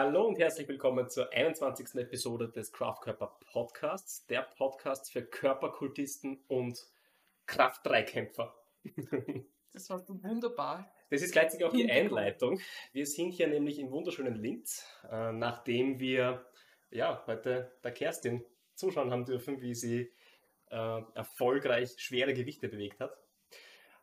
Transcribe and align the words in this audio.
Hallo 0.00 0.28
und 0.28 0.38
herzlich 0.38 0.68
willkommen 0.68 1.10
zur 1.10 1.32
21. 1.32 1.96
Episode 1.96 2.48
des 2.48 2.70
Kraftkörper 2.70 3.36
Podcasts, 3.50 4.24
der 4.28 4.42
Podcast 4.42 5.10
für 5.10 5.24
Körperkultisten 5.24 6.38
und 6.46 6.86
Kraft-Dreikämpfer. 7.46 8.54
Das 9.72 9.90
war 9.90 10.08
wunderbar. 10.08 10.88
Das 11.10 11.20
ist 11.20 11.32
gleichzeitig 11.32 11.66
auch 11.66 11.72
die 11.72 11.90
Einleitung. 11.90 12.60
Wir 12.92 13.06
sind 13.06 13.32
hier 13.32 13.48
nämlich 13.48 13.80
im 13.80 13.90
wunderschönen 13.90 14.36
Linz, 14.36 14.86
äh, 15.10 15.32
nachdem 15.32 15.98
wir 15.98 16.46
ja, 16.90 17.24
heute 17.26 17.76
der 17.82 17.90
Kerstin 17.90 18.44
zuschauen 18.76 19.10
haben 19.10 19.24
dürfen, 19.24 19.60
wie 19.60 19.74
sie 19.74 20.12
äh, 20.70 21.02
erfolgreich 21.14 21.96
schwere 21.98 22.34
Gewichte 22.34 22.68
bewegt 22.68 23.00
hat. 23.00 23.18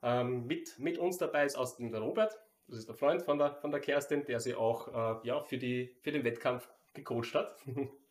Ähm, 0.04 0.46
mit, 0.46 0.78
mit 0.78 0.98
uns 0.98 1.18
dabei 1.18 1.46
ist 1.46 1.56
außerdem 1.56 1.94
der 1.94 2.02
Robert, 2.02 2.38
das 2.68 2.80
ist 2.80 2.88
der 2.88 2.96
Freund 2.96 3.22
von 3.22 3.38
der, 3.38 3.56
von 3.56 3.72
der 3.72 3.80
Kerstin, 3.80 4.26
der 4.26 4.40
sie 4.40 4.56
auch 4.56 4.88
äh, 5.24 5.28
ja, 5.28 5.42
für, 5.42 5.58
die, 5.58 5.96
für 6.02 6.12
den 6.12 6.24
Wettkampf 6.24 6.68
gecoacht 6.94 7.34
hat. 7.36 7.56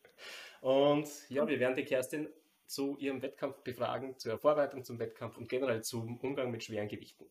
und 0.61 1.09
ja, 1.29 1.47
wir 1.47 1.59
werden 1.59 1.75
die 1.75 1.85
Kerstin 1.85 2.29
zu 2.67 2.97
ihrem 2.99 3.23
Wettkampf 3.23 3.59
befragen, 3.63 4.19
zur 4.19 4.39
Vorbereitung 4.39 4.85
zum 4.85 4.99
Wettkampf 4.99 5.37
und 5.37 5.49
generell 5.49 5.83
zum 5.83 6.19
Umgang 6.19 6.51
mit 6.51 6.65
schweren 6.65 6.89
Gewichten. 6.89 7.27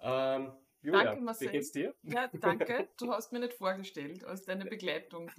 Ähm, 0.00 0.52
Julia, 0.84 1.04
danke, 1.04 1.22
Marcel. 1.22 1.48
wie 1.48 1.52
geht's 1.52 1.72
dir? 1.72 1.94
Ja, 2.02 2.28
danke. 2.28 2.88
Du 2.98 3.10
hast 3.10 3.32
mir 3.32 3.38
nicht 3.40 3.54
vorgestellt 3.54 4.22
als 4.24 4.44
deine 4.44 4.66
Begleitung. 4.66 5.30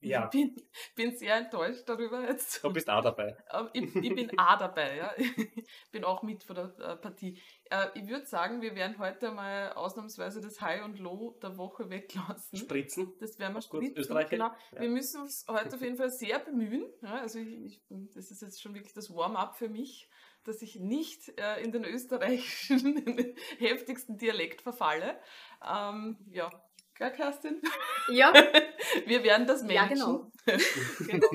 Ja. 0.00 0.24
Ich 0.26 0.30
bin, 0.30 0.56
bin 0.94 1.16
sehr 1.16 1.36
enttäuscht 1.36 1.82
darüber 1.86 2.22
jetzt. 2.28 2.62
Du 2.62 2.72
bist 2.72 2.88
auch 2.88 3.02
dabei. 3.02 3.36
Ich, 3.72 3.94
ich 3.96 4.14
bin 4.14 4.30
auch 4.38 4.58
dabei, 4.58 4.96
ja. 4.96 5.12
Ich 5.16 5.90
bin 5.90 6.04
auch 6.04 6.22
mit 6.22 6.44
von 6.44 6.54
der 6.54 6.74
äh, 6.78 6.96
Partie. 6.96 7.40
Äh, 7.70 7.86
ich 7.94 8.06
würde 8.06 8.26
sagen, 8.26 8.62
wir 8.62 8.76
werden 8.76 8.98
heute 8.98 9.32
mal 9.32 9.72
ausnahmsweise 9.72 10.40
das 10.40 10.60
High 10.60 10.84
und 10.84 11.00
Low 11.00 11.36
der 11.42 11.56
Woche 11.56 11.90
weglassen. 11.90 12.56
Spritzen. 12.56 13.12
Das 13.18 13.38
werden 13.38 13.54
wir 13.54 13.62
spritzen. 13.62 14.16
Genau. 14.30 14.52
Ja. 14.72 14.80
Wir 14.80 14.90
müssen 14.90 15.22
uns 15.22 15.44
heute 15.48 15.74
auf 15.74 15.82
jeden 15.82 15.96
Fall 15.96 16.10
sehr 16.10 16.38
bemühen. 16.38 16.84
Also 17.02 17.40
ich, 17.40 17.64
ich, 17.64 17.82
das 18.14 18.30
ist 18.30 18.42
jetzt 18.42 18.62
schon 18.62 18.74
wirklich 18.74 18.94
das 18.94 19.10
Warm-up 19.10 19.56
für 19.56 19.68
mich 19.68 20.08
dass 20.44 20.62
ich 20.62 20.76
nicht 20.76 21.38
äh, 21.40 21.62
in 21.62 21.72
den 21.72 21.84
österreichischen 21.84 23.34
heftigsten 23.58 24.16
Dialekt 24.18 24.62
verfalle. 24.62 25.18
Ähm, 25.66 26.18
ja, 26.30 26.50
gell, 26.94 27.10
Kerstin? 27.12 27.60
Ja. 28.08 28.32
Wir 29.06 29.22
werden 29.24 29.46
das 29.46 29.62
Ja, 29.62 29.82
managen. 29.86 30.32
genau. 30.46 30.58
genau. 31.06 31.28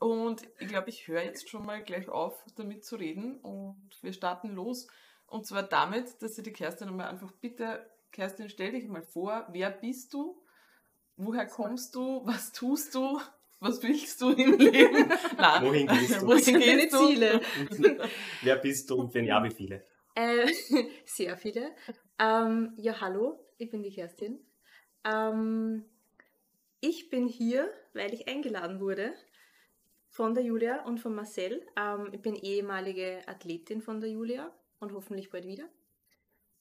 Und 0.00 0.42
ich 0.58 0.68
glaube, 0.68 0.88
ich 0.88 1.06
höre 1.08 1.22
jetzt 1.22 1.48
schon 1.50 1.66
mal 1.66 1.82
gleich 1.82 2.08
auf, 2.08 2.34
damit 2.56 2.84
zu 2.84 2.96
reden. 2.96 3.38
Und 3.40 3.90
wir 4.00 4.14
starten 4.14 4.48
los. 4.50 4.88
Und 5.26 5.46
zwar 5.46 5.62
damit, 5.62 6.22
dass 6.22 6.34
sie 6.36 6.42
die 6.42 6.52
Kerstin 6.52 6.88
einmal 6.88 7.08
einfach 7.08 7.32
bitte, 7.32 7.86
Kerstin, 8.10 8.48
stell 8.48 8.72
dich 8.72 8.88
mal 8.88 9.02
vor, 9.02 9.46
wer 9.52 9.70
bist 9.70 10.14
du? 10.14 10.42
Woher 11.16 11.46
kommst 11.46 11.94
du? 11.94 12.22
Was 12.24 12.50
tust 12.50 12.94
du? 12.94 13.20
Was 13.60 13.82
willst 13.82 14.20
du 14.22 14.30
im 14.30 14.58
Leben? 14.58 15.08
Nein. 15.36 15.62
Wohin 15.62 15.86
gehst 15.86 16.22
du? 16.22 16.26
Wohin 16.26 16.60
Deine 16.60 16.76
gehst 16.76 16.94
du? 16.94 17.06
Ziele. 17.06 17.40
Wer 18.42 18.56
bist 18.56 18.88
du 18.88 18.96
und 18.96 19.14
wenn 19.14 19.26
ja, 19.26 19.44
wie 19.44 19.50
viele? 19.50 19.84
Äh, 20.14 20.46
sehr 21.04 21.36
viele. 21.36 21.74
Ähm, 22.18 22.72
ja, 22.78 23.00
hallo, 23.00 23.44
ich 23.58 23.70
bin 23.70 23.82
die 23.82 23.92
Kerstin. 23.92 24.40
Ähm, 25.04 25.84
ich 26.80 27.10
bin 27.10 27.28
hier, 27.28 27.70
weil 27.92 28.14
ich 28.14 28.28
eingeladen 28.28 28.80
wurde 28.80 29.12
von 30.08 30.34
der 30.34 30.42
Julia 30.42 30.84
und 30.86 30.98
von 30.98 31.14
Marcel. 31.14 31.62
Ähm, 31.76 32.08
ich 32.12 32.22
bin 32.22 32.36
ehemalige 32.36 33.20
Athletin 33.26 33.82
von 33.82 34.00
der 34.00 34.08
Julia 34.08 34.52
und 34.78 34.92
hoffentlich 34.92 35.28
bald 35.28 35.46
wieder. 35.46 35.68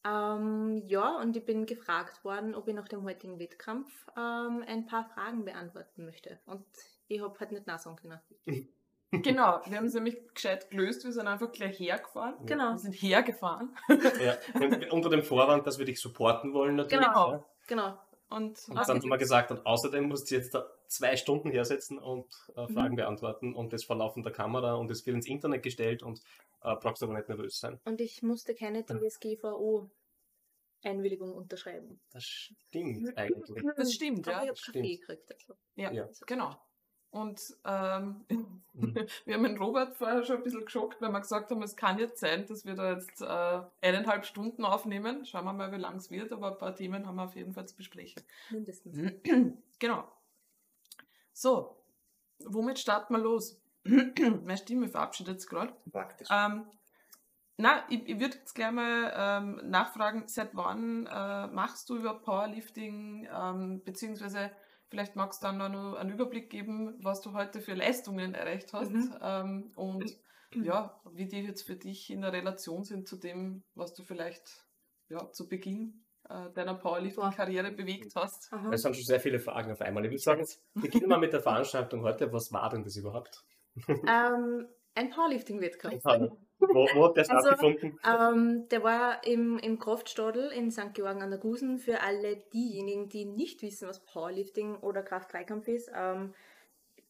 Ähm, 0.05 0.81
ja, 0.87 1.19
und 1.19 1.35
ich 1.35 1.45
bin 1.45 1.65
gefragt 1.65 2.23
worden, 2.23 2.55
ob 2.55 2.67
ich 2.67 2.73
nach 2.73 2.87
dem 2.87 3.03
heutigen 3.03 3.39
Wettkampf 3.39 3.89
ähm, 4.17 4.63
ein 4.67 4.85
paar 4.85 5.05
Fragen 5.13 5.43
beantworten 5.43 6.05
möchte. 6.05 6.39
Und 6.45 6.65
ich 7.07 7.21
habe 7.21 7.37
halt 7.39 7.51
nicht 7.51 7.67
nachsagen 7.67 7.97
können. 7.97 8.19
Genau, 9.11 9.59
wir 9.65 9.77
haben 9.77 9.85
es 9.85 9.95
nämlich 9.95 10.19
gescheit 10.35 10.69
gelöst. 10.69 11.03
Wir 11.03 11.11
sind 11.11 11.25
einfach 11.25 11.51
gleich 11.51 11.79
hergefahren. 11.79 12.35
Genau. 12.45 12.73
Wir 12.73 12.77
sind 12.77 12.93
hergefahren. 12.93 13.75
Ja, 14.23 14.37
unter 14.91 15.09
dem 15.09 15.23
Vorwand, 15.23 15.65
dass 15.65 15.79
wir 15.79 15.85
dich 15.85 15.99
supporten 15.99 16.53
wollen 16.53 16.75
natürlich. 16.75 17.07
Genau. 17.07 17.31
Ja. 17.31 17.45
Genau. 17.65 17.97
Und, 18.29 18.59
Und 18.69 18.75
dann 18.75 18.85
haben 19.01 19.09
wir 19.09 19.17
gesagt, 19.17 19.49
und 19.49 19.65
außerdem 19.65 20.07
musst 20.07 20.29
du 20.29 20.35
jetzt 20.35 20.53
da 20.53 20.69
zwei 20.87 21.17
Stunden 21.17 21.49
hersetzen 21.49 21.97
und 21.97 22.27
äh, 22.55 22.67
Fragen 22.67 22.95
beantworten 22.95 23.55
und 23.55 23.73
das 23.73 23.83
vor 23.83 23.95
laufender 23.95 24.29
Kamera 24.29 24.75
und 24.75 24.91
es 24.91 25.03
wird 25.05 25.15
ins 25.15 25.25
Internet 25.27 25.63
gestellt 25.63 26.03
und 26.03 26.21
äh, 26.61 26.75
brauchst 26.75 27.01
aber 27.01 27.15
nicht 27.15 27.27
nervös 27.27 27.57
sein. 27.59 27.79
Und 27.85 27.99
ich 28.01 28.21
musste 28.21 28.53
keine 28.53 28.85
DSGVO-Einwilligung 28.85 31.33
unterschreiben. 31.33 31.99
Das 32.11 32.23
stimmt 32.23 33.17
eigentlich. 33.17 33.63
das 33.75 33.93
stimmt, 33.93 34.27
Aber 34.27 34.37
ja. 34.37 34.43
ich 34.43 34.49
habe 34.49 34.59
stimmt. 34.59 34.75
Kaffee 34.75 34.97
gekriegt. 34.97 35.31
Also. 35.33 35.55
Ja, 35.75 35.91
Ja. 35.91 36.07
genau. 36.27 36.55
Und 37.11 37.41
ähm, 37.65 38.25
Mhm. 38.79 38.95
wir 39.25 39.35
haben 39.35 39.43
den 39.43 39.57
Robert 39.57 39.95
vorher 39.95 40.23
schon 40.23 40.37
ein 40.37 40.43
bisschen 40.43 40.65
geschockt, 40.65 41.01
weil 41.01 41.11
wir 41.11 41.19
gesagt 41.19 41.51
haben, 41.51 41.61
es 41.63 41.75
kann 41.75 41.99
jetzt 41.99 42.19
sein, 42.19 42.45
dass 42.47 42.65
wir 42.65 42.75
da 42.75 42.93
jetzt 42.93 43.21
äh, 43.21 43.61
eineinhalb 43.81 44.25
Stunden 44.25 44.65
aufnehmen. 44.65 45.25
Schauen 45.25 45.45
wir 45.45 45.53
mal, 45.53 45.71
wie 45.71 45.77
lang 45.77 45.97
es 45.97 46.11
wird, 46.11 46.31
aber 46.31 46.51
ein 46.51 46.57
paar 46.57 46.75
Themen 46.75 47.05
haben 47.05 47.15
wir 47.15 47.23
auf 47.23 47.35
jeden 47.35 47.53
Fall 47.53 47.67
zu 47.67 47.75
besprechen. 47.75 48.21
Mindestens. 48.49 49.13
genau. 49.79 50.07
So, 51.33 51.77
womit 52.45 52.79
starten 52.79 53.13
wir 53.13 53.21
los? 53.21 53.61
Meine 53.83 54.57
Stimme 54.57 54.89
verabschiedet 54.89 55.41
sich 55.41 55.49
gerade. 55.49 55.73
Praktisch. 55.91 56.27
Ähm, 56.31 56.65
na, 57.57 57.83
ich, 57.89 58.07
ich 58.07 58.19
würde 58.19 58.37
jetzt 58.37 58.55
gleich 58.55 58.71
mal 58.71 59.13
ähm, 59.15 59.69
nachfragen, 59.69 60.23
seit 60.27 60.55
wann 60.55 61.07
äh, 61.07 61.47
machst 61.47 61.89
du 61.89 61.97
überhaupt 61.97 62.23
Powerlifting, 62.23 63.27
ähm, 63.33 63.81
beziehungsweise 63.83 64.51
vielleicht 64.89 65.15
magst 65.15 65.41
du 65.43 65.47
dann 65.47 65.57
noch 65.57 65.95
einen 65.95 66.11
Überblick 66.11 66.49
geben, 66.49 66.95
was 67.01 67.21
du 67.21 67.33
heute 67.33 67.61
für 67.61 67.73
Leistungen 67.73 68.33
erreicht 68.33 68.73
hast 68.73 68.91
Mhm. 68.91 69.15
ähm, 69.21 69.71
und 69.75 70.17
ja, 70.55 70.99
wie 71.13 71.27
die 71.27 71.41
jetzt 71.41 71.63
für 71.63 71.75
dich 71.75 72.09
in 72.09 72.21
der 72.21 72.33
Relation 72.33 72.83
sind 72.83 73.07
zu 73.07 73.17
dem, 73.17 73.63
was 73.75 73.93
du 73.93 74.03
vielleicht 74.03 74.65
ja, 75.09 75.31
zu 75.31 75.47
Beginn 75.47 76.05
äh, 76.27 76.51
deiner 76.53 76.75
Powerlifting-Karriere 76.75 77.71
bewegt 77.71 78.13
hast. 78.15 78.51
Aha. 78.51 78.71
Es 78.73 78.81
sind 78.81 78.95
schon 78.95 79.05
sehr 79.05 79.19
viele 79.19 79.39
Fragen 79.39 79.71
auf 79.71 79.81
einmal. 79.81 80.03
Ich 80.05 80.11
würde 80.11 80.21
sagen, 80.21 80.39
jetzt 80.39 80.61
beginnen 80.73 81.07
wir 81.09 81.17
mit 81.17 81.33
der 81.33 81.41
Veranstaltung 81.43 82.01
heute. 82.03 82.31
Was 82.33 82.51
war 82.51 82.69
denn 82.69 82.83
das 82.83 82.95
überhaupt? 82.95 83.43
Ähm, 83.87 84.67
ein 84.95 85.09
Powerlifting-Wettkampf. 85.11 86.03
Wo, 86.59 86.87
wo 86.93 87.05
hat 87.05 87.17
das 87.17 87.29
Also, 87.29 87.47
stattgefunden? 87.47 87.99
Ähm, 88.05 88.67
der 88.69 88.83
war 88.83 89.23
im, 89.25 89.57
im 89.59 89.79
Kraftstadel 89.79 90.51
in 90.51 90.71
St. 90.71 90.93
Georgen 90.93 91.21
an 91.21 91.29
der 91.29 91.39
Gusen. 91.39 91.79
Für 91.79 92.01
alle 92.01 92.37
diejenigen, 92.53 93.09
die 93.09 93.25
nicht 93.25 93.61
wissen, 93.61 93.87
was 93.87 93.99
Powerlifting 93.99 94.75
oder 94.77 95.01
Kraft-3-Kampf 95.01 95.67
ist, 95.67 95.89
ähm, 95.95 96.33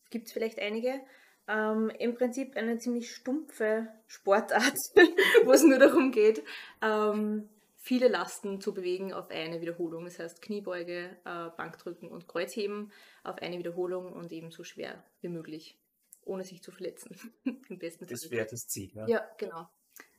gibt 0.09 0.27
es 0.27 0.33
vielleicht 0.33 0.59
einige. 0.59 1.01
Ähm, 1.47 1.91
Im 1.97 2.13
Prinzip 2.13 2.55
eine 2.55 2.77
ziemlich 2.77 3.11
stumpfe 3.11 3.87
Sportart, 4.05 4.77
wo 5.45 5.51
es 5.51 5.63
nur 5.63 5.79
darum 5.79 6.11
geht, 6.11 6.43
ähm, 6.83 7.49
viele 7.77 8.07
Lasten 8.07 8.61
zu 8.61 8.71
bewegen 8.71 9.13
auf 9.13 9.31
eine 9.31 9.61
Wiederholung. 9.61 10.05
Das 10.05 10.19
heißt 10.19 10.43
Kniebeuge, 10.43 11.17
äh, 11.25 11.49
Bankdrücken 11.57 12.09
und 12.09 12.27
Kreuzheben 12.27 12.91
auf 13.23 13.37
eine 13.41 13.57
Wiederholung 13.57 14.13
und 14.13 14.31
eben 14.31 14.51
so 14.51 14.63
schwer 14.63 15.03
wie 15.21 15.29
möglich, 15.29 15.75
ohne 16.25 16.43
sich 16.43 16.61
zu 16.61 16.71
verletzen. 16.71 17.15
Im 17.69 17.79
besten 17.79 18.05
Fall. 18.05 18.13
Das 18.13 18.29
wäre 18.31 18.47
das 18.49 18.67
Ziel. 18.67 18.91
Ja? 18.93 19.07
Ja, 19.07 19.27
genau. 19.37 19.67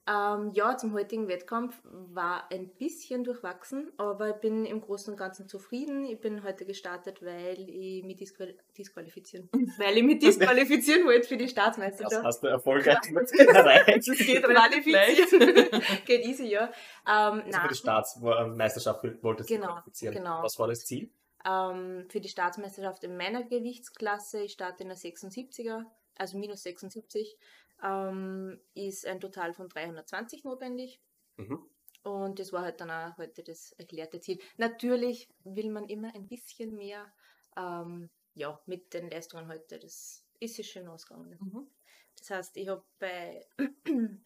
Ähm, 0.09 0.51
ja, 0.55 0.77
zum 0.77 0.93
heutigen 0.95 1.29
Wettkampf 1.29 1.79
war 1.85 2.51
ein 2.51 2.71
bisschen 2.79 3.23
durchwachsen, 3.23 3.93
aber 3.99 4.31
ich 4.31 4.37
bin 4.37 4.65
im 4.65 4.81
Großen 4.81 5.13
und 5.13 5.19
Ganzen 5.19 5.47
zufrieden. 5.47 6.05
Ich 6.05 6.19
bin 6.19 6.43
heute 6.43 6.65
gestartet, 6.65 7.23
weil 7.23 7.69
ich 7.69 8.03
mich 8.03 8.17
disqual 8.17 8.55
disqualifizieren, 8.77 9.49
weil 9.79 9.99
ich 9.99 10.03
mich 10.03 10.19
disqualifizieren 10.21 11.05
wollte 11.07 11.29
für 11.29 11.37
die 11.37 11.45
Das 11.45 11.53
Staatsmeisterschaft. 11.53 12.25
hast 12.25 12.43
du 12.43 12.49
erfolgreich 12.49 12.97
erreicht. 13.39 14.09
Das 14.09 14.19
geht 14.19 14.43
Qualifizieren. 14.43 15.69
Geht 16.07 16.25
easy, 16.25 16.47
ja. 16.47 16.73
Ähm, 17.07 17.43
Also 17.47 17.61
für 17.61 17.69
die 17.69 17.75
Staatsmeisterschaft 17.77 19.05
wolltest 19.23 19.51
du 19.51 19.55
Genau, 19.55 19.69
qualifizieren. 19.75 20.15
genau. 20.15 20.43
Was 20.43 20.59
war 20.59 20.67
das 20.67 20.85
Ziel? 20.87 21.11
Ähm, 21.45 22.07
für 22.11 22.21
die 22.21 22.29
Staatsmeisterschaft 22.29 23.05
in 23.05 23.17
meiner 23.17 23.43
Gewichtsklasse, 23.43 24.43
ich 24.43 24.53
starte 24.53 24.83
in 24.83 24.89
der 24.89 24.99
76er, 24.99 25.85
also 26.17 26.39
minus 26.39 26.63
76, 26.63 27.39
ähm, 27.83 28.61
ist 28.75 29.07
ein 29.07 29.21
Total 29.21 29.55
von 29.55 29.69
320 29.69 30.45
notwendig. 30.45 31.01
Mhm. 31.37 31.65
Und 32.03 32.39
das 32.39 32.53
war 32.53 32.63
halt 32.63 32.81
dann 32.81 32.91
auch 32.91 33.17
heute 33.19 33.43
das 33.43 33.73
erklärte 33.73 34.21
Ziel. 34.21 34.39
Natürlich 34.57 35.29
will 35.45 35.71
man 35.71 35.89
immer 35.89 36.15
ein 36.15 36.29
bisschen 36.29 36.75
mehr, 36.77 37.13
ähm, 37.57 38.09
ja, 38.35 38.59
mit 38.67 38.95
den 38.95 39.11
Leistungen 39.11 39.49
heute. 39.49 39.79
Das 39.79 40.25
ist 40.39 40.55
sich 40.55 40.71
schön 40.71 40.89
ausgegangen. 40.89 41.39
Mhm. 41.41 41.71
Das 42.19 42.31
heißt, 42.31 42.57
ich 42.57 42.69
habe 42.69 42.85
bei 42.99 43.47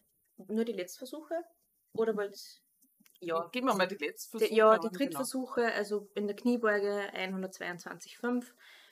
nur 0.47 0.65
die 0.65 0.73
Letztversuche 0.73 1.43
oder 1.93 2.15
wollt 2.15 2.61
ja, 3.19 3.49
Gib 3.51 3.63
mir 3.63 3.73
mal 3.73 3.87
die 3.87 3.95
letzte 3.95 4.37
die, 4.37 4.45
Versuche 4.45 4.57
ja, 4.57 4.77
die 4.77 4.87
genau. 4.87 4.97
Drittversuche, 4.97 5.73
also 5.73 6.09
in 6.15 6.27
der 6.27 6.35
Kniebeuge 6.35 7.11
122,5. 7.13 8.45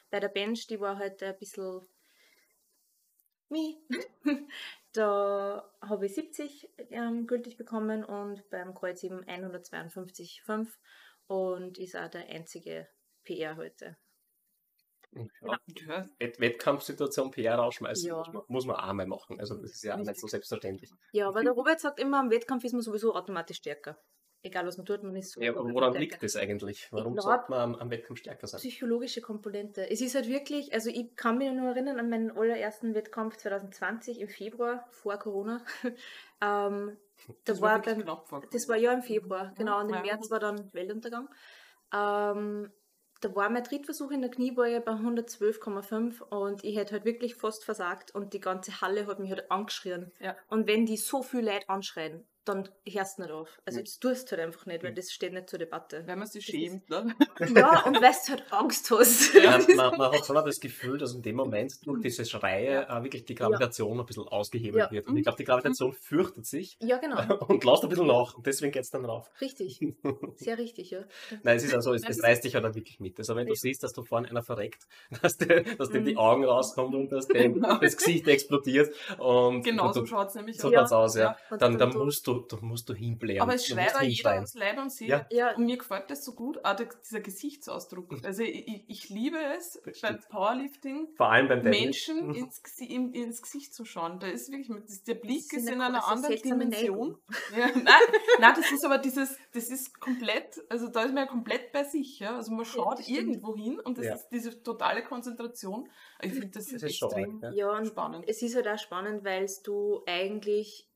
Bei 0.09 0.19
der 0.19 0.29
Bench, 0.29 0.67
die 0.67 0.79
war 0.79 0.97
halt 0.97 1.21
ein 1.23 1.37
bisschen 1.37 1.81
mi. 3.49 3.77
da 4.93 5.69
habe 5.81 6.05
ich 6.05 6.15
70 6.15 6.69
ähm, 6.89 7.27
gültig 7.27 7.57
bekommen 7.57 8.03
und 8.03 8.49
beim 8.49 8.73
Kreuzheben 8.73 9.25
152,5 9.25 10.67
und 11.27 11.77
ist 11.77 11.95
auch 11.95 12.09
der 12.09 12.27
einzige 12.29 12.87
PR 13.23 13.55
heute. 13.55 13.97
Ja. 15.15 15.57
Ja, 15.87 16.05
Wett 16.19 16.39
Wettkampfsituation 16.39 17.31
PR 17.31 17.55
rausschmeißen, 17.55 18.07
Ja. 18.07 18.17
muss, 18.17 18.27
man, 18.33 18.43
muss 18.47 18.65
man 18.65 18.75
auch 18.77 18.93
mal 18.93 19.07
machen. 19.07 19.39
Also 19.39 19.55
das 19.55 19.71
ist 19.71 19.83
ja 19.83 19.95
nicht 19.97 20.15
so 20.19 20.27
selbstverständlich. 20.27 20.91
Ja, 21.11 21.27
aber 21.27 21.43
der 21.43 21.51
Robert 21.53 21.79
sagt 21.79 21.99
immer, 21.99 22.19
am 22.19 22.29
Wettkampf 22.31 22.63
ist 22.63 22.73
man 22.73 22.81
sowieso 22.81 23.13
automatisch 23.15 23.57
stärker. 23.57 23.97
Egal 24.45 24.67
was 24.67 24.75
man 24.75 24.85
tut, 24.85 25.01
man 25.03 25.15
ist 25.15 25.31
so 25.31 25.41
Ja, 25.41 25.51
aber 25.51 25.61
woran 25.63 25.91
stärker. 25.93 25.99
liegt 25.99 26.21
das 26.23 26.35
eigentlich? 26.35 26.89
Warum 26.91 27.13
glaub- 27.13 27.23
sollte 27.23 27.45
man 27.49 27.59
am, 27.59 27.75
am 27.75 27.89
Wettkampf 27.89 28.19
stärker 28.19 28.45
sein? 28.45 28.59
Psychologische 28.59 29.21
Komponente. 29.21 29.89
Es 29.89 30.01
ist 30.01 30.15
halt 30.15 30.27
wirklich, 30.27 30.73
also 30.73 30.89
ich 30.89 31.15
kann 31.15 31.37
mich 31.37 31.49
nur 31.53 31.69
erinnern 31.69 31.97
an 31.97 32.09
meinen 32.09 32.31
allerersten 32.31 32.93
Wettkampf 32.93 33.37
2020 33.37 34.19
im 34.19 34.27
Februar, 34.27 34.85
vor 34.91 35.17
Corona. 35.17 35.63
ähm, 36.41 36.97
da 37.27 37.33
das 37.45 37.61
war 37.61 37.75
wirklich 37.77 37.95
beim, 37.95 38.03
knapp 38.03 38.27
vor 38.27 38.43
das 38.51 38.67
war 38.67 38.75
ja 38.75 38.91
im 38.91 39.01
Februar, 39.01 39.53
genau, 39.55 39.79
und 39.79 39.89
im. 39.93 40.01
März 40.01 40.29
war 40.29 40.39
dann 40.41 40.69
Weltuntergang. 40.73 41.29
Ähm, 41.93 42.69
da 43.23 43.35
war 43.35 43.49
mein 43.49 43.63
Trittversuch 43.63 44.11
in 44.11 44.21
der 44.21 44.31
Kniebeuge 44.31 44.81
bei 44.81 44.91
112,5 44.91 46.21
und 46.21 46.63
ich 46.63 46.75
hätte 46.75 46.93
halt 46.93 47.05
wirklich 47.05 47.35
fast 47.35 47.63
versagt 47.63 48.13
und 48.13 48.33
die 48.33 48.39
ganze 48.39 48.81
Halle 48.81 49.07
hat 49.07 49.19
mich 49.19 49.31
halt 49.31 49.49
angeschrien. 49.49 50.11
Ja. 50.19 50.35
Und 50.49 50.67
wenn 50.67 50.85
die 50.85 50.97
so 50.97 51.23
viel 51.23 51.45
Leute 51.45 51.69
anschreien, 51.69 52.25
dann 52.45 52.67
hörst 52.87 53.17
du 53.17 53.21
nicht 53.23 53.31
auf. 53.31 53.49
Also 53.65 53.79
Mhm. 53.79 53.83
das 53.85 53.99
tust 53.99 54.27
du 54.31 54.31
halt 54.37 54.47
einfach 54.47 54.65
nicht, 54.65 54.83
weil 54.83 54.91
Mhm. 54.91 54.95
das 54.95 55.11
steht 55.11 55.33
nicht 55.33 55.49
zur 55.49 55.59
Debatte. 55.59 56.03
Wenn 56.05 56.19
man 56.19 56.27
sich 56.27 56.45
schämt, 56.45 56.89
ne? 56.89 57.13
Ja, 57.39 57.83
und 57.85 58.01
weil 58.01 58.11
du 58.11 58.31
halt 58.31 58.43
Angst 58.51 58.91
hast. 58.91 59.33
Ja, 59.33 59.57
man, 59.75 59.97
man 59.97 60.11
hat 60.11 60.25
schon 60.25 60.37
auch 60.37 60.45
das 60.45 60.59
Gefühl, 60.59 60.97
dass 60.97 61.13
in 61.13 61.21
dem 61.21 61.35
Moment 61.35 61.73
durch 61.85 62.01
diese 62.01 62.25
Schreie 62.25 62.85
äh, 62.87 63.03
wirklich 63.03 63.25
die 63.25 63.35
Gravitation 63.35 63.99
ein 63.99 64.05
bisschen 64.05 64.27
ausgehebelt 64.27 64.85
Ja. 64.85 64.91
wird. 64.91 65.07
Und 65.07 65.17
ich 65.17 65.23
glaube, 65.23 65.37
die 65.37 65.43
Gravitation 65.45 65.93
fürchtet 65.93 66.45
sich 66.45 66.77
Ja, 66.81 66.97
genau. 66.97 67.17
und 67.47 67.63
lässt 67.63 67.83
ein 67.83 67.89
bisschen 67.89 68.07
nach. 68.07 68.33
Und 68.35 68.45
deswegen 68.45 68.71
geht 68.71 68.83
es 68.83 68.89
dann 68.89 69.05
rauf. 69.05 69.29
Richtig. 69.41 69.79
Sehr 70.35 70.57
richtig, 70.57 70.91
ja. 70.91 71.03
Nein, 71.43 71.57
es 71.57 71.63
ist 71.63 71.73
also, 71.73 71.93
es, 71.93 72.03
es 72.07 72.21
reißt 72.23 72.43
dich 72.43 72.55
halt 72.55 72.65
auch 72.65 72.75
wirklich 72.75 72.99
mit. 72.99 73.17
Also 73.19 73.35
wenn 73.35 73.45
du 73.47 73.53
Ja. 73.53 73.59
siehst, 73.59 73.83
dass 73.83 73.93
du 73.93 74.03
vorne 74.03 74.29
einer 74.29 74.43
verreckt, 74.43 74.83
dass, 75.21 75.37
der, 75.37 75.63
dass 75.63 75.89
dem 75.89 76.05
die 76.05 76.13
Mhm. 76.13 76.17
Augen 76.17 76.45
rauskommen 76.45 76.95
und 76.95 77.11
dass 77.11 77.27
dem 77.27 77.53
Genau. 77.55 77.77
das 77.77 77.95
Gesicht 77.97 78.27
explodiert 78.27 78.93
und 79.17 79.63
Genau 79.63 79.91
so 79.91 79.99
und 80.01 80.05
du, 80.09 80.09
schaut 80.09 80.27
es 80.29 80.35
nämlich 80.35 80.57
so 80.57 80.67
aus. 80.67 80.73
Ja. 80.73 80.79
schaut's 80.79 80.91
aus, 80.91 81.15
ja. 81.15 81.37
Dann, 81.57 81.77
dann 81.77 81.93
musst 81.97 82.25
du, 82.27 82.32
du 82.41 82.57
musst 82.61 82.87
du 82.89 82.93
hinblähen. 82.93 83.41
Aber 83.41 83.55
es 83.55 83.65
schreit 83.67 83.95
auch 83.95 84.01
jeder 84.01 84.35
ums 84.35 84.53
Leib 84.55 84.77
und 84.79 84.91
sie. 84.91 85.07
Ja. 85.07 85.25
Ja, 85.31 85.55
Und 85.55 85.65
mir 85.65 85.77
gefällt 85.77 86.09
das 86.09 86.23
so 86.25 86.33
gut, 86.33 86.63
auch 86.63 86.75
der, 86.75 86.87
dieser 87.05 87.21
Gesichtsausdruck. 87.21 88.13
Also 88.23 88.43
ich, 88.43 88.83
ich, 88.87 89.09
liebe 89.09 89.37
es, 89.57 89.81
beim. 90.01 90.19
Powerlifting 90.29 91.09
Vor 91.15 91.31
allem 91.31 91.47
beim. 91.47 91.63
Menschen 91.63 92.27
Mhm. 92.27 92.35
ins, 92.35 92.61
im, 92.79 93.13
ins 93.13 93.41
Gesicht 93.41 93.73
zu 93.73 93.85
schauen. 93.85 94.19
Da 94.19 94.27
ist 94.27 94.51
wirklich, 94.51 94.69
das, 94.85 95.03
der 95.03 95.15
Blick 95.15 95.43
Das 95.51 95.61
ist 95.63 95.69
in 95.69 95.81
einer 95.81 96.07
anderen 96.07 96.41
Dimension. 96.41 97.17
Ja, 97.57 97.67
nein, 97.67 97.85
nein, 98.39 98.53
das 98.55 98.71
ist 98.71 98.85
aber 98.85 98.97
dieses, 98.97 99.37
das 99.53 99.69
ist 99.69 99.99
komplett, 99.99 100.61
also 100.69 100.87
da 100.87 101.01
ist 101.03 101.13
man 101.13 101.25
ja 101.25 101.25
komplett 101.25 101.71
bei 101.71 101.83
sich. 101.83 102.19
Ja? 102.19 102.35
Also 102.35 102.51
man 102.51 102.65
schaut 102.65 102.99
stimmt. 102.99 103.17
irgendwo 103.17 103.55
hin 103.55 103.79
und 103.79 103.97
das 103.97 104.05
Ja. 104.05 104.15
ist 104.15 104.29
diese 104.29 104.61
totale 104.63 105.03
Konzentration. 105.03 105.89
Ich 106.21 106.31
finde 106.33 106.47
das, 106.47 106.67
Das 106.67 106.83
ist 106.83 106.97
schon 106.97 107.09
extrem 107.11 107.43
arg, 107.43 107.53
ja, 107.55 107.69
und 107.77 107.85
spannend. 107.87 108.25
es 108.27 108.41
ist 108.41 108.55
halt 108.55 108.67
auch 108.67 108.77
spannend, 108.79 109.23
weil 109.23 109.47
du 109.63 110.01
eigentlich 110.07 110.89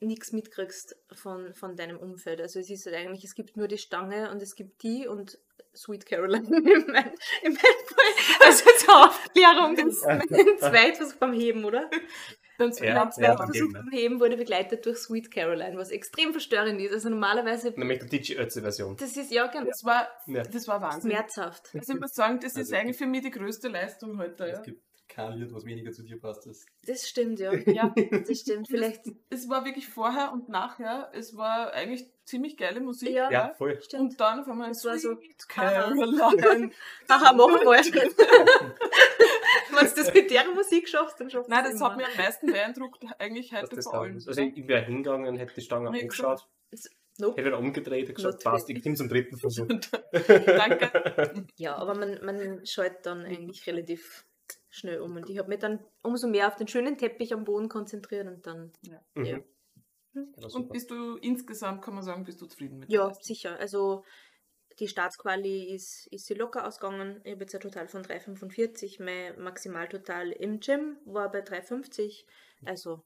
nichts 0.00 0.32
mitkriegst 0.32 0.96
von, 1.14 1.54
von 1.54 1.76
deinem 1.76 1.98
Umfeld. 1.98 2.40
Also 2.40 2.58
es 2.60 2.70
ist 2.70 2.86
halt 2.86 2.96
eigentlich, 2.96 3.24
es 3.24 3.34
gibt 3.34 3.56
nur 3.56 3.68
die 3.68 3.78
Stange 3.78 4.30
und 4.30 4.42
es 4.42 4.54
gibt 4.54 4.82
die 4.82 5.06
und 5.06 5.38
Sweet 5.74 6.06
Caroline 6.06 6.46
in 6.46 6.86
mein, 6.90 7.12
in 7.42 7.52
mein 7.52 7.56
Fall. 7.86 8.46
Also 8.46 8.64
zur 8.78 9.06
Aufklärung, 9.06 9.76
das 9.76 9.86
ist 9.96 10.06
mein 10.06 10.58
Zweitversuch 10.58 11.16
beim 11.16 11.32
Heben, 11.34 11.64
oder? 11.64 11.90
Dann 12.58 12.72
Ja, 12.80 12.94
beim 13.04 13.12
Zweitversuch 13.12 13.52
Heben, 13.54 13.72
beim 13.74 13.90
Heben 13.92 14.20
wurde 14.20 14.36
begleitet 14.38 14.86
durch 14.86 14.96
Sweet 14.98 15.30
Caroline, 15.30 15.76
was 15.76 15.90
extrem 15.90 16.32
verstörend 16.32 16.80
ist. 16.80 16.92
Also 16.94 17.10
normalerweise, 17.10 17.70
Nämlich 17.76 17.98
die 18.06 18.18
DJ 18.20 18.38
Ötzi-Version. 18.38 18.96
das 18.96 19.14
ist 19.16 19.30
ja 19.30 19.46
ganz 19.48 19.68
das 19.68 19.84
war, 19.84 20.08
Ja. 20.26 20.42
das 20.42 20.66
war 20.66 20.80
Wahnsinn. 20.80 21.10
schmerzhaft. 21.10 21.70
Also 21.74 21.92
ich 21.92 22.00
muss 22.00 22.14
sagen, 22.14 22.40
das 22.40 22.52
ist 22.52 22.58
Also- 22.58 22.76
eigentlich 22.76 22.96
für 22.96 23.06
mich 23.06 23.22
die 23.22 23.30
größte 23.30 23.68
Leistung 23.68 24.18
heute. 24.18 24.46
Ja. 24.46 24.52
Es 24.54 24.62
gibt 24.62 24.82
kein 25.16 25.38
Lied, 25.38 25.52
was 25.52 25.64
weniger 25.64 25.90
zu 25.92 26.02
dir 26.02 26.20
passt. 26.20 26.46
Das 26.46 26.66
Das 26.86 27.08
stimmt, 27.08 27.40
ja. 27.40 27.52
Ja. 27.66 27.94
Das 28.26 28.40
stimmt. 28.40 28.68
Vielleicht, 28.68 29.02
Es 29.30 29.48
war 29.48 29.64
wirklich 29.64 29.88
vorher 29.88 30.32
und 30.32 30.48
nachher, 30.48 31.10
es 31.14 31.36
war 31.36 31.72
eigentlich 31.72 32.06
ziemlich 32.24 32.56
geile 32.56 32.80
Musik. 32.80 33.08
Ja. 33.10 33.30
Ja, 33.30 33.54
voll. 33.56 33.80
stimmt. 33.82 34.02
Und 34.12 34.20
dann 34.20 34.40
auf 34.40 34.48
einmal 34.48 34.68
Das 34.68 34.84
war 34.84 34.98
so- 34.98 35.16
Caroline. 35.48 36.70
Haha, 37.08 37.32
machen 37.32 37.60
wir. 37.64 37.66
Wenn 39.70 39.86
du 39.88 39.94
das 39.94 40.14
mit 40.14 40.30
der 40.30 40.44
Musik 40.54 40.88
schaffst, 40.88 41.20
dann 41.20 41.30
schaffst 41.30 41.48
du 41.48 41.54
Nein, 41.54 41.64
es 41.66 41.72
das 41.72 41.80
immer. 41.80 41.90
hat 41.90 41.96
mich 41.96 42.06
am 42.06 42.16
meisten 42.16 42.46
beeindruckt, 42.46 43.04
eigentlich 43.18 43.52
heute 43.52 43.82
vor 43.82 43.94
allem. 43.94 44.16
ist. 44.16 44.28
Also 44.28 44.40
ich, 44.40 44.56
ich 44.56 44.68
wäre 44.68 44.84
hingegangen, 44.84 45.36
hätte 45.36 45.54
die 45.54 45.60
Stange 45.62 45.88
angeschaut, 45.90 46.46
Nope. 47.18 47.36
hätte 47.36 47.46
wieder 47.48 47.58
umgedreht 47.58 48.08
und 48.08 48.14
gesagt, 48.14 48.44
passt, 48.44 48.68
ich 48.70 48.82
komme 48.82 48.94
zum 48.94 49.08
dritten 49.08 49.38
Versuch. 49.38 49.66
Danke. 50.46 51.46
Ja, 51.56 51.76
aber 51.76 51.94
man, 51.94 52.18
man 52.24 52.64
schaut 52.66 52.92
dann 53.04 53.24
eigentlich 53.24 53.66
relativ 53.66 54.24
schnell 54.76 55.00
um. 55.00 55.16
Und 55.16 55.28
ich 55.30 55.38
habe 55.38 55.48
mich 55.48 55.58
dann 55.58 55.84
umso 56.02 56.28
mehr 56.28 56.48
auf 56.48 56.56
den 56.56 56.68
schönen 56.68 56.98
Teppich 56.98 57.32
am 57.32 57.44
Boden 57.44 57.68
konzentriert 57.68 58.26
und 58.26 58.46
dann. 58.46 58.72
Mhm. 59.14 59.24
Ja. 59.24 59.40
Ja, 60.14 60.48
Und 60.54 60.72
bist 60.72 60.90
du 60.90 61.16
insgesamt, 61.16 61.82
kann 61.82 61.94
man 61.94 62.02
sagen, 62.02 62.24
bist 62.24 62.40
du 62.40 62.46
zufrieden 62.46 62.78
mit 62.78 62.90
Ja, 62.90 63.12
sicher. 63.20 63.58
Also 63.58 64.02
die 64.78 64.88
Staatsquali 64.88 65.74
ist, 65.74 66.06
ist 66.08 66.26
sie 66.26 66.34
locker 66.34 66.66
ausgegangen. 66.66 67.20
Ich 67.24 67.32
habe 67.32 67.42
jetzt 67.42 67.54
ein 67.54 67.60
Total 67.60 67.88
von 67.88 68.02
3,45. 68.02 69.02
Mein 69.02 69.38
Maximaltotal 69.42 70.32
im 70.32 70.60
Gym 70.60 70.98
war 71.04 71.30
bei 71.30 71.40
3,50. 71.40 72.24
Also, 72.64 73.02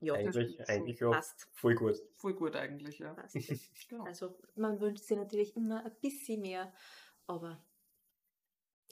ja, 0.00 0.14
Eigentlich, 0.14 0.68
eigentlich 0.68 1.00
ja, 1.00 1.10
passt. 1.10 1.48
voll 1.52 1.74
gut. 1.74 1.96
Voll 2.16 2.34
gut 2.34 2.56
eigentlich, 2.56 2.98
ja. 2.98 3.14
passt. 3.14 3.34
Genau. 3.88 4.04
Also, 4.04 4.38
man 4.54 4.80
wünscht 4.80 5.04
sich 5.04 5.16
natürlich 5.16 5.56
immer 5.56 5.84
ein 5.84 5.94
bisschen 6.00 6.40
mehr, 6.42 6.72
aber 7.26 7.62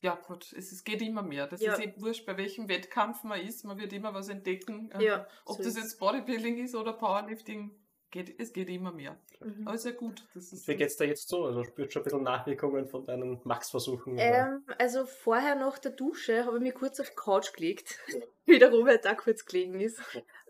Ja, 0.03 0.17
gut, 0.27 0.53
es, 0.53 0.73
es 0.73 0.83
geht 0.85 1.01
immer 1.01 1.23
mehr. 1.23 1.47
Das 1.47 1.61
Ja. 1.61 1.73
ist 1.75 1.81
eben 1.81 2.01
wurscht, 2.03 2.27
bei 2.27 2.37
welchem 2.37 2.69
Wettkampf 2.69 3.23
man 3.23 3.41
ist. 3.41 3.65
Man 3.65 3.79
wird 3.79 3.93
immer 3.93 4.13
was 4.13 4.29
entdecken. 4.29 4.91
Ja, 4.99 5.27
Ob 5.45 5.57
so 5.57 5.63
das 5.63 5.69
ist 5.69 5.77
jetzt 5.79 5.99
Bodybuilding 6.01 6.59
ist 6.59 6.75
oder 6.75 6.93
Powerlifting, 6.93 7.71
geht, 8.11 8.39
es 8.41 8.53
geht 8.53 8.69
immer 8.69 8.91
mehr. 8.93 9.17
Mhm. 9.41 9.67
Aber 9.67 9.77
ist 9.77 9.85
ja 9.85 9.93
gut. 9.93 10.27
Das 10.35 10.53
ist 10.53 10.67
Wie 10.67 10.75
geht's 10.75 10.97
dir 10.97 11.07
jetzt 11.07 11.29
so? 11.29 11.45
Also 11.45 11.63
spürst 11.63 11.91
du 11.91 11.93
schon 11.93 12.03
ein 12.03 12.05
bisschen 12.05 12.23
Nachwirkungen 12.25 12.87
von 12.87 13.07
deinen 13.07 13.41
Max-Versuchen? 13.45 14.17
Ähm, 14.19 14.65
also 14.79 15.07
vorher 15.07 15.55
nach 15.55 15.79
der 15.79 15.93
Dusche 15.93 16.47
habe 16.47 16.57
ich 16.57 16.63
mich 16.63 16.75
kurz 16.75 16.99
auf 16.99 17.09
die 17.11 17.17
Couch 17.17 17.53
gelegt, 17.53 17.99
wie 18.45 18.59
der 18.59 18.71
Robert 18.73 19.05
da 19.05 19.15
kurz 19.15 19.45
gelegen 19.47 19.81
ist. 19.81 20.01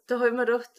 Da 0.07 0.17
habe 0.19 0.29
ich 0.29 0.35
mir 0.35 0.47
gedacht, 0.47 0.71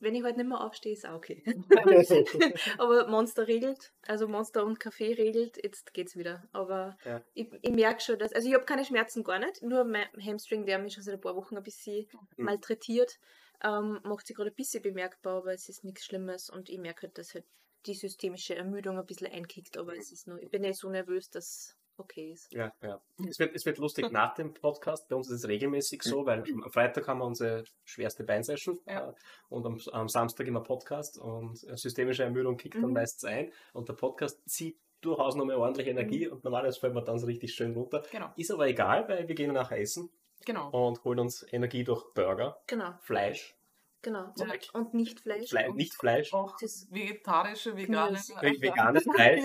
wenn 0.00 0.14
ich 0.14 0.22
heute 0.24 0.38
nicht 0.38 0.48
mehr 0.48 0.60
aufstehe, 0.60 0.92
ist 0.92 1.06
auch 1.06 1.14
okay. 1.14 1.42
Aber 2.78 3.08
Monster 3.08 3.46
regelt, 3.48 3.92
also 4.06 4.28
Monster 4.28 4.64
und 4.64 4.80
Kaffee 4.80 5.14
regelt, 5.14 5.62
jetzt 5.62 5.92
geht's 5.94 6.16
wieder. 6.16 6.48
Aber 6.52 6.96
Ja. 7.04 7.24
ich, 7.34 7.48
ich 7.62 7.70
merke 7.70 8.00
schon, 8.00 8.18
dass, 8.18 8.32
also 8.32 8.48
ich 8.48 8.54
habe 8.54 8.64
keine 8.64 8.84
Schmerzen 8.84 9.24
gar 9.24 9.38
nicht, 9.38 9.62
nur 9.62 9.84
mein 9.84 10.08
Hamstring, 10.20 10.66
der 10.66 10.78
mich 10.78 10.94
schon 10.94 11.02
seit 11.02 11.14
ein 11.14 11.20
paar 11.20 11.36
Wochen 11.36 11.56
ein 11.56 11.62
bisschen 11.62 12.06
Mhm. 12.38 12.48
malträtiert, 12.48 13.18
ähm, 13.62 14.00
macht 14.04 14.26
sich 14.26 14.36
gerade 14.36 14.50
ein 14.50 14.56
bisschen 14.56 14.82
bemerkbar, 14.82 15.38
aber 15.38 15.52
es 15.52 15.68
ist 15.68 15.84
nichts 15.84 16.04
Schlimmes 16.04 16.50
und 16.50 16.68
ich 16.68 16.78
merke 16.78 17.02
halt, 17.08 17.18
dass 17.18 17.34
halt 17.34 17.44
die 17.86 17.94
systemische 17.94 18.54
Ermüdung 18.54 18.98
ein 18.98 19.06
bisschen 19.06 19.28
einkickt, 19.32 19.76
aber 19.76 19.96
es 19.96 20.12
ist 20.12 20.26
nur, 20.26 20.42
ich 20.42 20.50
bin 20.50 20.62
nicht 20.62 20.78
so 20.78 20.88
nervös, 20.90 21.30
dass 21.30 21.76
okay 21.98 22.32
ist. 22.32 22.52
Ja, 22.52 22.72
ja. 22.82 23.00
Es 23.28 23.38
wird, 23.38 23.54
es 23.54 23.66
wird 23.66 23.78
lustig 23.78 24.10
nach 24.10 24.34
dem 24.34 24.54
Podcast. 24.54 25.08
Bei 25.08 25.16
uns 25.16 25.28
ist 25.30 25.44
es 25.44 25.48
regelmäßig 25.48 26.02
so, 26.02 26.24
weil 26.26 26.42
am 26.42 26.70
Freitag 26.70 27.06
haben 27.08 27.18
wir 27.18 27.24
unsere 27.26 27.64
schwerste 27.84 28.24
Beinsession 28.24 28.78
Ja. 28.86 29.10
äh, 29.10 29.12
und 29.48 29.66
am, 29.66 29.80
am 29.92 30.08
Samstag 30.08 30.46
immer 30.46 30.62
Podcast 30.62 31.18
und 31.18 31.62
äh, 31.64 31.76
systemische 31.76 32.22
Ermüdung 32.24 32.56
kickt 32.56 32.76
dann 32.76 32.86
Mhm. 32.86 32.92
meistens 32.94 33.24
ein 33.24 33.52
und 33.72 33.88
der 33.88 33.94
Podcast 33.94 34.40
zieht 34.48 34.78
durchaus 35.00 35.36
nochmal 35.36 35.56
ordentlich 35.56 35.86
Energie 35.86 36.26
und 36.26 36.42
normalerweise 36.42 36.80
fällt 36.80 36.94
man 36.94 37.04
dann 37.04 37.18
so 37.18 37.26
richtig 37.26 37.54
schön 37.54 37.72
runter. 37.72 38.02
Genau, 38.10 38.30
Ist 38.36 38.50
aber 38.50 38.66
egal, 38.66 39.08
weil 39.08 39.28
wir 39.28 39.34
gehen 39.36 39.52
nachher 39.52 39.78
essen 39.80 40.10
genau. 40.44 40.70
und 40.70 41.04
holen 41.04 41.20
uns 41.20 41.46
Energie 41.52 41.84
durch 41.84 42.04
Burger, 42.14 42.60
Genau, 42.66 42.94
Fleisch, 43.02 43.54
genau. 44.02 44.32
Ja. 44.36 44.46
Und, 44.46 44.74
und 44.74 44.94
nicht 44.94 45.20
Fleisch. 45.20 45.50
Fle 45.50 45.72
nicht 45.74 45.94
Fleisch, 45.94 46.34
Auch 46.34 46.56
Das- 46.60 46.88
vegetarische, 46.90 47.76
vegane. 47.76 48.18
Veganes 48.60 49.04
Fleisch. 49.14 49.44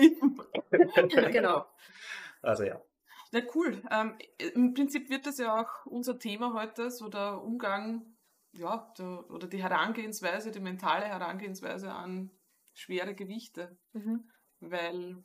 genau. 1.32 1.66
Also 2.44 2.64
ja. 2.64 2.80
Na 3.32 3.40
cool. 3.54 3.82
Ähm, 3.90 4.16
Im 4.54 4.74
Prinzip 4.74 5.10
wird 5.10 5.26
das 5.26 5.38
ja 5.38 5.60
auch 5.60 5.86
unser 5.86 6.18
Thema 6.18 6.52
heute, 6.54 6.90
so 6.90 7.08
der 7.08 7.42
Umgang, 7.42 8.16
ja, 8.52 8.92
der, 8.98 9.28
oder 9.30 9.48
die 9.48 9.62
Herangehensweise, 9.62 10.50
die 10.52 10.60
mentale 10.60 11.06
Herangehensweise 11.06 11.92
an 11.92 12.30
schwere 12.72 13.14
Gewichte. 13.14 13.76
Mhm. 13.92 14.30
Weil 14.60 15.24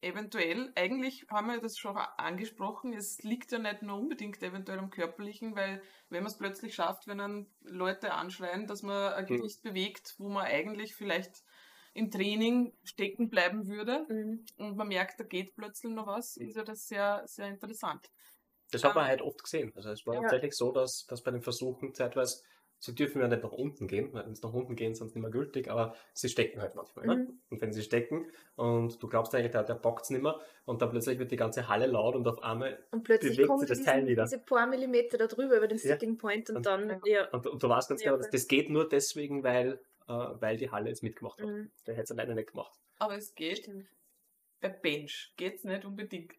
eventuell, 0.00 0.72
eigentlich 0.76 1.26
haben 1.30 1.48
wir 1.48 1.60
das 1.60 1.76
schon 1.76 1.96
angesprochen, 1.96 2.94
es 2.94 3.22
liegt 3.22 3.52
ja 3.52 3.58
nicht 3.58 3.82
nur 3.82 3.98
unbedingt 3.98 4.42
eventuell 4.42 4.78
am 4.78 4.90
körperlichen, 4.90 5.54
weil 5.54 5.82
wenn 6.08 6.22
man 6.22 6.32
es 6.32 6.38
plötzlich 6.38 6.74
schafft, 6.74 7.06
wenn 7.06 7.18
dann 7.18 7.46
Leute 7.60 8.14
anschreien, 8.14 8.66
dass 8.66 8.82
man 8.82 9.12
ein 9.12 9.24
Mhm. 9.24 9.36
Gewicht 9.36 9.62
bewegt, 9.62 10.14
wo 10.18 10.30
man 10.30 10.46
eigentlich 10.46 10.94
vielleicht 10.94 11.42
im 11.92 12.10
Training 12.10 12.72
stecken 12.84 13.30
bleiben 13.30 13.66
würde 13.66 14.06
Mhm. 14.08 14.44
und 14.58 14.76
man 14.76 14.88
merkt, 14.88 15.18
da 15.20 15.24
geht 15.24 15.54
plötzlich 15.56 15.92
noch 15.92 16.06
was, 16.06 16.36
ist 16.36 16.56
ja 16.56 16.62
das 16.64 16.86
sehr, 16.86 17.22
sehr 17.26 17.48
interessant. 17.48 18.10
Das 18.72 18.84
hat 18.84 18.94
man 18.94 19.04
Ähm, 19.04 19.08
halt 19.10 19.22
oft 19.22 19.42
gesehen. 19.42 19.72
Also 19.74 19.90
es 19.90 20.06
war 20.06 20.14
Ja. 20.14 20.20
tatsächlich 20.22 20.54
so, 20.54 20.70
dass, 20.72 21.04
dass 21.06 21.22
bei 21.22 21.30
den 21.32 21.42
Versuchen 21.42 21.92
zeitweise 21.94 22.42
sie 22.82 22.94
dürfen 22.94 23.20
ja 23.20 23.28
nicht 23.28 23.42
nach 23.42 23.52
unten 23.52 23.88
gehen, 23.88 24.10
weil 24.14 24.24
wenn 24.24 24.34
sie 24.34 24.42
nach 24.42 24.54
unten 24.54 24.74
gehen, 24.76 24.94
sind 24.94 25.08
sie 25.10 25.18
nicht 25.18 25.22
mehr 25.22 25.30
gültig, 25.30 25.68
aber 25.68 25.94
sie 26.14 26.28
stecken 26.30 26.62
halt 26.62 26.74
manchmal. 26.76 27.06
Ne? 27.06 27.16
Mhm. 27.16 27.40
Und 27.50 27.60
wenn 27.60 27.72
sie 27.72 27.82
stecken 27.82 28.30
und 28.54 29.02
du 29.02 29.08
glaubst 29.08 29.34
eigentlich, 29.34 29.50
der, 29.50 29.64
der 29.64 29.74
bockt 29.74 30.04
es 30.04 30.10
nicht 30.10 30.22
mehr 30.22 30.40
und 30.64 30.80
dann 30.80 30.90
plötzlich 30.90 31.18
wird 31.18 31.30
die 31.32 31.36
ganze 31.36 31.68
Halle 31.68 31.86
laut 31.88 32.14
und 32.14 32.26
auf 32.28 32.42
einmal 32.42 32.78
Und 32.92 33.02
plötzlich 33.02 33.32
bewegt 33.32 33.48
kommt 33.48 33.60
sich 33.60 33.68
das 33.68 33.78
diesen, 33.78 33.90
Teil 33.92 34.06
wieder. 34.06 34.22
diese 34.22 34.38
paar 34.38 34.66
Millimeter 34.66 35.18
da 35.18 35.26
drüber 35.26 35.56
über 35.58 35.66
den 35.68 35.76
Ja. 35.78 35.96
Sticking 35.96 36.16
Point 36.16 36.48
und, 36.48 36.56
Und- 36.58 36.66
dann, 36.66 37.00
ja. 37.04 37.28
Und, 37.32 37.46
und 37.48 37.62
du 37.62 37.68
weißt 37.68 37.88
ganz 37.90 38.02
Ja, 38.02 38.12
genau, 38.12 38.22
das, 38.22 38.30
das 38.30 38.48
geht 38.48 38.70
nur 38.70 38.88
deswegen, 38.88 39.42
weil, 39.42 39.80
weil 40.40 40.56
die 40.56 40.70
Halle 40.70 40.90
es 40.90 41.02
mitgemacht 41.02 41.40
hat. 41.40 41.48
Mhm. 41.48 41.70
Der 41.86 41.94
hätte 41.94 42.04
es 42.04 42.10
alleine 42.12 42.34
nicht 42.34 42.50
gemacht. 42.50 42.78
Aber 42.98 43.16
es 43.16 43.34
geht. 43.34 43.58
Stimmt. 43.58 43.86
Bei 44.60 44.68
Bench 44.68 45.32
geht 45.36 45.54
es 45.56 45.64
nicht 45.64 45.84
unbedingt. 45.84 46.32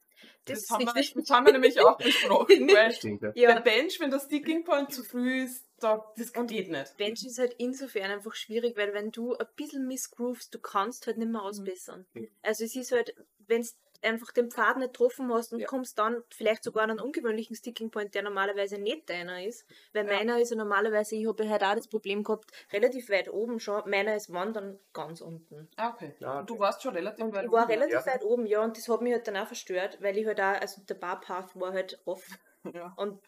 Das, 0.45 0.67
Das, 0.67 0.69
haben 0.69 0.85
wir, 0.85 0.93
das 0.93 1.29
haben 1.31 1.45
wir 1.47 1.53
nämlich 1.53 1.79
auch 1.81 1.97
besprochen, 1.97 2.67
weil 2.67 2.91
Stimmt, 2.91 3.23
ja. 3.35 3.55
bei 3.55 3.61
Bench, 3.61 3.99
wenn 3.99 4.11
der 4.11 4.19
Sticking 4.19 4.63
Point 4.63 4.93
zu 4.93 5.03
früh 5.03 5.41
ist, 5.45 5.65
da, 5.79 6.05
das 6.15 6.29
Und- 6.31 6.45
geht 6.51 6.69
nicht. 6.69 6.95
Bench 6.97 7.25
ist 7.25 7.39
halt 7.39 7.55
insofern 7.57 8.11
einfach 8.11 8.35
schwierig, 8.35 8.77
weil 8.77 8.93
wenn 8.93 9.09
du 9.11 9.35
ein 9.35 9.47
bisschen 9.55 9.87
missgroovst, 9.87 10.53
du 10.53 10.59
kannst 10.59 11.07
halt 11.07 11.17
nicht 11.17 11.31
mehr 11.31 11.41
ausbessern. 11.41 12.05
Mhm. 12.13 12.29
Also 12.43 12.63
es 12.65 12.75
ist 12.75 12.91
halt, 12.91 13.15
wenn 13.47 13.63
du 13.63 13.67
einfach 14.03 14.31
den 14.31 14.49
Pfad 14.51 14.77
nicht 14.77 14.93
getroffen 14.93 15.31
hast 15.33 15.53
und 15.53 15.61
Ja. 15.61 15.67
kommst 15.67 15.97
dann 15.99 16.23
vielleicht 16.31 16.63
sogar 16.63 16.83
an 16.83 16.91
einen 16.91 16.99
ungewöhnlichen 16.99 17.55
Sticking 17.55 17.91
Point, 17.91 18.13
der 18.15 18.23
normalerweise 18.23 18.77
nicht 18.77 19.09
deiner 19.09 19.43
ist. 19.45 19.65
Weil 19.93 20.05
Ja. 20.05 20.07
meiner 20.07 20.39
ist 20.39 20.51
ja 20.51 20.57
normalerweise, 20.57 21.15
ich 21.15 21.27
habe 21.27 21.47
halt 21.49 21.63
auch 21.63 21.75
das 21.75 21.87
Problem 21.87 22.23
gehabt, 22.23 22.51
relativ 22.73 23.09
weit 23.09 23.29
oben 23.31 23.59
schon, 23.59 23.89
meiner 23.89 24.15
ist 24.15 24.31
wandern 24.33 24.79
ganz 24.93 25.21
unten. 25.21 25.69
Ah, 25.77 25.89
okay. 25.89 26.15
Ja, 26.19 26.39
Und 26.39 26.49
du 26.49 26.57
okay. 26.57 26.59
warst 26.59 26.81
schon 26.81 26.95
relativ 26.95 27.29
Und 27.29 27.33
weit 27.33 27.47
ich 27.47 27.51
war 27.51 27.67
oben, 27.67 27.69
relativ 27.69 27.89
Ja. 27.89 28.05
weit 28.05 28.23
oben, 28.23 28.45
ja, 28.45 28.63
und 28.63 28.77
das 28.77 28.89
hat 28.89 29.01
mich 29.01 29.13
halt 29.13 29.27
dann 29.27 29.37
auch 29.37 29.47
verstört, 29.47 30.01
weil 30.01 30.17
ich 30.17 30.25
halt 30.25 30.39
auch, 30.41 30.59
also 30.61 30.81
der 30.83 30.95
Barpath 30.95 31.59
war 31.59 31.73
halt 31.73 32.01
off. 32.05 32.39
Ja. 32.73 32.93
Und 32.97 33.19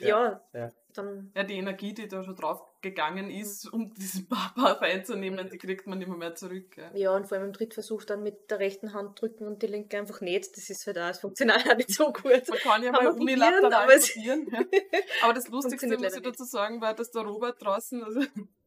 Ja, 0.00 0.40
ja, 0.52 0.70
dann 0.94 1.30
ja, 1.34 1.44
die 1.44 1.54
Energie, 1.54 1.94
die 1.94 2.08
da 2.08 2.24
schon 2.24 2.34
drauf 2.34 2.62
gegangen 2.80 3.30
ist, 3.30 3.72
um 3.72 3.92
diesen 3.94 4.26
Barpath 4.26 4.80
einzunehmen, 4.82 5.48
die 5.48 5.58
kriegt 5.58 5.86
man 5.86 5.98
nicht 5.98 6.08
mehr, 6.08 6.34
zurück. 6.34 6.76
Ja. 6.76 6.94
Ja, 6.94 7.16
und 7.16 7.26
vor 7.26 7.38
allem 7.38 7.48
im 7.48 7.52
Drittversuch 7.52 8.04
dann 8.04 8.22
mit 8.22 8.50
der 8.50 8.58
rechten 8.58 8.92
Hand 8.92 9.20
drücken 9.20 9.46
und 9.46 9.62
die 9.62 9.66
linke 9.66 9.98
einfach 9.98 10.20
nicht. 10.20 10.56
Das 10.56 10.70
ist 10.70 10.86
halt 10.86 10.98
auch, 10.98 11.08
es 11.08 11.18
funktioniert 11.18 11.68
auch 11.68 11.76
nicht 11.76 11.92
so 11.92 12.12
gut. 12.12 12.48
Man 12.48 12.58
kann 12.58 12.82
ja 12.82 12.92
mal 12.92 13.08
unilateral 13.08 13.86
probieren, 13.86 14.48
aber. 14.52 14.76
Ja. 14.76 15.00
Aber 15.22 15.34
das 15.34 15.48
Lustigste, 15.48 15.98
muss 15.98 16.16
ich 16.16 16.22
dazu 16.22 16.44
sagen, 16.44 16.80
war, 16.80 16.94
dass 16.94 17.10
der 17.10 17.22
Robert 17.22 17.62
draußen, 17.62 18.02
also 18.02 18.20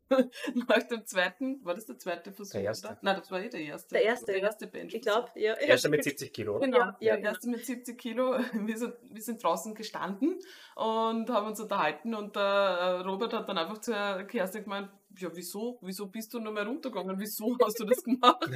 nach 0.68 0.84
dem 0.84 1.06
zweiten, 1.06 1.64
war 1.64 1.74
das 1.76 1.86
der 1.86 1.98
zweite 1.98 2.32
Versuch? 2.32 2.54
Der 2.54 2.64
erste. 2.64 2.88
Oder? 2.88 2.98
Nein, 3.02 3.16
das 3.20 3.32
war 3.32 3.42
eh 3.42 3.50
der 3.50 3.62
erste. 3.62 3.96
Der 3.96 4.04
erste, 4.04 4.26
Der 4.28 4.42
erste 4.42 4.68
Bench. 4.68 4.94
Ich 4.94 5.02
glaube, 5.02 5.30
ja. 5.36 5.54
Erster 5.56 5.90
mit 5.90 6.04
70 6.04 6.34
Kilo, 6.34 6.58
oder? 6.58 6.66
Genau, 6.66 6.78
Ja, 6.78 6.86
ja, 6.86 6.96
der 7.00 7.18
genau. 7.18 7.30
erste 7.30 7.50
mit 7.50 7.66
70 7.66 7.98
Kilo. 7.98 8.38
Wir 8.54 8.78
sind, 8.78 8.94
wir 9.10 9.22
sind 9.22 9.44
draußen 9.44 9.76
gestanden 9.76 10.40
und 10.76 11.30
haben 11.30 11.48
uns 11.48 11.60
unterhalten 11.60 12.14
und 12.16 12.36
der 12.36 12.42
äh, 12.42 13.02
Robert 13.02 13.34
hat 13.34 13.50
dann 13.50 13.58
einfach 13.58 13.80
zu 13.80 13.92
Kerstin 14.28 14.64
gemeint, 14.64 14.90
ja, 15.18 15.30
wieso, 15.34 15.78
wieso 15.82 16.08
bist 16.08 16.34
du 16.34 16.40
noch 16.40 16.52
mal 16.52 16.66
runtergegangen? 16.66 17.20
Wieso 17.20 17.56
hast 17.62 17.80
du 17.80 17.86
das 17.86 18.04
gemacht? 18.04 18.50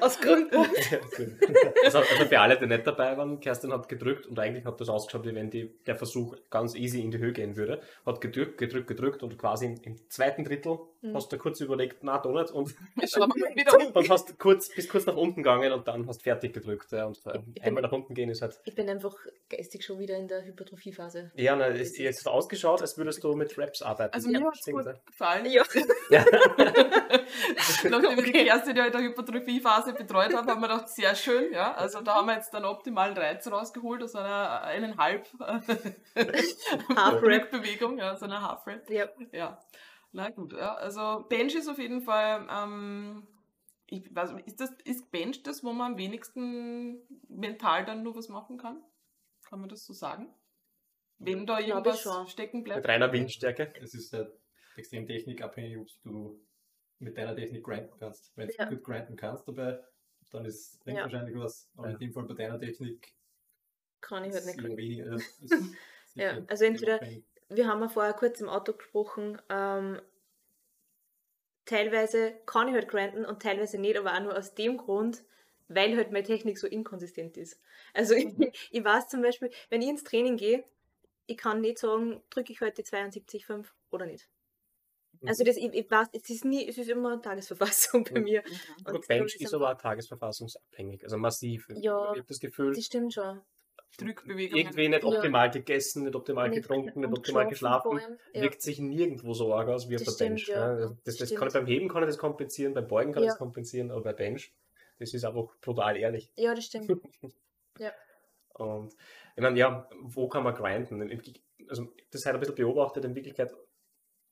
Aus 0.04 0.20
Gründen. 0.20 0.56
also, 1.84 1.98
also 1.98 2.24
für 2.28 2.40
alle, 2.40 2.58
die 2.58 2.66
nicht 2.66 2.86
dabei 2.86 3.16
waren, 3.16 3.40
Kerstin 3.40 3.72
hat 3.72 3.88
gedrückt 3.88 4.26
und 4.26 4.38
eigentlich 4.38 4.64
hat 4.64 4.80
das 4.80 4.88
ausgeschaut, 4.88 5.26
wie 5.26 5.34
wenn 5.34 5.50
die, 5.50 5.70
der 5.86 5.96
Versuch 5.96 6.36
ganz 6.50 6.74
easy 6.74 7.00
in 7.00 7.10
die 7.10 7.18
Höhe 7.18 7.32
gehen 7.32 7.56
würde. 7.56 7.80
Hat 8.06 8.20
gedrückt, 8.20 8.58
gedrückt, 8.58 8.88
gedrückt 8.88 9.22
und 9.22 9.38
quasi 9.38 9.66
im, 9.66 9.80
im 9.82 10.10
zweiten 10.10 10.44
Drittel 10.44 10.78
Mhm. 11.02 11.14
hast 11.14 11.32
du 11.32 11.38
kurz 11.38 11.60
überlegt, 11.60 12.02
na, 12.02 12.22
nicht. 12.26 12.50
Und 12.50 12.74
dann 13.94 14.08
hast 14.10 14.28
du 14.28 14.34
kurz, 14.34 14.68
bist 14.68 14.90
kurz 14.90 15.06
nach 15.06 15.16
unten 15.16 15.42
gegangen 15.42 15.72
und 15.72 15.88
dann 15.88 16.06
hast 16.06 16.22
fertig 16.22 16.52
gedrückt. 16.52 16.92
Ja. 16.92 17.06
Und 17.06 17.18
äh, 17.26 17.38
Ich 17.38 17.54
bin- 17.54 17.62
einmal 17.64 17.82
nach 17.82 17.92
unten 17.92 18.14
gehen 18.14 18.28
ist 18.28 18.42
halt. 18.42 18.60
Ich 18.64 18.74
bin 18.74 18.88
einfach 18.88 19.14
geistig 19.48 19.84
schon 19.84 19.98
wieder 19.98 20.16
in 20.16 20.28
der 20.28 20.44
Hypertrophiephase. 20.44 21.30
Ja, 21.36 21.56
na, 21.56 21.68
es 21.68 21.96
jetzt 21.96 22.26
hat 22.26 22.32
ausgeschaut, 22.32 22.82
als 22.82 22.98
würdest 22.98 23.24
du 23.24 23.34
mit 23.34 23.56
Raps 23.58 23.82
arbeiten. 23.82 24.12
Also 24.12 24.28
mir 24.28 24.40
hat 24.44 24.54
es 24.54 24.64
gut 24.72 24.84
ja. 24.84 24.94
gefallen. 25.06 25.46
Ja. 25.46 25.62
Ja. 26.10 26.24
Nachdem 27.88 28.16
wir 28.16 28.22
die 28.24 28.32
Kerstin 28.32 28.76
ja 28.76 28.86
in 28.86 28.92
der 28.92 29.00
Hypertrophiephase 29.00 29.92
betreut 29.92 30.34
haben, 30.34 30.48
haben 30.48 30.60
wir 30.60 30.68
gedacht, 30.68 30.88
sehr 30.88 31.14
schön, 31.14 31.52
ja. 31.52 31.72
Also 31.74 32.00
da 32.00 32.16
haben 32.16 32.26
wir 32.26 32.34
jetzt 32.34 32.52
einen 32.54 32.64
optimalen 32.64 33.16
Reiz 33.16 33.46
rausgeholt 33.46 34.02
aus 34.02 34.16
einer 34.16 34.62
eineinhalb 34.62 35.28
Half-Rap. 35.38 37.22
Rap-Bewegung, 37.22 37.98
ja, 37.98 38.16
so 38.16 38.24
einer 38.24 38.42
Half-Rap. 38.42 38.90
Ja. 38.90 39.08
Ja, 39.32 39.58
na 40.12 40.30
gut. 40.30 40.52
Ja. 40.52 40.74
Also 40.74 41.24
Bench 41.28 41.54
ist 41.54 41.68
auf 41.68 41.78
jeden 41.78 42.00
Fall, 42.02 42.46
ähm, 42.50 43.26
ich 43.86 44.14
weiß, 44.14 44.32
nicht, 44.32 44.46
ist, 44.46 44.60
das, 44.60 44.70
ist 44.84 45.10
Bench 45.10 45.42
das, 45.42 45.62
wo 45.64 45.72
man 45.72 45.92
am 45.92 45.98
wenigsten 45.98 47.00
mental 47.28 47.84
dann 47.84 48.02
nur 48.02 48.14
was 48.16 48.28
machen 48.28 48.58
kann? 48.58 48.82
Kann 49.44 49.60
man 49.60 49.68
das 49.68 49.84
so 49.84 49.92
sagen? 49.92 50.32
Wenn 51.18 51.46
da 51.46 51.58
irgendwas 51.60 52.00
schon. 52.00 52.26
stecken 52.28 52.58
Mit 52.58 52.64
bleibt? 52.64 52.88
reiner 52.88 53.12
Windstärke. 53.12 53.72
Es 53.80 53.94
ist 53.94 54.12
halt 54.12 54.32
extrem 54.76 55.06
technikabhängig, 55.06 55.76
ob 55.78 55.86
du 56.02 56.40
mit 56.98 57.16
deiner 57.18 57.34
Technik 57.34 57.64
grinden 57.64 57.92
kannst. 57.98 58.32
Wenn 58.36 58.48
du 58.48 58.54
Ja. 58.58 58.64
gut 58.68 58.82
grinden 58.84 59.16
kannst 59.16 59.46
dabei, 59.48 59.82
dann 60.30 60.44
ist 60.44 60.80
Ja. 60.86 61.02
wahrscheinlich 61.02 61.36
was. 61.36 61.68
Aber 61.76 61.88
Ja. 61.88 61.92
in 61.94 61.98
dem 61.98 62.12
Fall 62.12 62.24
bei 62.24 62.34
deiner 62.34 62.58
Technik 62.58 63.12
Kann 64.00 64.24
ich 64.24 64.32
halt 64.32 64.44
ist 64.44 64.56
nicht. 64.56 64.76
weniger. 64.76 65.16
äh, 66.16 66.20
Ja, 66.22 66.38
also 66.46 66.64
entweder- 66.64 66.94
abhängig. 66.96 67.24
Wir 67.50 67.66
haben 67.66 67.80
ja 67.82 67.88
vorher 67.88 68.12
kurz 68.14 68.40
im 68.40 68.48
Auto 68.48 68.72
gesprochen. 68.72 69.40
Ähm, 69.48 70.00
teilweise 71.64 72.34
kann 72.46 72.68
ich 72.68 72.74
halt 72.74 72.88
grinden 72.88 73.24
und 73.24 73.42
teilweise 73.42 73.78
nicht, 73.78 73.96
aber 73.96 74.14
auch 74.14 74.20
nur 74.20 74.36
aus 74.36 74.54
dem 74.54 74.76
Grund, 74.76 75.22
weil 75.68 75.96
halt 75.96 76.10
meine 76.12 76.24
Technik 76.26 76.58
so 76.58 76.66
inkonsistent 76.66 77.36
ist. 77.36 77.60
Also 77.94 78.14
ich, 78.14 78.26
ich 78.70 78.84
weiß 78.84 79.08
zum 79.08 79.22
Beispiel, 79.22 79.50
wenn 79.68 79.82
ich 79.82 79.88
ins 79.88 80.04
Training 80.04 80.36
gehe, 80.36 80.64
ich 81.26 81.36
kann 81.36 81.60
nicht 81.60 81.78
sagen, 81.78 82.22
drücke 82.30 82.52
ich 82.52 82.60
heute 82.60 82.82
72,5 82.82 83.66
oder 83.90 84.06
nicht. 84.06 84.28
Also 85.26 85.44
das, 85.44 85.56
ich, 85.58 85.72
ich 85.74 85.90
weiß, 85.90 86.08
es 86.12 86.30
ist 86.30 86.44
nie, 86.46 86.66
es 86.66 86.78
ist 86.78 86.88
immer 86.88 87.20
Tagesverfassung 87.20 88.04
bei 88.12 88.20
Mhm. 88.20 88.24
mir. 88.24 88.42
Mhm. 88.42 88.86
Und 88.94 89.06
Bench 89.06 89.36
ist 89.36 89.52
aber 89.54 89.70
auch 89.70 89.76
tagesverfassungsabhängig, 89.76 91.04
also 91.04 91.18
massiv. 91.18 91.68
Ja. 91.68 92.12
ich 92.12 92.18
habe 92.18 92.28
das 92.28 92.40
Gefühl, 92.40 92.74
Das 92.74 92.86
stimmt 92.86 93.12
schon. 93.12 93.40
Drückbewegungen. 93.98 94.56
irgendwie 94.66 94.88
nicht 94.88 95.02
Ja. 95.02 95.08
optimal 95.08 95.50
gegessen, 95.50 96.04
nicht 96.04 96.14
optimal 96.14 96.48
Nicht- 96.48 96.62
getrunken, 96.62 97.00
nicht 97.00 97.12
optimal 97.12 97.46
geschlafen 97.48 98.00
ja. 98.34 98.42
Wirkt 98.42 98.62
sich 98.62 98.78
nirgendwo 98.78 99.34
so 99.34 99.52
arg 99.54 99.68
aus 99.68 99.88
wie 99.88 99.96
auf 99.96 100.02
Das 100.04 100.16
der 100.16 100.26
Bench. 100.26 100.42
stimmt, 100.42 100.56
ja. 100.58 100.78
Ja. 100.80 100.96
Das, 101.04 101.16
das 101.16 101.34
kann 101.34 101.48
ich 101.48 101.54
beim 101.54 101.66
Heben 101.66 101.88
kann 101.88 102.02
ich 102.02 102.08
das 102.08 102.18
kompensieren, 102.18 102.72
beim 102.74 102.86
Beugen 102.88 103.12
kann 103.12 103.22
ich 103.22 103.26
Ja. 103.26 103.32
das 103.32 103.38
kompensieren, 103.38 103.90
aber 103.90 104.02
bei 104.02 104.12
Bench, 104.12 104.52
das 104.98 105.12
ist 105.14 105.24
einfach 105.24 105.54
brutal 105.60 105.96
ehrlich. 105.96 106.30
Ja, 106.36 106.54
das 106.54 106.64
stimmt. 106.64 106.88
Und 108.54 108.94
ich 109.36 109.42
meine, 109.42 109.58
ja, 109.58 109.88
wo 110.02 110.28
kann 110.28 110.42
man 110.44 110.54
grinden? 110.54 111.00
Also, 111.68 111.88
das 112.10 112.26
hat 112.26 112.34
ein 112.34 112.40
bisschen 112.40 112.56
beobachtet, 112.56 113.04
in 113.04 113.14
Wirklichkeit, 113.14 113.54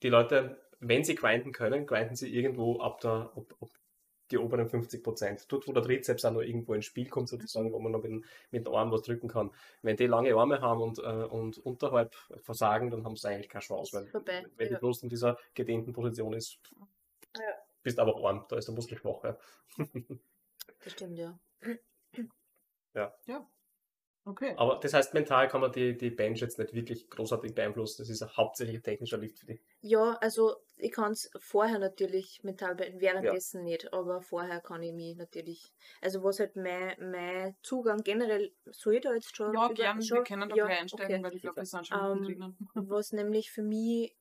die 0.03 0.09
Leute, 0.09 0.61
wenn 0.79 1.03
sie 1.03 1.15
grinden 1.15 1.51
können, 1.51 1.85
grinden 1.87 2.15
sie 2.15 2.33
irgendwo 2.33 2.79
ab 2.79 3.01
der, 3.01 3.31
ob, 3.35 3.55
ob 3.59 3.69
die 4.31 4.37
oberen 4.37 4.67
50 4.69 5.03
Prozent. 5.03 5.45
Dort, 5.51 5.67
wo 5.67 5.71
der 5.73 5.83
Trizeps 5.83 6.23
auch 6.25 6.31
noch 6.31 6.41
irgendwo 6.41 6.73
ins 6.73 6.85
Spiel 6.85 7.07
kommt, 7.09 7.29
sozusagen, 7.29 7.71
wo 7.73 7.79
man 7.79 7.91
noch 7.91 8.01
mit, 8.01 8.11
dem- 8.11 8.25
mit 8.51 8.65
dem 8.65 8.73
Arm 8.73 8.91
was 8.91 9.01
drücken 9.03 9.27
kann. 9.27 9.51
Wenn 9.81 9.97
die 9.97 10.07
lange 10.07 10.33
Arme 10.35 10.61
haben 10.61 10.81
und, 10.81 10.99
äh, 10.99 11.01
und 11.25 11.57
unterhalb 11.59 12.15
versagen, 12.43 12.91
dann 12.91 13.03
haben 13.05 13.15
sie 13.15 13.27
eigentlich 13.27 13.49
keine 13.49 13.63
Chance, 13.63 13.97
weil 13.97 14.07
Vorbei, 14.07 14.45
wenn 14.57 14.67
die 14.67 14.73
ja. 14.73 14.79
Brust 14.79 15.03
in 15.03 15.09
dieser 15.09 15.37
gedehnten 15.53 15.93
Position 15.93 16.33
ist, 16.33 16.59
Ja. 17.37 17.43
bist 17.83 17.99
aber 17.99 18.15
arm, 18.27 18.45
da 18.49 18.57
ist 18.57 18.67
der 18.67 18.75
Muskel 18.75 18.97
schwach. 18.97 19.23
Ja. 19.23 19.37
Das 20.83 20.93
stimmt, 20.93 21.17
ja. 21.17 21.37
Okay. 24.25 24.53
Aber 24.57 24.79
das 24.79 24.93
heißt, 24.93 25.13
mental 25.13 25.47
kann 25.47 25.61
man 25.61 25.71
die, 25.71 25.97
die 25.97 26.11
Bench 26.11 26.39
jetzt 26.39 26.59
nicht 26.59 26.73
wirklich 26.73 27.09
großartig 27.09 27.55
beeinflussen. 27.55 28.01
Das 28.01 28.09
ist 28.09 28.21
ein 28.21 28.29
hauptsächlich 28.37 28.81
technischer 28.83 29.17
Lift 29.17 29.39
für 29.39 29.47
die. 29.47 29.59
Ja, 29.81 30.17
also 30.21 30.57
ich 30.77 30.91
kann 30.91 31.13
es 31.13 31.31
vorher 31.37 31.79
natürlich 31.79 32.43
mental, 32.43 32.75
be- 32.75 32.93
währenddessen 32.97 33.63
nicht, 33.63 33.91
aber 33.93 34.21
vorher 34.21 34.59
kann 34.61 34.83
ich 34.83 34.93
mich 34.93 35.15
natürlich, 35.15 35.71
also 36.01 36.23
was 36.23 36.39
halt 36.39 36.55
mein, 36.55 36.95
mein 37.11 37.55
Zugang 37.63 38.03
generell, 38.03 38.51
soll 38.65 38.95
ich 38.95 39.01
da 39.01 39.13
jetzt 39.13 39.35
schon? 39.35 39.53
Ja, 39.53 39.65
über- 39.65 39.73
gern, 39.73 40.01
schon? 40.01 40.17
wir 40.17 40.23
können 40.25 40.49
da 40.49 40.55
Ja, 40.55 40.65
gleich 40.65 40.79
einsteigen, 40.81 41.15
okay. 41.15 41.23
weil 41.23 41.35
ich 41.35 41.41
glaube, 41.41 41.57
wir 41.57 41.65
sind 41.65 41.87
schon 41.87 41.97
Ähm, 41.99 42.19
mittendrin. 42.21 42.57
Was 42.89 43.13
nämlich 43.13 43.51
für 43.51 43.63
mich 43.63 44.15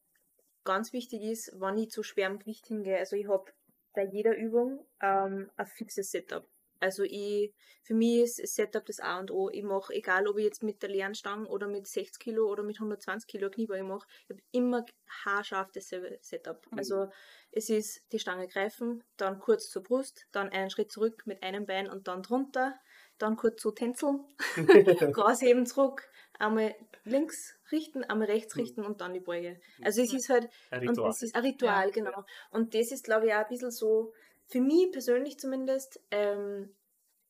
ganz 0.64 0.93
wichtig 0.93 1.23
ist, 1.23 1.52
wann 1.57 1.78
ich 1.78 1.90
zu 1.90 2.02
schwerem 2.02 2.38
Gewicht 2.38 2.67
hingehe, 2.67 2.99
also 2.99 3.17
ich 3.17 3.28
habe 3.28 3.50
bei 3.95 4.05
jeder 4.05 4.37
Übung 4.37 4.87
ähm, 5.00 5.50
ein 5.57 5.67
fixes 5.67 6.11
Setup. 6.11 6.47
Also 6.80 7.02
ich, 7.04 7.52
für 7.82 7.94
mich 7.94 8.18
ist 8.20 8.38
das 8.42 8.54
Setup 8.54 8.85
das 8.87 9.00
A 9.00 9.18
und 9.18 9.30
O. 9.30 9.49
Ich 9.50 9.62
mache, 9.64 9.92
egal 9.94 10.26
ob 10.28 10.38
ich 10.38 10.44
jetzt 10.44 10.62
mit 10.62 10.82
der 10.82 10.90
leeren 10.90 11.14
Stange 11.14 11.49
oder 11.49 11.66
mit 11.68 11.87
60 11.87 12.18
Kilo 12.20 12.47
oder 12.50 12.62
mit 12.62 12.78
120 12.78 13.26
Kilo 13.26 13.50
Kniebeuge 13.50 13.85
mache, 13.85 14.06
ich 14.25 14.30
habe 14.30 14.42
immer 14.52 14.85
haarscharf 15.25 15.70
dasselbe 15.73 16.18
Setup. 16.23 16.64
Mhm. 16.70 16.78
Also 16.78 17.08
es 17.50 17.68
ist 17.70 18.02
die 18.12 18.18
Stange 18.18 18.47
greifen, 18.49 19.02
dann 19.16 19.38
kurz 19.40 19.70
zur 19.70 19.82
Brust, 19.82 20.26
dann 20.32 20.50
einen 20.50 20.70
Schritt 20.70 20.92
zurück 20.92 21.23
mit 21.26 21.42
einem 21.42 21.66
Bein 21.66 21.88
und 21.88 22.08
dann 22.08 22.23
drunter, 22.23 22.78
dann 23.18 23.37
kurz 23.37 23.62
so 23.62 23.70
tänzeln, 23.73 24.25
rausheben 25.16 25.66
zurück, 25.66 26.08
einmal 26.38 26.75
links 27.04 27.56
richten, 27.73 28.04
einmal 28.04 28.28
rechts 28.28 28.54
Mhm. 28.54 28.61
richten 28.61 28.85
und 28.85 29.00
dann 29.00 29.12
die 29.14 29.20
Beuge. 29.20 29.61
Also 29.82 30.02
es 30.02 30.12
ist 30.12 30.28
halt 30.28 30.49
Ein 30.70 30.82
und 30.82 30.90
Ritual. 30.90 31.08
das 31.08 31.23
ist 31.23 31.35
ein 31.35 31.42
Ritual, 31.44 31.87
Ja. 31.87 31.90
genau. 31.90 32.25
Und 32.50 32.75
das 32.75 32.92
ist, 32.92 33.04
glaube 33.04 33.26
ich, 33.26 33.32
auch 33.35 33.38
ein 33.38 33.49
bisschen 33.49 33.70
so, 33.70 34.12
für 34.49 34.61
mich 34.61 34.90
persönlich 34.93 35.38
zumindest, 35.38 36.00
ähm, 36.11 36.76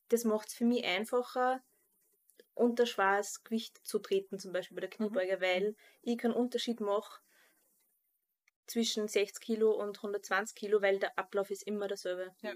das 0.08 0.24
macht 0.24 0.48
es 0.48 0.54
für 0.54 0.64
mich 0.66 0.84
einfacher, 0.84 1.62
unter 2.54 2.86
schweres 2.86 3.44
Gewicht 3.44 3.78
zu 3.86 3.98
treten, 4.00 4.38
zum 4.38 4.52
Beispiel 4.52 4.76
bei 4.76 4.82
der 4.82 4.90
Mhm. 5.00 5.18
Kniebeuge, 5.18 5.40
weil 5.40 5.76
ich 6.02 6.18
keinen 6.18 6.34
Unterschied 6.34 6.80
mache, 6.80 7.22
zwischen 8.68 9.08
60 9.08 9.42
Kilo 9.44 9.72
und 9.72 10.00
120 10.00 10.54
Kilo, 10.54 10.80
weil 10.80 11.00
der 11.00 11.18
Ablauf 11.18 11.50
ist 11.50 11.64
immer 11.64 11.88
derselbe. 11.88 12.36
Ja. 12.42 12.54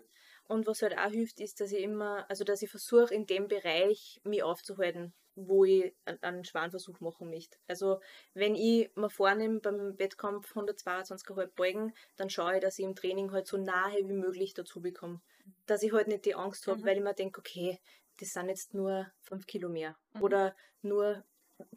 Und 0.48 0.66
was 0.66 0.82
halt 0.82 0.96
auch 0.98 1.10
hilft, 1.10 1.40
ist, 1.40 1.60
dass 1.60 1.72
ich 1.72 1.82
immer, 1.82 2.28
also 2.28 2.44
dass 2.44 2.62
ich 2.62 2.70
versuche, 2.70 3.14
in 3.14 3.26
dem 3.26 3.48
Bereich 3.48 4.20
mich 4.24 4.42
aufzuhalten, 4.42 5.14
wo 5.34 5.64
ich 5.64 5.94
einen, 6.04 6.22
einen 6.22 6.44
schweren 6.44 6.70
Versuch 6.70 7.00
machen 7.00 7.30
möchte. 7.30 7.56
Also 7.68 8.00
wenn 8.34 8.54
ich 8.54 8.94
mir 8.96 9.08
vornehme, 9.08 9.60
beim 9.60 9.98
Wettkampf 9.98 10.54
122,5 10.54 11.54
beugen, 11.54 11.94
dann 12.16 12.28
schaue 12.28 12.56
ich, 12.56 12.60
dass 12.60 12.78
ich 12.78 12.84
im 12.84 12.94
Training 12.94 13.32
halt 13.32 13.46
so 13.46 13.56
nahe 13.56 13.96
wie 14.08 14.12
möglich 14.12 14.52
dazu 14.54 14.80
bekomme. 14.82 15.22
Dass 15.66 15.82
ich 15.82 15.92
halt 15.92 16.08
nicht 16.08 16.24
die 16.26 16.34
Angst 16.34 16.66
habe, 16.66 16.80
Mhm. 16.80 16.84
weil 16.84 16.96
ich 16.98 17.02
mir 17.02 17.14
denke, 17.14 17.38
okay, 17.40 17.78
das 18.20 18.30
sind 18.30 18.48
jetzt 18.48 18.74
nur 18.74 19.10
5 19.22 19.46
Kilo 19.46 19.68
mehr 19.68 19.96
Mhm. 20.12 20.22
oder 20.22 20.56
nur 20.82 21.24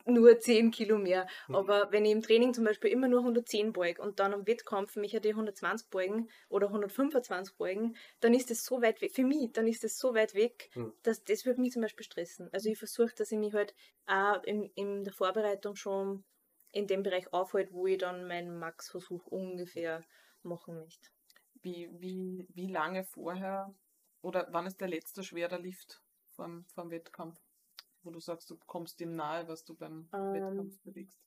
nur 0.06 0.40
10 0.40 0.72
Kilo 0.72 0.98
mehr. 0.98 1.28
Mhm. 1.48 1.56
Aber 1.58 1.92
wenn 1.92 2.06
ich 2.06 2.12
im 2.12 2.22
Training 2.22 2.54
zum 2.54 2.64
Beispiel 2.66 2.92
immer 2.92 3.08
nur 3.08 3.24
110 3.24 3.74
beug 3.74 4.00
und 4.00 4.20
dann 4.20 4.34
am 4.34 4.48
Wettkampf 4.48 4.96
mich 4.96 5.18
die 5.22 5.34
120 5.36 5.90
beugen 5.90 6.30
oder 6.50 6.70
125 6.70 7.56
beugen, 7.58 7.96
dann 8.20 8.34
ist 8.34 8.50
das 8.52 8.64
so 8.66 8.82
weit 8.82 9.02
weg, 9.02 9.14
für 9.14 9.24
mich, 9.24 9.52
dann 9.54 9.68
ist 9.68 9.84
das 9.84 9.98
so 9.98 10.14
weit 10.14 10.34
weg, 10.34 10.70
Mhm. 10.76 10.92
dass 11.04 11.24
das 11.24 11.46
würde 11.46 11.62
mich 11.62 11.72
zum 11.74 11.82
Beispiel 11.82 12.06
stressen. 12.06 12.50
Also 12.54 12.70
ich 12.70 12.78
versuche, 12.78 13.14
dass 13.16 13.32
ich 13.32 13.38
mich 13.38 13.54
halt 13.54 13.74
auch 14.08 14.44
in, 14.44 14.64
in 14.76 15.04
der 15.04 15.14
Vorbereitung 15.14 15.76
schon 15.76 16.24
in 16.72 16.88
dem 16.88 17.04
Bereich 17.04 17.32
aufhalte, 17.34 17.74
wo 17.74 17.88
ich 17.88 17.98
dann 17.98 18.28
meinen 18.28 18.58
Max-Versuch 18.60 19.26
ungefähr 19.28 20.04
machen 20.44 20.76
möchte. 20.80 21.10
Wie, 21.62 21.90
wie, 22.00 22.48
wie 22.54 22.68
lange 22.68 23.04
vorher 23.04 23.74
oder 24.22 24.48
wann 24.52 24.68
ist 24.68 24.80
der 24.82 24.88
letzte 24.90 25.24
schwere 25.24 25.58
Lift 25.58 26.02
vom, 26.30 26.66
vom 26.66 26.92
Wettkampf? 26.92 27.40
Wo 28.06 28.12
du 28.12 28.20
sagst, 28.20 28.50
du 28.52 28.58
kommst 28.68 29.00
dem 29.00 29.16
nahe, 29.16 29.48
was 29.48 29.66
du 29.66 29.76
beim 29.76 30.08
Ähm, 30.14 30.34
Wettkampf 30.34 30.80
bewegst. 30.84 31.20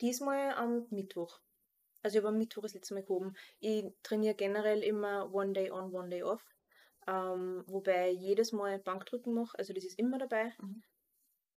Diesmal 0.00 0.54
am 0.54 0.86
Mittwoch. 0.90 1.40
Also 2.02 2.18
ich 2.18 2.24
habe 2.24 2.34
am 2.34 2.38
Mittwoch 2.38 2.62
das 2.62 2.74
letzte 2.74 2.94
Mal 2.94 3.02
gehoben. 3.02 3.34
Ich 3.60 3.84
trainiere 4.02 4.34
generell 4.34 4.82
immer 4.82 5.32
One 5.32 5.52
Day 5.52 5.70
on, 5.70 5.94
One 5.94 6.08
Day 6.08 6.22
off. 6.22 6.42
Ähm, 7.06 7.64
wobei 7.66 8.10
ich 8.12 8.18
jedes 8.20 8.52
Mal 8.52 8.78
Bankdrücken 8.78 9.34
mache, 9.34 9.58
also 9.58 9.72
das 9.72 9.84
ist 9.84 9.98
immer 9.98 10.18
dabei. 10.18 10.54
Mhm. 10.58 10.82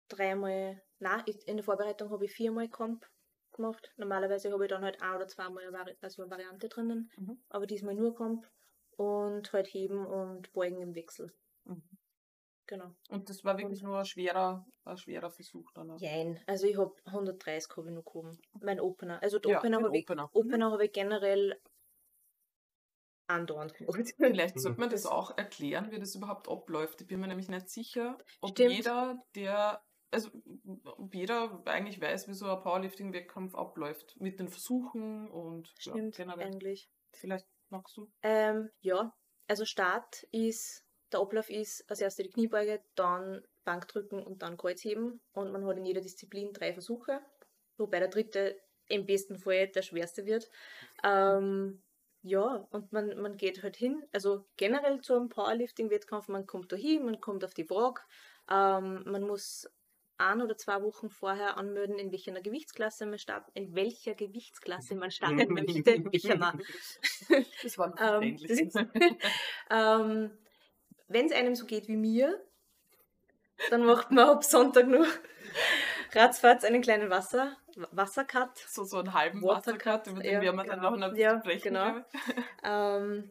Dreimal, 0.09 0.83
na, 0.99 1.25
in 1.47 1.57
der 1.57 1.65
Vorbereitung 1.65 2.11
habe 2.11 2.25
ich 2.25 2.33
viermal 2.33 2.69
Comp 2.69 3.07
gemacht. 3.53 3.93
Normalerweise 3.97 4.53
habe 4.53 4.65
ich 4.65 4.71
dann 4.71 4.85
halt 4.85 5.03
ein 5.03 5.17
oder 5.17 5.29
zweimal 5.29 5.65
eine, 5.65 5.73
Vari 5.73 5.97
also 6.01 6.23
eine 6.23 6.31
Variante 6.31 6.69
drinnen, 6.69 7.11
Mhm. 7.19 7.39
aber 7.49 7.67
diesmal 7.67 7.95
nur 7.95 8.15
Comp 8.15 8.49
und 8.97 9.53
halt 9.53 9.67
heben 9.69 10.07
und 10.07 10.53
beugen 10.53 10.81
im 10.81 10.95
Wechsel. 10.95 11.33
Mhm. 11.65 11.83
Genau. 12.73 12.91
Und 13.11 13.29
das 13.29 13.45
war 13.45 13.59
wirklich 13.59 13.83
nur 13.83 13.99
ein 13.99 14.07
schwerer, 14.07 14.67
ein 14.87 14.97
schwerer 14.97 15.31
Versuch 15.31 15.71
dann. 15.73 15.95
Jein, 15.99 16.41
also 16.47 16.67
ich 16.67 16.79
habe 16.79 16.95
130 17.05 17.71
habe 17.77 17.91
ich 17.91 17.95
noch 17.95 18.03
gehoben. 18.03 18.39
Mein 18.63 18.81
Opener. 18.81 19.23
Also 19.23 19.39
Ja, 19.45 19.59
Opener 19.59 19.83
habe 19.83 19.95
ich 19.95 20.09
Opener. 20.09 20.71
Habe 20.71 20.87
ich 20.87 20.93
generell 20.93 21.61
andauernd 23.27 23.75
gemacht. 23.75 23.95
Vielleicht 24.17 24.59
sollte 24.59 24.81
man 24.81 24.89
das 24.89 25.05
auch 25.05 25.37
erklären, 25.37 25.91
wie 25.91 25.99
das 25.99 26.15
überhaupt 26.15 26.49
abläuft. 26.49 27.03
Ich 27.03 27.07
bin 27.09 27.21
mir 27.21 27.27
nämlich 27.27 27.51
nicht 27.51 27.69
sicher, 27.69 28.17
ob 28.41 28.53
Stimmt. 28.53 28.73
jeder, 28.73 29.23
der, 29.35 29.85
also 30.11 30.31
ob 30.97 31.15
jeder 31.15 31.63
eigentlich 31.67 32.01
weiß, 32.01 32.27
wie 32.29 32.33
so 32.33 32.47
ein 32.47 32.63
Powerlifting-Wettkampf 32.63 33.55
abläuft. 33.55 34.19
Mit 34.19 34.41
den 34.41 34.49
Versuchen 34.49 35.31
und 35.31 35.69
ja, 35.81 35.93
Stimmt, 35.93 36.17
generell. 36.17 36.47
eigentlich. 36.47 36.89
Vielleicht 37.13 37.47
magst 37.69 37.99
du. 37.99 38.11
Ähm, 38.23 38.71
ja, 38.81 39.15
also 39.47 39.67
Start 39.67 40.23
ist, 40.31 40.82
der 41.13 41.21
Ablauf 41.21 41.51
ist 41.51 41.89
als 41.91 42.01
erste 42.01 42.23
die 42.23 42.31
Kniebeuge, 42.31 42.83
dann 42.95 43.43
Bankdrücken 43.65 44.23
und 44.23 44.43
dann 44.43 44.57
Kreuzheben. 44.57 45.21
Und 45.33 45.53
man 45.53 45.65
hat 45.67 45.77
in 45.77 45.85
jeder 45.85 46.01
Disziplin 46.01 46.53
drei 46.53 46.73
Versuche, 46.73 47.21
wobei 47.77 47.99
der 47.99 48.09
dritte 48.09 48.61
im 48.89 49.07
besten 49.07 49.39
Fall 49.39 49.69
der 49.69 49.83
schwerste 49.83 50.27
wird. 50.27 50.51
Ähm, 51.05 51.83
ja, 52.23 52.67
und 52.71 52.93
man, 52.93 53.21
man 53.21 53.37
geht 53.37 53.63
halt 53.63 53.77
hin, 53.77 54.05
also 54.13 54.45
generell 54.57 55.01
zu 55.01 55.15
einem 55.15 55.29
Powerlifting-Wettkampf, 55.29 56.29
man 56.29 56.47
kommt 56.47 56.71
da 56.71 56.77
hin, 56.77 57.05
man 57.05 57.21
kommt 57.21 57.45
auf 57.45 57.55
die 57.55 57.69
Waage, 57.69 58.01
ähm, 58.49 59.03
man 59.07 59.23
muss 59.23 59.69
ein 60.19 60.41
oder 60.41 60.57
zwei 60.57 60.83
Wochen 60.83 61.11
vorher 61.11 61.57
anmelden, 61.57 61.99
in 61.99 62.13
welcher 62.13 62.33
Gewichtsklasse 62.41 63.07
man 63.07 63.19
starten, 63.19 63.51
in 63.55 63.75
welcher 63.75 64.15
Gewichtsklasse 64.15 64.95
man 64.95 65.11
starten 65.11 65.37
möchte. 65.53 66.05
Welcher 66.11 66.37
Mann. 66.37 66.63
Das 67.63 67.79
war 67.79 67.95
Ähm, 68.23 68.39
verständlich. 68.39 68.93
Ähm, 69.71 70.31
Wenn 71.13 71.27
es 71.27 71.33
einem 71.33 71.55
so 71.55 71.67
geht 71.67 71.89
wie 71.89 71.97
mir, 71.97 72.43
dann 73.71 73.85
macht 73.85 74.11
man 74.11 74.29
ab 74.29 74.45
Sonntag 74.45 74.87
nur 74.87 75.07
ratzfatz 76.13 76.65
einen 76.65 76.83
kleinen 76.83 77.11
Wasser, 77.11 77.57
Wassercut. 77.91 78.57
so, 78.59 78.85
so 78.85 78.99
einen 78.99 79.15
halben 79.15 79.43
Watercut, 79.43 79.87
Wassercut, 79.87 80.07
über 80.09 80.23
den 80.23 80.33
ja, 80.35 80.41
werden 80.41 80.57
wir 80.57 80.65
dann 80.65 80.81
genau. 80.81 80.97
noch 80.97 81.09
ein 81.09 81.17
Ja, 81.17 81.39
sprechen. 81.41 81.63
genau. 81.75 82.01
Ähm, 82.65 83.31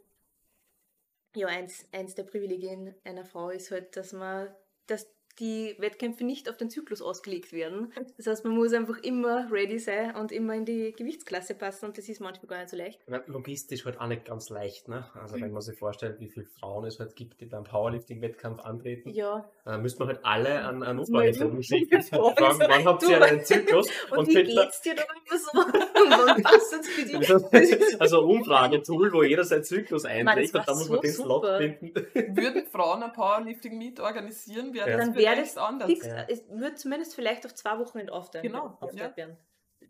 ja, 1.36 1.48
eins, 1.48 1.88
eins 1.94 2.16
der 2.16 2.24
Privilegien 2.24 2.94
einer 3.04 3.24
Frau 3.26 3.50
ist 3.50 3.72
halt, 3.72 3.96
dass 3.96 4.12
man, 4.14 4.54
dass 4.88 5.08
die 5.42 5.76
Wettkämpfe 5.80 6.24
nicht 6.24 6.50
auf 6.50 6.56
den 6.56 6.70
Zyklus 6.70 7.02
ausgelegt 7.02 7.52
werden. 7.52 7.92
Das 8.16 8.28
heißt, 8.28 8.46
man 8.46 8.54
muss 8.56 8.72
einfach 8.74 9.00
immer 9.00 9.48
ready 9.52 9.80
sein 9.80 10.16
und 10.16 10.32
immer 10.32 10.54
in 10.54 10.64
die 10.66 10.94
Gewichtsklasse 10.96 11.56
passen 11.56 11.86
und 11.88 11.98
das 11.98 12.08
ist 12.08 12.22
manchmal 12.22 12.48
gar 12.48 12.58
nicht 12.60 12.70
so 12.70 12.78
leicht. 12.78 13.00
Logistisch 13.28 13.84
halt 13.86 14.00
auch 14.00 14.08
nicht 14.08 14.26
ganz 14.26 14.50
leicht, 14.50 14.88
ne? 14.88 15.06
Also 15.20 15.36
Mhm. 15.38 15.42
wenn 15.42 15.52
man 15.52 15.62
sich 15.62 15.78
vorstellt, 15.78 16.20
wie 16.20 16.30
viele 16.30 16.46
Frauen 16.46 16.86
es 16.86 17.00
halt 17.00 17.16
gibt, 17.16 17.42
die 17.42 17.46
beim 17.48 17.64
Powerlifting-Wettkampf 17.64 18.62
antreten, 18.62 19.10
Ja, 19.10 19.50
äh, 19.66 19.78
müsste 19.78 20.00
man 20.00 20.10
halt 20.10 20.24
alle 20.24 20.62
an, 20.62 20.84
an 20.84 21.00
Umfragestellen 21.00 21.62
schicken. 21.64 22.02
Fragen, 22.04 22.60
wann 22.60 22.86
habt 22.86 23.04
ihr 23.10 23.22
einen 23.22 23.44
Zyklus? 23.44 23.88
und, 24.16 24.28
wie 24.28 24.34
könnt 24.36 24.56
da- 24.56 24.64
geht's 24.64 24.82
dir 24.82 24.96
da 24.96 25.04
immer 25.04 25.40
so? 25.40 25.52
Und 26.02 26.10
wann 26.10 26.42
passt 26.44 26.74
es 26.74 26.88
für 26.88 27.06
dich? 27.06 27.30
also 28.00 28.22
ein 28.22 28.26
Umfragetool, 28.26 29.12
wo 29.14 29.24
jeder 29.24 29.44
seinen 29.44 29.64
Zyklus 29.64 30.04
das 30.04 30.12
einträgt 30.12 30.54
und 30.56 30.68
dann 30.68 30.76
muss 30.78 30.86
so 30.88 30.94
man 30.94 31.02
den 31.02 31.12
Slot 31.12 31.44
super. 31.44 31.58
finden. 31.58 31.94
Würden 32.36 32.66
Frauen 32.72 33.04
ein 33.04 33.14
Powerlifting-Meet 33.14 34.00
organisieren, 34.00 34.74
wäre 34.74 34.90
Ja. 34.90 34.98
das 34.98 35.06
Dann 35.08 35.16
wäre 35.16 35.31
vielleicht 35.36 35.56
das 35.56 35.64
anders. 35.64 35.88
fix, 35.90 36.06
Ja. 36.06 36.26
es 36.28 36.48
wird 36.50 36.80
zumindest 36.80 37.16
vielleicht 37.16 37.46
auf 37.46 37.54
zwei 37.56 37.78
Wochen 37.80 38.10
aufteilen, 38.10 38.48
Genau, 38.48 38.78
aufteilt 38.80 38.96
ja. 39.12 39.18
werden. 39.18 39.38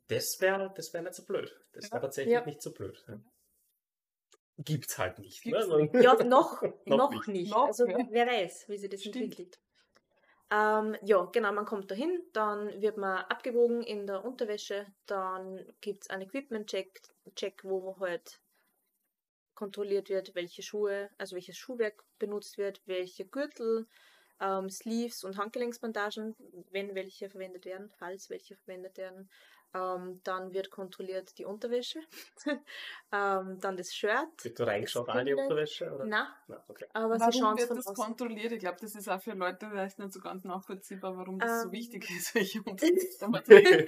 Das 0.08 0.38
wäre 0.40 0.72
das 0.76 0.94
wär 0.94 1.02
nicht 1.02 1.16
so 1.16 1.26
blöd. 1.26 1.54
Das 1.74 1.86
Ja. 1.86 1.92
wäre 1.92 2.02
tatsächlich 2.02 2.34
Ja. 2.34 2.46
nicht 2.46 2.62
so 2.62 2.72
blöd. 2.74 3.04
Ja. 3.08 3.20
Gibt's 4.58 4.98
halt 4.98 5.20
nicht. 5.20 5.42
Gibt's 5.44 5.68
ne? 5.68 5.90
Ja, 6.02 6.14
noch, 6.24 6.62
Noch 6.86 6.98
noch, 6.98 7.12
nicht. 7.12 7.28
nicht. 7.28 7.52
Noch, 7.52 7.68
also 7.68 7.88
ja. 7.88 7.98
wer 8.10 8.28
weiß, 8.28 8.66
wie 8.68 8.78
sich 8.78 8.90
das 8.90 9.02
Stimmt. 9.02 9.16
entwickelt. 9.18 9.60
Ähm, 10.54 10.98
ja, 11.02 11.24
genau, 11.32 11.54
man 11.54 11.66
kommt 11.66 11.90
dahin, 11.90 12.22
dann 12.34 12.82
wird 12.82 12.98
man 12.98 13.20
abgewogen 13.26 13.84
in 13.84 14.06
der 14.06 14.26
Unterwäsche, 14.26 14.86
dann 15.06 15.66
gibt 15.80 16.04
es 16.04 16.10
einen 16.10 16.24
Equipment-Check, 16.24 17.02
Check, 17.36 17.64
wo 17.64 17.98
halt 18.02 18.42
kontrolliert 19.56 20.10
wird, 20.10 20.36
welche 20.36 20.62
Schuhe, 20.62 21.10
also 21.18 21.36
welches 21.36 21.56
Schuhwerk 21.58 22.04
benutzt 22.20 22.58
wird, 22.58 22.82
welche 22.86 23.26
Gürtel, 23.26 23.88
ähm, 24.42 24.70
Sleeves 24.70 25.24
und 25.24 25.38
Handgelenksbandagen, 25.38 26.36
wenn 26.72 26.96
welche 26.96 27.30
verwendet 27.30 27.66
werden, 27.66 27.90
falls 27.98 28.30
welche 28.30 28.56
verwendet 28.58 28.98
werden. 28.98 29.30
Ähm, 29.74 30.20
dann 30.24 30.54
wird 30.54 30.70
kontrolliert 30.70 31.38
die 31.38 31.46
Unterwäsche, 31.46 32.00
ähm, 33.12 33.58
dann 33.62 33.78
das 33.78 33.94
Shirt. 33.94 34.28
Wird 34.44 34.60
du 34.60 34.64
reingeschaut 34.64 35.08
an 35.10 35.26
die. 35.26 35.34
Unterwäsche? 35.34 35.92
Oder? 35.94 36.06
Na, 36.06 36.36
Na, 36.48 36.64
okay. 36.68 36.86
aber 36.94 37.16
sie 37.16 37.22
Warum 37.22 37.34
schauen 37.34 37.58
es 37.58 37.70
wird 37.70 37.80
das 37.80 37.88
außen. 37.88 37.96
kontrolliert? 38.06 38.52
Ich 38.52 38.60
glaube, 38.60 38.78
das 38.82 38.96
ist 38.96 39.08
auch 39.08 39.22
für 39.22 39.32
Leute 39.34 39.70
vielleicht 39.70 40.00
nicht 40.00 40.12
so 40.12 40.20
ganz 40.20 40.44
nachvollziehbar, 40.44 41.16
warum 41.16 41.40
das 41.40 41.62
so 41.62 41.68
Ähm, 41.68 41.72
wichtig 41.72 42.10
ist, 42.10 42.36
welche 42.36 42.62
Unterwäsche 42.64 43.86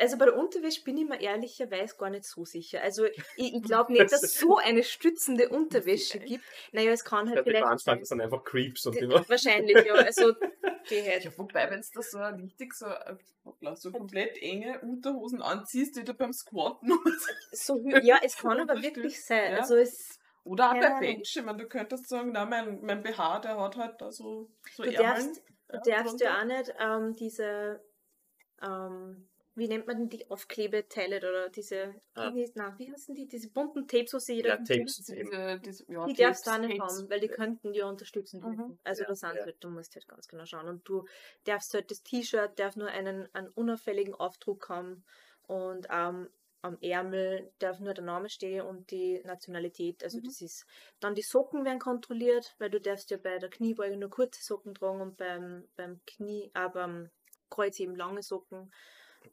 also 0.00 0.18
bei 0.18 0.26
der 0.26 0.36
Unterwäsche 0.36 0.82
bin 0.84 0.96
ich 0.98 1.08
mir 1.08 1.20
ehrlicherweise 1.20 1.96
gar 1.96 2.10
nicht 2.10 2.24
so 2.24 2.44
sicher. 2.44 2.82
Also 2.82 3.06
ich, 3.06 3.22
ich 3.36 3.62
glaube 3.62 3.92
nicht, 3.92 4.12
dass 4.12 4.22
es 4.22 4.38
so 4.38 4.56
eine 4.56 4.82
stützende 4.82 5.48
Unterwäsche 5.48 6.18
gibt. 6.18 6.44
Naja, 6.72 6.92
es 6.92 7.04
kann 7.04 7.28
halt 7.28 7.40
Die 7.40 7.42
vielleicht 7.44 7.64
Veranstalter 7.64 8.04
sind 8.04 8.20
einfach 8.20 8.44
Creeps 8.44 8.86
und 8.86 8.96
immer. 8.96 9.28
wahrscheinlich, 9.28 9.84
ja. 9.84 9.94
Also 9.94 10.34
die. 10.90 10.96
Ja, 10.96 11.38
wobei, 11.38 11.70
wenn 11.70 11.80
du 11.80 11.86
da 11.94 12.02
so 12.02 12.18
richtig 12.20 12.74
so, 12.74 12.86
so 13.74 13.92
komplett 13.92 14.36
enge 14.38 14.80
Unterhosen 14.80 15.42
anziehst, 15.42 15.96
die 15.96 16.04
du 16.04 16.14
beim 16.14 16.32
Squatten 16.32 16.92
So, 17.52 17.74
hü- 17.76 18.00
ja, 18.04 18.18
es 18.22 18.36
kann 18.36 18.60
aber 18.60 18.80
wirklich 18.80 19.24
sein. 19.24 19.52
ja. 19.52 19.58
Also 19.58 19.76
es, 19.76 20.18
oder 20.44 20.70
auch 20.72 20.80
bei. 20.80 21.00
Bench. 21.00 21.36
Ich 21.36 21.42
meine, 21.44 21.58
du 21.58 21.68
könntest 21.68 22.08
sagen, 22.08 22.32
na, 22.32 22.44
mein, 22.46 22.80
mein 22.82 23.02
BH, 23.02 23.40
der 23.40 23.60
hat 23.60 23.76
halt 23.76 24.00
da 24.00 24.10
so, 24.10 24.50
so 24.74 24.82
du 24.82 24.90
Ärmeln. 24.90 25.26
darfst, 25.26 25.42
du 25.68 25.90
ja, 25.90 26.02
darfst 26.02 26.20
ja 26.20 26.40
auch 26.40 26.44
nicht 26.44 26.74
ähm, 26.78 27.12
diese, 27.14 27.84
ähm, 28.62 29.28
wie 29.58 29.68
nennt 29.68 29.86
man 29.86 29.98
denn 29.98 30.08
die 30.10 30.30
Aufklebeteile 30.30 31.18
oder 31.18 31.48
diese, 31.50 32.00
Ah. 32.16 32.34
wie, 32.34 32.50
na, 32.54 32.78
wie 32.78 32.90
heißen 32.92 33.14
die, 33.14 33.26
diese 33.28 33.50
bunten 33.50 33.86
Tapes, 33.88 34.14
was 34.14 34.28
jeder 34.28 34.50
Ja, 34.50 34.56
Tapes. 34.64 34.96
Diese, 34.96 35.16
diese, 35.64 35.84
ja, 35.92 36.08
Die 36.08 36.14
darfst 36.14 36.46
du 36.46 36.50
auch 36.50 36.58
nicht 36.58 36.78
Tapes. 36.78 36.78
haben, 36.78 37.08
weil 37.10 37.20
die 37.20 37.30
könnten 37.30 37.72
dir 37.72 37.86
unterstützen. 37.86 38.42
Mhm. 38.42 38.78
Also 38.84 39.04
Ja, 39.04 39.06
da 39.06 39.14
sind 39.14 39.30
ja. 39.34 39.44
halt, 39.44 39.62
du 39.62 39.68
musst 39.70 39.94
halt 39.94 40.08
ganz 40.08 40.28
genau 40.28 40.46
schauen. 40.46 40.68
Und 40.68 40.88
du 40.88 41.04
darfst 41.44 41.74
halt 41.74 41.90
das 41.90 42.02
T-Shirt 42.02 42.58
darf 42.58 42.76
nur 42.76 42.88
einen, 42.88 43.32
einen 43.34 43.48
unauffälligen 43.50 44.14
Aufdruck 44.14 44.68
haben 44.68 45.04
und 45.42 45.86
ähm, 45.90 46.30
am 46.62 46.78
Ärmel 46.80 47.52
darf 47.58 47.78
nur 47.80 47.94
der 47.94 48.04
Name 48.04 48.28
stehen 48.30 48.62
und 48.66 48.90
die 48.90 49.20
Nationalität. 49.24 50.02
Also 50.02 50.20
Mhm. 50.20 50.24
das 50.24 50.40
ist. 50.40 50.66
Dann 51.00 51.14
die 51.14 51.22
Socken 51.22 51.64
werden 51.64 51.78
kontrolliert, 51.78 52.54
weil 52.58 52.70
du 52.70 52.80
darfst 52.80 53.10
ja 53.10 53.16
bei 53.16 53.38
der 53.38 53.50
Kniebeuge 53.50 53.96
nur 53.96 54.10
kurze 54.10 54.42
Socken 54.42 54.74
tragen 54.74 55.00
und 55.00 55.16
beim, 55.16 55.68
beim 55.76 56.00
Knie, 56.06 56.50
aber 56.54 56.86
beim 56.86 57.10
Kreuz 57.50 57.78
eben 57.80 57.94
lange 57.96 58.22
Socken. 58.22 58.72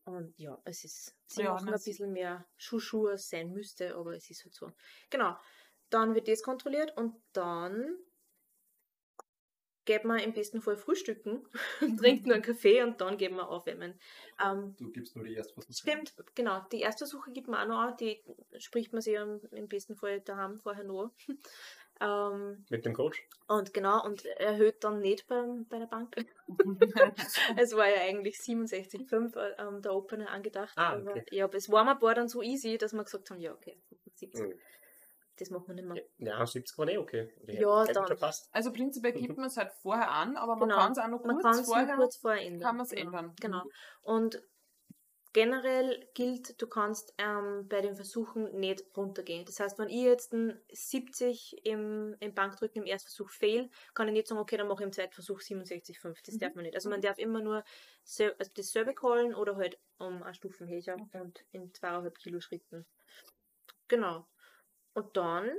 Und 0.04 0.38
ja, 0.38 0.62
es 0.66 0.84
ist, 0.84 1.16
sie 1.26 1.44
Ja, 1.44 1.54
machen 1.54 1.70
ein 1.74 1.82
bisschen 1.84 2.12
mehr 2.14 2.46
es 2.58 3.30
sein 3.30 3.52
müsste, 3.52 3.96
aber 3.96 4.16
es 4.16 4.30
ist 4.30 4.44
halt 4.46 4.54
so. 4.54 4.72
Genau. 5.10 5.38
Dann 5.90 6.16
wird 6.16 6.28
das 6.28 6.42
kontrolliert 6.44 6.96
und 6.98 7.16
dann 7.34 7.98
geht 9.86 10.04
man 10.04 10.20
im 10.20 10.34
besten 10.34 10.62
Fall 10.62 10.78
frühstücken, 10.78 11.48
trinkt 12.00 12.26
nur 12.26 12.34
einen 12.36 12.44
Kaffee 12.44 12.82
und 12.82 13.00
dann 13.02 13.18
geht 13.18 13.32
man 13.32 13.46
aufwärmen. 13.46 14.00
Ähm, 14.44 14.76
Du 14.78 14.92
gibst 14.92 15.16
nur 15.16 15.26
die 15.26 15.36
Erstversuche. 15.36 15.74
Stimmt, 15.78 16.16
genau. 16.34 16.62
Die 16.72 16.82
Erstversuche 16.82 17.32
gibt 17.32 17.48
man 17.48 17.72
auch 17.72 17.88
noch 17.90 17.96
die 17.98 18.24
spricht 18.58 18.94
man 18.94 19.02
sich 19.02 19.14
im, 19.16 19.42
im 19.52 19.68
besten 19.68 19.96
Fall 19.96 20.22
daheim 20.22 20.60
vorher 20.60 20.84
noch. 20.84 21.12
ähm, 22.02 22.66
Mit 22.70 22.86
dem 22.86 22.94
Coach? 22.94 23.22
und 23.48 23.74
genau, 23.74 24.04
und 24.04 24.26
erhöht 24.26 24.84
dann 24.84 25.00
nicht 25.00 25.28
beim, 25.28 25.66
bei 25.68 25.80
der 25.80 25.86
Bank. 25.86 26.16
es 27.58 27.76
war 27.76 27.88
ja 27.88 28.02
eigentlich 28.02 28.38
67,5 28.38 29.36
äh, 29.38 29.56
ähm, 29.62 29.82
der 29.82 29.94
Opener 29.94 30.30
angedacht. 30.30 30.74
Ah, 30.78 30.94
aber, 30.94 31.12
okay. 31.12 31.26
ja, 31.32 31.46
aber 31.46 31.56
es 31.56 31.70
war 31.72 31.84
mir 31.84 31.92
ein 31.92 32.00
paar 32.00 32.16
dann 32.16 32.28
so 32.28 32.42
easy, 32.42 32.78
dass 32.78 32.94
wir 32.94 33.04
gesagt 33.04 33.30
haben, 33.30 33.40
ja, 33.40 33.54
okay, 33.54 33.82
70. 34.16 34.42
Mhm. 34.48 34.60
Das 35.38 35.50
machen 35.50 35.68
wir 35.68 35.76
nicht 35.76 35.86
mehr. 35.88 36.04
Ja, 36.18 36.46
70 36.46 36.78
war 36.78 36.88
eh 36.88 36.98
okay. 36.98 37.34
Die 37.44 37.56
Ja, 37.56 37.84
dann. 37.86 38.06
Also 38.52 38.72
prinzipiell 38.72 39.12
gibt 39.14 39.38
man 39.38 39.48
es 39.48 39.58
halt 39.58 39.72
vorher 39.82 40.10
an, 40.10 40.38
aber 40.38 40.56
man 40.56 40.70
Genau. 40.70 40.82
kann 40.82 40.92
es 40.94 40.98
auch 40.98 41.08
noch 41.08 41.24
Man 41.26 41.40
kurz 41.40 41.60
es 41.60 41.66
vorher, 41.66 41.96
kurz 41.96 42.18
vorher 42.18 42.42
ändern. 42.42 42.62
kann 42.62 42.78
man 42.78 42.86
es 42.86 42.92
genau. 42.92 43.06
ändern. 43.08 43.36
Genau. 43.42 43.64
Und 44.02 44.42
generell 45.36 46.08
gilt, 46.14 46.62
du 46.62 46.66
kannst 46.66 47.14
ähm, 47.18 47.68
bei 47.68 47.82
den 47.82 47.94
Versuchen 47.98 48.58
nicht 48.58 48.86
runtergehen. 48.96 49.44
Das 49.44 49.60
heißt, 49.60 49.78
wenn 49.78 49.90
ich 49.90 50.02
jetzt 50.02 50.32
ein 50.32 50.62
70 50.72 51.66
im, 51.66 52.16
im 52.22 52.34
Bankdrücken 52.34 52.84
im 52.84 52.88
Erstversuch 52.88 53.30
fail, 53.30 53.70
kann 53.94 54.08
ich 54.08 54.14
nicht 54.14 54.28
sagen, 54.28 54.40
okay, 54.40 54.56
dann 54.56 54.70
mache 54.70 54.84
ich 54.84 54.86
im 54.86 54.94
Zweitversuch 54.94 55.42
67,5. 55.42 56.22
Das 56.26 56.36
Mhm. 56.36 56.40
darf 56.40 56.56
man 56.56 56.64
nicht. 56.64 56.76
Also 56.76 56.90
man 56.90 57.02
darf 57.02 57.18
immer 57.18 57.42
nur 57.42 57.66
also 58.06 58.30
dasselbe 58.54 58.94
callen 58.96 59.36
oder 59.36 59.58
halt 59.58 59.78
um 59.98 60.24
eine 60.24 60.34
Stufen 60.34 60.70
höher 60.70 60.96
Okay. 61.02 61.20
und 61.20 61.44
in 61.52 61.74
zweieinhalb 61.74 62.18
Kilo 62.18 62.40
Schritten. 62.40 62.86
Genau. 63.90 64.26
Und 64.94 65.18
dann 65.18 65.52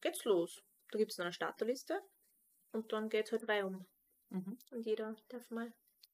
geht's 0.00 0.24
los. 0.24 0.60
Da 0.90 0.98
gibt 0.98 1.12
es 1.12 1.20
eine 1.20 1.32
Starterliste 1.32 2.02
und 2.72 2.92
dann 2.92 3.10
geht's 3.10 3.30
halt 3.30 3.46
reihum. 3.46 3.86
Mhm. 4.30 4.58
Und 4.72 4.84
jeder 4.84 5.14
darf 5.28 5.48
mal. 5.50 5.72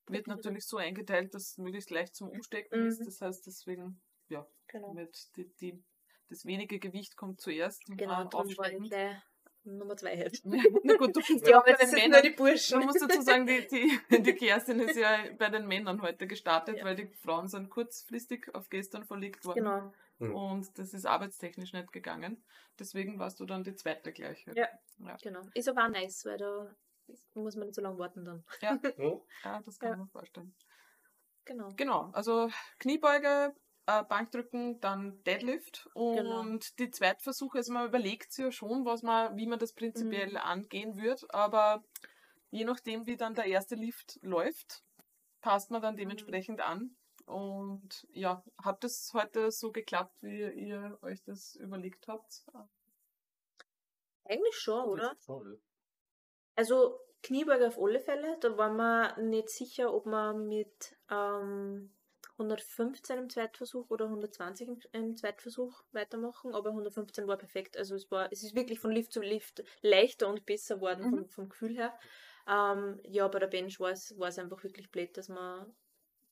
Wird 0.08 0.26
natürlich 0.26 0.66
so 0.66 0.76
eingeteilt, 0.76 1.34
dass 1.34 1.50
es 1.52 1.58
möglichst 1.58 1.90
leicht 1.90 2.14
zum 2.14 2.28
Umstecken 2.28 2.86
ist. 2.86 3.00
Mhm. 3.00 3.04
Das 3.06 3.20
heißt, 3.20 3.46
deswegen, 3.46 4.00
ja, 4.28 4.46
Genau. 4.68 4.94
wird 4.94 5.16
die, 5.36 5.48
die, 5.60 5.84
das 6.28 6.44
wenige 6.44 6.78
Gewicht 6.78 7.16
kommt 7.16 7.40
zuerst. 7.40 7.82
Genau, 7.86 8.22
äh, 8.22 8.28
darum 8.28 8.48
war 8.56 8.70
ich 8.70 8.90
gleich 8.90 9.16
Nummer 9.66 9.96
zwei 9.96 10.16
halt. 10.16 10.40
Na 10.44 10.96
gut, 10.96 11.16
du 11.16 11.20
bist 11.20 11.46
Ja, 11.46 11.52
ja 11.52 11.60
bei 11.60 11.72
den 11.72 11.88
sind 11.88 11.98
nur 11.98 12.08
Männern. 12.08 12.22
die 12.22 12.30
Burschen. 12.30 12.78
Man 12.80 12.88
muss 12.88 12.98
dazu 12.98 13.22
sagen, 13.22 13.46
die, 13.46 13.66
die, 13.66 13.98
die 14.22 14.34
Kerstin 14.34 14.78
ist 14.80 14.96
ja 14.96 15.24
bei 15.38 15.48
den 15.48 15.66
Männern 15.66 16.02
heute 16.02 16.26
gestartet, 16.26 16.76
Ja. 16.78 16.84
weil 16.84 16.96
die 16.96 17.06
Frauen 17.06 17.48
sind 17.48 17.70
kurzfristig 17.70 18.54
auf 18.54 18.68
gestern 18.68 19.04
verlegt 19.04 19.44
worden. 19.46 19.64
Genau. 19.64 19.92
Mhm. 20.18 20.34
Und 20.34 20.78
das 20.78 20.92
ist 20.92 21.06
arbeitstechnisch 21.06 21.72
nicht 21.72 21.92
gegangen. 21.92 22.44
Deswegen 22.78 23.18
warst 23.18 23.40
du 23.40 23.46
dann 23.46 23.64
die 23.64 23.74
zweite 23.74 24.12
gleiche. 24.12 24.52
Ja. 24.54 24.68
Genau. 25.22 25.40
Ist 25.54 25.68
aber 25.68 25.84
auch 25.86 25.90
nice, 25.90 26.24
weil 26.26 26.36
da 26.36 26.76
muss 27.34 27.56
man 27.56 27.66
nicht 27.66 27.74
so 27.74 27.82
lange 27.82 27.98
warten 27.98 28.24
dann. 28.24 28.44
Hm? 28.96 29.20
Ja, 29.44 29.60
das 29.60 29.78
kann 29.78 29.90
Ja. 29.90 29.96
man 29.96 30.08
vorstellen. 30.08 30.54
Genau. 31.44 31.68
Genau, 31.76 32.10
also 32.12 32.48
Kniebeuge, 32.78 33.54
äh, 33.86 34.02
Bankdrücken, 34.04 34.80
dann 34.80 35.22
Deadlift 35.24 35.88
und 35.92 36.14
Genau. 36.14 36.58
die 36.78 36.90
Zweitversuche, 36.90 37.58
also 37.58 37.72
man 37.72 37.86
überlegt 37.86 38.32
sich 38.32 38.44
ja 38.44 38.50
schon, 38.50 38.84
was 38.86 39.02
man, 39.02 39.36
wie 39.36 39.46
man 39.46 39.58
das 39.58 39.74
prinzipiell 39.74 40.30
Mhm. 40.30 40.36
angehen 40.38 40.96
wird, 41.02 41.26
aber 41.34 41.84
je 42.50 42.64
nachdem, 42.64 43.06
wie 43.06 43.16
dann 43.16 43.34
der 43.34 43.44
erste 43.46 43.74
Lift 43.74 44.18
läuft, 44.22 44.82
passt 45.42 45.70
man 45.70 45.80
Mhm. 45.80 45.82
dann 45.82 45.96
dementsprechend 45.96 46.60
an. 46.62 46.96
Und 47.26 48.06
ja, 48.12 48.42
hat 48.62 48.84
es 48.84 49.12
heute 49.14 49.50
so 49.50 49.72
geklappt, 49.72 50.22
wie 50.22 50.42
ihr 50.50 50.98
euch 51.02 51.22
das 51.24 51.56
überlegt 51.56 52.08
habt? 52.08 52.44
Eigentlich 54.26 54.56
schon, 54.56 54.84
oder? 54.88 55.14
Voll. 55.20 55.58
Also 56.56 56.98
Kniebeuge 57.22 57.66
auf 57.68 57.78
alle 57.78 58.00
Fälle. 58.00 58.36
Da 58.40 58.56
waren 58.58 58.76
wir 58.76 59.16
nicht 59.18 59.48
sicher, 59.50 59.92
ob 59.94 60.06
wir 60.06 60.34
mit 60.34 60.96
ähm, 61.10 61.92
115 62.32 63.18
im 63.18 63.30
Zweitversuch 63.30 63.90
oder 63.90 64.06
120 64.06 64.68
im, 64.68 64.80
im 64.92 65.16
Zweitversuch 65.16 65.84
weitermachen. 65.92 66.54
Aber 66.54 66.70
115 66.70 67.26
war 67.26 67.36
perfekt. 67.36 67.76
Also 67.76 67.94
es 67.94 68.10
war, 68.10 68.30
es 68.32 68.42
ist 68.42 68.54
wirklich 68.54 68.78
von 68.80 68.90
Lift 68.92 69.12
zu 69.12 69.20
Lift 69.20 69.62
leichter 69.82 70.28
und 70.28 70.44
besser 70.46 70.80
worden 70.80 71.06
Mhm. 71.06 71.10
vom, 71.10 71.28
vom 71.28 71.48
Gefühl 71.48 71.76
her. 71.76 71.98
Ähm, 72.46 73.00
ja, 73.04 73.26
bei 73.28 73.38
der 73.38 73.46
Bench 73.46 73.80
war 73.80 73.90
es, 73.90 74.18
war 74.18 74.28
es 74.28 74.38
einfach 74.38 74.62
wirklich 74.62 74.90
blöd, 74.90 75.16
dass 75.16 75.28
wir 75.28 75.66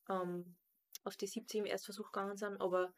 ähm, 0.09 0.55
auf 1.03 1.17
die 1.17 1.27
70 1.27 1.61
im 1.61 1.65
Erstversuch 1.65 2.11
gegangen 2.11 2.37
sind, 2.37 2.61
aber 2.61 2.93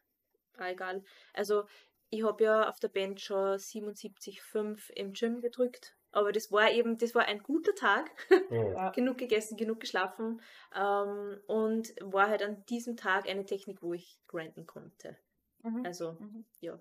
war 0.58 0.70
egal. 0.70 1.04
Also 1.34 1.66
ich 2.10 2.24
habe 2.24 2.44
ja 2.44 2.70
auf 2.70 2.80
der 2.80 2.90
Bench 2.90 3.24
schon 3.24 3.58
77,5 3.58 4.92
im 4.92 5.14
Gym 5.14 5.42
gedrückt, 5.42 5.96
aber 6.16 6.32
das 6.32 6.52
war 6.52 6.72
eben, 6.72 6.98
das 6.98 7.16
war 7.16 7.26
ein 7.26 7.44
guter 7.44 7.76
Tag. 7.76 8.12
Hm. 8.50 8.76
genug 8.92 9.18
gegessen, 9.18 9.58
genug 9.58 9.82
geschlafen 9.82 10.42
ähm, 10.74 11.42
und 11.48 11.94
war 12.02 12.30
halt 12.30 12.42
an 12.44 12.66
diesem 12.68 12.96
Tag 12.98 13.28
eine 13.28 13.46
Technik, 13.46 13.82
wo 13.82 13.94
ich 13.94 14.20
grinden 14.28 14.66
konnte. 14.66 15.18
Mhm. 15.64 15.82
Also 15.84 16.20
Mhm. 16.20 16.46
ja, 16.62 16.80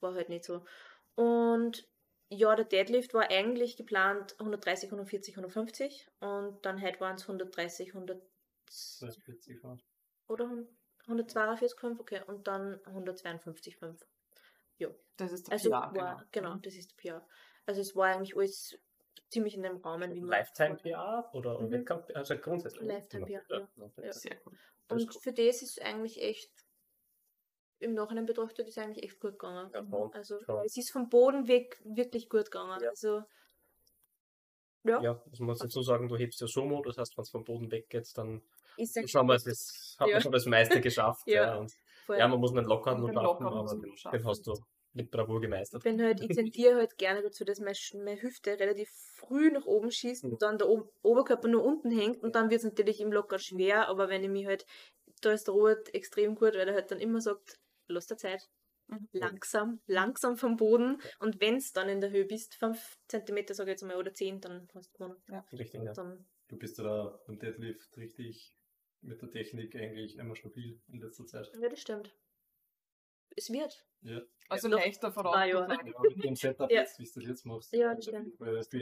war 0.00 0.14
halt 0.14 0.28
nicht 0.28 0.44
so. 0.44 0.64
Und 1.14 1.88
ja, 2.30 2.54
der 2.56 2.64
Deadlift 2.66 3.14
war 3.14 3.30
eigentlich 3.30 3.76
geplant 3.76 4.36
130, 4.40 4.90
140, 4.90 5.36
150 5.36 6.08
und 6.20 6.64
dann 6.66 6.80
halt 6.80 7.00
waren 7.00 7.16
es 7.16 7.28
130, 7.28 7.94
100 7.94 8.22
Das 8.98 9.16
ist 9.16 9.22
40 9.22 9.62
war. 9.62 9.78
oder 10.26 10.66
142,5, 11.06 12.00
okay, 12.00 12.22
und 12.26 12.48
dann 12.48 12.80
152,5. 12.86 14.04
Das 15.16 15.32
ist 15.32 15.46
der 15.48 15.52
Also 15.52 15.70
PR, 15.70 15.94
war, 15.94 16.26
genau, 16.32 16.56
Mhm. 16.56 16.62
das 16.62 16.74
ist 16.74 16.90
der 16.92 16.96
PR. 16.96 17.28
Also 17.66 17.80
es 17.80 17.94
war 17.94 18.06
eigentlich 18.08 18.36
alles 18.36 18.76
ziemlich 19.30 19.54
in 19.54 19.62
dem 19.62 19.76
Rahmen, 19.78 20.12
wie 20.14 20.20
man 20.20 20.30
Lifetime 20.30 20.76
PA 20.76 21.30
oder 21.32 21.58
Mhm. 21.60 21.70
Wettkampf? 21.70 22.06
Also 22.14 22.36
grundsätzlich. 22.36 22.86
Lifetime 22.88 23.26
PA, 23.26 23.30
ja. 23.48 23.68
Ja. 24.02 24.12
Sehr 24.12 24.36
gut. 24.36 24.54
Und 24.88 25.14
für 25.22 25.32
das 25.32 25.62
ist 25.62 25.80
eigentlich 25.80 26.20
echt, 26.22 26.50
im 27.78 27.94
Nachhinein 27.94 28.26
betrachtet, 28.26 28.68
ist 28.68 28.78
eigentlich 28.78 29.04
echt 29.04 29.18
gut 29.20 29.32
gegangen. 29.32 29.70
Ja, 29.72 30.10
also 30.12 30.40
schon. 30.44 30.64
es 30.64 30.76
ist 30.76 30.90
vom 30.92 31.08
Boden 31.08 31.48
weg 31.48 31.80
wirklich 31.84 32.28
gut 32.28 32.44
gegangen. 32.50 32.80
Ja. 32.82 32.90
Also 32.90 33.22
ja, 34.84 35.00
Ja, 35.00 35.22
das 35.30 35.38
muss 35.40 35.58
dazu 35.58 35.82
sagen, 35.82 36.08
du 36.08 36.16
hebst 36.16 36.40
ja 36.40 36.46
Sumo, 36.46 36.82
das 36.82 36.98
heißt, 36.98 37.16
wenn 37.16 37.22
es 37.22 37.30
vom 37.30 37.44
Boden 37.44 37.70
weggeht, 37.70 38.10
dann 38.16 38.42
ist 38.76 38.96
ein 38.98 39.06
schon 39.08 39.26
mal 39.26 39.38
das, 39.38 39.96
hat 39.98 40.08
Ja. 40.08 40.14
man 40.14 40.22
schon 40.22 40.32
das 40.32 40.46
meiste 40.46 40.80
geschafft. 40.80 41.22
Ja. 41.26 41.42
ja. 41.44 41.56
Und, 41.56 41.72
voll- 42.06 42.18
ja, 42.18 42.26
man 42.28 42.40
muss 42.40 42.50
einen 42.54 42.66
lockeren 42.66 43.02
Und 43.02 43.12
nur 43.14 43.22
schaffen, 43.22 43.46
aber 43.46 43.62
man 43.64 43.80
den, 43.80 43.94
den 44.12 44.26
hast 44.26 44.46
du 44.46 44.54
mit 44.94 45.10
Bravour 45.10 45.40
gemeistert. 45.40 45.82
Ich 45.84 45.90
bin 45.90 46.00
halt, 46.02 46.20
ich 46.20 46.30
tendiere 46.30 46.76
halt 46.76 46.98
gerne 46.98 47.22
dazu, 47.22 47.44
dass 47.44 47.58
meine, 47.58 48.20
Hüfte 48.22 48.58
relativ 48.60 48.88
früh 49.16 49.50
nach 49.50 49.64
oben 49.66 49.90
schießt 49.90 50.24
Mhm. 50.24 50.30
und 50.30 50.42
dann 50.42 50.58
der 50.58 50.68
o 50.68 50.92
Oberkörper 51.02 51.48
nur 51.48 51.64
unten 51.64 51.90
hängt 51.90 52.22
und 52.22 52.34
dann 52.36 52.50
wird 52.50 52.58
es 52.60 52.64
natürlich 52.64 53.00
im 53.00 53.10
Locker 53.12 53.38
schwer, 53.38 53.88
aber 53.88 54.08
wenn 54.08 54.22
ich 54.22 54.30
mich 54.30 54.46
halt, 54.46 54.64
da 55.22 55.32
ist 55.32 55.46
der 55.48 55.54
Robert 55.54 55.92
extrem 55.94 56.34
gut, 56.34 56.54
weil 56.54 56.68
er 56.68 56.74
halt 56.74 56.90
dann 56.90 57.00
immer 57.00 57.20
sagt, 57.20 57.56
lass 57.88 58.06
dir 58.06 58.16
Zeit, 58.16 58.48
Mhm. 58.88 59.06
langsam, 59.12 59.80
langsam 59.86 60.36
vom 60.36 60.56
Boden 60.56 61.02
und 61.20 61.40
wenn 61.40 61.56
es 61.56 61.72
dann 61.72 61.88
in 61.88 62.00
der 62.00 62.10
Höhe 62.10 62.26
bist, 62.26 62.54
5 62.56 62.96
cm 63.08 63.54
sage 63.54 63.70
ich 63.70 63.74
jetzt 63.74 63.84
mal 63.84 63.96
oder 63.96 64.14
10, 64.14 64.40
dann 64.40 64.68
hast 64.74 64.90
du 64.94 64.98
gewonnen. 65.04 65.22
Richtig, 65.52 65.84
ja. 65.84 65.96
Du 66.48 66.58
bist 66.58 66.78
ja 66.78 66.84
da 66.84 67.20
beim 67.26 67.38
Deadlift 67.38 67.96
richtig 67.96 68.56
mit 69.02 69.22
der 69.22 69.30
Technik 69.30 69.76
eigentlich 69.76 70.16
immer 70.16 70.34
stabil 70.34 70.82
in 70.88 71.00
letzter 71.00 71.26
Zeit. 71.26 71.54
ja, 71.60 71.68
das 71.68 71.80
stimmt. 71.80 72.14
Es 73.36 73.50
wird. 73.50 73.84
Ja. 74.02 74.20
Also 74.48 74.68
Noch 74.68 74.78
leichter 74.78 75.12
zwei 75.12 75.48
Jahre. 75.48 75.66
voraus. 75.66 75.78
Ja, 75.86 76.00
mit 76.16 76.24
dem 76.24 76.36
Setup, 76.36 76.70
Ja. 76.70 76.80
jetzt, 76.80 76.98
wie 76.98 77.04
du 77.04 77.20
das 77.20 77.24
jetzt 77.28 77.46
machst, 77.46 77.72
Ja, 77.72 77.94
das 77.94 78.04
stimmt. 78.04 78.38
weil 78.40 78.56
es 78.56 78.68
viel 78.68 78.80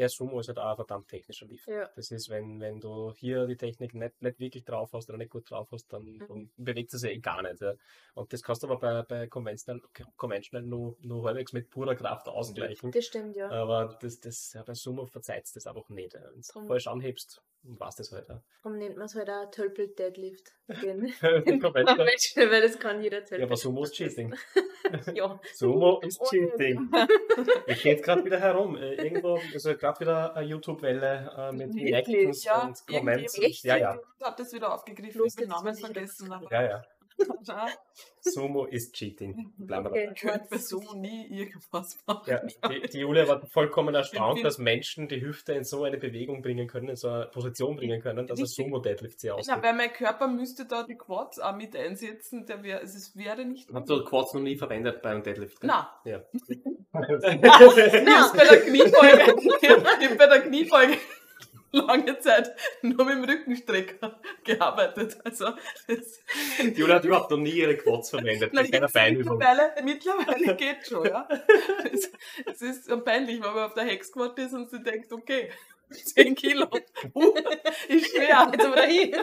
Ja, 0.00 0.08
Sumo 0.08 0.40
ist 0.40 0.48
halt 0.48 0.58
auch 0.58 0.70
ein 0.70 0.76
verdammt 0.76 1.08
technischer 1.08 1.44
Lift. 1.46 1.68
Ja. 1.68 1.90
Das 1.94 2.10
ist, 2.10 2.30
wenn, 2.30 2.58
wenn 2.58 2.80
du 2.80 3.12
hier 3.16 3.46
die 3.46 3.56
Technik 3.56 3.94
nicht, 3.94 4.22
nicht 4.22 4.40
wirklich 4.40 4.64
drauf 4.64 4.94
hast 4.94 5.08
oder 5.10 5.18
nicht 5.18 5.30
gut 5.30 5.50
drauf 5.50 5.68
hast, 5.72 5.92
dann, 5.92 6.04
Mhm. 6.04 6.24
dann 6.26 6.50
bewegt 6.56 6.94
es 6.94 7.02
sich 7.02 7.10
eh 7.10 7.18
gar 7.18 7.42
nicht. 7.42 7.60
Ja. 7.60 7.74
Und 8.14 8.32
das 8.32 8.42
kannst 8.42 8.62
du 8.62 8.66
aber 8.68 8.78
bei, 8.78 9.02
bei 9.02 9.26
Conventional, 9.26 9.82
Conventional 10.16 10.66
nur, 10.66 10.96
nur 11.02 11.24
halbwegs 11.26 11.52
mit 11.52 11.68
purer 11.68 11.94
Kraft 11.94 12.28
ausgleichen. 12.28 12.90
Das 12.92 13.04
stimmt, 13.04 13.36
ja. 13.36 13.50
Aber 13.50 13.98
das, 14.00 14.18
das, 14.20 14.54
ja, 14.54 14.62
bei 14.62 14.72
Sumo 14.74 15.04
verzeiht 15.06 15.44
das 15.54 15.66
einfach 15.66 15.88
nicht. 15.90 16.14
ja. 16.14 16.20
Wenn 16.32 16.40
du 16.62 16.66
falsch 16.66 16.86
anhebst, 16.86 17.42
war 17.62 17.88
es 17.88 17.96
das 17.96 18.10
halt. 18.10 18.26
Ja. 18.28 18.42
Darum 18.62 18.78
nennt 18.78 18.96
man 18.96 19.04
es 19.04 19.14
halt 19.14 19.28
auch 19.28 19.50
Tölpel 19.50 19.88
Deadlift. 19.88 20.52
Den- 20.82 21.12
Conventional. 21.60 22.06
Weil 22.50 22.62
das 22.62 22.78
kann 22.78 23.02
jeder 23.02 23.18
Tölpel. 23.18 23.40
ja, 23.40 23.44
aber 23.46 23.56
Sumo 23.56 23.84
ist 23.84 23.92
Cheating. 23.94 24.34
Ja. 25.14 25.38
Sumo 25.54 26.00
ist 26.00 26.20
Cheating. 26.28 26.90
Ich 27.66 27.82
gehe 27.82 27.96
gerade 27.96 28.24
wieder 28.24 28.40
herum. 28.40 28.76
Äh, 28.76 28.94
Irgendwo, 28.94 29.40
also 29.52 29.76
gerade 29.76 30.00
wieder 30.00 30.36
eine 30.36 30.46
YouTube-Welle 30.46 31.32
äh, 31.36 31.52
mit 31.52 31.74
Reactions 31.74 32.44
ja, 32.44 32.62
und 32.62 32.86
Comments. 32.86 33.62
Ja, 33.62 33.76
ja. 33.76 33.98
hat 34.22 34.38
das 34.38 34.52
wieder 34.52 34.72
aufgegriffen, 34.74 35.18
Bloß 35.18 35.34
ich 35.34 35.36
habe 35.36 35.46
den 35.46 35.50
jetzt 35.50 35.64
Namen 35.64 35.74
ich 35.74 35.80
vergessen. 35.80 36.34
Ja, 36.50 36.62
ja. 36.62 36.84
Sumo 38.20 38.66
ist 38.66 38.94
Cheating. 38.94 39.52
Bleiben 39.58 39.84
wir 39.86 39.90
Okay. 39.90 40.10
Ich 40.14 40.20
könnte 40.20 40.46
bei 40.50 40.58
so 40.58 40.80
nie 40.94 41.26
irgendwas 41.28 41.98
machen. 42.06 42.30
Ja, 42.30 42.40
die, 42.68 42.80
die 42.88 42.98
Julia 42.98 43.26
war 43.26 43.44
vollkommen 43.46 43.94
erstaunt, 43.94 44.44
dass 44.44 44.58
Menschen 44.58 45.08
die 45.08 45.20
Hüfte 45.20 45.52
in 45.54 45.64
so 45.64 45.84
eine 45.84 45.96
Bewegung 45.98 46.42
bringen 46.42 46.68
können, 46.68 46.88
in 46.88 46.96
so 46.96 47.08
eine 47.08 47.26
Position 47.26 47.76
bringen 47.76 48.00
können, 48.02 48.26
dass 48.26 48.38
ein 48.38 48.42
Richtig. 48.44 48.64
Sumo-Deadlift 48.66 49.20
sie 49.20 49.28
Na, 49.28 49.34
ausgeht. 49.34 49.62
weil 49.62 49.74
mein 49.74 49.92
Körper 49.92 50.28
müsste 50.28 50.66
da 50.66 50.82
die 50.82 50.96
Quads 50.96 51.40
auch 51.40 51.56
mit 51.56 51.74
einsetzen, 51.74 52.46
der 52.46 52.62
wär, 52.62 52.80
also 52.80 52.96
es 52.96 53.16
wäre 53.16 53.44
nicht. 53.44 53.70
Habt 53.72 53.90
ihr 53.90 54.04
Quads 54.04 54.34
noch 54.34 54.42
nie 54.42 54.56
verwendet 54.56 55.02
beim 55.02 55.22
Deadlift? 55.22 55.60
gell? 55.60 55.68
Na, 55.68 55.90
Ja. 56.04 56.22
hab 56.92 58.36
bei 58.36 58.44
der 58.44 58.60
Kniebeuge, 58.62 59.36
ich 59.62 59.70
hab 59.70 60.18
bei 60.18 60.26
der 60.26 60.40
Kniebeuge 60.42 60.94
lange 61.72 62.18
Zeit 62.18 62.54
nur 62.82 63.04
mit 63.04 63.14
dem 63.16 63.24
Rückenstrecker 63.24 64.20
gearbeitet. 64.44 65.18
Also 65.24 65.52
Julia 66.74 66.96
hat 66.96 67.04
überhaupt 67.04 67.30
noch 67.30 67.38
nie 67.38 67.50
ihre 67.50 67.76
Quads 67.76 68.10
verwendet 68.10 68.52
Nein, 68.52 68.70
Beinübung. 68.92 69.38
mittlerweile, 69.38 69.74
mittlerweile 69.84 70.56
geht 70.56 70.86
schon, 70.86 71.06
ja. 71.06 71.28
Es, 71.92 72.10
es 72.46 72.62
ist 72.62 72.84
so 72.86 73.00
peinlich, 73.00 73.42
wenn 73.42 73.54
man 73.54 73.64
auf 73.64 73.74
der 73.74 73.84
Hexquad 73.84 74.38
ist 74.38 74.54
und 74.54 74.70
sie 74.70 74.82
denkt, 74.82 75.12
okay, 75.12 75.50
10 75.90 76.34
Kilo, 76.36 76.66
uh, 77.14 77.34
ist 77.88 78.10
schwer. 78.10 78.50
Jetzt 78.52 78.64
aber 78.64 78.76
dahin. 78.76 79.16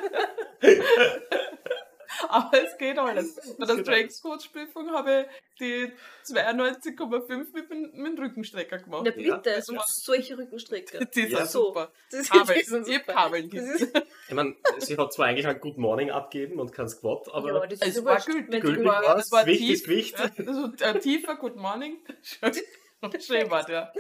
Aber 2.30 2.64
es 2.64 2.78
geht 2.78 2.98
alles. 2.98 3.56
Bei 3.58 3.66
der 3.66 3.80
Strength 3.80 4.22
Coach 4.22 4.50
Prüfung 4.50 4.90
habe 4.92 5.28
ich 5.30 5.58
die 5.60 5.92
92,5 6.26 7.54
mit, 7.54 7.70
dem- 7.70 7.92
mit 7.94 8.18
dem 8.18 8.24
Rückenstrecker 8.24 8.78
gemacht. 8.80 9.04
Na 9.06 9.12
bitte, 9.12 9.40
das 9.44 9.66
so, 9.66 9.76
war- 9.76 9.84
solche 9.88 10.38
Rückenstrecker. 10.38 11.06
Die 11.06 11.22
ist 11.22 11.32
Ja, 11.32 11.40
ja, 11.40 11.46
so. 11.46 11.66
super. 11.68 11.92
Das 12.12 12.30
Kabel. 12.30 12.56
das 12.56 12.68
ist 12.68 12.88
Ich 12.88 12.96
hab 12.96 13.02
super. 13.06 13.14
Kabeln 13.14 13.50
Das 13.50 13.64
ist, 13.82 14.02
Ich 14.30 14.34
meine, 14.36 14.56
sie 14.80 14.98
hat 14.98 15.14
zwar 15.14 15.28
eigentlich 15.28 15.48
ein 15.48 15.60
Good 15.60 15.78
Morning 15.78 16.12
abgeben 16.12 16.60
und 16.60 16.72
kein 16.74 16.90
Squat, 16.90 17.28
aber 17.34 17.54
ja, 17.54 17.66
das 17.68 17.80
ist 17.82 17.88
Es 17.88 17.96
ja 17.98 18.06
war 18.06 18.20
gültig. 18.20 18.62
Gültig 18.62 18.78
gut 18.78 18.86
war 18.86 19.04
war. 19.04 19.18
es. 19.18 19.30
Gewicht 19.30 19.70
ist 19.70 19.86
Gewicht. 19.86 20.20
Ja, 20.20 20.32
also 20.46 20.72
ein 20.84 21.00
tiefer 21.02 21.36
Good 21.36 21.56
Morning. 21.56 21.98
Schön. 22.22 22.52
Schön 23.22 23.50
war 23.52 23.64
der. 23.64 23.94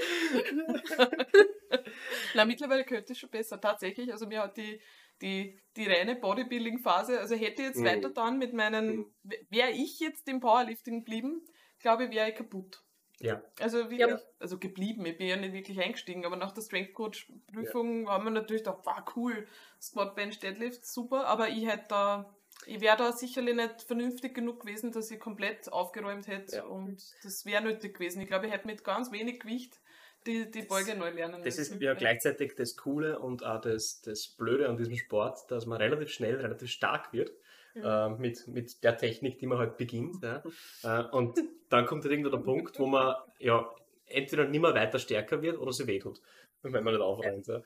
Na, 2.33 2.45
mittlerweile 2.45 2.83
könnte 2.83 3.13
es 3.13 3.19
schon 3.19 3.29
besser, 3.29 3.59
tatsächlich. 3.59 4.11
Also 4.11 4.25
mir 4.27 4.41
hat 4.41 4.57
die, 4.57 4.79
die, 5.21 5.59
die 5.75 5.85
reine 5.87 6.15
Bodybuilding-Phase, 6.15 7.19
also 7.19 7.35
hätte 7.35 7.61
ich 7.61 7.67
jetzt 7.69 7.79
Mhm. 7.79 7.85
weiter 7.85 8.09
dann 8.09 8.37
mit 8.37 8.53
meinen, 8.53 9.05
wäre 9.49 9.71
ich 9.71 9.99
jetzt 9.99 10.27
im 10.27 10.39
Powerlifting 10.39 10.99
geblieben, 10.99 11.41
glaube 11.79 12.05
ich, 12.05 12.11
wäre 12.11 12.29
ich 12.29 12.35
kaputt. 12.35 12.83
Ja. 13.19 13.41
Also, 13.59 13.89
wie, 13.89 13.97
Ja. 13.99 14.19
also 14.39 14.59
geblieben, 14.59 15.05
ich 15.07 15.17
bin 15.17 15.27
ja 15.27 15.35
nicht 15.37 15.53
wirklich 15.53 15.79
eingestiegen, 15.79 16.23
aber 16.25 16.35
nach 16.35 16.51
der 16.51 16.61
Strength 16.61 16.93
Coach 16.93 17.31
Prüfung 17.51 18.07
haben 18.09 18.25
wir 18.25 18.31
natürlich 18.31 18.63
gedacht, 18.63 18.81
wow, 18.85 19.01
cool, 19.15 19.47
Squat, 19.81 20.15
Bench, 20.15 20.39
Deadlift, 20.39 20.85
super, 20.85 21.25
aber 21.25 21.49
ich 21.49 21.65
hätte 21.67 21.85
da, 21.89 22.35
ich 22.67 22.79
wäre 22.79 22.95
da 22.97 23.11
sicherlich 23.11 23.55
nicht 23.55 23.81
vernünftig 23.81 24.35
genug 24.35 24.61
gewesen, 24.61 24.91
dass 24.91 25.09
ich 25.09 25.19
komplett 25.19 25.71
aufgeräumt 25.71 26.27
hätte 26.27 26.57
Ja. 26.57 26.65
und 26.65 27.03
das 27.23 27.43
wäre 27.45 27.63
nötig 27.63 27.95
gewesen. 27.95 28.21
Ich 28.21 28.27
glaube, 28.27 28.45
ich 28.47 28.51
hätte 28.53 28.67
mit 28.67 28.83
ganz 28.83 29.11
wenig 29.11 29.39
Gewicht 29.39 29.81
die, 30.27 30.51
die 30.51 30.61
Beuge 30.63 30.95
neu 30.95 31.09
lernen 31.09 31.41
Das 31.43 31.57
ist 31.57 31.81
ja 31.81 31.93
gleichzeitig 31.93 32.55
das 32.55 32.75
Coole 32.75 33.19
und 33.19 33.43
auch 33.43 33.61
das, 33.61 34.01
das 34.01 34.27
Blöde 34.27 34.67
an 34.69 34.77
diesem 34.77 34.95
Sport, 34.95 35.49
dass 35.49 35.65
man 35.65 35.77
relativ 35.79 36.09
schnell, 36.09 36.35
relativ 36.35 36.69
stark 36.69 37.13
wird. 37.13 37.31
Mhm. 37.73 37.83
äh, 37.83 38.09
mit, 38.09 38.47
mit 38.47 38.83
der 38.83 38.97
Technik, 38.97 39.39
die 39.39 39.47
man 39.47 39.57
halt 39.57 39.77
beginnt. 39.77 40.23
Ja. 40.23 40.43
Äh, 40.83 41.03
und 41.11 41.39
dann 41.69 41.85
kommt 41.85 42.03
halt 42.03 42.11
irgendwo 42.11 42.29
der 42.29 42.43
Punkt, 42.43 42.79
wo 42.79 42.85
man 42.85 43.15
ja 43.39 43.69
entweder 44.05 44.45
nicht 44.45 44.61
mehr 44.61 44.73
weiter 44.73 44.99
stärker 44.99 45.41
wird 45.41 45.57
oder 45.57 45.73
sie 45.73 45.87
wehtut, 45.87 46.21
wenn 46.61 46.83
man 46.83 46.93
nicht 46.93 47.01
aufräumt. 47.01 47.47
Ja. 47.47 47.61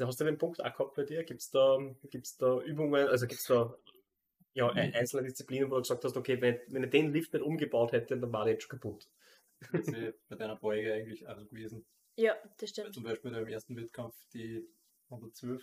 Hast 0.00 0.20
du 0.20 0.24
den 0.24 0.38
Punkt 0.38 0.60
auch 0.60 0.72
gehabt 0.72 0.94
bei 0.94 1.04
dir? 1.04 1.24
Gibt 1.24 1.40
es 1.40 1.50
da, 1.50 1.78
gibt's 2.10 2.36
da 2.36 2.60
Übungen, 2.60 3.08
also 3.08 3.26
gibt 3.26 3.40
es 3.40 3.46
da 3.46 3.74
ja, 4.54 4.70
ein- 4.70 4.94
einzelne 4.94 5.22
Disziplinen, 5.24 5.70
wo 5.70 5.76
du 5.76 5.82
gesagt 5.82 6.04
hast, 6.04 6.16
okay, 6.16 6.40
wenn, 6.40 6.58
wenn 6.68 6.84
ich 6.84 6.90
den 6.90 7.12
Lift 7.12 7.32
nicht 7.32 7.42
umgebaut 7.42 7.92
hätte, 7.92 8.18
dann 8.18 8.32
war 8.32 8.44
der 8.44 8.54
jetzt 8.54 8.64
schon 8.64 8.78
kaputt. 8.78 9.06
Das 9.72 9.88
ist 9.88 10.28
bei 10.28 10.36
deiner 10.36 10.56
Beuge 10.56 10.92
eigentlich 10.92 11.26
auch 11.26 11.38
so 11.38 11.46
gewesen. 11.46 11.84
Ja, 12.16 12.34
das 12.58 12.70
stimmt. 12.70 12.94
zum 12.94 13.04
Beispiel 13.04 13.30
beim 13.30 13.46
ersten 13.46 13.76
Wettkampf 13.76 14.14
die 14.32 14.66
112, 15.10 15.62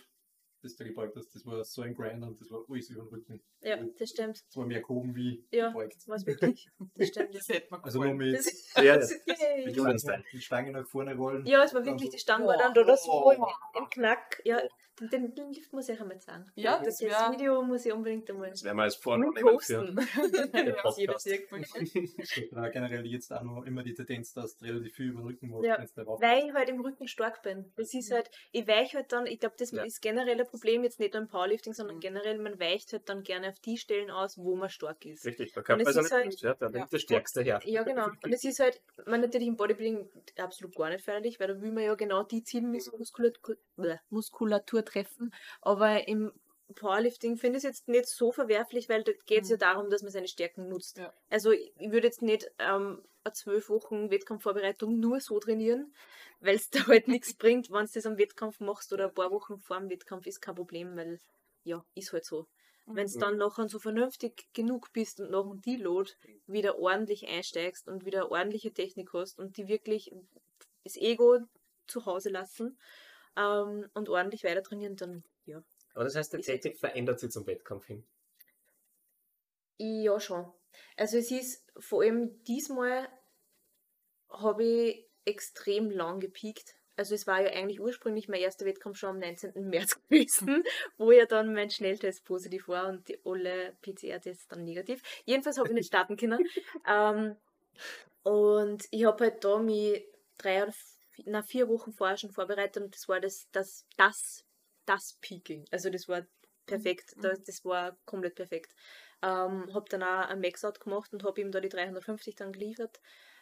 das 0.62 0.76
du 0.76 0.84
gebeugt 0.84 1.16
hast, 1.16 1.34
das 1.34 1.44
war 1.44 1.62
so 1.64 1.82
ein 1.82 1.94
Grind 1.94 2.22
und 2.22 2.40
das 2.40 2.50
war 2.50 2.64
alles 2.68 2.90
über 2.90 3.02
den 3.02 3.08
Rücken. 3.08 3.42
Ja, 3.60 3.76
das 3.98 4.10
stimmt. 4.10 4.44
Das 4.46 4.56
war 4.56 4.66
mehr 4.66 4.80
gehoben 4.80 5.14
wie 5.16 5.44
Ja. 5.50 5.68
gebeugt. 5.68 5.96
Was 6.06 6.24
wirklich. 6.26 6.68
Das 6.94 7.08
stimmt. 7.08 7.34
Das 7.34 7.48
hätte 7.48 7.66
man 7.70 7.82
Also 7.82 8.02
nur 8.02 8.14
mit, 8.14 8.36
Das, 8.36 8.72
Ja, 8.76 8.96
das, 8.96 9.10
mit 9.64 9.76
Julian 9.76 9.98
Stange, 9.98 10.70
nach 10.70 10.86
vorne 10.86 11.16
rollen. 11.16 11.44
ja, 11.44 11.64
es 11.64 11.74
war 11.74 11.84
wirklich, 11.84 12.10
so, 12.10 12.16
die 12.16 12.20
Stange 12.20 12.44
oh, 12.44 12.48
war 12.48 12.56
dann 12.56 12.72
da, 12.72 12.84
das 12.84 13.04
oh. 13.08 13.30
im, 13.32 13.44
im 13.82 13.90
Knack. 13.90 14.40
Ja, 14.44 14.62
den, 15.00 15.34
den 15.34 15.52
Lift 15.52 15.72
muss 15.72 15.88
ich 15.88 16.00
einmal 16.00 16.18
zeigen. 16.20 16.46
Ja, 16.54 16.78
das, 16.82 16.98
das 16.98 17.08
wär- 17.08 17.32
Video 17.32 17.62
muss 17.62 17.84
ich 17.84 17.92
unbedingt 17.92 18.28
einmal 18.30 18.50
Das 18.50 18.62
werden 18.64 18.76
wir 18.76 18.84
als 18.84 18.96
Vornehmen 18.96 19.32
für 19.34 19.40
Ja, 19.40 19.52
Podcast. 19.52 20.98
jeder 20.98 21.14
generell 22.70 23.06
jetzt 23.06 23.32
auch 23.32 23.42
noch 23.42 23.64
immer 23.64 23.82
die 23.82 23.94
Tendenz, 23.94 24.32
dass 24.32 24.56
du 24.56 24.66
relativ 24.66 24.94
viel 24.94 25.06
über 25.10 25.20
den 25.20 25.26
Rücken 25.26 25.48
machst, 25.50 25.64
Ja, 25.64 25.78
Weil 26.20 26.46
ich 26.46 26.52
halt 26.52 26.68
im 26.68 26.80
Rücken 26.80 27.08
stark 27.08 27.42
bin. 27.42 27.72
Das 27.76 27.92
ist 27.94 28.12
halt, 28.12 28.30
ich 28.52 28.66
weiche 28.68 28.98
halt 28.98 29.12
dann, 29.12 29.26
ich 29.26 29.40
glaube, 29.40 29.56
das 29.58 29.72
Ja. 29.72 29.82
ist 29.82 30.00
generell 30.00 30.40
ein 30.40 30.46
Problem, 30.46 30.84
jetzt 30.84 31.00
nicht 31.00 31.14
nur 31.14 31.22
im 31.22 31.28
Powerlifting, 31.28 31.72
sondern 31.72 31.96
Mhm. 31.96 32.00
generell, 32.00 32.38
man 32.38 32.58
weicht 32.60 32.92
halt 32.92 33.08
dann 33.08 33.22
gerne 33.22 33.48
auf 33.48 33.58
die 33.60 33.76
Stellen 33.76 34.10
aus, 34.10 34.38
wo 34.38 34.54
man 34.56 34.68
stark 34.68 35.04
ist. 35.04 35.24
Richtig, 35.24 35.52
der 35.52 35.62
Körper 35.62 35.82
ist 35.82 35.88
ist 35.88 35.96
nicht 35.96 36.12
halt- 36.12 36.40
ja, 36.40 36.54
der 36.54 36.70
Ja. 36.70 36.78
nimmt 36.78 36.92
das 36.92 37.02
Stärkste 37.02 37.42
her. 37.42 37.60
Ja, 37.64 37.82
genau. 37.82 38.06
Und 38.22 38.32
es 38.32 38.44
ist 38.44 38.60
halt, 38.60 38.80
man 39.06 39.20
natürlich 39.20 39.48
im 39.48 39.56
Bodybuilding 39.56 40.08
absolut 40.38 40.74
gar 40.76 40.90
nicht 40.90 41.04
förderlich, 41.04 41.40
weil 41.40 41.48
da 41.48 41.60
will 41.60 41.72
man 41.72 41.84
ja 41.84 41.94
genau 41.94 42.22
die 42.22 42.42
Zielmuskulatur 42.42 43.56
Treffen. 44.84 45.32
Aber 45.60 46.06
im 46.08 46.32
Powerlifting 46.76 47.36
finde 47.36 47.58
ich 47.58 47.64
es 47.64 47.68
jetzt 47.68 47.88
nicht 47.88 48.06
so 48.06 48.32
verwerflich, 48.32 48.88
weil 48.88 49.04
da 49.04 49.12
geht 49.26 49.42
es 49.42 49.48
Mhm. 49.48 49.52
ja 49.52 49.56
darum, 49.58 49.90
dass 49.90 50.02
man 50.02 50.10
seine 50.10 50.28
Stärken 50.28 50.68
nutzt. 50.68 50.98
Ja. 50.98 51.12
Also 51.28 51.52
ich 51.52 51.72
würde 51.78 52.06
jetzt 52.06 52.22
nicht 52.22 52.50
ähm, 52.58 53.02
eine 53.22 53.32
zwölf 53.32 53.68
Wochen 53.68 54.10
Wettkampfvorbereitung 54.10 54.98
nur 54.98 55.20
so 55.20 55.38
trainieren, 55.38 55.94
weil 56.40 56.56
es 56.56 56.70
da 56.86 56.86
halt 56.86 57.08
nichts 57.08 57.34
bringt, 57.34 57.70
wenn 57.70 57.86
du 57.86 57.92
das 57.92 58.06
am 58.06 58.18
Wettkampf 58.18 58.60
machst 58.60 58.92
oder 58.92 59.08
ein 59.08 59.14
paar 59.14 59.30
Wochen 59.30 59.58
vor 59.58 59.78
dem 59.78 59.90
Wettkampf, 59.90 60.26
ist 60.26 60.40
kein 60.40 60.54
Problem, 60.54 60.96
weil 60.96 61.20
ja, 61.64 61.84
ist 61.94 62.12
halt 62.12 62.24
so. 62.24 62.46
Wenn 62.86 63.06
du 63.06 63.14
Mhm. 63.14 63.20
dann 63.20 63.36
nachher 63.38 63.68
so 63.68 63.78
vernünftig 63.78 64.46
genug 64.52 64.92
bist 64.92 65.20
und 65.20 65.30
nach 65.30 65.42
dem 65.42 65.60
Deload 65.62 66.10
wieder 66.46 66.78
ordentlich 66.78 67.26
einsteigst 67.28 67.88
und 67.88 68.04
wieder 68.04 68.30
ordentliche 68.30 68.72
Technik 68.72 69.12
hast 69.14 69.38
und 69.38 69.56
die 69.56 69.68
wirklich 69.68 70.10
das 70.84 70.96
Ego 70.96 71.38
zu 71.86 72.04
Hause 72.06 72.30
lassen 72.30 72.78
ähm, 73.36 73.88
und 73.94 74.08
ordentlich 74.08 74.44
weiter 74.44 74.62
trainieren, 74.62 74.96
dann 74.96 75.24
ja. 75.46 75.62
Aber 75.94 76.04
das 76.04 76.16
heißt, 76.16 76.32
halt 76.32 76.44
Technik 76.44 76.78
verändert 76.78 77.20
sich 77.20 77.30
zum 77.30 77.46
Wettkampf 77.46 77.86
hin. 77.86 78.04
Ja, 79.78 80.18
schon. 80.20 80.52
Also 80.96 81.18
es 81.18 81.30
ist 81.30 81.64
vor 81.78 82.02
allem 82.02 82.42
diesmal 82.44 83.08
habe 84.28 84.64
ich 84.64 85.06
extrem 85.24 85.90
lang 85.90 86.20
gepiekt. 86.20 86.74
Also 86.96 87.14
es 87.14 87.26
war 87.26 87.42
ja 87.42 87.50
eigentlich 87.50 87.80
ursprünglich 87.80 88.28
mein 88.28 88.40
erster 88.40 88.66
Wettkampf 88.66 88.98
schon 88.98 89.10
am 89.10 89.18
19. 89.18 89.68
März 89.68 90.00
gewesen, 90.08 90.62
wo 90.96 91.10
ja 91.10 91.26
dann 91.26 91.52
mein 91.52 91.70
Schnelltest 91.70 92.24
positiv 92.24 92.68
war 92.68 92.88
und 92.88 93.08
die 93.08 93.18
alle 93.24 93.76
PCR-Tests 93.82 94.48
dann 94.48 94.64
negativ. 94.64 95.02
Jedenfalls 95.24 95.58
habe 95.58 95.68
ich 95.68 95.74
nicht 95.74 95.88
starten 95.88 96.16
können. 96.16 96.46
ähm, 96.88 97.36
und 98.22 98.84
ich 98.90 99.04
habe 99.04 99.24
halt 99.24 99.44
da 99.44 99.58
mich 99.58 100.04
drei 100.38 100.62
oder 100.62 100.72
vier, 101.14 101.24
na, 101.28 101.42
vier 101.42 101.68
Wochen 101.68 101.92
vorher 101.92 102.16
schon 102.16 102.32
vorbereitet 102.32 102.82
und 102.82 102.94
das 102.94 103.08
war 103.08 103.20
das, 103.20 103.48
das, 103.52 103.86
das, 103.96 104.44
das 104.86 105.18
Peaking. 105.20 105.66
Also 105.70 105.90
das 105.90 106.08
war 106.08 106.26
perfekt. 106.66 107.16
Mhm. 107.16 107.22
Das, 107.22 107.42
das 107.42 107.64
war 107.64 107.96
komplett 108.04 108.34
perfekt. 108.34 108.74
Ähm, 109.22 109.72
habe 109.72 109.86
dann 109.88 110.02
auch 110.02 110.28
ein 110.28 110.40
Maxout 110.40 110.80
gemacht 110.80 111.12
und 111.12 111.24
habe 111.24 111.40
ihm 111.40 111.50
da 111.50 111.60
die 111.60 111.68
350 111.68 112.34
dann 112.34 112.52
geliefert. 112.52 113.00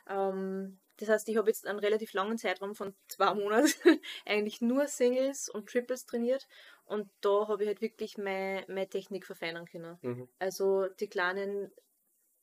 Ähm, 0.09 0.81
das 0.99 1.09
heißt, 1.09 1.29
ich 1.29 1.37
habe 1.37 1.49
jetzt 1.49 1.67
einen 1.67 1.79
relativ 1.79 2.13
langen 2.13 2.39
Zeitraum 2.39 2.75
von 2.75 2.95
zwei 3.09 3.35
Monaten 3.35 4.01
eigentlich 4.27 4.61
nur 4.61 4.87
Singles 4.87 5.49
und 5.49 5.69
Triples 5.69 6.07
trainiert 6.07 6.47
und 6.85 7.11
da 7.21 7.49
habe 7.49 7.65
ich 7.65 7.69
halt 7.69 7.81
wirklich 7.81 8.19
meine, 8.19 8.65
meine 8.69 8.89
Technik 8.89 9.27
verfeinern 9.27 9.67
können. 9.67 9.99
Mhm. 10.03 10.29
Also 10.39 10.89
die 11.01 11.09
kleinen 11.09 11.73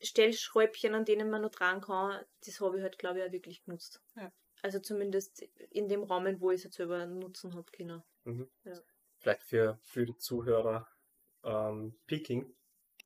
Stellschräubchen, 0.02 0.96
an 0.96 1.06
denen 1.06 1.30
man 1.30 1.42
noch 1.42 1.52
dran 1.52 1.82
kann, 1.82 2.24
das 2.46 2.60
habe 2.62 2.78
ich 2.78 2.84
halt, 2.84 2.98
glaube 2.98 3.20
ich, 3.20 3.26
auch 3.26 3.32
wirklich 3.32 3.63
genutzt. 3.63 4.02
Ja. 4.15 4.32
Also 4.62 4.80
zumindest 4.80 5.41
in 5.69 5.88
dem 5.88 6.04
Rahmen, 6.04 6.41
wo 6.41 6.52
ich 6.52 6.58
es 6.58 6.63
jetzt 6.65 6.76
selber 6.76 7.06
nutzen 7.06 7.56
habe 7.56 7.72
können. 7.72 8.04
Vielleicht 9.17 9.43
für, 9.43 9.80
für 9.84 10.06
die 10.06 10.17
Zuhörer 10.17 10.88
ähm, 11.43 11.98
Peaking 12.08 12.54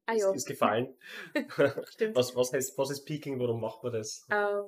Ah 0.06 0.14
ist, 0.14 0.22
ja, 0.22 0.34
ist 0.34 0.48
gefallen. 0.48 0.98
stimmt. 1.88 2.16
was, 2.16 2.36
was, 2.36 2.52
heißt, 2.52 2.78
was 2.78 2.92
ist 2.92 3.06
Peaking? 3.06 3.40
Warum 3.40 3.62
macht 3.62 3.84
man 3.84 3.94
das? 3.94 4.26
Äh, 4.30 4.64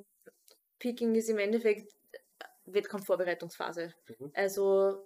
Peaking 0.80 1.14
ist 1.16 1.30
im 1.30 1.40
Endeffekt 1.40 1.94
Wettkampfvorbereitungsphase. 2.66 3.94
Mhm. 4.18 4.32
Also 4.34 5.04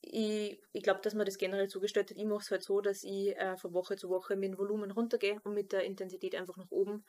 ich, 0.00 0.62
ich 0.72 0.82
glaube, 0.82 1.00
dass 1.02 1.14
man 1.14 1.26
das 1.26 1.38
generell 1.38 1.68
zugestellt 1.68 2.10
hat. 2.10 2.16
Ich 2.16 2.24
mache 2.24 2.42
es 2.42 2.50
halt 2.50 2.62
so, 2.62 2.80
dass 2.80 3.02
ich 3.02 3.36
äh, 3.36 3.56
von 3.56 3.72
Woche 3.72 3.96
zu 3.96 4.08
Woche 4.10 4.36
mit 4.36 4.52
dem 4.52 4.58
Volumen 4.58 4.92
runtergehe 4.92 5.40
und 5.42 5.54
mit 5.54 5.72
der 5.72 5.82
Intensität 5.82 6.36
einfach 6.36 6.56
nach 6.56 6.70
oben. 6.70 7.04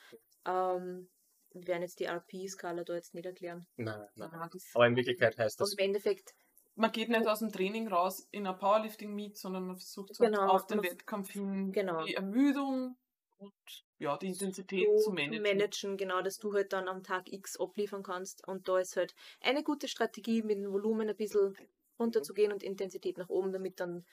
Ähm, 0.45 1.07
werden 1.53 1.81
jetzt 1.81 1.99
die 1.99 2.05
RP-Skala 2.05 2.83
da 2.83 2.93
jetzt 2.95 3.13
nicht 3.13 3.25
erklären. 3.25 3.65
Nein, 3.77 4.07
nein. 4.15 4.49
Das- 4.51 4.69
Aber 4.73 4.87
in 4.87 4.95
Wirklichkeit 4.95 5.37
heißt 5.37 5.59
Und 5.59 5.67
das, 5.67 5.73
im 5.73 5.79
Endeffekt, 5.85 6.33
Man 6.75 6.91
geht 6.91 7.09
nicht 7.09 7.27
aus 7.27 7.39
dem 7.39 7.51
Training 7.51 7.87
raus 7.89 8.27
in 8.31 8.47
ein 8.47 8.57
Powerlifting-Meet, 8.57 9.37
sondern 9.37 9.67
man 9.67 9.77
versucht 9.77 10.15
so 10.15 10.23
Genau, 10.23 10.47
auf 10.47 10.65
den 10.67 10.81
Wettkampf 10.81 11.31
hin 11.31 11.71
genau. 11.73 12.05
die 12.05 12.13
Ermüdung 12.15 12.95
und 13.37 13.53
ja, 13.97 14.17
die 14.17 14.27
Intensität 14.27 14.87
so 14.99 15.09
zu 15.09 15.11
managen. 15.11 15.97
genau, 15.97 16.21
dass 16.21 16.37
du 16.37 16.53
halt 16.53 16.71
dann 16.71 16.87
am 16.87 17.03
Tag 17.03 17.31
X 17.33 17.59
abliefern 17.59 18.03
kannst. 18.03 18.47
Und 18.47 18.67
da 18.69 18.79
ist 18.79 18.95
halt 18.95 19.13
eine 19.41 19.63
gute 19.63 19.87
Strategie, 19.89 20.41
mit 20.41 20.57
dem 20.57 20.71
Volumen 20.71 21.09
ein 21.09 21.15
bisschen 21.17 21.57
runterzugehen 21.99 22.53
und 22.53 22.63
Intensität 22.63 23.17
nach 23.17 23.27
oben, 23.29 23.51
damit 23.51 23.79
dann 23.81 24.05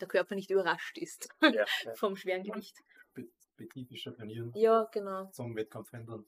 der 0.00 0.08
Körper 0.08 0.34
nicht 0.34 0.50
überrascht 0.50 0.98
ist 0.98 1.28
Ja, 1.42 1.50
ja. 1.84 1.94
vom 1.94 2.16
schweren 2.16 2.42
Gewicht. 2.42 2.76
Spe- 3.12 3.28
Spezifischer 3.54 4.14
trainieren 4.14 4.52
Ja, 4.54 4.88
genau. 4.92 5.26
zum 5.32 5.54
Wettkampf 5.56 5.92
ändern. 5.94 6.24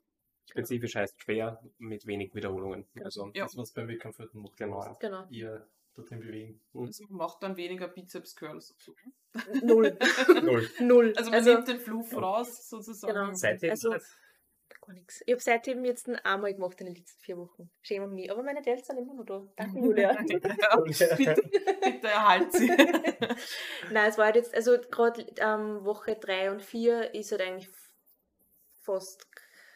Spezifisch 0.50 0.94
heißt 0.96 1.20
schwer 1.22 1.62
mit 1.78 2.06
wenig 2.06 2.34
Wiederholungen. 2.34 2.86
Also, 3.02 3.30
Ja. 3.34 3.44
Das, 3.44 3.56
was 3.56 3.72
beim 3.72 3.88
Wettkampf 3.88 4.18
macht, 4.34 4.56
Genau. 4.56 4.96
genau. 5.00 5.26
Eher 5.30 5.66
dorthin 5.94 6.20
bewegen. 6.20 6.60
Also 6.74 7.04
man 7.08 7.18
macht 7.18 7.42
dann 7.42 7.56
weniger 7.56 7.88
Bizeps 7.88 8.34
Curls. 8.34 8.74
Null. 9.62 9.96
null. 10.42 10.68
Null. 10.80 11.12
Also 11.16 11.30
man 11.30 11.44
nimmt 11.44 11.68
den 11.68 11.78
Fluff 11.78 12.14
raus 12.16 12.68
sozusagen. 12.68 13.12
Genau. 13.14 13.34
Seitdem 13.34 13.70
Also-. 13.70 13.90
Gar 14.80 14.94
nichts. 14.94 15.22
Ich 15.26 15.32
habe 15.32 15.42
seitdem 15.42 15.84
jetzt 15.84 16.08
einmal 16.24 16.54
gemacht 16.54 16.80
in 16.80 16.86
den 16.86 16.96
letzten 16.96 17.20
vier 17.20 17.36
Wochen. 17.36 17.70
Shame 17.82 18.04
on 18.04 18.14
me. 18.14 18.28
Aber 18.30 18.42
meine 18.42 18.62
Dells 18.62 18.86
sind 18.86 18.96
immer 18.98 19.14
noch 19.14 19.24
da. 19.24 19.46
Danke, 19.56 19.78
Julia. 19.84 20.12
Ja, 20.22 20.76
bitte, 20.80 21.16
bitte 21.82 22.08
erhalt 22.08 22.52
sie. 22.52 22.68
Nein, 23.90 24.08
es 24.10 24.18
war 24.18 24.24
halt 24.26 24.36
jetzt, 24.36 24.54
also 24.54 24.78
gerade 24.90 25.26
ähm, 25.38 25.84
Woche 25.84 26.16
3 26.16 26.50
und 26.50 26.62
4 26.62 27.14
ist 27.14 27.30
halt 27.32 27.42
eigentlich 27.42 27.68
fast 28.80 29.26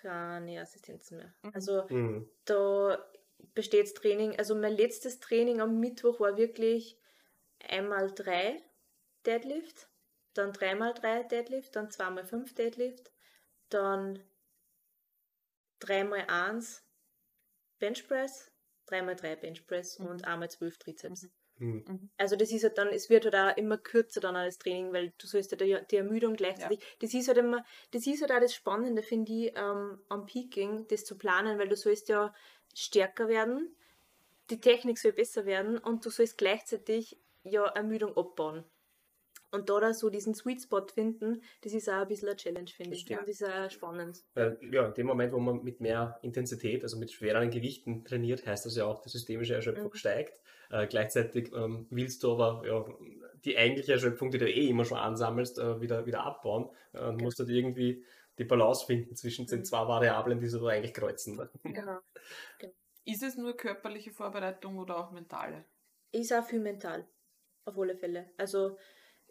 keine 0.03 0.61
Assistenzen 0.61 1.19
mehr. 1.19 1.35
Mhm. 1.43 1.53
Also 1.55 1.89
Mhm. 1.91 2.31
da 2.45 3.05
besteht 3.55 3.95
Training, 3.97 4.39
also 4.39 4.55
mein 4.55 4.75
letztes 4.77 5.21
Training 5.21 5.61
am 5.61 5.81
Mittwoch 5.81 6.21
war 6.21 6.37
wirklich 6.37 6.99
einmal 7.69 8.13
3 8.13 8.63
Deadlift, 9.27 9.89
dann 10.35 10.53
3x3 10.53 11.25
Deadlift, 11.25 11.77
dann 11.77 11.91
2x5 11.91 12.55
Deadlift, 12.55 13.13
dann 13.71 14.23
3x1 15.81 16.83
Benchpress, 17.79 18.53
3x3 18.87 19.37
Benchpress 19.37 19.99
Mhm. 19.99 20.07
und 20.07 20.27
1x12 20.27 20.79
Trizeps. 20.79 21.25
Mhm. 21.25 21.31
Also 22.19 22.37
das 22.37 22.51
ist 22.51 22.65
halt 22.65 22.79
dann, 22.79 22.89
es 22.89 23.11
wird 23.11 23.25
halt 23.25 23.35
auch 23.35 23.57
immer 23.57 23.79
kürzer 23.79 24.21
dann 24.21 24.37
alles 24.37 24.59
Training, 24.59 24.93
weil 24.93 25.13
du 25.19 25.27
sollst 25.27 25.51
ja 25.53 25.57
die, 25.59 25.79
die 25.91 25.97
Ermüdung 25.97 26.35
gleichzeitig, 26.35 26.81
das 27.01 27.13
ist 27.13 27.29
halt 27.29 27.39
immer, 27.39 27.65
das 27.91 28.07
ist 28.07 28.23
halt 28.23 28.33
auch 28.33 28.41
das 28.41 28.55
Spannende, 28.55 29.03
finde 29.03 29.33
ich, 29.33 29.53
ähm, 29.57 30.01
am 30.09 30.27
Peaking, 30.27 30.87
das 30.89 31.05
zu 31.05 31.19
planen, 31.19 31.59
weil 31.59 31.69
du 31.69 31.77
sollst 31.77 32.09
ja 32.09 32.35
stärker 32.75 33.29
werden, 33.29 33.77
die 34.51 34.61
Technik 34.61 34.99
soll 34.99 35.13
besser 35.13 35.47
werden 35.47 35.79
und 35.79 36.05
du 36.07 36.11
sollst 36.11 36.39
gleichzeitig 36.39 37.19
ja 37.45 37.67
Ermüdung 37.67 38.17
abbauen. 38.17 38.65
Und 39.53 39.71
da 39.71 39.81
da 39.81 39.95
so 39.95 40.11
diesen 40.11 40.35
Sweet 40.35 40.63
Spot 40.63 40.87
finden, 40.93 41.43
das 41.63 41.73
ist 41.73 41.89
auch 41.89 41.95
ein 42.03 42.09
bisschen 42.09 42.29
eine 42.29 42.37
Challenge, 42.37 42.69
finde 42.71 42.91
Das 42.91 42.99
ich. 42.99 43.03
stimmt. 43.03 43.21
Und 43.21 43.29
das 43.29 43.41
ist 43.41 43.49
auch 43.49 43.71
spannend. 43.71 44.25
Weil, 44.35 44.59
ja, 44.73 44.87
in 44.89 44.95
dem 44.95 45.07
Moment, 45.07 45.33
wo 45.33 45.39
man 45.39 45.63
mit 45.63 45.81
mehr 45.81 46.19
Intensität, 46.23 46.83
also 46.83 46.99
mit 46.99 47.13
schwereren 47.13 47.51
Gewichten 47.51 48.05
trainiert, 48.05 48.47
heißt 48.47 48.67
das 48.67 48.77
ja 48.77 48.85
auch, 48.85 49.01
die 49.01 49.09
systemische 49.09 49.55
Erschöpfung 49.55 49.91
Mhm. 49.93 49.97
steigt. 49.97 50.41
Äh, 50.71 50.87
gleichzeitig 50.89 51.53
ähm, 51.55 51.87
willst 51.91 52.23
du 52.23 52.33
aber 52.33 52.67
ja, 52.67 52.85
die 53.45 53.57
eigentliche 53.57 53.93
Erschöpfung, 53.93 54.31
die 54.31 54.39
du 54.39 54.51
eh 54.51 54.69
immer 54.69 54.85
schon 54.85 54.99
ansammelst, 54.99 55.59
äh, 55.59 55.81
wieder, 55.81 56.07
wieder 56.07 56.25
abbauen. 56.25 56.71
Äh, 56.93 57.05
und 57.09 57.23
musst 57.23 57.39
halt 57.39 57.49
irgendwie 57.49 58.05
die 58.39 58.45
Balance 58.45 58.85
finden 58.85 59.15
zwischen 59.17 59.47
den 59.47 59.61
Mhm. 59.61 59.65
zwei 59.65 59.87
Variablen, 59.89 60.41
die 60.41 60.49
sie 60.49 60.61
da 60.61 60.67
eigentlich 60.67 60.93
kreuzen. 60.93 61.37
Ne? 61.37 61.51
Genau. 61.63 62.01
Ist 63.05 63.23
es 63.23 63.37
nur 63.37 63.57
körperliche 63.57 64.11
Vorbereitung 64.11 64.79
oder 64.79 64.99
auch 64.99 65.13
mentale? 65.13 65.65
ist 66.13 66.33
auch 66.33 66.45
viel 66.45 66.61
mental. 66.61 67.07
Auf 67.67 67.79
alle 67.79 67.97
Fälle. 67.97 68.33
Also 68.39 68.79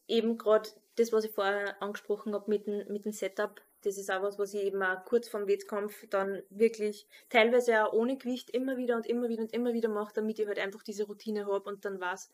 eben 0.08 0.38
gerade 0.38 0.70
das, 0.96 1.12
was 1.12 1.26
ich 1.26 1.32
vorher 1.32 1.82
angesprochen 1.82 2.34
habe 2.34 2.50
mit 2.50 2.68
dem, 2.68 2.88
mit 2.91 3.06
dem 3.06 3.12
Setup, 3.12 3.62
das 3.82 3.98
ist 3.98 4.10
auch 4.12 4.22
was, 4.24 4.39
was 4.39 4.54
ich 4.54 4.63
eben 4.63 4.82
auch 4.82 5.04
kurz 5.06 5.28
vorm 5.28 5.48
Wettkampf 5.48 6.08
dann 6.10 6.41
wirklich 6.50 7.08
teilweise 7.30 7.86
auch 7.86 7.94
ohne 7.94 8.18
Gewicht 8.18 8.50
immer 8.50 8.78
wieder 8.78 8.96
und 8.96 9.06
immer 9.06 9.30
wieder 9.30 9.44
und 9.44 9.54
immer 9.54 9.74
wieder 9.74 9.89
mache, 9.89 10.13
damit 10.15 10.39
ich 10.39 10.48
halt 10.48 10.58
einfach 10.60 10.82
diese 10.84 11.06
Routine 11.06 11.46
habe 11.46 11.70
und 11.70 11.86
dann 11.86 12.00
weiß, 12.00 12.30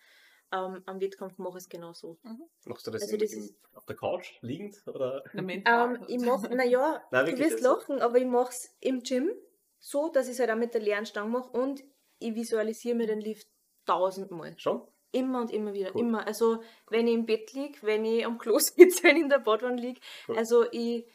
ähm, 0.54 0.84
am 0.86 1.00
Wettkampf 1.02 1.38
mache 1.38 1.58
ich 1.58 1.64
es 1.64 1.70
genau 1.70 1.94
so. 1.94 2.18
Machst 2.66 2.86
du 2.88 2.92
das, 2.92 3.04
Also 3.04 3.18
das 3.18 3.34
ist- 3.34 3.56
auf 3.74 3.86
der 3.86 3.96
Couch 3.96 4.34
liegend? 4.42 4.82
Oder? 4.86 5.24
Ähm, 5.34 6.06
ich 6.08 6.20
mache, 6.20 6.54
naja, 6.56 7.02
Nein, 7.12 7.26
du 7.26 7.32
wirst 7.40 7.52
jetzt 7.52 7.64
so? 7.64 7.74
lachen, 7.74 8.02
aber 8.02 8.18
ich 8.18 8.26
mache 8.26 8.52
es 8.52 8.76
im 8.80 9.02
Gym 9.02 9.32
so, 9.80 10.10
dass 10.10 10.28
ich 10.28 10.34
es 10.34 10.40
halt 10.40 10.52
auch 10.52 10.56
mit 10.56 10.74
der 10.74 10.82
leeren 10.82 11.06
Stange 11.06 11.30
mache 11.30 11.50
und 11.52 11.84
ich 12.20 12.36
visualisiere 12.36 12.96
mir 12.96 13.08
den 13.08 13.20
Lift 13.22 13.48
tausendmal. 13.86 14.54
Schon? 14.58 14.88
Immer 15.13 15.41
und 15.41 15.52
immer 15.52 15.74
wieder, 15.74 15.93
Cool. 15.93 16.02
immer. 16.04 16.26
Also 16.26 16.63
wenn 16.89 17.08
ich 17.08 17.13
im 17.13 17.26
Bett 17.26 17.52
liege, 17.54 17.78
wenn 17.82 18.06
ich 18.06 18.26
am 18.26 18.38
Klo 18.38 18.58
sitze, 18.60 19.04
wenn 19.04 19.17
ich 19.17 19.24
in 19.24 19.30
der 19.30 19.39
Badwanne 19.39 19.82
liege. 19.82 20.00
Cool. 20.28 20.38
Also 20.38 20.65
ich, 20.71 21.06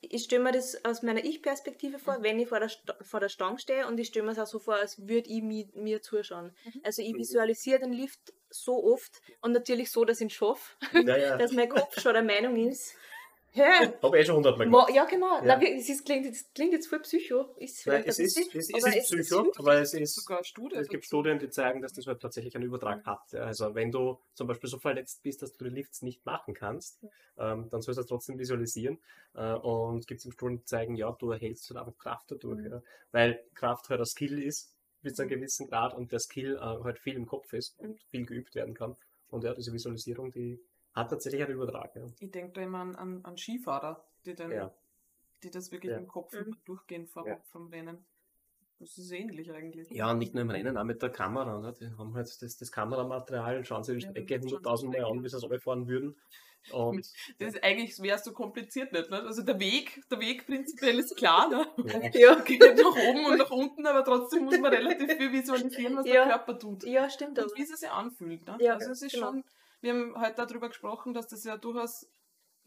ich 0.00 0.22
stelle 0.24 0.44
mir 0.44 0.52
das 0.52 0.84
aus 0.84 1.02
meiner 1.02 1.24
Ich-Perspektive 1.24 1.98
Mhm. 1.98 2.02
vor, 2.02 2.22
wenn 2.22 2.38
ich 2.38 2.48
vor 2.48 2.60
der, 2.60 2.70
vor 3.02 3.20
der 3.20 3.28
Stange 3.28 3.58
stehe 3.58 3.86
und 3.88 3.98
ich 3.98 4.08
stelle 4.08 4.26
mir 4.26 4.32
es 4.32 4.38
auch 4.38 4.46
so 4.46 4.60
vor, 4.60 4.76
als 4.76 5.08
würde 5.08 5.28
ich 5.28 5.42
mi, 5.42 5.68
mir 5.74 6.00
zuschauen. 6.02 6.54
Mhm. 6.64 6.82
Also 6.84 7.02
ich 7.02 7.12
Mhm. 7.12 7.18
visualisiere 7.18 7.80
den 7.80 7.92
Lift 7.92 8.32
so 8.50 8.84
oft 8.84 9.20
und 9.40 9.52
natürlich 9.52 9.90
so, 9.90 10.04
dass 10.04 10.18
ich 10.18 10.24
ihn 10.26 10.30
schaffe, 10.30 10.76
Naja, 10.92 11.36
dass 11.38 11.52
mein 11.52 11.68
Kopf 11.68 11.98
schon 12.00 12.14
der 12.14 12.22
Meinung 12.22 12.56
ist, 12.56 12.94
hä, 13.52 13.92
habe 14.02 14.16
ich 14.16 14.22
eh 14.22 14.26
schon 14.26 14.36
hundertmal 14.36 14.66
Ma, 14.66 14.84
gemacht. 14.84 14.94
ja, 14.94 15.04
genau. 15.04 15.36
Ja. 15.38 15.56
Nein, 15.56 15.76
es 15.78 15.88
ist, 15.88 16.04
klingt, 16.04 16.26
jetzt, 16.26 16.54
klingt 16.54 16.72
jetzt 16.72 16.86
voll 16.86 17.00
psycho. 17.00 17.54
Ist 17.56 17.86
Nein, 17.86 18.04
es 18.06 18.18
ist, 18.18 18.38
es, 18.38 18.46
es 18.54 18.70
ist 18.70 18.86
es 18.86 19.10
ist 19.10 19.28
Psycho, 19.28 19.52
aber 19.58 19.74
es 19.80 19.94
ist 19.94 20.14
sogar 20.14 20.44
Studien. 20.44 20.80
Es 20.80 20.88
gibt 20.88 21.04
dazu. 21.04 21.08
Studien, 21.08 21.38
die 21.38 21.50
zeigen, 21.50 21.80
dass 21.80 21.92
das 21.92 22.06
halt 22.06 22.20
tatsächlich 22.20 22.54
einen 22.54 22.64
Übertrag 22.64 23.04
hat. 23.04 23.34
Also 23.34 23.74
wenn 23.74 23.90
du 23.90 24.18
zum 24.34 24.46
Beispiel 24.46 24.68
so 24.68 24.78
verletzt 24.78 25.22
bist, 25.22 25.42
dass 25.42 25.52
du 25.52 25.64
die 25.64 25.70
Lifts 25.70 26.02
nicht 26.02 26.24
machen 26.26 26.54
kannst, 26.54 27.00
ähm, 27.38 27.68
dann 27.70 27.82
sollst 27.82 27.98
du 27.98 28.02
das 28.02 28.06
trotzdem 28.06 28.38
visualisieren. 28.38 28.98
Äh, 29.34 29.54
und 29.54 30.00
es 30.00 30.06
gibt 30.06 30.20
Studien, 30.20 30.58
die 30.58 30.64
zeigen, 30.64 30.96
ja, 30.96 31.10
du 31.18 31.30
erhältst 31.30 31.68
halt 31.70 31.78
einfach 31.78 31.98
Kraft 31.98 32.30
dadurch. 32.30 32.60
Mhm. 32.60 32.70
Ja. 32.72 32.82
Weil 33.12 33.44
Kraft 33.54 33.88
halt 33.88 34.00
ein 34.00 34.06
Skill 34.06 34.42
ist, 34.42 34.74
bis 35.02 35.14
zu 35.14 35.22
einem 35.22 35.30
gewissen 35.30 35.68
Grad 35.68 35.94
und 35.94 36.12
der 36.12 36.18
Skill 36.18 36.56
äh, 36.56 36.60
halt 36.60 36.98
viel 36.98 37.14
im 37.14 37.26
Kopf 37.26 37.52
ist 37.52 37.78
und 37.78 38.00
viel 38.10 38.26
geübt 38.26 38.54
werden 38.54 38.74
kann. 38.74 38.96
Und 39.30 39.44
ja, 39.44 39.54
diese 39.54 39.72
Visualisierung, 39.72 40.32
die 40.32 40.60
hat 40.98 41.10
tatsächlich 41.10 41.42
einen 41.42 41.54
Übertrag. 41.54 41.94
Ja. 41.96 42.02
Ich 42.20 42.30
denke 42.30 42.52
da 42.52 42.60
immer 42.62 42.78
an, 42.80 42.96
an, 42.96 43.20
an 43.24 43.36
Skifahrer, 43.36 44.04
die, 44.26 44.34
dann, 44.34 44.50
Ja. 44.52 44.72
die 45.42 45.50
das 45.50 45.70
wirklich 45.72 45.92
Ja. 45.92 45.98
im 45.98 46.06
Kopf 46.08 46.32
Mhm. 46.32 46.38
immer 46.38 46.56
durchgehen 46.64 47.06
vom, 47.06 47.26
Ja. 47.26 47.38
vom 47.50 47.68
Rennen. 47.68 48.04
Das 48.80 48.96
ist 48.96 49.10
ähnlich 49.10 49.50
eigentlich. 49.50 49.90
Ja, 49.90 50.10
und 50.12 50.18
nicht 50.18 50.34
nur 50.34 50.42
im 50.42 50.50
Rennen, 50.50 50.76
auch 50.76 50.84
mit 50.84 51.02
der 51.02 51.10
Kamera. 51.10 51.58
Ne? 51.58 51.72
Die 51.80 51.90
haben 51.98 52.14
halt 52.14 52.28
das, 52.42 52.56
das 52.56 52.70
Kameramaterial, 52.70 53.64
schauen 53.64 53.82
sie 53.82 53.96
die 53.96 54.04
Ja, 54.04 54.10
Strecke 54.10 54.38
die 54.38 54.46
100.000 54.48 54.86
Mal 54.92 55.04
an, 55.04 55.24
wie 55.24 55.28
sie 55.28 55.36
es 55.36 55.42
alle 55.44 55.58
fahren 55.58 55.88
würden. 55.88 56.16
Und 56.72 57.06
Das 57.38 57.54
ist 57.54 57.64
eigentlich 57.64 58.00
wäre 58.00 58.18
so 58.18 58.32
kompliziert 58.32 58.92
nicht. 58.92 59.10
Ne? 59.10 59.20
Also 59.22 59.42
der 59.42 59.58
Weg, 59.58 60.00
der 60.10 60.20
Weg 60.20 60.46
prinzipiell 60.46 60.96
ist 60.98 61.16
klar, 61.16 61.48
ne? 61.48 61.66
Ja, 62.14 62.36
geht 62.40 62.60
nach 62.60 62.96
oben 63.08 63.26
und 63.26 63.38
nach 63.38 63.50
unten, 63.50 63.84
aber 63.86 64.04
trotzdem 64.04 64.44
muss 64.44 64.58
man 64.60 64.72
relativ 64.72 65.12
viel 65.16 65.32
visualisieren, 65.32 65.96
was 65.96 66.06
Ja. 66.06 66.24
der 66.26 66.36
Körper 66.36 66.58
tut. 66.58 66.84
ja, 66.84 67.10
stimmt. 67.10 67.38
Und 67.38 67.52
wie 67.56 67.62
es 67.62 67.70
sich 67.80 67.90
anfühlt. 67.90 68.46
Ne? 68.46 68.58
Ja, 68.60 68.74
also 68.74 68.92
es 68.92 69.02
ist 69.02 69.12
genau. 69.14 69.26
schon, 69.32 69.44
wir 69.80 69.92
haben 69.92 70.20
heute 70.20 70.46
darüber 70.46 70.68
gesprochen, 70.68 71.14
dass 71.14 71.28
das 71.28 71.44
ja 71.44 71.56
durchaus, 71.56 72.10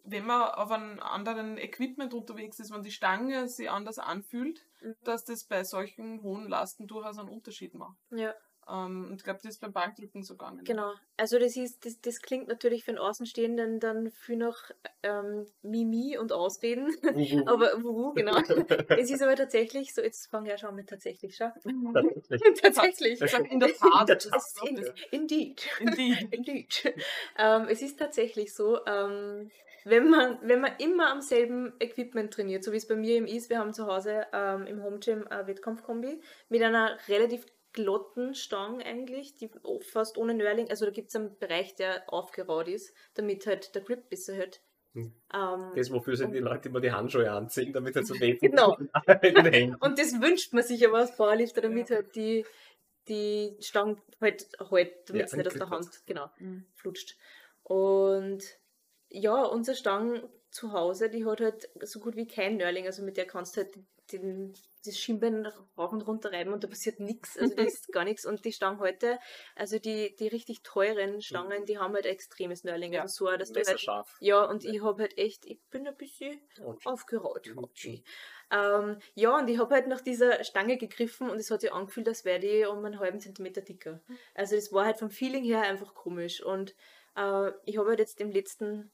wenn 0.04 0.26
man 0.26 0.52
auf 0.52 0.72
einem 0.72 1.00
anderen 1.00 1.58
Equipment 1.58 2.14
unterwegs 2.14 2.60
ist, 2.60 2.72
wenn 2.72 2.84
die 2.84 2.92
Stange 2.92 3.48
sich 3.48 3.70
anders 3.70 4.00
anfühlt, 4.00 4.66
Mhm. 4.82 4.96
dass 5.04 5.26
das 5.26 5.44
bei 5.44 5.64
solchen 5.64 6.24
hohen 6.24 6.48
Lasten 6.48 6.88
durchaus 6.88 7.20
einen 7.20 7.30
Unterschied 7.30 7.76
macht. 7.76 7.98
Ja, 8.10 8.34
Ähm, 8.70 9.08
und 9.10 9.16
ich 9.16 9.24
glaube, 9.24 9.40
das 9.44 9.54
ist 9.54 9.62
beim 9.62 9.74
Bankdrücken 9.74 10.24
so 10.24 10.36
gegangen. 10.36 10.64
genau. 10.64 10.94
Also 11.18 11.38
das 11.40 11.56
ist, 11.56 11.86
das, 11.86 12.00
das 12.02 12.20
klingt 12.22 12.48
natürlich 12.48 12.84
für 12.84 12.92
den 12.92 12.98
Außenstehenden 13.00 13.80
dann 13.80 14.12
viel 14.12 14.38
nach 14.38 14.72
ähm, 15.04 15.46
Mimi 15.62 16.18
und 16.18 16.32
Ausreden. 16.32 16.88
aber 17.48 17.84
wuhu, 17.84 18.14
genau. 18.14 18.38
es 18.90 19.10
ist 19.12 19.22
aber 19.22 19.36
tatsächlich 19.36 19.94
so, 19.94 20.02
jetzt 20.02 20.28
fange 20.28 20.48
ich 20.48 20.52
ja 20.52 20.58
schon 20.58 20.76
mit 20.76 20.90
tatsächlich, 20.90 21.36
schau. 21.36 21.52
tatsächlich. 22.62 23.22
Ich 23.22 23.32
sag 23.32 23.52
in 23.52 23.60
der 23.60 23.74
Tat. 23.74 24.10
der 24.10 24.16
das 24.16 24.30
Tat. 24.30 24.44
ist 24.72 24.78
das- 24.80 24.94
Indeed. 25.12 25.68
Indeed. 25.80 26.28
Indeed. 26.34 26.94
ähm, 27.38 27.68
es 27.70 27.82
ist 27.82 28.00
tatsächlich 28.00 28.54
so, 28.54 28.84
ähm, 28.86 29.52
wenn, 29.84 30.10
man, 30.10 30.38
wenn 30.42 30.62
man 30.62 30.74
immer 30.78 31.12
am 31.12 31.22
selben 31.22 31.74
Equipment 31.80 32.34
trainiert, 32.34 32.64
so 32.64 32.72
wie 32.72 32.78
es 32.78 32.88
bei 32.88 32.96
mir 32.96 33.16
eben 33.16 33.28
ist, 33.28 33.50
wir 33.50 33.60
haben 33.60 33.74
zu 33.74 33.88
Hause 33.88 34.26
ähm, 34.34 34.66
im 34.68 34.84
Home 34.84 35.00
Gym 35.00 35.28
eine 35.28 35.48
Wettkampfkombi 35.48 36.22
mit 36.50 36.62
einer 36.62 36.98
relativ 37.08 37.46
glatten 37.74 38.36
Stange 38.36 38.86
eigentlich, 38.86 39.36
die 39.36 39.50
fast 39.82 40.18
ohne 40.18 40.34
Nörling, 40.34 40.70
also 40.70 40.86
da 40.86 40.92
gibt 40.92 41.10
es 41.10 41.16
einen 41.16 41.38
Bereich, 41.38 41.76
der 41.76 42.12
aufgeraut 42.12 42.68
ist, 42.68 42.94
damit 43.14 43.46
halt 43.48 43.76
der 43.76 43.82
Grip 43.82 44.10
besser 44.10 44.34
hält. 44.34 44.62
Hm. 44.94 45.14
Ähm, 45.34 45.72
Das, 45.76 45.92
wofür 45.92 46.16
sind 46.18 46.34
die 46.34 46.40
Leute 46.40 46.70
immer 46.70 46.82
die 46.82 46.92
Handschuhe 46.92 47.32
anziehen, 47.32 47.72
damit 47.72 47.96
er 47.96 48.04
zu 48.04 48.20
weht. 48.20 48.42
Genau. 48.42 48.78
und 49.80 50.00
das 50.00 50.20
wünscht 50.22 50.54
man 50.54 50.64
sich 50.64 50.86
aber 50.86 51.00
als 51.00 51.16
Powerlifter, 51.16 51.62
damit 51.62 51.90
halt 51.90 52.16
die, 52.16 52.46
die 53.08 53.56
Stange 53.62 53.98
halt, 54.20 54.48
halt 54.60 55.10
damit 55.10 55.26
es 55.28 55.32
Ja, 55.32 55.38
nicht 55.38 55.48
aus 55.48 55.54
der 55.54 55.70
Hand 55.70 55.90
genau, 56.06 56.30
Mhm. 56.40 56.66
flutscht. 56.76 57.18
Und 57.64 58.44
ja, 59.10 59.44
unsere 59.44 59.78
Stangen 59.78 60.28
zu 60.50 60.74
Hause, 60.74 61.10
die 61.10 61.26
hat 61.26 61.40
halt 61.40 61.70
so 61.84 62.00
gut 62.00 62.16
wie 62.16 62.28
kein 62.28 62.58
Nörling, 62.58 62.86
also 62.86 63.02
mit 63.04 63.18
der 63.18 63.26
kannst 63.26 63.56
du 63.56 63.62
halt 63.62 63.78
den, 64.18 64.54
das 64.86 64.98
Schienbein 64.98 65.46
rauf 65.78 65.92
und 65.92 66.02
runter 66.02 66.32
reiben 66.32 66.54
und 66.54 66.64
da 66.64 66.68
passiert 66.68 67.00
nichts, 67.00 67.38
also 67.38 67.56
da 67.56 67.64
ist 67.64 67.88
gar 67.92 68.04
nichts. 68.04 68.26
Und 68.26 68.44
die 68.46 68.52
Stangen 68.52 68.80
heute, 68.80 69.20
also 69.56 69.80
die, 69.80 70.16
die 70.16 70.28
richtig 70.28 70.64
teuren 70.64 71.22
Stangen, 71.22 71.66
die 71.66 71.78
haben 71.78 71.94
halt 71.94 72.06
extremes 72.06 72.64
Nörling, 72.64 72.94
Ja, 72.94 73.02
also 73.04 73.26
so, 73.26 73.38
dass 73.38 73.50
du 73.50 73.56
halt, 73.58 73.68
Messerscharf. 73.68 74.18
ja, 74.20 74.44
und 74.44 74.66
ich 74.66 74.82
habe 74.82 75.04
halt 75.04 75.18
echt, 75.18 75.46
ich 75.46 75.62
bin 75.70 75.88
ein 75.88 75.96
bisschen 75.98 76.40
aufgeraut. 76.86 77.48
Hatschi. 77.56 78.04
Ähm, 78.52 78.98
ja, 79.16 79.38
und 79.38 79.48
ich 79.50 79.60
habe 79.60 79.74
halt 79.74 79.88
nach 79.88 80.02
dieser 80.02 80.44
Stange 80.44 80.78
gegriffen 80.78 81.30
und 81.30 81.38
es 81.38 81.50
hat 81.52 81.62
sich 81.62 81.72
angefühlt, 81.72 82.08
als 82.08 82.26
wäre 82.26 82.40
die 82.40 82.66
um 82.66 82.84
einen 82.84 83.00
halben 83.00 83.20
Zentimeter 83.20 83.62
dicker. 83.62 84.02
Also 84.36 84.56
das 84.56 84.74
war 84.74 84.86
halt 84.86 84.98
vom 84.98 85.10
Feeling 85.10 85.44
her 85.46 85.62
einfach 85.62 85.94
komisch. 85.96 86.44
Und 86.44 86.76
äh, 87.16 87.52
ich 87.66 87.78
habe 87.78 87.90
halt 87.90 88.00
jetzt 88.00 88.20
im 88.20 88.30
letzten 88.32 88.92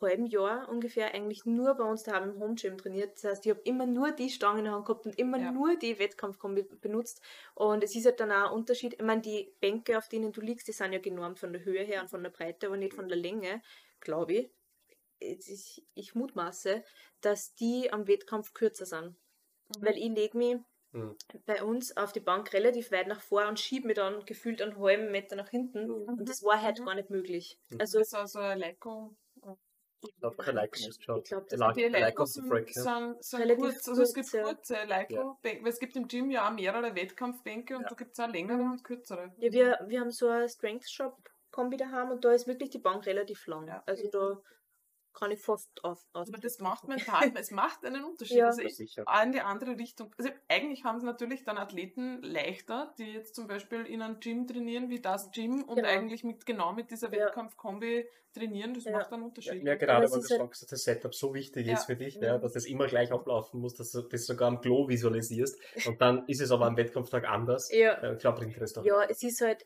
halben 0.00 0.26
Jahr 0.26 0.68
ungefähr 0.68 1.14
eigentlich 1.14 1.44
nur 1.46 1.74
bei 1.74 1.84
uns 1.84 2.02
daheim 2.02 2.30
im 2.30 2.40
Home 2.40 2.54
Gym 2.54 2.76
trainiert. 2.78 3.14
Das 3.16 3.24
heißt, 3.24 3.46
ich 3.46 3.50
habe 3.50 3.60
immer 3.64 3.86
nur 3.86 4.12
die 4.12 4.30
Stangen 4.30 4.58
in 4.60 4.64
der 4.64 4.74
Hand 4.74 4.86
gehabt 4.86 5.06
und 5.06 5.18
immer 5.18 5.38
Ja. 5.38 5.50
nur 5.52 5.76
die 5.76 5.98
Wettkampfkombi 5.98 6.62
benutzt. 6.80 7.20
Und 7.54 7.82
es 7.84 7.94
ist 7.94 8.04
halt 8.06 8.20
dann 8.20 8.30
auch 8.32 8.50
ein 8.50 8.52
Unterschied. 8.52 8.94
Ich 8.94 9.02
meine, 9.02 9.22
die 9.22 9.52
Bänke, 9.60 9.96
auf 9.98 10.08
denen 10.08 10.32
du 10.32 10.40
liegst, 10.40 10.68
die 10.68 10.72
sind 10.72 10.92
ja 10.92 10.98
genormt 10.98 11.38
von 11.38 11.52
der 11.52 11.64
Höhe 11.64 11.82
her 11.82 12.02
und 12.02 12.08
von 12.08 12.22
der 12.22 12.30
Breite, 12.30 12.66
aber 12.66 12.76
nicht 12.76 12.94
von 12.94 13.08
der 13.08 13.18
Länge, 13.18 13.62
glaube 14.00 14.32
ich. 14.34 14.50
Ist- 15.20 15.82
Ich 15.94 16.14
mutmaße, 16.14 16.84
dass 17.20 17.54
die 17.54 17.92
am 17.92 18.06
Wettkampf 18.06 18.54
kürzer 18.54 18.86
sind. 18.86 19.16
Mhm. 19.76 19.84
Weil 19.84 19.96
ich 19.98 20.08
lege 20.08 20.38
mich 20.38 20.56
Mhm. 20.92 21.16
bei 21.44 21.62
uns 21.62 21.96
auf 21.96 22.12
die 22.12 22.20
Bank 22.20 22.52
relativ 22.54 22.90
weit 22.92 23.08
nach 23.08 23.20
vor 23.20 23.46
und 23.48 23.58
schiebe 23.60 23.88
mich 23.88 23.96
dann 23.96 24.24
gefühlt 24.24 24.62
einen 24.62 24.78
halben 24.78 25.10
Meter 25.10 25.34
nach 25.36 25.50
hinten. 25.50 25.90
Und 25.90 26.28
das 26.28 26.42
war 26.44 26.62
halt 26.62 26.78
Mhm. 26.78 26.84
gar 26.86 26.94
nicht 26.94 27.10
möglich. 27.10 27.58
Mhm. 27.70 27.80
Also 27.80 27.98
das 27.98 28.08
ist 28.08 28.14
also 28.14 28.38
ein 28.38 28.58
Leiko. 28.60 29.14
Ich 30.00 30.16
glaube, 30.20 30.36
kein 30.36 30.54
Like 30.54 30.72
ausgeschaut. 30.74 31.22
Ich 31.24 31.30
glaub, 31.30 31.48
das 31.48 31.58
Like, 31.58 31.74
Die 31.74 31.82
like 31.84 32.00
Leiko 32.00 32.22
of 32.22 32.28
the 32.28 32.40
sind, 32.40 32.68
sind, 32.74 33.24
sind 33.24 33.58
kurz, 33.58 33.88
also 33.88 34.02
es 34.02 34.14
gibt 34.14 34.30
kurze 34.30 34.76
Leiko-Bänke, 34.86 35.62
weil 35.64 35.70
es 35.70 35.78
gibt 35.80 35.96
im 35.96 36.06
Gym 36.06 36.30
ja 36.30 36.48
auch 36.48 36.52
mehrere 36.52 36.94
Wettkampfbänke 36.94 37.76
und 37.76 37.82
Ja. 37.82 37.88
da 37.88 37.94
gibt 37.96 38.12
es 38.12 38.20
auch 38.20 38.28
längere 38.28 38.62
und 38.62 38.84
kürzere. 38.84 39.32
Ja, 39.38 39.52
wir, 39.52 39.78
wir 39.86 40.00
haben 40.00 40.10
so 40.10 40.28
eine 40.28 40.48
Strength 40.48 40.88
Shop 40.88 41.16
Kombi 41.50 41.76
daheim 41.76 42.10
und 42.10 42.24
da 42.24 42.32
ist 42.32 42.46
wirklich 42.46 42.70
die 42.70 42.78
Bank 42.78 43.06
relativ 43.06 43.46
lang. 43.46 43.66
Ja. 43.66 43.82
Also 43.86 44.08
da 44.08 44.40
kann 45.18 45.30
ich 45.30 45.40
fast 45.40 45.68
auf. 45.84 46.06
auf 46.12 46.28
Aber 46.28 46.38
das 46.38 46.58
macht 46.60 46.86
mental, 46.88 47.32
es 47.36 47.50
macht 47.50 47.84
einen 47.84 48.04
Unterschied. 48.04 48.36
Ja. 48.38 48.46
Also 48.46 48.62
ich, 48.62 48.78
in 48.78 49.32
die 49.32 49.40
andere 49.40 49.76
Richtung. 49.78 50.14
Also 50.18 50.30
eigentlich 50.48 50.84
haben 50.84 50.98
es 50.98 51.02
natürlich 51.02 51.44
dann 51.44 51.58
Athleten 51.58 52.22
leichter, 52.22 52.94
die 52.98 53.12
jetzt 53.12 53.34
zum 53.34 53.46
Beispiel 53.46 53.84
in 53.86 54.02
einem 54.02 54.20
Gym 54.20 54.46
trainieren 54.46 54.88
wie 54.90 55.00
das 55.00 55.30
Gym 55.32 55.62
und 55.64 55.76
Genau. 55.76 55.88
eigentlich 55.88 56.24
mit 56.24 56.46
genau 56.46 56.72
mit 56.72 56.90
dieser. 56.90 57.08
Wettkampfkombi 57.10 58.06
trainieren. 58.34 58.74
Das 58.74 58.84
Ja. 58.84 58.92
macht 58.92 59.12
einen 59.12 59.22
Unterschied. 59.24 59.62
Ja, 59.64 59.72
Aber 59.72 59.76
gerade 59.78 60.10
weil 60.10 60.18
ist 60.20 60.30
du 60.30 60.34
halt- 60.34 60.40
sagst, 60.48 60.62
dass 60.62 60.68
das 60.68 60.84
Setup 60.84 61.14
so 61.14 61.34
wichtig 61.34 61.66
Ja. 61.66 61.74
ist 61.74 61.84
für 61.86 61.96
dich, 61.96 62.16
ja, 62.16 62.38
dass 62.38 62.52
das 62.52 62.66
immer 62.66 62.86
gleich 62.86 63.10
ablaufen 63.12 63.60
muss, 63.60 63.74
dass 63.74 63.90
du 63.92 64.02
das 64.02 64.26
sogar 64.26 64.48
am 64.48 64.60
Klo 64.60 64.88
visualisierst 64.88 65.58
und 65.86 66.00
dann 66.00 66.26
ist 66.26 66.40
es 66.40 66.50
aber 66.50 66.66
am 66.66 66.76
Wettkampftag 66.76 67.28
anders. 67.28 67.70
Ja. 67.72 68.02
Ja, 68.02 68.14
klar 68.14 68.34
bringt 68.34 68.54
dir 68.54 68.60
das 68.60 68.72
doch. 68.74 68.84
Ja, 68.84 69.02
es 69.04 69.22
ist 69.22 69.40
halt, 69.40 69.64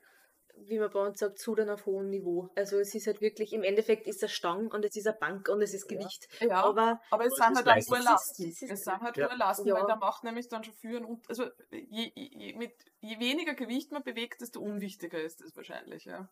wie 0.57 0.78
man 0.78 0.90
bei 0.90 1.00
uns 1.07 1.18
sagt, 1.18 1.38
Zudern 1.38 1.70
auf 1.70 1.86
hohem 1.86 2.09
Niveau. 2.11 2.48
Also 2.55 2.78
es 2.78 2.94
ist 2.94 3.07
halt 3.07 3.20
wirklich, 3.20 3.53
im 3.53 3.62
Endeffekt 3.62 4.07
ist 4.07 4.22
es 4.22 4.32
Stang 4.32 4.70
und 4.70 4.84
es 4.84 4.94
ist 4.96 5.07
eine 5.07 5.16
Bank 5.16 5.48
und 5.48 5.61
es 5.62 5.74
ist 5.74 5.90
Ja. 5.90 5.98
Gewicht. 5.98 6.28
Ja, 6.40 6.62
Aber 6.64 6.80
aber 6.82 6.92
es 6.92 7.11
Aber 7.11 7.24
es 7.26 7.32
sind 7.34 7.50
ist 7.53 7.57
halt 7.57 7.66
auch 7.68 7.74
Leistung. 7.74 7.98
Urlasten. 7.98 8.48
Es 8.48 8.62
ist- 8.62 8.70
Es 8.70 8.84
sind 8.84 9.00
halt 9.00 9.16
Ja. 9.16 9.30
Urlasten, 9.30 9.66
Ja. 9.66 9.74
weil 9.74 9.86
da 9.86 9.96
macht 9.96 10.24
nämlich 10.24 10.48
dann 10.48 10.62
schon 10.64 10.74
für 10.74 11.07
und 11.07 11.28
also 11.28 11.44
je, 11.70 12.12
je, 12.14 12.55
mit, 12.55 12.72
je 13.00 13.18
weniger 13.18 13.55
Gewicht 13.55 13.90
man 13.92 14.03
bewegt, 14.03 14.40
desto 14.40 14.61
unwichtiger 14.61 15.20
ist 15.22 15.40
es 15.40 15.57
wahrscheinlich, 15.57 16.05
ja. 16.05 16.28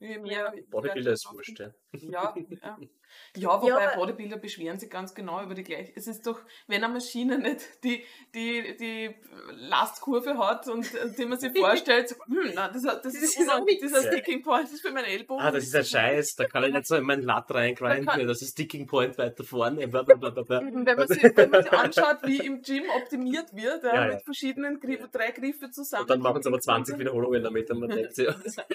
Mehr 0.00 0.52
Bodybuilder 0.70 1.12
ist 1.12 1.28
wurscht, 1.32 1.58
ja. 1.58 1.70
Ja, 1.92 2.34
ja. 2.62 2.78
ja, 3.36 3.62
wobei 3.62 3.68
Ja, 3.84 3.96
Bodybuilder 3.96 4.36
beschweren 4.36 4.78
sich 4.78 4.88
ganz 4.90 5.12
genau 5.12 5.42
über 5.42 5.54
die 5.54 5.64
gleiche. 5.64 5.92
Es 5.96 6.06
ist 6.06 6.24
doch, 6.24 6.40
wenn 6.68 6.84
eine 6.84 6.92
Maschine 6.92 7.38
nicht 7.38 7.82
die, 7.82 8.04
die, 8.32 8.76
die 8.76 9.14
Lastkurve 9.56 10.38
hat 10.38 10.68
und 10.68 10.88
die 11.18 11.24
man 11.24 11.38
sich 11.40 11.50
vorstellt, 11.58 12.14
hm, 12.26 12.52
na, 12.54 12.68
das, 12.68 12.82
das, 12.82 13.02
Das 13.02 13.14
ist, 13.14 13.38
ist 13.40 13.48
unang- 13.48 13.66
dieser 13.66 14.02
Ja. 14.04 14.12
Sticking 14.12 14.42
Point 14.42 14.70
ist 14.70 14.82
für 14.82 14.92
meinen 14.92 15.06
Ellbogen. 15.06 15.42
Ah, 15.44 15.50
das 15.50 15.64
ist 15.64 15.74
ein 15.74 15.84
Scheiß, 15.84 16.36
da 16.36 16.44
kann 16.44 16.62
ich 16.64 16.72
nicht 16.72 16.86
so 16.86 16.94
in 16.94 17.04
meinen 17.04 17.22
Latt 17.22 17.50
reingreifen, 17.52 18.06
Da 18.06 18.16
das 18.24 18.40
ist 18.42 18.52
Sticking 18.52 18.86
Point 18.86 19.18
weiter 19.18 19.42
vorne. 19.42 19.80
Wenn 19.80 19.90
man, 20.96 21.08
sich, 21.08 21.22
wenn 21.36 21.50
man 21.50 21.62
sich 21.64 21.72
anschaut, 21.72 22.18
wie 22.22 22.38
im 22.38 22.62
Gym 22.62 22.84
optimiert 22.96 23.52
wird, 23.54 23.82
ja, 23.82 23.94
Ja, 23.94 24.06
ja. 24.06 24.14
mit 24.14 24.22
verschiedenen 24.22 24.78
Griff, 24.78 25.08
drei 25.10 25.32
Griffe 25.32 25.70
zusammen. 25.70 26.02
Und 26.02 26.10
dann 26.10 26.20
machen 26.20 26.42
sie 26.42 26.48
aber 26.48 26.60
20 26.60 26.98
Wiederholungen 26.98 27.42
damit 27.42 27.70
und 27.70 27.80
man 27.80 27.88
denkt 27.90 28.14
sich, 28.14 28.28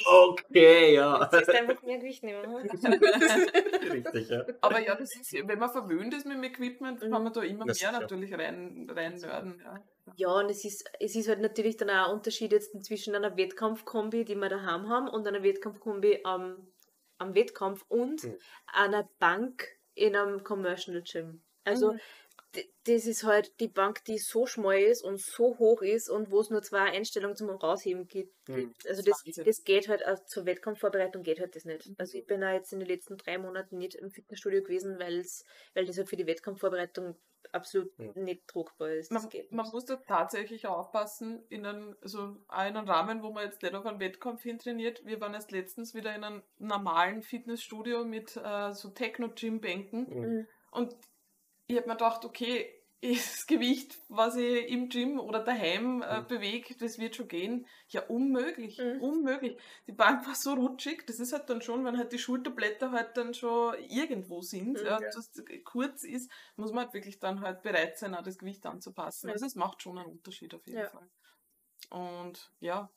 okay, 0.05 0.95
ja. 0.95 1.12
Du 1.20 1.38
musst 1.38 1.49
einfach 1.49 1.82
mehr 1.84 1.97
Gewicht 1.99 2.24
nehmen. 2.24 2.41
ne? 2.51 2.64
Richtig, 3.93 4.30
ja. 4.30 4.45
Aber 4.61 4.80
ja, 4.80 4.95
das 4.95 5.16
ist, 5.16 5.34
wenn 5.34 5.59
man 5.59 5.70
verwöhnt 5.72 6.14
ist 6.14 6.26
mit 6.26 6.36
dem 6.38 6.43
Equipment, 6.43 7.01
Mhm. 7.01 7.11
kann 7.11 7.24
man 7.24 7.34
da 7.34 7.41
immer 7.41 7.66
Das 7.66 7.82
mehr 7.82 7.91
natürlich 7.91 8.34
rein, 8.34 8.88
rein 8.93 9.16
nörden. 9.18 9.61
Ja. 9.64 9.84
Ja, 10.16 10.28
und 10.39 10.49
es 10.49 10.66
ist, 10.66 10.89
es 10.99 11.16
ist 11.16 11.30
halt 11.30 11.39
natürlich 11.39 11.78
dann 11.78 11.89
auch 11.89 12.09
ein 12.09 12.16
Unterschied 12.16 12.51
jetzt 12.51 12.84
zwischen 12.86 13.16
einer 13.16 13.38
Wettkampfkombi, 13.38 14.26
die 14.26 14.36
wir 14.36 14.49
daheim 14.49 14.89
haben, 14.89 15.07
und 15.07 15.26
einer 15.28 15.43
Wettkampfkombi 15.43 16.20
am, 16.26 16.68
am 17.20 17.34
Wettkampf 17.36 17.86
und 17.88 18.24
Mhm. 18.24 18.38
einer 18.74 19.09
Bank 19.20 19.66
in 19.95 20.16
einem 20.16 20.43
Commercial 20.43 21.01
Gym. 21.03 21.41
Also 21.64 21.93
Mhm. 21.93 21.99
Das 22.85 23.05
ist 23.05 23.23
halt 23.23 23.59
die 23.59 23.67
Bank, 23.67 24.03
die 24.05 24.17
so 24.17 24.45
schmal 24.45 24.79
ist 24.79 25.03
und 25.03 25.19
so 25.19 25.57
hoch 25.57 25.81
ist 25.81 26.09
und 26.09 26.29
wo 26.31 26.39
es 26.39 26.49
nur 26.49 26.61
zwei 26.61 26.91
Einstellungen 26.91 27.35
zum 27.35 27.49
Rausheben 27.49 28.07
gibt. 28.07 28.33
Mhm. 28.47 28.73
Also 28.87 29.01
Das 29.01 29.23
das, 29.43 29.63
geht 29.63 29.87
halt 29.87 30.05
auch 30.05 30.23
zur 30.25 30.45
Wettkampfvorbereitung 30.45 31.23
geht 31.23 31.39
halt 31.39 31.55
das 31.55 31.65
nicht. 31.65 31.87
Mhm. 31.87 31.95
Also 31.97 32.17
ich 32.17 32.25
bin 32.25 32.43
auch 32.43 32.51
jetzt 32.51 32.73
in 32.73 32.79
den 32.79 32.87
letzten 32.87 33.17
drei 33.17 33.37
Monaten 33.37 33.77
nicht 33.77 33.95
im 33.95 34.11
Fitnessstudio 34.11 34.61
gewesen, 34.61 34.99
weil's, 34.99 35.45
weil 35.73 35.85
das 35.85 35.97
halt 35.97 36.09
für 36.09 36.15
die 36.17 36.27
Wettkampfvorbereitung 36.27 37.15
absolut 37.51 37.97
Mhm. 37.99 38.23
nicht 38.23 38.47
trugbar 38.47 38.89
ist. 38.91 39.11
Man, 39.11 39.27
geht 39.29 39.51
man 39.51 39.69
muss 39.71 39.85
da 39.85 39.97
tatsächlich 39.97 40.65
aufpassen, 40.67 41.43
in 41.49 41.65
einem, 41.65 41.95
also 42.01 42.37
auch 42.47 42.65
in 42.65 42.77
einem 42.77 42.87
Rahmen, 42.87 43.21
wo 43.21 43.31
man 43.31 43.45
jetzt 43.45 43.61
nicht 43.61 43.75
auf 43.75 43.85
einen 43.85 43.99
Wettkampf 43.99 44.43
hintrainiert. 44.43 45.05
Wir 45.05 45.19
waren 45.21 45.33
erst 45.33 45.51
letztens 45.51 45.93
wieder 45.93 46.15
in 46.15 46.23
einem 46.23 46.43
normalen 46.57 47.21
Fitnessstudio 47.21 48.05
mit 48.05 48.37
äh, 48.37 48.71
so 48.73 48.89
Techno-Gym-Bänken 48.89 50.07
Mhm. 50.09 50.47
und 50.71 50.95
ich 51.68 51.78
habe 51.78 51.88
mir 51.88 51.93
gedacht, 51.95 52.26
okay, 52.26 52.80
das 53.01 53.45
Gewicht, 53.47 53.97
was 54.07 54.36
ich 54.38 54.70
im 54.70 54.88
Gym 54.89 55.20
oder 55.20 55.39
daheim 55.43 56.01
äh, 56.01 56.22
Mhm. 56.22 56.28
bewege, 56.28 56.76
das 56.76 56.97
wird 56.99 57.16
schon 57.16 57.28
gehen. 57.28 57.68
Ja, 57.89 58.03
unmöglich, 58.07 58.80
Mhm. 58.80 59.01
unmöglich. 59.01 59.57
Die 59.88 59.91
Bank 59.91 60.26
war 60.26 60.36
so 60.36 60.53
rutschig, 60.53 61.05
das 61.05 61.20
ist 61.20 61.34
halt 61.34 61.49
dann 61.49 61.61
schon, 61.61 61.84
wenn 61.84 61.97
halt 61.97 62.14
die 62.14 62.20
Schulterblätter 62.20 62.91
halt 62.91 63.18
dann 63.18 63.34
schon 63.34 63.76
irgendwo 63.89 64.41
sind, 64.41 64.80
Mhm. 64.80 64.86
ja, 64.86 64.99
Ja. 65.01 65.11
das 65.11 65.32
kurz 65.66 66.03
ist, 66.03 66.32
muss 66.55 66.72
man 66.72 66.86
halt 66.86 66.93
wirklich 66.93 67.20
dann 67.20 67.41
halt 67.41 67.61
bereit 67.61 67.97
sein, 67.97 68.16
auch 68.16 68.24
das 68.24 68.38
Gewicht 68.38 68.66
anzupassen. 68.66 69.30
Also 69.30 69.45
es 69.45 69.55
macht 69.55 69.82
schon 69.82 69.97
einen 69.97 70.09
Unterschied 70.09 70.53
auf 70.53 70.66
jeden 70.66 70.80
Ja. 70.80 70.89
Fall. 70.89 71.09
Und 71.89 72.51
ja, 72.61 72.89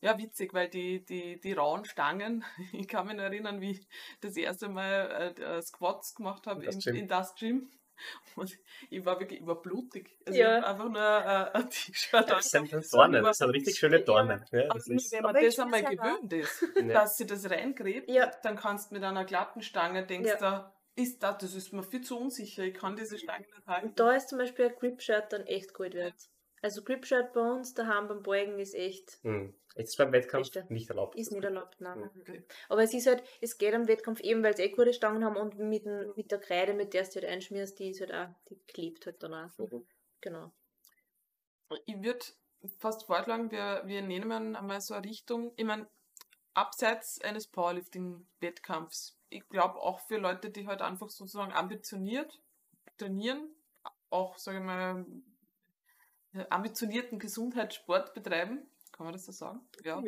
ja, 0.00 0.18
witzig, 0.18 0.52
weil 0.52 0.68
die, 0.68 1.04
die, 1.04 1.40
die 1.40 1.52
rauen 1.52 1.84
Stangen, 1.84 2.44
ich 2.72 2.88
kann 2.88 3.06
mich 3.06 3.18
erinnern, 3.18 3.60
wie 3.60 3.70
ich 3.72 3.88
das 4.20 4.36
erste 4.36 4.68
Mal 4.68 5.34
äh, 5.38 5.42
äh, 5.58 5.62
Squats 5.62 6.14
gemacht 6.14 6.46
habe 6.46 6.66
in, 6.66 6.80
in 6.80 7.08
das 7.08 7.34
Gym. 7.36 7.70
Und 8.36 8.58
ich 8.90 9.04
war 9.04 9.18
wirklich 9.20 9.40
überblutig. 9.40 10.18
Also 10.26 10.38
Ja. 10.38 10.58
ich 10.58 10.64
habe 10.64 10.66
einfach 10.72 10.88
nur 10.88 11.00
äh, 11.00 11.58
ein 11.58 11.70
T-Shirt 11.70 12.30
Das 12.30 12.50
sind. 12.50 12.72
Dornen, 12.92 13.22
das 13.24 13.38
sind 13.38 13.50
richtig 13.50 13.78
schöne 13.78 14.00
Dornen. 14.00 14.44
Ja, 14.52 14.74
ist, 14.74 15.12
wenn 15.12 15.22
man 15.22 15.34
das 15.34 15.58
einmal 15.58 15.84
gewöhnt 15.84 16.32
ist, 16.32 16.62
dass 16.92 17.16
sie 17.16 17.26
das 17.26 17.48
reingräbt, 17.48 18.10
Ja. 18.10 18.30
dann 18.42 18.56
kannst 18.56 18.90
du 18.90 18.94
mit 18.94 19.04
einer 19.04 19.24
glatten 19.24 19.62
Stange 19.62 20.04
denkst 20.06 20.30
Ja. 20.30 20.36
da, 20.38 20.74
ist 20.96 21.22
das, 21.22 21.38
das 21.38 21.54
ist 21.54 21.72
mir 21.72 21.82
viel 21.82 22.02
zu 22.02 22.18
unsicher, 22.18 22.62
ich 22.64 22.74
kann 22.74 22.94
diese 22.96 23.18
Stange 23.18 23.46
nicht 23.46 23.66
halten. 23.66 23.88
Und 23.88 23.98
da 24.00 24.12
ist 24.12 24.28
zum 24.28 24.38
Beispiel 24.38 24.66
ein 24.66 24.74
Grip-Shirt 24.76 25.32
dann 25.32 25.42
echt 25.46 25.74
gut 25.74 25.94
wert. 25.94 26.14
Also 26.64 26.82
Grip-Shirt 26.82 27.34
bei 27.34 27.42
uns 27.42 27.74
daheim 27.74 28.08
beim 28.08 28.22
Beugen 28.22 28.58
ist 28.58 28.74
echt, 28.74 29.18
Hm. 29.22 29.54
Jetzt 29.76 29.98
beim 29.98 30.12
Wettkampf 30.12 30.50
Beste. 30.50 30.72
nicht 30.72 30.88
erlaubt. 30.88 31.14
ist 31.16 31.30
nicht 31.32 31.44
erlaubt, 31.44 31.78
nein. 31.80 32.08
Okay. 32.20 32.44
Aber 32.70 32.82
es 32.82 32.94
ist 32.94 33.06
halt, 33.06 33.22
es 33.42 33.58
geht 33.58 33.74
am 33.74 33.86
Wettkampf 33.86 34.20
eben, 34.20 34.42
weil 34.42 34.54
es 34.54 34.60
eh 34.60 34.70
gute 34.70 34.94
Stangen 34.94 35.24
haben 35.24 35.36
und 35.36 35.58
mit, 35.58 35.84
dem- 35.84 36.12
mit 36.16 36.30
der 36.30 36.38
Kreide, 36.38 36.72
mit 36.72 36.94
der 36.94 37.02
du 37.04 37.14
halt 37.16 37.24
einschmierst, 37.26 37.78
die 37.80 37.90
ist 37.90 38.00
halt 38.00 38.14
auch, 38.14 38.28
die 38.48 38.56
klebt 38.66 39.04
halt 39.04 39.22
dann 39.22 39.34
auch. 39.34 39.58
Mhm. 39.58 39.84
Genau. 40.22 40.52
Ich 41.86 42.02
würde 42.02 42.24
fast 42.78 43.04
vorschlagen, 43.04 43.50
wir, 43.50 43.82
wir 43.84 44.00
nehmen 44.00 44.56
einmal 44.56 44.80
so 44.80 44.94
eine 44.94 45.04
Richtung, 45.06 45.52
ich 45.56 45.64
meine, 45.64 45.86
abseits 46.54 47.20
eines 47.20 47.46
Powerlifting-Wettkampfs, 47.48 49.18
ich 49.28 49.46
glaube 49.48 49.80
auch 49.80 50.00
für 50.00 50.16
Leute, 50.18 50.48
die 50.50 50.66
halt 50.66 50.80
einfach 50.82 51.10
sozusagen 51.10 51.52
ambitioniert 51.52 52.40
trainieren, 52.96 53.50
auch, 54.08 54.38
sage 54.38 54.58
ich 54.58 54.64
mal, 54.64 55.04
ambitionierten 56.50 57.18
Gesundheitssport 57.18 58.14
betreiben, 58.14 58.62
kann 58.92 59.06
man 59.06 59.12
das 59.12 59.26
so 59.26 59.32
sagen? 59.32 59.60
Ja, 59.82 60.00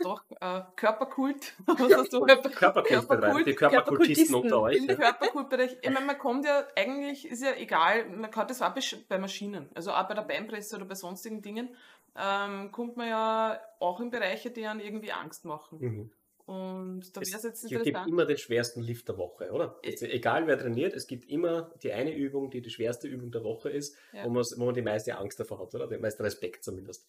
doch, 0.00 0.22
äh, 0.40 0.60
Körperkult 0.76 1.54
oder 1.66 2.04
so. 2.04 2.20
Körperkult 2.22 3.08
betreiben, 3.08 3.44
die 3.44 3.54
Körperkultisten 3.54 3.56
Körperkultisten. 3.56 4.34
unter 4.34 4.60
euch. 4.60 4.76
Im 4.76 4.84
Ja. 4.88 4.94
Körperkultbereich, 4.94 5.76
ich 5.82 5.90
meine, 5.90 6.04
man 6.06 6.18
kommt 6.18 6.44
ja, 6.44 6.64
eigentlich 6.76 7.26
ist 7.28 7.42
ja 7.42 7.54
egal, 7.54 8.06
man 8.10 8.30
kann 8.30 8.46
das 8.46 8.60
auch 8.62 8.74
bei, 8.74 8.80
Sch- 8.80 9.04
bei 9.08 9.18
Maschinen, 9.18 9.70
also 9.74 9.92
auch 9.92 10.06
bei 10.06 10.14
der 10.14 10.22
Beinpresse 10.22 10.76
oder 10.76 10.84
bei 10.84 10.94
sonstigen 10.94 11.40
Dingen, 11.40 11.74
ähm, 12.14 12.72
kommt 12.72 12.96
man 12.96 13.08
ja 13.08 13.60
auch 13.80 14.00
in 14.00 14.10
Bereiche, 14.10 14.50
die 14.50 14.66
einen 14.66 14.80
irgendwie 14.80 15.12
Angst 15.12 15.44
machen. 15.44 15.78
Mhm. 15.80 16.10
Und 16.46 17.16
da 17.16 17.20
Es 17.20 17.28
wäre 17.32 17.38
es 17.38 17.42
jetzt 17.42 17.62
gibt 17.62 17.70
gibt 17.70 17.86
interessant. 17.86 18.08
immer 18.08 18.24
den 18.24 18.38
schwersten 18.38 18.80
Lift 18.80 19.08
der 19.08 19.18
Woche, 19.18 19.50
oder? 19.50 19.80
Es, 19.82 20.00
egal 20.02 20.46
wer 20.46 20.56
trainiert, 20.56 20.94
es 20.94 21.08
gibt 21.08 21.28
immer 21.28 21.74
die 21.82 21.92
eine 21.92 22.14
Übung, 22.14 22.50
die 22.50 22.62
die 22.62 22.70
schwerste 22.70 23.08
Übung 23.08 23.32
der 23.32 23.42
Woche 23.42 23.68
ist, 23.68 23.96
Ja. 24.12 24.24
wo, 24.24 24.32
wo 24.34 24.64
man 24.66 24.74
die 24.74 24.82
meiste 24.82 25.16
Angst 25.18 25.40
davor 25.40 25.58
hat, 25.58 25.74
oder? 25.74 25.88
Den 25.88 26.00
meisten 26.00 26.22
Respekt 26.22 26.62
zumindest. 26.62 27.08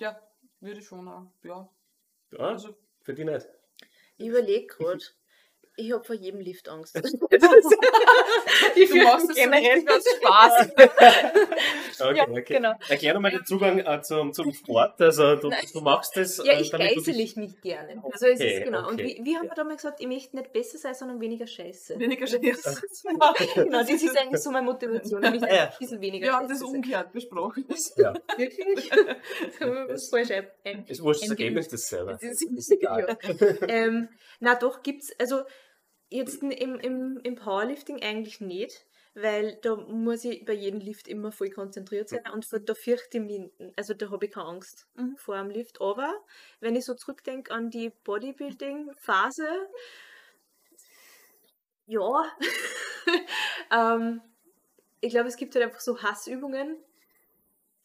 Ja, 0.00 0.18
würde 0.60 0.80
ich 0.80 0.86
schon 0.86 1.06
auch. 1.06 1.26
Ja. 1.42 1.68
Ja, 2.32 2.38
Also, 2.38 2.74
für 3.02 3.12
die 3.12 3.24
nicht. 3.24 3.46
Ich 4.16 4.28
überlege 4.28 4.66
gerade. 4.68 5.04
Ich 5.76 5.90
habe 5.92 6.04
vor 6.04 6.14
jedem 6.14 6.40
Lift 6.40 6.68
Angst. 6.68 6.94
ich 7.00 7.02
du 8.90 8.96
machst 9.02 9.30
es 9.30 9.36
richtig 9.36 9.90
aus 9.90 10.04
Spaß. 10.16 10.68
Okay, 12.00 12.16
Ja, 12.16 12.24
okay. 12.28 12.54
genau. 12.54 12.72
Erklär 12.88 13.14
nochmal 13.14 13.30
den 13.30 13.44
Zugang 13.44 13.78
äh, 13.78 14.02
zum, 14.02 14.32
zum 14.32 14.52
Sport. 14.52 15.00
Also 15.00 15.36
du, 15.36 15.50
du 15.72 15.80
machst 15.82 16.16
das. 16.16 16.38
Ja, 16.38 16.54
äh, 16.54 16.62
ich 16.62 16.70
damit 16.70 16.90
du 16.92 16.94
geißel 16.96 17.14
dich- 17.14 17.22
ich 17.24 17.36
nicht 17.36 17.62
gerne. 17.62 18.02
Also 18.10 18.26
es 18.26 18.40
Okay, 18.40 18.58
ist 18.58 18.64
genau. 18.64 18.88
Und 18.88 18.98
wie, 18.98 19.20
wie 19.22 19.36
haben 19.36 19.46
wir 19.48 19.54
damals 19.54 19.82
gesagt, 19.82 20.00
ich 20.00 20.06
möchte 20.08 20.34
nicht 20.36 20.52
besser 20.52 20.78
sein, 20.78 20.94
sondern 20.94 21.20
weniger 21.20 21.46
scheiße. 21.46 21.98
Weniger 22.00 22.26
Stress. 22.26 23.02
genau, 23.54 23.78
das 23.80 23.90
ist 23.90 24.18
eigentlich 24.18 24.40
so 24.42 24.50
meine 24.50 24.64
Motivation. 24.66 25.22
Ich 25.22 25.42
Ja. 25.42 25.48
ein 25.48 25.72
bisschen 25.78 26.00
weniger 26.00 26.26
Wir 26.26 26.32
haben 26.32 26.48
das 26.48 26.58
scheiße 26.58 26.66
umgekehrt 26.72 27.12
besprochen. 27.12 27.66
Ja, 27.96 28.14
Wirklich? 28.36 28.90
Das- 29.60 30.08
Falsch 30.08 30.30
ein- 30.64 30.84
ist 30.88 31.02
wurscht 31.02 31.22
das 31.22 31.30
ein- 31.30 31.36
Ergebnis 31.38 31.68
dasselbe. 31.68 32.12
Das 32.20 32.22
ist, 32.22 32.42
Ist 32.42 32.72
egal. 32.72 33.16
Ja. 33.22 33.68
ähm, 33.68 34.08
na 34.40 34.54
doch, 34.56 34.82
gibt's, 34.82 35.12
also 35.20 35.42
jetzt 36.12 36.42
im, 36.42 36.50
im, 36.78 37.18
im 37.22 37.34
Powerlifting 37.34 38.02
eigentlich 38.02 38.40
nicht, 38.40 38.86
weil 39.14 39.58
da 39.62 39.76
muss 39.76 40.24
ich 40.24 40.44
bei 40.44 40.52
jedem 40.52 40.80
Lift 40.80 41.06
immer 41.08 41.32
voll 41.32 41.50
konzentriert 41.50 42.08
sein 42.08 42.22
und 42.32 42.44
vor- 42.46 42.60
da 42.60 42.74
fürchte 42.74 43.18
ich 43.18 43.24
mich, 43.24 43.50
also 43.76 43.92
da 43.94 44.10
habe 44.10 44.24
ich 44.26 44.32
keine 44.32 44.46
Angst 44.46 44.86
Mhm. 44.94 45.16
vor 45.16 45.36
dem 45.36 45.50
Lift. 45.50 45.80
Aber 45.80 46.14
wenn 46.60 46.76
ich 46.76 46.84
so 46.84 46.94
zurückdenke 46.94 47.52
an 47.52 47.70
die 47.70 47.90
Bodybuilding-Phase, 48.04 49.46
ja, 51.86 52.24
ähm, 53.72 54.20
ich 55.00 55.10
glaube, 55.10 55.28
es 55.28 55.36
gibt 55.36 55.54
halt 55.54 55.64
einfach 55.64 55.80
so 55.80 56.00
Hassübungen, 56.02 56.76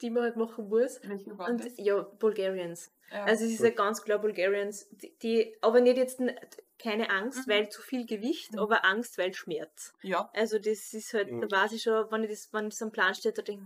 die 0.01 0.09
man 0.11 0.23
halt 0.23 0.35
machen 0.37 0.69
muss. 0.69 0.99
Welche 1.03 1.31
Und 1.33 1.65
das? 1.65 1.73
ja, 1.77 2.01
Bulgarians. 2.01 2.91
Ja. 3.11 3.23
Also 3.25 3.45
es 3.45 3.51
ist 3.53 3.63
ja 3.63 3.69
ganz 3.71 4.01
klar 4.03 4.19
Bulgarians, 4.19 4.87
die, 4.91 5.13
die 5.21 5.57
aber 5.61 5.81
nicht 5.81 5.97
jetzt 5.97 6.19
keine 6.79 7.09
Angst, 7.09 7.47
Mhm. 7.47 7.51
weil 7.51 7.69
zu 7.69 7.81
viel 7.81 8.05
Gewicht, 8.05 8.53
Mhm. 8.53 8.59
aber 8.59 8.85
Angst, 8.85 9.17
weil 9.17 9.33
Schmerz. 9.33 9.93
ja. 10.01 10.29
Also 10.33 10.59
das 10.59 10.93
ist 10.93 11.13
halt, 11.13 11.31
Mhm. 11.31 11.41
da 11.47 11.51
weiß 11.57 11.71
ich 11.73 11.83
schon, 11.83 12.09
wenn 12.11 12.23
ich 12.23 12.29
das, 12.29 12.53
wenn 12.53 12.69
das 12.69 12.81
am 12.81 12.91
Plan 12.91 13.13
steht, 13.15 13.37
da 13.37 13.41
denke 13.41 13.65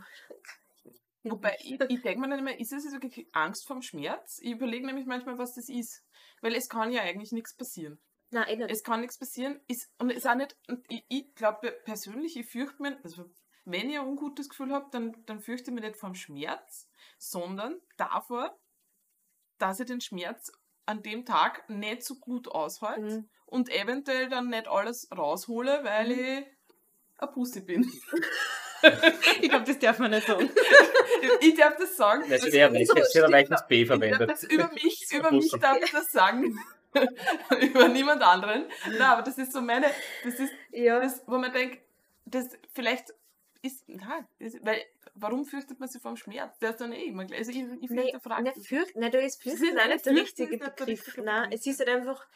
ich, 1.23 1.31
Wobei, 1.31 1.55
ich, 1.61 1.79
ich 1.79 2.01
denke 2.01 2.19
mir 2.19 2.29
dann 2.29 2.39
immer, 2.39 2.59
ist 2.59 2.73
es 2.73 2.83
jetzt 2.83 2.93
wirklich 2.93 3.27
Angst 3.31 3.67
vorm 3.67 3.83
Schmerz? 3.83 4.39
Ich 4.41 4.51
überlege 4.53 4.87
nämlich 4.87 5.05
manchmal, 5.05 5.37
was 5.37 5.53
das 5.53 5.69
ist. 5.69 6.03
Weil 6.41 6.55
es 6.55 6.67
kann 6.67 6.91
ja 6.91 7.03
eigentlich 7.03 7.31
nichts 7.31 7.53
passieren. 7.53 7.99
nein, 8.31 8.47
eh 8.47 8.55
nicht. 8.55 8.71
Es 8.71 8.83
kann 8.83 9.01
nichts 9.01 9.19
passieren. 9.19 9.59
Ist, 9.67 9.91
und 9.99 10.09
es 10.09 10.17
ist 10.17 10.27
auch 10.27 10.33
nicht, 10.33 10.57
und 10.67 10.83
ich, 10.89 11.05
ich 11.09 11.35
glaube 11.35 11.71
persönlich, 11.85 12.37
ich 12.37 12.47
fürchte 12.47 12.81
mich, 12.81 12.93
also 13.03 13.29
wenn 13.65 13.91
ich 13.91 13.99
ein 13.99 14.07
ungutes 14.07 14.49
Gefühl 14.49 14.71
habe, 14.73 14.87
dann, 14.91 15.23
dann 15.27 15.39
fürchte 15.41 15.69
ich 15.69 15.75
mich 15.75 15.83
nicht 15.83 15.97
vom 15.97 16.15
Schmerz, 16.15 16.89
sondern 17.19 17.79
davor, 17.97 18.57
dass 19.59 19.79
ich 19.79 19.85
den 19.85 20.01
Schmerz 20.01 20.51
an 20.85 21.01
dem 21.03 21.25
Tag 21.25 21.69
nicht 21.69 22.03
so 22.03 22.15
gut 22.15 22.47
aushalte 22.47 23.01
Mhm. 23.01 23.29
und 23.45 23.69
eventuell 23.69 24.29
dann 24.29 24.49
nicht 24.49 24.67
alles 24.67 25.07
raushole, 25.15 25.83
weil 25.83 26.07
Mhm. 26.07 26.13
ich 26.19 26.45
ein 27.19 27.31
Pussy 27.31 27.61
bin. 27.61 27.83
ich 29.41 29.49
glaube, 29.49 29.65
das 29.65 29.79
darf 29.79 29.99
man 29.99 30.11
nicht 30.11 30.25
sagen. 30.27 30.49
ich 31.41 31.55
darf 31.55 31.77
das 31.77 31.95
sagen. 31.95 32.23
Das 32.29 32.41
Das- 32.41 32.51
wäre 32.51 32.71
so 32.85 32.95
weiches, 32.95 33.09
steht 33.11 33.23
ein 33.23 33.67
B 33.67 33.85
verwendet. 33.85 34.29
das 34.29 34.43
über 34.43 34.69
mich, 34.73 35.07
über 35.13 35.31
mich 35.31 35.51
darf 35.59 35.77
ich 35.83 35.91
das 35.91 36.11
sagen. 36.11 36.57
über 37.61 37.87
niemand 37.87 38.21
anderen. 38.23 38.65
Nein, 38.87 39.01
aber 39.01 39.21
das 39.21 39.37
ist 39.37 39.53
so 39.53 39.61
meine, 39.61 39.87
das 40.25 40.35
ist 40.39 40.51
Ja, 40.71 40.99
das, 40.99 41.21
wo 41.27 41.37
man 41.37 41.53
denkt, 41.53 41.79
das 42.25 42.49
vielleicht 42.73 43.13
ist, 43.61 43.87
nein, 43.87 44.27
das, 44.39 44.53
weil, 44.63 44.81
warum 45.13 45.45
fürchtet 45.45 45.79
man 45.79 45.89
sich 45.89 46.01
vor 46.01 46.11
dem 46.11 46.17
Schmerz? 46.17 46.57
Der 46.59 46.71
ist 46.71 46.81
dann 46.81 46.93
eh 46.93 47.05
immer 47.05 47.25
gleich. 47.25 47.39
Also 47.39 47.51
ich, 47.51 47.57
ich 47.81 47.89
nee, 47.89 48.11
finde, 48.11 48.19
frage 48.19 48.43
ne, 48.43 48.53
fürcht, 48.63 48.95
nein, 48.95 49.11
da 49.11 49.19
ist 49.19 49.41
Fürchten 49.43 49.77
ist 49.77 49.77
auch 49.77 49.87
nicht 49.87 50.05
nicht 50.05 50.05
der 50.05 50.15
richtige 50.15 50.55
ist 50.55 50.61
nicht 50.61 50.75
Begriff. 50.75 51.17
Nein, 51.17 51.51
es 51.51 51.65
ist 51.65 51.79
halt 51.79 51.89
einfach, 51.89 52.27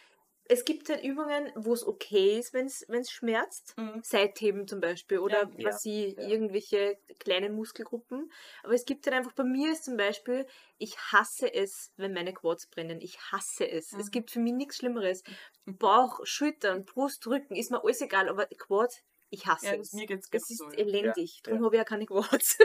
es 0.48 0.66
gibt 0.66 0.90
halt 0.90 1.04
Übungen, 1.04 1.52
wo 1.56 1.74
es 1.74 1.86
okay 1.86 2.38
ist, 2.40 2.54
wenn 2.54 2.68
es 2.68 3.12
schmerzt. 3.12 3.76
Mhm. 3.78 4.04
Seitheben 4.04 4.68
zum 4.68 4.82
Beispiel 4.82 5.18
oder 5.18 5.52
Ja, 5.58 5.64
was 5.64 5.82
sie 5.82 6.16
ja. 6.16 6.30
irgendwelche 6.30 7.00
kleinen 7.18 7.56
Muskelgruppen. 7.56 8.32
Aber 8.62 8.74
es 8.76 8.86
gibt 8.86 9.08
halt 9.08 9.16
einfach 9.16 9.34
bei 9.34 9.44
mir 9.44 9.72
ist 9.72 9.86
zum 9.86 9.98
Beispiel, 9.98 10.46
ich 10.78 10.96
hasse 11.12 11.52
es, 11.52 11.92
wenn 11.98 12.14
meine 12.14 12.34
Quads 12.34 12.68
brennen. 12.68 13.02
Ich 13.02 13.18
hasse 13.32 13.68
es. 13.68 13.94
Es 13.94 14.08
Mhm. 14.08 14.12
gibt 14.12 14.30
für 14.30 14.40
mich 14.40 14.54
nichts 14.54 14.78
Schlimmeres. 14.78 15.24
Bauch, 15.66 16.20
Schultern, 16.24 16.86
Brust, 16.86 17.26
Rücken, 17.26 17.56
ist 17.56 17.72
mir 17.72 17.84
alles 17.84 18.02
egal, 18.02 18.30
aber 18.30 18.46
Quads, 18.46 19.02
ich 19.36 19.46
hasse 19.46 19.68
Ja, 19.68 19.76
es. 19.76 19.94
mir 19.94 20.06
geht's 20.08 20.28
Es 20.32 20.50
ist 20.50 20.58
so. 20.60 20.66
ja. 20.72 20.78
elendig. 20.78 21.42
Darum 21.44 21.64
habe 21.66 21.76
ich 21.76 21.80
ja 21.80 21.84
keine 21.86 22.06
Quads. 22.06 22.58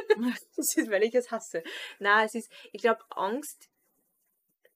das 0.56 0.76
ist, 0.76 0.90
weil 0.90 1.02
ich 1.04 1.14
es 1.14 1.30
hasse. 1.30 1.62
Na, 1.98 2.24
es 2.24 2.34
ist, 2.34 2.50
ich 2.72 2.80
glaube, 2.80 3.04
Angst, 3.10 3.68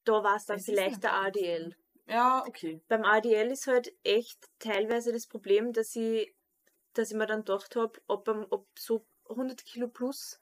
da 0.04 0.22
war 0.22 0.36
es 0.36 0.44
dann 0.46 0.58
Es 0.58 0.66
vielleicht 0.66 1.02
der. 1.02 1.14
ADL 1.14 1.76
Ja, 2.06 2.44
okay. 2.46 2.80
beim 2.88 3.04
ADL 3.04 3.50
ist 3.50 3.66
halt 3.66 3.92
echt 4.04 4.38
teilweise 4.58 5.12
das 5.12 5.26
Problem, 5.26 5.72
dass 5.72 5.96
ich, 5.96 6.34
dass 6.92 7.10
ich 7.10 7.16
mir 7.16 7.26
dann 7.26 7.40
gedacht 7.40 7.74
habe, 7.76 8.00
ob, 8.06 8.28
ob 8.50 8.66
so 8.78 9.06
100 9.28 9.64
Kilo 9.64 9.88
plus, 9.88 10.38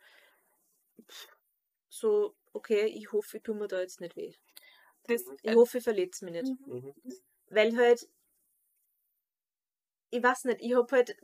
so, 1.89 2.35
okay, 2.53 2.87
ich 2.87 3.13
hoffe, 3.13 3.37
ich 3.37 3.43
tue 3.43 3.55
mir 3.55 3.69
da 3.69 3.81
jetzt 3.81 4.01
nicht 4.01 4.17
weh. 4.17 4.33
Das, 5.05 5.23
Ich 5.43 5.51
äh, 5.51 5.55
hoffe, 5.55 5.79
ich 5.79 5.85
verletze 5.85 6.25
mich 6.25 6.35
nicht. 6.35 6.67
Mhm. 6.67 6.95
Weil 7.49 7.77
halt, 7.77 8.09
ich 10.11 10.23
weiß 10.23 10.45
nicht, 10.45 10.61
ich 10.61 10.75
habe 10.75 10.95
halt, 10.97 11.17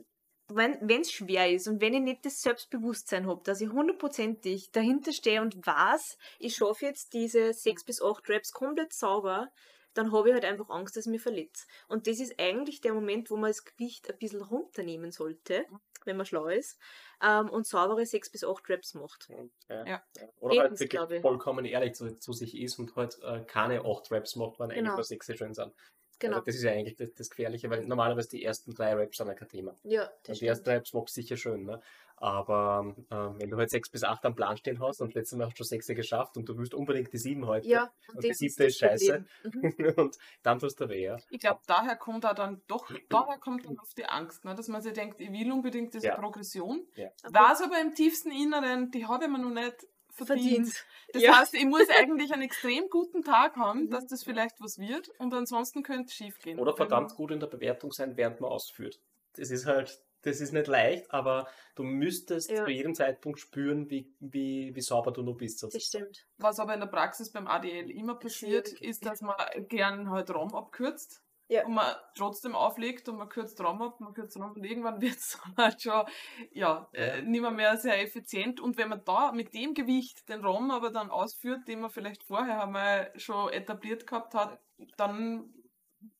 wenn 0.55 1.01
es 1.01 1.11
schwer 1.11 1.49
ist 1.51 1.67
und 1.67 1.81
wenn 1.81 1.93
ich 1.93 2.01
nicht 2.01 2.25
das 2.25 2.41
Selbstbewusstsein 2.41 3.27
habe, 3.27 3.41
dass 3.43 3.61
ich 3.61 3.69
hundertprozentig 3.69 4.71
dahinter 4.71 5.11
stehe 5.11 5.41
und 5.41 5.65
weiß, 5.65 6.17
ich 6.39 6.55
schaffe 6.55 6.85
jetzt 6.85 7.13
diese 7.13 7.53
sechs 7.53 7.83
bis 7.83 8.01
acht 8.01 8.27
Reps 8.29 8.51
komplett 8.51 8.93
sauber, 8.93 9.51
dann 9.93 10.11
habe 10.11 10.29
ich 10.29 10.33
halt 10.33 10.45
einfach 10.45 10.69
Angst, 10.69 10.95
dass 10.95 11.05
ich 11.07 11.11
mich 11.11 11.21
verletze. 11.21 11.65
Und 11.87 12.07
das 12.07 12.19
ist 12.19 12.39
eigentlich 12.39 12.79
der 12.81 12.93
Moment, 12.93 13.29
wo 13.31 13.37
man 13.37 13.49
das 13.49 13.65
Gewicht 13.65 14.09
ein 14.09 14.17
bisschen 14.17 14.41
runternehmen 14.41 15.11
sollte, 15.11 15.65
wenn 16.05 16.15
man 16.15 16.25
schlau 16.25 16.47
ist, 16.47 16.79
ähm, 17.23 17.49
und 17.49 17.65
saubere 17.67 18.05
sechs 18.05 18.29
bis 18.31 18.43
acht 18.43 18.69
Reps 18.69 18.93
macht. 18.93 19.27
Ja. 19.67 19.85
Ja. 19.85 20.03
Oder 20.39 20.53
Eben, 20.53 20.61
halt 20.61 20.79
wirklich 20.79 21.11
ich. 21.11 21.21
vollkommen 21.21 21.65
ehrlich 21.65 21.93
zu, 21.95 22.17
zu 22.19 22.33
sich 22.33 22.55
ist 22.57 22.79
und 22.79 22.95
halt 22.95 23.19
äh, 23.23 23.43
keine 23.45 23.81
8 23.83 24.11
Raps 24.11 24.35
macht, 24.35 24.61
eigentlich 24.61 24.77
Genau. 24.77 24.95
nur 24.95 25.03
6 25.03 25.25
schön 25.35 25.53
sind. 25.53 25.73
Genau. 26.19 26.35
Also 26.37 26.45
das 26.45 26.55
ist 26.55 26.63
ja 26.63 26.71
eigentlich 26.71 26.95
das, 26.95 27.13
das 27.13 27.29
Gefährliche, 27.29 27.69
weil 27.69 27.85
normalerweise 27.85 28.29
die 28.29 28.43
ersten 28.43 28.73
drei 28.73 28.93
Raps 28.93 29.17
sind 29.17 29.27
ja 29.27 29.33
kein 29.33 29.47
Thema. 29.49 29.75
Ja, 29.83 30.03
Und 30.03 30.11
das 30.29 30.39
die 30.39 30.45
ersten 30.47 30.65
drei 30.65 30.75
Raps 30.75 30.91
du 30.91 31.03
sicher 31.07 31.37
schön, 31.37 31.65
ne? 31.65 31.81
Aber 32.21 32.95
ähm, 33.11 33.35
wenn 33.39 33.49
du 33.49 33.55
halt 33.55 33.69
6 33.69 33.91
bis 33.91 34.03
8 34.03 34.25
am 34.25 34.35
Plan 34.35 34.57
stehen 34.57 34.81
hast 34.81 34.99
und 34.99 35.13
letztes 35.13 35.37
Mal 35.37 35.45
hast 35.45 35.53
du 35.53 35.63
schon 35.63 35.67
6 35.67 35.87
geschafft 35.87 36.35
und 36.35 36.49
du 36.49 36.57
willst 36.57 36.73
unbedingt 36.73 37.13
die 37.13 37.17
7 37.17 37.45
heute 37.47 37.65
Ja, 37.67 37.93
und 38.13 38.21
die 38.21 38.33
siebte 38.33 38.65
ist 38.65 38.77
scheiße. 38.77 39.23
Mhm. 39.43 39.93
und 39.95 40.17
dann 40.43 40.59
tust 40.59 40.81
du 40.81 40.89
weh, 40.89 41.03
ja. 41.05 41.17
ich 41.29 41.39
glaube, 41.39 41.61
daher 41.65 41.95
kommt 41.95 42.25
da 42.25 42.33
dann 42.33 42.61
doch, 42.67 42.91
daher 43.07 43.37
kommt 43.37 43.65
dann 43.65 43.79
oft 43.79 43.97
die 43.97 44.05
Angst, 44.05 44.43
ne, 44.43 44.53
dass 44.53 44.67
man 44.67 44.81
sich 44.81 44.91
denkt, 44.91 45.21
ich 45.21 45.31
will 45.31 45.49
unbedingt 45.51 45.93
diese 45.93 46.07
Ja. 46.07 46.15
Progression. 46.15 46.85
Ja. 46.95 47.09
Weiß 47.23 47.61
aber 47.61 47.79
im 47.79 47.95
tiefsten 47.95 48.31
Inneren, 48.31 48.91
die 48.91 49.05
habe 49.05 49.23
ich 49.25 49.31
mir 49.31 49.39
noch 49.39 49.49
nicht 49.51 49.87
verdient. 50.25 50.85
Das 51.13 51.21
Ja. 51.23 51.39
heißt, 51.39 51.53
ich 51.55 51.65
muss 51.65 51.87
eigentlich 51.89 52.31
einen 52.33 52.43
extrem 52.43 52.87
guten 52.89 53.23
Tag 53.23 53.55
haben, 53.55 53.85
Mhm. 53.85 53.89
dass 53.89 54.05
das 54.07 54.23
vielleicht 54.23 54.59
was 54.61 54.77
wird 54.77 55.09
und 55.19 55.33
ansonsten 55.33 55.83
könnte 55.83 56.05
es 56.07 56.13
schief 56.13 56.39
gehen. 56.39 56.59
Oder 56.59 56.75
verdammt 56.75 57.15
gut 57.15 57.31
in 57.31 57.39
der 57.39 57.47
Bewertung 57.47 57.91
sein, 57.91 58.15
während 58.17 58.39
man 58.41 58.51
ausführt. 58.51 58.99
Das 59.33 59.49
ist 59.51 59.65
halt, 59.65 59.99
das 60.21 60.41
ist 60.41 60.51
nicht 60.51 60.67
leicht, 60.67 61.09
aber 61.11 61.47
du 61.75 61.83
müsstest 61.83 62.51
Ja. 62.51 62.65
zu 62.65 62.71
jedem 62.71 62.93
Zeitpunkt 62.93 63.39
spüren, 63.39 63.89
wie, 63.89 64.13
wie, 64.19 64.75
wie 64.75 64.81
sauber 64.81 65.11
du 65.11 65.21
noch 65.23 65.35
bist. 65.37 65.63
Das 65.63 65.73
stimmt. 65.83 66.25
Was 66.37 66.59
aber 66.59 66.73
in 66.73 66.79
der 66.81 66.87
Praxis 66.87 67.31
beim 67.31 67.47
ADL 67.47 67.89
immer 67.89 68.15
passiert, 68.15 68.67
ist, 68.81 69.05
dass 69.05 69.21
man 69.21 69.35
gern 69.69 70.09
halt 70.09 70.29
ROM 70.31 70.53
abkürzt. 70.53 71.23
Ja. 71.49 71.65
Und 71.65 71.73
man 71.73 71.95
trotzdem 72.15 72.55
auflegt 72.55 73.09
und 73.09 73.17
man 73.17 73.27
kürzt 73.27 73.59
ROM 73.59 73.81
ab, 73.81 73.99
man 73.99 74.13
kürzt 74.13 74.37
ROM 74.37 74.51
und 74.51 74.63
irgendwann 74.63 75.01
wird 75.01 75.17
es 75.17 75.39
dann 75.43 75.57
halt 75.57 75.81
schon 75.81 76.05
ja, 76.51 76.87
äh, 76.93 77.23
nicht 77.23 77.41
mehr, 77.41 77.51
mehr 77.51 77.75
sehr 77.75 77.99
effizient. 78.01 78.61
Und 78.61 78.77
wenn 78.77 78.89
man 78.89 79.03
da 79.03 79.31
mit 79.31 79.53
dem 79.55 79.73
Gewicht 79.73 80.29
den 80.29 80.45
ROM 80.45 80.69
aber 80.69 80.91
dann 80.91 81.09
ausführt, 81.09 81.67
den 81.67 81.81
man 81.81 81.89
vielleicht 81.89 82.23
vorher 82.23 82.63
einmal 82.63 83.11
schon 83.15 83.51
etabliert 83.51 84.05
gehabt 84.05 84.35
hat, 84.35 84.59
dann 84.95 85.51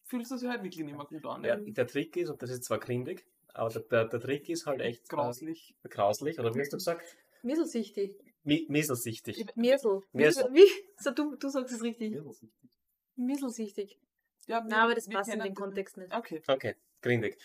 fühlt 0.04 0.24
es 0.24 0.30
sich 0.30 0.50
halt 0.50 0.64
wirklich 0.64 0.84
nicht 0.84 0.98
mehr 0.98 1.06
gut 1.06 1.26
an. 1.28 1.44
Ja, 1.44 1.58
der 1.58 1.86
Trick 1.86 2.18
ist, 2.18 2.30
und 2.32 2.42
das 2.42 2.50
ist 2.50 2.64
zwar 2.64 2.80
grindig, 2.80 3.28
aber 3.54 3.70
der, 3.70 3.82
der, 3.84 4.06
der 4.06 4.20
Trick 4.20 4.50
ist 4.50 4.66
halt 4.66 4.82
echt 4.82 5.08
Grauslich. 5.10 5.76
Äh, 5.84 5.90
grauslich, 5.90 6.40
oder 6.40 6.56
wie 6.56 6.62
hast 6.62 6.74
du 6.74 6.78
gesagt? 6.78 7.06
Mirselsichtig. 7.44 8.16
Mi 8.44 8.66
mieselsichtig. 8.68 9.46
Mirsel. 9.56 10.02
Mirsel. 10.12 10.50
Wie? 10.54 10.68
So, 10.98 11.12
du, 11.12 11.36
du 11.36 11.50
sagst 11.50 11.76
es 11.76 11.84
richtig. 11.84 12.14
Ja. 12.14 12.24
Misselsichtig. 13.16 14.00
Ja, 14.50 14.62
Nein, 14.62 14.74
aber 14.80 14.96
das 14.96 15.08
passt 15.08 15.34
in 15.34 15.40
den 15.40 15.54
Kontext 15.54 15.96
nicht. 15.98 16.14
Okay. 16.14 16.42
Okay, 16.48 16.76
grindig. 17.02 17.38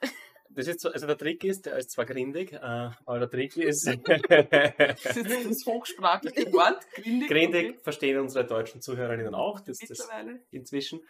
Das 0.54 0.68
ist 0.68 0.80
so, 0.80 0.90
also 0.90 1.06
der 1.06 1.16
Trick 1.16 1.44
ist, 1.44 1.64
der 1.64 1.78
ist 1.78 1.92
zwar 1.92 2.04
grindig, 2.04 2.52
äh, 2.52 2.56
aber 2.58 3.20
der 3.20 3.30
Trick 3.30 3.56
ist, 3.70 3.86
Das 3.86 5.16
ist 5.16 5.46
das 5.48 5.64
hochsprachliche 5.64 6.52
Wort. 6.52 6.76
Grindig. 6.94 7.28
grindig 7.30 7.70
okay. 7.70 7.78
verstehen 7.82 8.18
unsere 8.20 8.44
deutschen 8.44 8.82
Zuhörerinnen 8.82 9.34
auch, 9.34 9.60
das, 9.60 9.78
das 9.78 9.88
Mittlerweile. 10.00 10.40
inzwischen. 10.50 11.00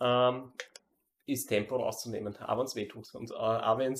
ähm, 0.00 0.52
ist 1.26 1.46
Tempo 1.46 1.76
rauszunehmen, 1.76 2.36
auch 2.38 2.58
wenn 2.58 2.64
es 2.64 2.74
wehtut 2.74 3.14
und 3.14 3.30
äh, 3.30 3.34
auch 3.34 3.78
wenn 3.78 3.92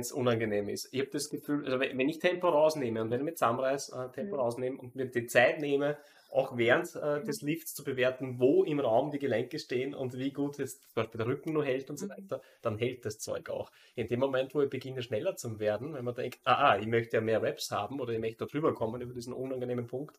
es 0.00 0.12
unangenehm 0.12 0.70
ist. 0.70 0.88
Ich 0.92 1.00
habe 1.00 1.10
das 1.10 1.28
Gefühl, 1.28 1.66
also 1.66 1.78
wenn, 1.78 1.98
wenn 1.98 2.08
ich 2.08 2.18
Tempo 2.18 2.48
rausnehme 2.48 3.02
und 3.02 3.10
wenn 3.10 3.20
ich 3.20 3.24
mit 3.26 3.36
zusammenreiß, 3.38 3.90
äh, 3.90 4.08
Tempo 4.14 4.36
Mhm. 4.36 4.40
rausnehme 4.40 4.78
und 4.78 4.94
mir 4.94 5.04
die 5.10 5.26
Zeit 5.26 5.60
nehme, 5.60 5.98
auch 6.28 6.56
während 6.56 6.94
äh, 6.96 7.22
des 7.22 7.42
Lifts 7.42 7.74
zu 7.74 7.84
bewerten, 7.84 8.38
wo 8.38 8.64
im 8.64 8.80
Raum 8.80 9.10
die 9.10 9.18
Gelenke 9.18 9.58
stehen 9.58 9.94
und 9.94 10.18
wie 10.18 10.32
gut 10.32 10.58
es 10.58 10.80
zum 10.80 10.94
Beispiel 10.94 11.18
der 11.18 11.26
Rücken 11.26 11.52
nur 11.52 11.64
hält 11.64 11.88
und 11.90 11.98
so 11.98 12.06
Mhm. 12.06 12.10
weiter, 12.10 12.42
dann 12.62 12.78
hält 12.78 13.04
das 13.04 13.18
Zeug 13.18 13.48
auch. 13.50 13.70
In 13.94 14.08
dem 14.08 14.20
Moment, 14.20 14.54
wo 14.54 14.62
ich 14.62 14.70
beginne 14.70 15.02
schneller 15.02 15.36
zu 15.36 15.58
werden, 15.58 15.94
wenn 15.94 16.04
man 16.04 16.14
denkt, 16.14 16.40
ah, 16.44 16.72
ah 16.72 16.78
ich 16.78 16.86
möchte 16.86 17.16
ja 17.16 17.20
mehr 17.22 17.42
Reps 17.42 17.70
haben 17.70 18.00
oder 18.00 18.12
ich 18.12 18.20
möchte 18.20 18.44
da 18.44 18.46
drüber 18.46 18.74
kommen 18.74 19.00
über 19.00 19.14
diesen 19.14 19.32
unangenehmen 19.32 19.86
Punkt, 19.86 20.18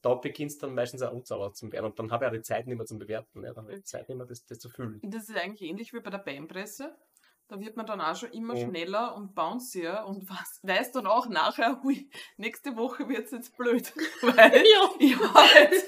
da 0.00 0.14
beginnt 0.14 0.50
es 0.50 0.58
dann 0.58 0.74
meistens 0.74 1.02
auch 1.02 1.12
unsauber 1.12 1.52
zu 1.52 1.70
werden 1.70 1.86
und 1.86 1.98
dann 1.98 2.10
habe 2.10 2.24
ich 2.24 2.28
auch 2.30 2.34
die 2.34 2.42
Zeit 2.42 2.66
nicht 2.66 2.76
mehr 2.76 2.86
zum 2.86 2.98
Bewerten. 2.98 3.44
Ja? 3.44 3.52
Dann 3.52 3.64
habe 3.64 3.74
ich 3.74 3.80
die 3.80 3.84
Zeit 3.84 4.08
nicht 4.08 4.18
mehr, 4.18 4.26
das, 4.26 4.44
das 4.46 4.58
zu 4.58 4.68
fühlen. 4.68 5.00
Das 5.02 5.28
ist 5.28 5.36
eigentlich 5.36 5.68
ähnlich 5.68 5.92
wie 5.92 6.00
bei 6.00 6.10
der 6.10 6.18
Beinpresse. 6.18 6.94
Da 7.52 7.60
wird 7.60 7.76
man 7.76 7.84
dann 7.84 8.00
auch 8.00 8.16
schon 8.16 8.30
immer 8.32 8.54
Mhm. 8.54 8.70
schneller 8.70 9.14
und 9.14 9.34
bouncier 9.34 10.04
und 10.06 10.26
was, 10.30 10.58
weiß 10.62 10.92
dann 10.92 11.06
auch 11.06 11.26
nachher, 11.28 11.82
hui, 11.82 12.08
nächste 12.38 12.74
Woche 12.76 13.06
wird 13.10 13.26
es 13.26 13.30
jetzt 13.32 13.56
blöd. 13.58 13.92
Weil 14.22 14.64
Ja. 14.66 14.90
ich 14.98 15.18
habe 15.18 15.48
jetzt 15.60 15.86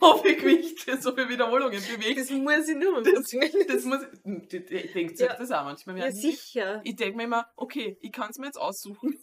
so 0.00 0.16
viel 0.22 0.36
Gewicht 0.36 0.90
so 1.02 1.12
viele 1.14 1.28
Wiederholungen 1.28 1.78
bewegt. 1.82 2.20
Das 2.20 2.30
muss 2.30 2.68
ich 2.68 2.76
nur 2.76 2.92
mal 2.92 3.02
Das, 3.02 3.30
das 3.68 3.84
muss 3.84 4.00
ich, 4.24 4.54
ich, 4.54 4.70
ich 4.70 4.92
denke 4.92 5.14
Ja. 5.22 5.34
das 5.36 5.50
auch 5.52 5.64
manchmal. 5.64 5.98
Ja, 5.98 6.10
sicher. 6.10 6.80
Ich 6.84 6.96
denke 6.96 7.18
mir 7.18 7.24
immer, 7.24 7.46
okay, 7.56 7.98
ich 8.00 8.10
kann 8.10 8.30
es 8.30 8.38
mir 8.38 8.46
jetzt 8.46 8.58
aussuchen. 8.58 9.18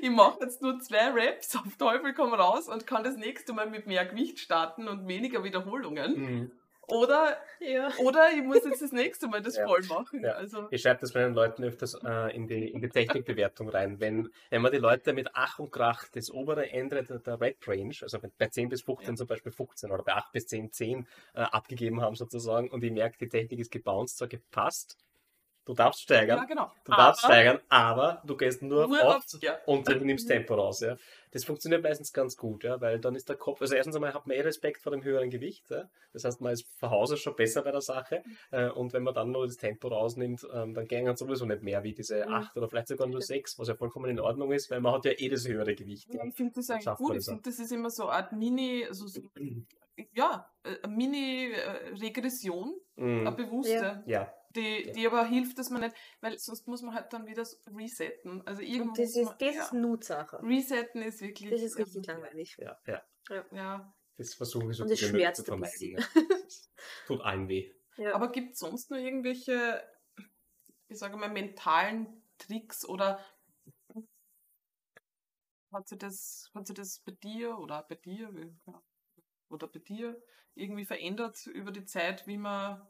Ich 0.00 0.10
mache 0.10 0.38
jetzt 0.40 0.62
nur 0.62 0.80
zwei 0.80 1.10
Raps, 1.10 1.54
auf 1.56 1.76
Teufel 1.78 2.14
komm 2.14 2.32
raus 2.32 2.68
und 2.70 2.86
kann 2.86 3.04
das 3.04 3.16
nächste 3.16 3.52
Mal 3.52 3.68
mit 3.68 3.86
mehr 3.86 4.06
Gewicht 4.06 4.38
starten 4.38 4.88
und 4.88 5.06
weniger 5.06 5.44
Wiederholungen. 5.44 6.18
Mhm. 6.18 6.52
Oder, 6.88 7.36
Ja. 7.60 7.90
oder 7.98 8.30
ich 8.32 8.42
muss 8.42 8.64
jetzt 8.64 8.80
das 8.82 8.92
nächste 8.92 9.28
Mal 9.28 9.42
das 9.42 9.56
Ja. 9.56 9.66
voll 9.66 9.82
machen. 9.88 10.22
Ja. 10.24 10.32
Also, 10.32 10.68
Ich 10.70 10.82
schreibe 10.82 11.00
das 11.00 11.12
meinen 11.14 11.34
Leuten 11.34 11.62
öfters 11.64 11.94
äh, 12.04 12.34
in, 12.34 12.46
die, 12.46 12.70
in 12.70 12.80
die 12.80 12.88
Technikbewertung 12.88 13.68
rein. 13.68 14.00
Wenn, 14.00 14.30
wenn 14.50 14.62
man 14.62 14.72
die 14.72 14.78
Leute 14.78 15.12
mit 15.12 15.28
Ach 15.34 15.58
und 15.58 15.70
Krach 15.70 16.08
das 16.12 16.30
obere 16.30 16.70
Ende 16.70 17.02
der, 17.02 17.18
der 17.18 17.40
Rap 17.40 17.56
Range, 17.66 17.94
also 18.00 18.18
bei 18.38 18.48
10 18.48 18.68
bis 18.68 18.82
15 18.82 19.10
Ja. 19.10 19.16
zum 19.16 19.26
Beispiel 19.26 19.52
15 19.52 19.90
oder 19.90 20.02
bei 20.02 20.14
8 20.14 20.32
bis 20.32 20.46
10 20.46 20.72
10 20.72 21.06
äh, 21.34 21.40
abgegeben 21.40 22.00
haben 22.00 22.16
sozusagen 22.16 22.70
und 22.70 22.82
ich 22.82 22.92
merke, 22.92 23.18
die 23.18 23.28
Technik 23.28 23.60
ist 23.60 23.70
gebounced, 23.70 24.16
zwar 24.18 24.28
gepasst, 24.28 24.96
du 25.68 25.74
darfst 25.74 26.00
steigern, 26.02 26.38
ja, 26.38 26.44
genau. 26.44 26.72
du 26.84 26.92
darfst 26.92 27.22
Aber 27.24 27.32
steigern, 27.34 27.60
aber 27.68 28.22
du 28.24 28.36
gehst 28.36 28.62
nur, 28.62 28.88
nur 28.88 29.04
auf 29.04 29.16
auf, 29.16 29.42
ja. 29.42 29.58
und 29.66 29.86
du 29.88 30.04
nimmst 30.04 30.26
Tempo 30.26 30.54
raus. 30.54 30.80
Ja. 30.80 30.96
Das 31.30 31.44
funktioniert 31.44 31.82
meistens 31.82 32.12
ganz 32.14 32.38
gut, 32.38 32.64
ja, 32.64 32.80
weil 32.80 32.98
dann 32.98 33.14
ist 33.14 33.28
der 33.28 33.36
Kopf, 33.36 33.60
also 33.60 33.74
erstens 33.74 33.94
einmal 33.94 34.14
hat 34.14 34.26
man 34.26 34.34
eh 34.34 34.40
Respekt 34.40 34.80
vor 34.82 34.92
dem 34.92 35.04
höheren 35.04 35.28
Gewicht, 35.28 35.70
ja. 35.70 35.84
das 36.14 36.24
heißt, 36.24 36.40
man 36.40 36.54
ist 36.54 36.66
von 36.78 36.90
Haus 36.90 37.12
aus 37.12 37.20
schon 37.20 37.36
besser 37.36 37.60
bei 37.62 37.70
der 37.70 37.82
Sache 37.82 38.22
äh, 38.50 38.70
und 38.70 38.94
wenn 38.94 39.02
man 39.02 39.12
dann 39.12 39.30
nur 39.30 39.46
das 39.46 39.58
Tempo 39.58 39.88
rausnimmt, 39.88 40.46
ähm, 40.52 40.72
dann 40.72 40.86
gehen 40.88 41.14
sowieso 41.16 41.44
nicht 41.44 41.62
mehr 41.62 41.82
wie 41.82 41.92
diese 41.92 42.24
Mhm. 42.26 42.32
8 42.34 42.56
oder 42.56 42.68
vielleicht 42.68 42.88
sogar 42.88 43.06
nur 43.06 43.20
Stimmt. 43.20 43.40
6, 43.46 43.58
was 43.58 43.68
ja 43.68 43.74
vollkommen 43.74 44.10
in 44.10 44.20
Ordnung 44.20 44.52
ist, 44.52 44.70
weil 44.70 44.80
man 44.80 44.94
hat 44.94 45.04
ja 45.04 45.12
eh 45.16 45.28
das 45.28 45.46
höhere 45.46 45.74
Gewicht. 45.74 46.08
Ja, 46.14 46.22
Ja. 46.22 46.28
ich 46.28 46.34
finde 46.34 46.54
das 46.54 46.70
eigentlich 46.70 46.94
gut. 46.96 47.16
Ich 47.16 47.24
finde, 47.26 47.42
das 47.42 47.58
ist 47.58 47.72
immer 47.72 47.90
so 47.90 48.04
eine 48.08 48.12
Art 48.12 48.32
Mini, 48.32 48.86
also 48.88 49.06
so, 49.06 49.20
ja, 50.14 50.50
äh, 50.64 50.88
Mini-Regression, 50.88 52.74
Mhm. 52.96 53.26
eine 53.26 53.36
bewusste, 53.36 54.02
ja, 54.06 54.32
die, 54.50 54.86
Ja. 54.86 54.92
die 54.92 55.06
aber 55.06 55.26
hilft, 55.26 55.58
dass 55.58 55.70
man 55.70 55.82
nicht, 55.82 55.96
weil 56.20 56.38
sonst 56.38 56.66
muss 56.66 56.82
man 56.82 56.94
halt 56.94 57.12
dann 57.12 57.26
wieder 57.26 57.44
so 57.44 57.56
resetten. 57.76 58.46
Also 58.46 58.62
irgendwo 58.62 58.90
Und 58.90 58.98
das 58.98 59.14
muss 59.14 59.16
ist, 59.16 59.24
man, 59.26 59.38
das 59.38 59.54
ja, 59.54 59.64
ist 59.64 59.72
Nutsache. 59.72 60.42
Resetten 60.42 61.02
ist 61.02 61.20
wirklich. 61.20 61.50
Das 61.50 61.62
ist 61.62 61.76
richtig 61.78 62.08
ähm, 62.08 62.14
langweilig. 62.14 62.56
ja, 62.58 62.78
ja. 62.86 63.02
Ja. 63.52 63.94
Das 64.16 64.34
versuche 64.34 64.70
ich 64.70 64.76
so 64.76 64.84
Und 64.84 64.98
schmerzt 64.98 65.40
zu 65.40 65.44
vermeiden. 65.44 65.96
Das 65.96 66.70
Tut 67.06 67.20
allen 67.20 67.48
weh. 67.48 67.72
Ja. 67.96 68.14
Aber 68.14 68.32
gibt 68.32 68.54
es 68.54 68.58
sonst 68.58 68.90
noch 68.90 68.98
irgendwelche, 68.98 69.82
ich 70.88 70.98
sage 70.98 71.16
mal, 71.16 71.28
mentalen 71.28 72.22
Tricks 72.38 72.84
oder 72.84 73.24
hat 75.72 75.88
sich 75.88 75.98
das, 75.98 76.50
hat 76.54 76.66
sich 76.66 76.76
das 76.76 77.00
bei 77.00 77.12
dir 77.12 77.58
oder 77.58 77.82
bei 77.82 77.96
dir 77.96 78.32
oder 79.50 79.68
bei 79.68 79.80
dir 79.80 80.20
irgendwie 80.54 80.86
verändert 80.86 81.46
über 81.46 81.70
die 81.70 81.84
Zeit, 81.84 82.26
wie 82.26 82.38
man 82.38 82.86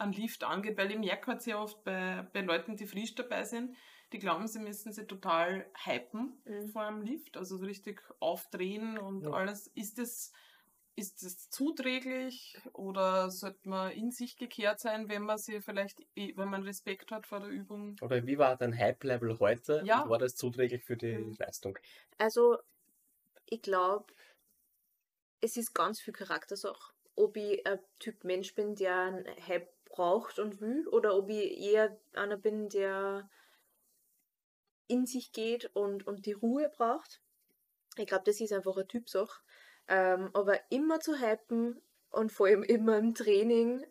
einen 0.00 0.12
Lift 0.12 0.44
angeht? 0.44 0.76
Weil 0.78 0.90
ich 0.90 0.98
merke 0.98 1.28
halt 1.28 1.42
sehr 1.42 1.58
oft 1.60 1.82
bei, 1.84 2.22
bei 2.32 2.40
Leuten, 2.42 2.76
die 2.76 2.86
frisch 2.86 3.14
dabei 3.14 3.44
sind, 3.44 3.76
die 4.12 4.18
glauben, 4.18 4.46
sie 4.48 4.58
müssen 4.60 4.92
sich 4.92 5.06
total 5.06 5.70
hypen 5.84 6.42
Mhm. 6.44 6.66
vor 6.72 6.82
einem 6.82 7.02
Lift, 7.02 7.36
also 7.36 7.56
so 7.56 7.64
richtig 7.64 8.02
aufdrehen 8.20 8.98
und 8.98 9.26
Ja. 9.26 9.32
alles. 9.32 9.66
Ist 9.68 9.98
das, 9.98 10.32
ist 10.96 11.22
das 11.22 11.48
zuträglich 11.50 12.58
oder 12.72 13.30
sollte 13.30 13.68
man 13.68 13.92
in 13.92 14.10
sich 14.10 14.36
gekehrt 14.36 14.80
sein, 14.80 15.08
wenn 15.08 15.22
man 15.22 15.38
sie 15.38 15.60
vielleicht, 15.60 16.00
eh- 16.16 16.36
wenn 16.36 16.48
man 16.50 16.62
Respekt 16.64 17.10
hat 17.12 17.26
vor 17.26 17.40
der 17.40 17.48
Übung? 17.50 17.96
Oder 18.02 18.26
wie 18.26 18.36
war 18.38 18.56
dein 18.56 18.76
Hype-Level 18.76 19.38
heute? 19.38 19.84
Ja. 19.86 20.04
War 20.04 20.18
das 20.18 20.34
zuträglich 20.36 20.84
für 20.84 20.96
die 20.96 21.16
Mhm. 21.16 21.36
Leistung? 21.38 21.78
Also, 22.18 22.58
ich 23.46 23.62
glaube, 23.62 24.14
es 25.40 25.56
ist 25.56 25.74
ganz 25.74 26.00
viel 26.00 26.12
Charaktersache. 26.14 26.92
Ob 27.16 27.36
ich 27.36 27.66
ein 27.66 27.80
Typ 27.98 28.24
Mensch 28.24 28.54
bin, 28.54 28.74
der 28.74 28.96
einen 28.96 29.26
Hype 29.46 29.68
braucht 29.90 30.38
und 30.38 30.60
will, 30.60 30.88
oder 30.88 31.16
ob 31.16 31.28
ich 31.28 31.60
eher 31.60 31.96
einer 32.14 32.36
bin, 32.36 32.68
der 32.68 33.28
in 34.88 35.06
sich 35.06 35.32
geht 35.32 35.70
und, 35.74 36.06
und 36.06 36.26
die 36.26 36.32
Ruhe 36.32 36.70
braucht. 36.70 37.20
Ich 37.96 38.06
glaube, 38.06 38.24
das 38.24 38.40
ist 38.40 38.52
einfach 38.52 38.76
eine 38.76 38.86
Typsache. 38.86 39.40
Ähm, 39.88 40.30
aber 40.32 40.58
immer 40.70 41.00
zu 41.00 41.20
hypen 41.20 41.80
und 42.10 42.32
vor 42.32 42.46
allem 42.46 42.62
immer 42.62 42.98
im 42.98 43.14
Training 43.14 43.84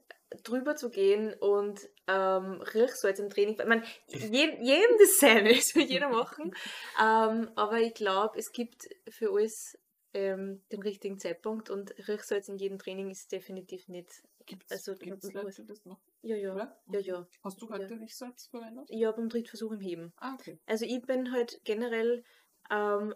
drüber 0.44 0.76
zu 0.76 0.90
gehen 0.90 1.34
und 1.34 1.82
ähm, 2.08 2.62
Riechsalz 2.74 3.20
im 3.20 3.30
Training, 3.30 3.58
ich 3.60 3.66
meine, 3.66 3.84
jedem, 4.08 4.62
jedem 4.62 4.98
das 5.00 5.20
seine, 5.20 5.54
soll 5.56 5.84
jeder 5.88 6.10
machen. 6.10 6.54
Ähm, 7.02 7.50
aber 7.56 7.80
ich 7.80 7.94
glaube, 7.94 8.38
es 8.38 8.52
gibt 8.52 8.90
für 9.08 9.32
alles 9.32 9.78
ähm, 10.14 10.62
den 10.72 10.82
richtigen 10.82 11.20
Zeitpunkt 11.20 11.70
und 11.70 11.92
Riechsalz 12.08 12.50
in 12.50 12.58
jedem 12.58 12.80
Training 12.80 13.10
ist 13.10 13.32
definitiv 13.32 13.88
nicht. 13.88 14.24
Gibt 14.46 14.72
Also, 14.72 14.94
es 14.94 15.34
Leute, 15.34 15.66
das 15.66 15.86
noch? 15.86 16.00
Ja, 16.22 16.36
ja. 16.36 16.54
Oder? 16.54 16.82
Ja, 16.92 17.00
ja. 17.00 17.28
Hast 17.44 17.62
du 17.62 17.70
heute 17.70 18.00
Riechsalz 18.00 18.48
verwendet? 18.48 18.88
Ich 18.90 19.06
habe 19.06 19.22
am 19.22 19.30
Drittversuch 19.30 19.72
im 19.72 19.80
Heben. 19.80 20.14
Ah, 20.18 20.34
okay. 20.34 20.60
Also 20.66 20.86
ich 20.86 21.02
bin 21.04 21.32
halt 21.32 21.62
generell 21.64 22.24
ähm, 22.72 23.14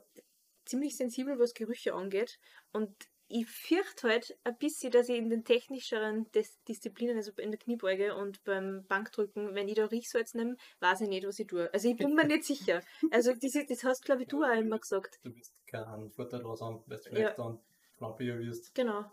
ziemlich 0.66 0.96
sensibel, 0.96 1.39
was 1.39 1.54
Gerüche 1.54 1.94
angeht. 1.94 2.39
Und 2.72 2.96
ich 3.28 3.48
fürchte 3.48 4.10
halt 4.10 4.38
ein 4.44 4.58
bisschen, 4.58 4.92
dass 4.92 5.10
ich 5.10 5.18
in 5.18 5.30
den 5.30 5.44
technischeren 5.44 6.30
Dis 6.32 6.62
Disziplinen, 6.68 7.18
also 7.18 7.32
in 7.38 7.52
der 7.52 7.60
Kniebeuge 7.60 8.16
und 8.16 8.44
beim 8.44 8.86
Bankdrücken, 8.88 9.56
wenn 9.56 9.68
ich 9.68 9.76
da 9.76 9.86
Riechsalz 9.86 10.34
nehme, 10.34 10.56
weiß 10.80 11.02
ich 11.02 11.10
nicht, 11.10 11.26
was 11.26 11.40
ich 11.40 11.48
tue. 11.48 11.74
Also 11.74 11.90
ich 11.90 11.98
bin 11.98 12.14
mir 12.16 12.26
nicht 12.26 12.44
sicher. 12.44 12.82
Also 13.12 13.34
das, 13.34 13.56
ist, 13.56 13.70
das 13.70 13.84
hast, 13.84 14.06
glaube 14.06 14.24
ich, 14.24 14.28
du 14.28 14.44
auch 14.44 14.56
immer 14.56 14.80
gesagt. 14.80 15.20
Du 15.24 15.36
wirst 15.36 15.66
keinen 15.68 16.12
Vorteil 16.12 16.42
daraus 16.42 16.62
haben, 16.62 16.84
weil 16.88 16.98
du 16.98 17.04
vielleicht 17.04 17.40
dann 17.40 17.60
knappiger 17.98 18.38
wirst. 18.40 18.76
Genau. 18.76 19.06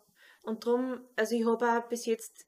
Und 0.42 0.66
darum, 0.66 1.00
also 1.16 1.34
ich 1.34 1.46
habe 1.46 1.66
auch 1.66 1.88
bis 1.88 2.06
jetzt 2.06 2.46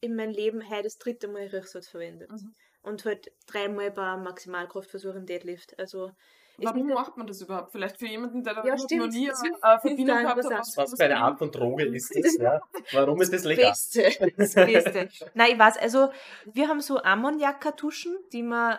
in 0.00 0.16
meinem 0.16 0.32
Leben 0.32 0.68
heute 0.68 0.84
das 0.84 0.98
dritte 0.98 1.28
Mal 1.28 1.46
Riechsalz 1.46 1.88
verwendet. 1.88 2.30
Mhm. 2.30 2.54
Und 2.82 3.04
halt 3.06 3.32
dreimal 3.46 3.90
beim 3.90 4.24
Maximalkraftversuch 4.24 5.14
im 5.14 5.24
Deadlift. 5.24 5.78
Also 5.78 6.10
Warum 6.58 6.88
macht 6.88 7.16
man 7.16 7.26
das 7.26 7.40
überhaupt? 7.40 7.72
Vielleicht 7.72 7.98
für 7.98 8.06
jemanden, 8.06 8.42
der 8.42 8.54
da 8.54 8.64
Ja, 8.64 8.74
noch 8.76 8.88
nie 9.08 9.26
Das 9.26 9.42
eine 9.42 9.54
äh, 9.54 9.78
Verbindung 9.80 10.18
gehabt 10.18 10.44
hat. 10.44 10.66
Was 10.76 10.94
für 10.94 11.04
eine 11.04 11.16
Art 11.18 11.38
von 11.38 11.50
Droge 11.50 11.84
ist 11.86 12.14
das? 12.16 12.36
Ja? 12.38 12.60
Warum 12.92 13.20
ist 13.20 13.32
das 13.32 13.44
legal? 13.44 13.70
Beste. 13.70 14.02
Das 14.36 14.54
Beste. 14.54 15.08
Nein, 15.34 15.52
ich 15.52 15.58
weiß, 15.58 15.78
also 15.78 16.10
wir 16.44 16.68
haben 16.68 16.80
so 16.80 16.98
Ammoniakkartuschen, 16.98 18.16
die 18.32 18.42
man 18.42 18.78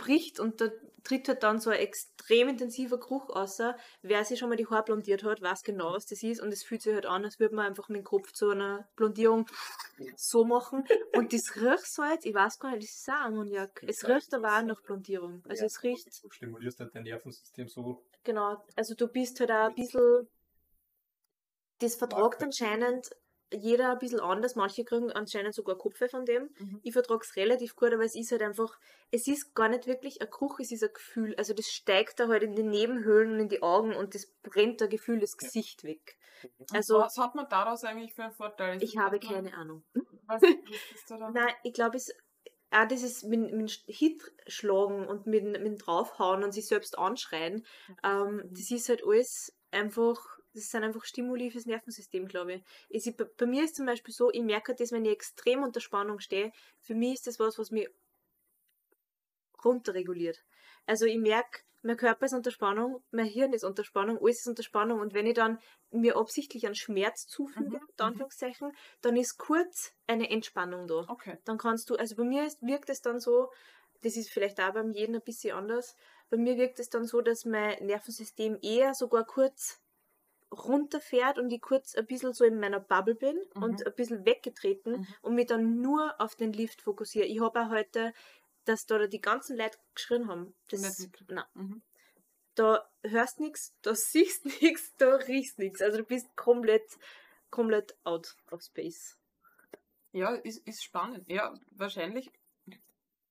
aufbricht 0.00 0.40
und 0.40 0.60
da 0.60 0.68
tritt 1.02 1.28
halt 1.28 1.42
dann 1.42 1.60
so 1.60 1.70
ein 1.70 1.78
extrem 1.78 2.48
intensiver 2.48 2.98
Geruch 2.98 3.30
außer. 3.30 3.76
Wer 4.02 4.24
sich 4.24 4.38
schon 4.38 4.50
mal 4.50 4.56
die 4.56 4.66
Haare 4.66 4.84
blondiert 4.84 5.24
hat, 5.24 5.40
weiß 5.40 5.62
genau, 5.62 5.94
was 5.94 6.06
das 6.06 6.22
ist 6.22 6.40
und 6.42 6.52
es 6.52 6.62
fühlt 6.62 6.82
sich 6.82 6.92
halt 6.92 7.06
an, 7.06 7.24
als 7.24 7.38
würde 7.40 7.54
man 7.54 7.66
einfach 7.66 7.88
mit 7.88 7.98
dem 7.98 8.04
Kopf 8.04 8.32
zu 8.32 8.50
einer 8.50 8.86
Blondierung 8.96 9.46
so 10.16 10.44
machen. 10.44 10.84
Und 11.14 11.32
das 11.32 11.56
riecht 11.56 11.86
so 11.86 12.02
jetzt, 12.04 12.26
ich 12.26 12.34
weiß 12.34 12.58
gar 12.58 12.72
nicht, 12.76 12.82
das 12.88 12.96
ist 12.96 13.08
auch 13.08 13.14
Ammoniak. 13.14 13.82
Es 13.86 14.06
riecht 14.06 14.34
aber 14.34 14.58
auch 14.58 14.62
nach 14.62 14.82
Blondierung. 14.82 15.42
Also 15.48 15.62
Ja. 15.62 15.66
es 15.66 15.82
riecht, 15.82 16.22
Du 16.22 16.30
stimulierst 16.30 16.80
halt 16.80 16.94
dein 16.94 17.04
Nervensystem 17.04 17.68
so. 17.68 18.04
genau, 18.22 18.62
also 18.76 18.94
du 18.94 19.08
bist 19.08 19.40
halt 19.40 19.50
auch 19.50 19.68
ein 19.68 19.74
bisschen, 19.74 20.28
das 21.78 21.94
vertragt 21.96 22.42
anscheinend 22.42 23.10
jeder 23.52 23.92
ein 23.92 23.98
bisschen 23.98 24.20
anders. 24.20 24.54
Manche 24.56 24.84
kriegen 24.84 25.10
anscheinend 25.12 25.54
sogar 25.54 25.76
Kopfweh 25.76 26.08
von 26.08 26.24
dem. 26.24 26.50
Mhm. 26.58 26.80
Ich 26.82 26.92
vertrage 26.92 27.24
es 27.24 27.36
relativ 27.36 27.76
gut, 27.76 27.92
aber 27.92 28.04
es 28.04 28.14
ist 28.14 28.32
halt 28.32 28.42
einfach, 28.42 28.78
es 29.10 29.26
ist 29.26 29.54
gar 29.54 29.68
nicht 29.68 29.86
wirklich 29.86 30.20
ein 30.22 30.30
Geruch, 30.30 30.60
es 30.60 30.72
ist 30.72 30.82
ein 30.82 30.92
Gefühl. 30.92 31.34
Also 31.36 31.54
das 31.54 31.66
steigt 31.66 32.20
da 32.20 32.28
halt 32.28 32.42
in 32.42 32.54
die 32.54 32.62
Nebenhöhlen 32.62 33.32
und 33.32 33.40
in 33.40 33.48
die 33.48 33.62
Augen 33.62 33.94
und 33.94 34.14
das 34.14 34.26
brennt 34.42 34.80
der 34.80 34.88
Gefühl 34.88 35.18
das 35.20 35.36
Gesicht 35.36 35.84
weg. 35.84 36.16
Und 36.58 36.74
Also 36.74 36.98
was 36.98 37.16
hat 37.18 37.34
man 37.34 37.48
daraus 37.48 37.84
eigentlich 37.84 38.14
für 38.14 38.24
einen 38.24 38.32
Vorteil? 38.32 38.82
ich 38.82 38.96
habe 38.96 39.18
keine 39.18 39.52
Ahnung. 39.54 39.84
Was, 40.26 40.42
was 40.42 41.04
da 41.08 41.18
dann? 41.18 41.32
Nein, 41.32 41.52
ich 41.64 41.72
glaube, 41.72 41.96
es 41.96 42.14
auch 42.70 42.86
dieses 42.86 43.24
mit, 43.24 43.52
mit 43.52 43.70
Hit 43.86 44.32
schlagen 44.46 45.06
und 45.06 45.26
mit, 45.26 45.44
mit 45.60 45.84
draufhauen 45.84 46.44
und 46.44 46.52
sich 46.52 46.66
selbst 46.68 46.96
anschreien, 46.98 47.66
ähm, 48.04 48.42
das 48.50 48.70
ist 48.70 48.88
halt 48.88 49.02
alles 49.04 49.56
einfach 49.72 50.20
Das 50.54 50.70
sind 50.70 50.82
einfach 50.84 51.04
Stimuli 51.04 51.50
fürs 51.50 51.66
Nervensystem, 51.66 52.26
glaube 52.28 52.54
ich. 52.54 52.64
ich 52.88 53.16
bei, 53.16 53.24
bei 53.24 53.46
mir 53.46 53.64
ist 53.64 53.76
zum 53.76 53.86
Beispiel 53.86 54.12
so, 54.14 54.30
ich 54.32 54.42
merke 54.42 54.74
das, 54.74 54.92
wenn 54.92 55.04
ich 55.04 55.12
extrem 55.12 55.62
unter 55.62 55.80
Spannung 55.80 56.18
stehe. 56.20 56.52
Für 56.80 56.94
mich 56.94 57.14
ist 57.14 57.26
das 57.26 57.38
was, 57.38 57.58
was 57.58 57.70
mich 57.70 57.88
runterreguliert. 59.64 60.44
Also 60.86 61.06
ich 61.06 61.18
merke, 61.18 61.60
mein 61.82 61.96
Körper 61.96 62.26
ist 62.26 62.34
unter 62.34 62.50
Spannung, 62.50 63.02
mein 63.10 63.26
Hirn 63.26 63.52
ist 63.52 63.64
unter 63.64 63.84
Spannung, 63.84 64.18
alles 64.18 64.40
ist 64.40 64.46
unter 64.48 64.62
Spannung. 64.62 65.00
Und 65.00 65.14
wenn 65.14 65.26
ich 65.26 65.34
dann 65.34 65.58
mir 65.90 66.16
absichtlich 66.16 66.66
einen 66.66 66.74
Schmerz 66.74 67.26
zufüge, 67.26 67.76
Mhm, 67.76 67.88
unter 67.88 68.04
mhm. 68.04 68.06
Anführungszeichen, 68.06 68.72
dann 69.00 69.16
ist 69.16 69.38
kurz 69.38 69.92
eine 70.06 70.30
Entspannung 70.30 70.86
da 70.88 71.08
Okay. 71.08 71.38
dann 71.44 71.56
kannst 71.56 71.88
du, 71.88 71.96
also 71.96 72.16
bei 72.16 72.24
mir 72.24 72.46
ist, 72.46 72.60
wirkt 72.62 72.90
es 72.90 73.00
dann 73.00 73.18
so, 73.18 73.50
das 74.02 74.16
ist 74.16 74.30
vielleicht 74.30 74.60
auch 74.60 74.74
beim 74.74 74.92
jeden 74.92 75.14
ein 75.14 75.22
bisschen 75.22 75.56
anders, 75.56 75.96
bei 76.28 76.36
mir 76.36 76.58
wirkt 76.58 76.78
es 76.80 76.90
dann 76.90 77.06
so, 77.06 77.22
dass 77.22 77.46
mein 77.46 77.84
Nervensystem 77.86 78.58
eher 78.60 78.92
sogar 78.94 79.24
kurz 79.24 79.80
runterfährt 80.52 81.38
und 81.38 81.50
ich 81.52 81.60
kurz 81.60 81.94
ein 81.94 82.06
bisschen 82.06 82.32
so 82.32 82.44
in 82.44 82.58
meiner 82.58 82.80
Bubble 82.80 83.14
bin 83.14 83.36
Mhm. 83.54 83.62
und 83.62 83.86
ein 83.86 83.94
bisschen 83.94 84.24
weggetreten 84.24 85.00
Mhm. 85.00 85.06
und 85.22 85.34
mich 85.34 85.46
dann 85.46 85.80
nur 85.80 86.20
auf 86.20 86.34
den 86.34 86.52
Lift 86.52 86.82
fokussiere. 86.82 87.26
Ich 87.26 87.40
habe 87.40 87.60
auch 87.60 87.70
heute, 87.70 88.12
dass 88.64 88.86
da 88.86 89.06
die 89.06 89.20
ganzen 89.20 89.56
Leute 89.56 89.78
geschrien 89.94 90.28
haben. 90.28 90.54
Das, 90.68 91.08
nein, 91.28 91.44
Mhm. 91.54 91.82
da 92.56 92.88
hörst 93.04 93.40
nichts, 93.40 93.74
da 93.82 93.94
siehst 93.94 94.44
nichts, 94.44 94.94
da 94.96 95.16
riechst 95.16 95.58
nichts. 95.58 95.80
Also 95.80 95.98
du 95.98 96.04
bist 96.04 96.34
komplett, 96.36 96.98
komplett 97.50 97.96
out 98.04 98.36
of 98.50 98.62
space. 98.62 99.16
Ja, 100.12 100.34
ist, 100.34 100.66
ist 100.66 100.82
spannend. 100.82 101.28
Ja, 101.28 101.54
wahrscheinlich. 101.70 102.30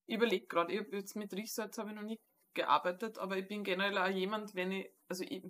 Ich 0.07 0.15
überlege 0.15 0.47
gerade, 0.47 0.74
jetzt 0.74 1.15
mit 1.15 1.34
Riechsalz 1.34 1.78
habe 1.78 1.89
ich 1.89 1.95
noch 1.95 2.03
nie 2.03 2.17
gearbeitet, 2.55 3.17
aber 3.20 3.38
ich 3.38 3.47
bin 3.47 3.63
generell 3.63 3.97
auch 3.97 4.07
jemand, 4.07 4.55
wenn 4.55 4.72
ich, 4.72 4.89
also 5.07 5.24
ich, 5.24 5.43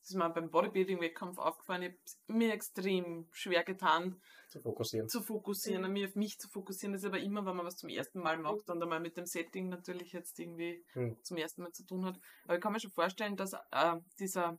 das 0.00 0.10
ist 0.10 0.14
mir 0.16 0.28
beim 0.30 0.50
Bodybuilding-Wettkampf 0.50 1.38
aufgefallen, 1.38 1.82
ich 1.82 1.90
habe 2.28 2.38
mir 2.38 2.52
extrem 2.52 3.26
schwer 3.32 3.64
getan, 3.64 4.20
Zu 4.48 4.60
fokussieren. 4.60 5.08
zu 5.08 5.22
fokussieren, 5.22 5.92
mich 5.92 6.06
auf 6.06 6.14
mich 6.16 6.38
zu 6.38 6.48
fokussieren. 6.48 6.92
Das 6.92 7.02
ist 7.02 7.06
aber 7.06 7.18
immer, 7.20 7.44
wenn 7.46 7.56
man 7.56 7.66
was 7.66 7.76
zum 7.76 7.88
ersten 7.88 8.20
Mal 8.20 8.38
macht 8.38 8.68
und 8.70 8.82
einmal 8.82 9.00
mit 9.00 9.16
dem 9.16 9.26
Setting 9.26 9.68
natürlich 9.68 10.12
jetzt 10.12 10.38
irgendwie 10.38 10.84
Hm. 10.92 11.16
zum 11.22 11.36
ersten 11.36 11.62
Mal 11.62 11.72
zu 11.72 11.84
tun 11.84 12.04
hat. 12.04 12.18
Aber 12.44 12.54
ich 12.56 12.60
kann 12.60 12.72
mir 12.72 12.80
schon 12.80 12.90
vorstellen, 12.92 13.36
dass 13.36 13.52
äh, 13.52 13.96
dieser 14.18 14.58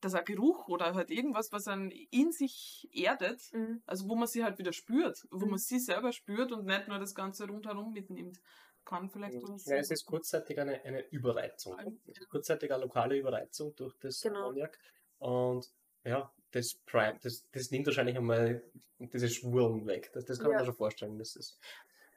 dass 0.00 0.14
ein 0.14 0.24
Geruch 0.26 0.68
oder 0.68 0.94
halt 0.94 1.10
irgendwas, 1.10 1.50
was 1.50 1.66
einen 1.66 1.90
in 1.90 2.30
sich 2.30 2.86
erdet, 2.92 3.40
Mhm. 3.54 3.82
also 3.86 4.06
wo 4.06 4.14
man 4.16 4.28
sie 4.28 4.44
halt 4.44 4.58
wieder 4.58 4.74
spürt, 4.74 5.26
wo 5.30 5.46
Mhm. 5.46 5.52
man 5.52 5.58
sie 5.58 5.78
selber 5.78 6.12
spürt 6.12 6.52
und 6.52 6.66
nicht 6.66 6.88
nur 6.88 6.98
das 6.98 7.14
Ganze 7.14 7.46
rundherum 7.48 7.92
mitnimmt. 7.94 8.38
Kann 8.84 9.08
vielleicht 9.08 9.42
was 9.42 9.64
Ja, 9.66 9.76
es 9.76 9.90
ist 9.90 10.04
kurzzeitig 10.04 10.58
eine, 10.58 10.82
eine 10.84 11.00
Überreizung. 11.08 11.74
Ein- 11.78 12.00
Kurzzeitig 12.30 12.70
eine 12.72 12.82
lokale 12.82 13.16
Überreizung 13.16 13.74
durch 13.76 13.94
das 13.98 14.20
Genau. 14.20 14.48
Ammoniak. 14.48 14.78
Und 15.18 15.66
ja, 16.04 16.30
das 16.50 16.74
Prime, 16.86 17.18
das, 17.22 17.46
das 17.52 17.70
nimmt 17.70 17.86
wahrscheinlich 17.86 18.16
einmal 18.16 18.62
diese 18.98 19.28
Schwuren 19.28 19.86
weg. 19.86 20.10
Das, 20.12 20.24
das 20.26 20.38
kann 20.38 20.50
Ja. 20.50 20.56
man 20.56 20.58
sich 20.60 20.66
schon 20.66 20.76
vorstellen. 20.76 21.18
Das 21.18 21.34
ist, 21.36 21.58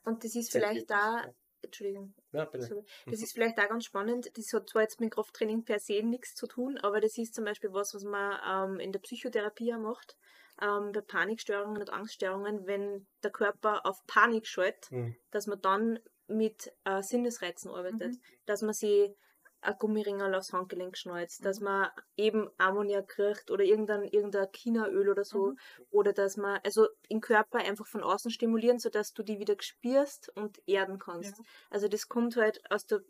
Und 0.04 0.24
das 0.24 0.36
ist 0.36 0.52
vielleicht 0.52 0.80
viel. 0.80 0.86
da, 0.88 1.34
Entschuldigung, 1.62 2.14
ja, 2.34 2.46
bitte. 2.46 2.66
sorry. 2.66 2.84
das 3.08 3.22
ist 3.22 3.34
vielleicht 3.34 3.58
auch 3.60 3.68
ganz 3.70 3.86
spannend. 3.86 4.30
Das 4.38 4.54
hat 4.54 4.70
zwar 4.70 4.82
jetzt 4.84 5.00
mit 5.00 5.12
Krafttraining 5.14 5.64
per 5.64 5.80
se 5.80 6.04
nichts 6.04 6.36
zu 6.36 6.48
tun, 6.48 6.78
aber 6.78 7.00
das 7.02 7.18
ist 7.18 7.34
zum 7.34 7.46
Beispiel 7.46 7.72
was, 7.74 7.94
was 7.96 8.04
man 8.04 8.38
ähm, 8.74 8.80
in 8.80 8.92
der 8.92 9.00
Psychotherapie 9.00 9.74
auch 9.74 9.80
macht. 9.80 10.18
Ähm, 10.62 10.92
bei 10.92 11.02
Panikstörungen 11.02 11.80
und 11.82 11.90
Angststörungen, 11.92 12.66
wenn 12.68 13.08
der 13.24 13.32
Körper 13.32 13.86
auf 13.86 14.06
Panik 14.08 14.48
schaltet, 14.48 14.90
Hm. 14.90 15.16
dass 15.32 15.46
man 15.48 15.62
dann 15.62 16.00
mit 16.28 16.74
äh, 16.84 17.02
Sinnesreizen 17.02 17.72
arbeitet. 17.72 18.16
Mhm. 18.16 18.22
Dass 18.46 18.62
man 18.62 18.74
sie 18.74 19.16
ein 19.62 19.76
Gummiringel 19.80 20.36
aufs 20.36 20.54
Handgelenk 20.54 20.98
schnallt, 20.98 21.44
dass 21.44 21.60
Mhm. 21.60 21.66
man 21.66 21.90
eben 22.16 22.50
Ammoniak 22.58 23.08
kriegt 23.08 23.50
oder 23.52 23.64
irgendein, 23.64 24.04
irgendein 24.04 24.48
Chinaöl 24.56 25.10
oder 25.10 25.24
so. 25.26 25.54
Mhm. 25.54 25.58
Oder 25.90 26.14
dass 26.14 26.38
man, 26.38 26.60
also 26.64 26.88
den 27.10 27.22
Körper 27.22 27.60
einfach 27.60 27.88
von 27.88 28.04
außen 28.04 28.32
stimulieren, 28.32 28.80
sodass 28.80 29.14
du 29.14 29.24
die 29.24 29.40
wieder 29.40 29.56
spürst 29.60 30.30
und 30.36 30.62
erden 30.68 31.00
kannst. 31.00 31.38
Ja. 31.38 31.44
Also 31.72 31.88
das 31.88 32.08
kommt 32.08 32.36
halt 32.38 32.62
aus 32.72 32.86
der, 32.86 33.02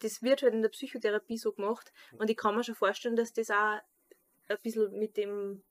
das 0.00 0.22
wird 0.22 0.42
halt 0.42 0.54
in 0.54 0.62
der 0.62 0.70
Psychotherapie 0.70 1.38
so 1.38 1.52
gemacht 1.52 1.92
und 2.18 2.28
ich 2.30 2.36
kann 2.36 2.56
mir 2.56 2.64
schon 2.64 2.74
vorstellen, 2.74 3.14
dass 3.16 3.32
das 3.32 3.50
auch 3.50 3.78
ein 4.48 4.58
bisschen 4.62 4.98
mit 4.98 5.16
dem 5.16 5.64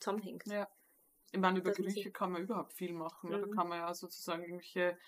zusammenhängt. 0.00 0.44
Ja. 0.46 0.68
Ich 1.32 1.40
meine, 1.40 1.58
über 1.60 1.72
Dass 1.72 1.76
Gerüche 1.76 2.12
kann 2.12 2.32
man 2.32 2.42
überhaupt 2.44 2.74
viel 2.74 2.92
machen. 2.92 3.30
ne? 3.30 3.38
Da 3.40 3.46
Mhm. 3.46 3.50
kann 3.56 3.68
man 3.68 3.78
ja 3.80 3.94
sozusagen 3.94 4.42
irgendwelche 4.44 4.98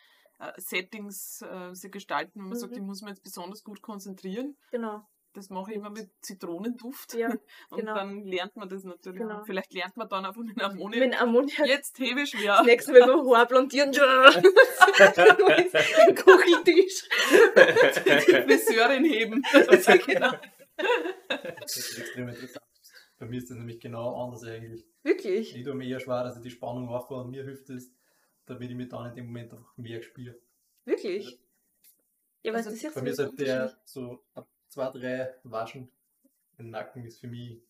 Settings 0.56 1.42
äh, 1.42 1.74
sich 1.74 1.90
gestalten, 1.90 2.40
wenn 2.40 2.48
man 2.50 2.58
sagt, 2.58 2.72
Mhm. 2.72 2.78
ich 2.78 2.84
muss 2.84 3.02
mich 3.02 3.10
jetzt 3.10 3.22
besonders 3.22 3.62
gut 3.64 3.82
konzentrieren. 3.82 4.56
Genau. 4.70 5.02
Das 5.34 5.50
mache 5.50 5.72
ich 5.72 5.76
immer 5.76 5.90
mit 5.90 6.10
Zitronenduft. 6.22 7.12
Ja, 7.14 7.28
Und 7.70 7.78
genau. 7.80 7.94
dann 7.94 8.24
lernt 8.24 8.56
man 8.56 8.68
das 8.68 8.82
natürlich. 8.84 9.20
Genau. 9.20 9.42
Vielleicht 9.44 9.72
lernt 9.74 9.96
man 9.96 10.08
dann 10.08 10.24
einfach 10.24 10.42
den 10.42 10.60
Ammoniak. 10.60 11.06
Mit 11.08 11.20
Ammoniak 11.20 11.66
Jetzt 11.66 11.98
hebe 11.98 12.22
ich 12.22 12.30
das 12.32 12.40
schwer. 12.40 12.62
nächste 12.64 12.92
Mal 12.92 13.06
beim 13.06 13.30
Haar 13.36 13.46
blondieren. 13.46 13.90
Ein 13.90 13.94
Kucheltisch. 16.14 17.08
Die 18.26 18.42
Friseurin 18.42 19.04
heben. 19.04 19.42
Also, 19.52 19.92
genau. 20.06 20.32
Das 21.60 21.76
ist 21.76 21.98
extrem 21.98 22.28
interessant. 22.28 22.64
Bei 23.18 23.26
mir 23.26 23.38
ist 23.38 23.50
das 23.50 23.56
nämlich 23.58 23.80
genau 23.80 24.24
anders 24.24 24.44
eigentlich. 24.44 24.86
Wirklich? 25.02 25.56
Ich 25.56 25.64
tue 25.64 25.74
mir 25.74 25.86
eher 25.88 26.00
schwer, 26.00 26.22
dass 26.24 26.36
ich 26.36 26.42
die 26.42 26.50
Spannung 26.50 26.88
aufbaue 26.88 27.24
und 27.24 27.30
mir 27.30 27.44
hilft 27.44 27.68
es, 27.70 27.92
damit 28.48 28.70
ich 28.70 28.76
mich 28.76 28.88
dann 28.88 29.10
in 29.10 29.14
dem 29.16 29.26
Moment 29.26 29.52
einfach 29.52 29.76
mehr 29.76 30.02
spüre. 30.02 30.36
Wirklich? 30.84 31.40
Ja, 32.42 32.52
was 32.52 32.66
Also 32.66 32.70
das 32.70 32.82
jetzt 32.82 32.94
Bei 32.94 33.02
mir 33.02 33.10
ist 33.10 33.18
halt 33.18 33.38
der 33.40 33.78
so 33.84 34.24
ab 34.34 34.48
zwei, 34.68 34.90
drei 34.90 35.34
Waschen 35.44 35.90
im 36.58 36.70
Nacken 36.70 37.04
ist 37.04 37.20
für 37.20 37.28
mich 37.28 37.62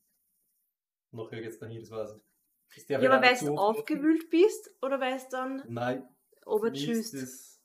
noch 1.10 1.32
jetzt 1.32 1.60
dahin, 1.60 1.80
das 1.80 1.90
weiß 1.90 2.16
ich. 2.16 2.88
Ja, 2.88 2.98
aber 2.98 3.22
weil 3.22 3.38
du 3.38 3.56
aufgewühlt 3.56 4.28
bist 4.30 4.70
oder 4.82 5.00
weil 5.00 5.14
es 5.14 5.28
dann 5.28 5.62
Nein, 5.68 6.02
ist 6.32 6.46
obertschüsst? 6.46 7.14
das, 7.14 7.62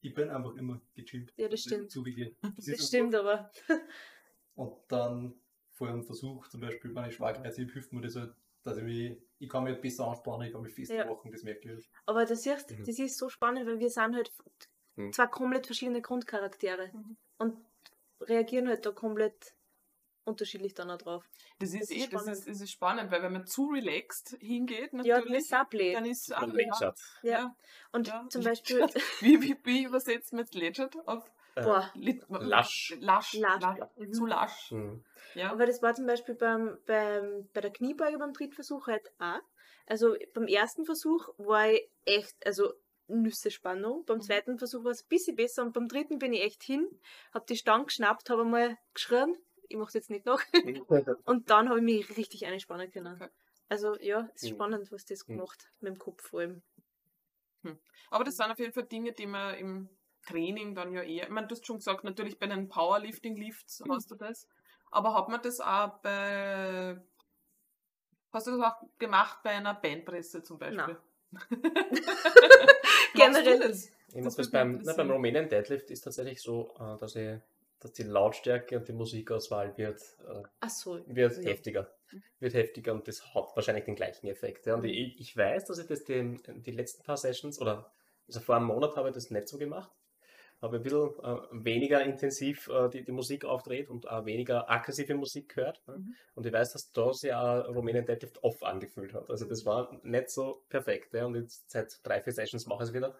ich 0.00 0.12
bin 0.12 0.28
einfach 0.28 0.56
immer 0.56 0.80
gechillt. 0.94 1.32
Ja, 1.36 1.48
das 1.48 1.60
stimmt. 1.60 1.90
Zugegeben. 1.90 2.36
Das 2.56 2.64
Das 2.66 2.88
stimmt 2.88 3.14
aber. 3.14 3.50
Und 4.56 4.72
dann 4.88 5.34
vor 5.70 5.88
einem 5.88 6.04
Versuch, 6.04 6.48
zum 6.48 6.60
Beispiel, 6.60 6.92
Schwagreiz 7.10 7.58
habe, 7.58 7.72
hilft 7.72 7.92
mir 7.92 8.00
das 8.00 8.16
halt, 8.16 8.34
dass 8.62 8.76
ich 8.78 8.84
mich, 8.84 9.18
ich 9.38 9.48
kann 9.48 9.64
mich 9.64 9.72
halt 9.72 9.82
besser 9.82 10.06
anspannen, 10.06 10.46
ich 10.46 10.52
kann 10.52 10.62
mich 10.62 10.74
festmachen, 10.74 11.30
das 11.30 11.42
merke 11.42 11.72
ich. 11.74 11.90
Aber 12.06 12.24
das, 12.24 12.42
siehst, 12.42 12.70
Mhm. 12.70 12.84
das 12.84 12.98
ist 12.98 13.18
so 13.18 13.28
spannend, 13.28 13.66
weil 13.66 13.78
wir 13.78 13.90
sind 13.90 14.14
halt 14.14 14.32
Mhm. 14.96 15.12
zwei 15.12 15.26
komplett 15.26 15.66
verschiedene 15.66 16.02
Grundcharaktere 16.02 16.90
Mhm. 16.92 17.16
und 17.38 17.56
reagieren 18.20 18.68
halt 18.68 18.86
da 18.86 18.92
komplett 18.92 19.54
unterschiedlich 20.26 20.72
dann 20.74 20.90
auch 20.90 20.98
drauf. 20.98 21.28
Das 21.58 21.74
ist, 21.74 21.82
Das 21.82 21.90
ist 21.90 21.96
eh, 21.96 21.98
das 22.00 22.22
spannend. 22.22 22.38
ist, 22.38 22.48
das 22.48 22.60
ist 22.60 22.70
spannend, 22.70 23.10
weil 23.10 23.22
wenn 23.22 23.32
man 23.32 23.46
zu 23.46 23.66
relaxed 23.66 24.36
hingeht, 24.40 24.92
Ja, 24.92 25.16
das 25.20 25.24
natürlich, 25.24 25.50
ist 25.50 25.70
blöd. 25.70 25.94
dann 25.94 26.06
ist 26.06 26.28
es 26.28 26.32
auch. 26.32 26.92
Ja. 27.22 27.30
Ja. 27.30 27.56
Und 27.92 28.08
Ja. 28.08 28.26
zum 28.30 28.42
Beispiel, 28.44 28.80
Wie, 29.20 29.42
wie, 29.42 29.56
wie 29.64 29.84
übersetzt 29.84 30.32
man 30.32 30.46
lätschert 30.52 30.96
auf 31.06 31.30
boah, 31.54 31.90
Lit 31.94 32.24
Lasch. 32.28 32.96
Lasch. 33.00 33.34
Lasch. 33.34 33.62
Lasch. 33.62 33.90
Mhm. 33.96 34.12
Zu 34.12 34.26
lasch. 34.26 34.70
Hm. 34.70 35.04
Ja. 35.34 35.50
aber 35.50 35.66
das 35.66 35.82
war 35.82 35.94
zum 35.94 36.06
Beispiel 36.06 36.34
beim, 36.34 36.78
beim, 36.86 37.48
bei 37.52 37.60
der 37.60 37.72
Kniebeuge 37.72 38.18
beim 38.18 38.32
Trittversuch 38.32 38.86
halt 38.86 39.12
auch. 39.18 39.40
Also 39.86 40.16
beim 40.32 40.46
ersten 40.46 40.84
Versuch 40.84 41.28
war 41.38 41.70
ich 41.70 41.88
echt, 42.04 42.34
also 42.46 42.72
Nüsse 43.06 43.50
Spannung. 43.50 44.04
Beim 44.06 44.18
Mhm. 44.18 44.22
zweiten 44.22 44.58
Versuch 44.58 44.84
war 44.84 44.92
es 44.92 45.02
ein 45.02 45.08
bisschen 45.08 45.36
besser 45.36 45.62
und 45.62 45.72
beim 45.72 45.88
dritten 45.88 46.18
bin 46.18 46.32
ich 46.32 46.42
echt 46.42 46.62
hin, 46.62 46.88
habe 47.32 47.44
die 47.48 47.56
Stange 47.56 47.84
geschnappt, 47.86 48.30
habe 48.30 48.42
einmal 48.42 48.78
geschrien, 48.94 49.36
ich 49.68 49.76
mache 49.76 49.88
es 49.88 49.94
jetzt 49.94 50.10
nicht 50.10 50.24
noch, 50.24 50.40
und 51.26 51.50
dann 51.50 51.68
habe 51.68 51.78
ich 51.80 51.84
mich 51.84 52.16
richtig 52.16 52.46
einspannen 52.46 52.90
können. 52.90 53.14
Okay. 53.14 53.28
Also 53.68 53.96
ja, 54.00 54.28
es 54.34 54.42
ist 54.44 54.50
Mhm. 54.50 54.54
spannend, 54.54 54.92
was 54.92 55.04
das 55.04 55.26
Mhm. 55.26 55.34
gemacht 55.34 55.70
mit 55.80 55.94
dem 55.94 55.98
Kopf 55.98 56.22
vor 56.28 56.40
allem. 56.40 56.62
Aber 58.10 58.24
das 58.24 58.36
sind 58.36 58.50
auf 58.50 58.58
jeden 58.58 58.72
Fall 58.72 58.84
Dinge, 58.84 59.12
die 59.12 59.26
man 59.26 59.54
im 59.56 59.88
Training 60.24 60.74
dann 60.74 60.92
ja 60.92 61.02
eher, 61.02 61.24
ich 61.24 61.30
meine, 61.30 61.46
du 61.46 61.54
hast 61.54 61.66
schon 61.66 61.76
gesagt, 61.76 62.04
natürlich 62.04 62.38
bei 62.38 62.46
den 62.46 62.68
Powerlifting-Lifts 62.68 63.80
Mhm. 63.80 63.92
hast 63.92 64.10
du 64.10 64.14
das, 64.16 64.48
aber 64.90 65.14
hat 65.14 65.28
man 65.28 65.40
das 65.42 65.60
auch 65.60 65.98
bei, 66.02 67.00
hast 68.32 68.46
du 68.46 68.56
das 68.56 68.60
auch 68.60 68.76
gemacht 68.98 69.38
bei 69.42 69.50
einer 69.50 69.74
Beinpresse 69.74 70.42
zum 70.42 70.58
Beispiel? 70.58 70.96
Generell- 73.14 73.58
das? 73.60 73.90
Ich 74.14 74.22
Das 74.22 74.36
das 74.36 74.50
beim, 74.50 74.80
na, 74.84 74.92
beim 74.92 75.10
Romanian 75.10 75.48
Deadlift 75.48 75.90
ist 75.90 76.02
tatsächlich 76.02 76.40
so, 76.40 76.72
äh, 76.78 76.96
dass, 76.98 77.16
ich, 77.16 77.36
dass 77.80 77.92
die 77.92 78.04
Lautstärke 78.04 78.78
und 78.78 78.86
die 78.86 78.92
Musikauswahl 78.92 79.76
wird, 79.76 80.00
äh, 80.28 80.42
Ach 80.60 80.68
so. 80.70 81.00
wird 81.06 81.36
Ja. 81.38 81.50
heftiger. 81.50 81.92
Wird 82.38 82.54
heftiger 82.54 82.92
und 82.92 83.08
das 83.08 83.34
hat 83.34 83.56
wahrscheinlich 83.56 83.84
den 83.86 83.96
gleichen 83.96 84.28
Effekt. 84.28 84.66
Ja. 84.66 84.74
Und 84.76 84.84
ich, 84.84 85.18
ich 85.18 85.36
weiß, 85.36 85.64
dass 85.64 85.78
ich 85.78 85.86
das 85.88 86.04
die, 86.04 86.40
die 86.46 86.70
letzten 86.70 87.02
paar 87.02 87.16
Sessions 87.16 87.60
oder 87.60 87.90
also 88.28 88.38
vor 88.40 88.54
einem 88.56 88.66
Monat 88.66 88.94
habe 88.96 89.08
ich 89.08 89.14
das 89.14 89.30
nicht 89.30 89.48
so 89.48 89.58
gemacht. 89.58 89.90
Habe 90.64 90.76
ein 90.76 90.82
bisschen 90.82 91.10
äh, 91.22 91.36
weniger 91.52 92.02
intensiv 92.02 92.68
äh, 92.68 92.88
die, 92.88 93.04
die 93.04 93.12
Musik 93.12 93.44
aufdreht 93.44 93.90
und 93.90 94.08
auch 94.08 94.24
weniger 94.24 94.70
aggressive 94.70 95.14
Musik 95.14 95.54
gehört. 95.54 95.82
Ne? 95.86 95.98
Mhm. 95.98 96.14
Und 96.34 96.46
ich 96.46 96.52
weiß, 96.52 96.72
dass 96.72 96.90
da 96.92 97.12
sich 97.12 97.32
auch 97.34 97.68
Romanian 97.68 98.06
Deadlift 98.06 98.42
off 98.42 98.62
angefühlt 98.62 99.12
hat. 99.12 99.28
Also 99.28 99.44
das 99.44 99.66
war 99.66 100.00
nicht 100.02 100.30
so 100.30 100.62
perfekt. 100.70 101.12
Ja? 101.12 101.26
Und 101.26 101.34
jetzt 101.34 101.70
seit 101.70 102.00
drei, 102.02 102.20
vier 102.20 102.32
Sessions 102.32 102.66
mache 102.66 102.82
ich 102.84 102.88
es 102.88 102.94
wieder. 102.94 103.14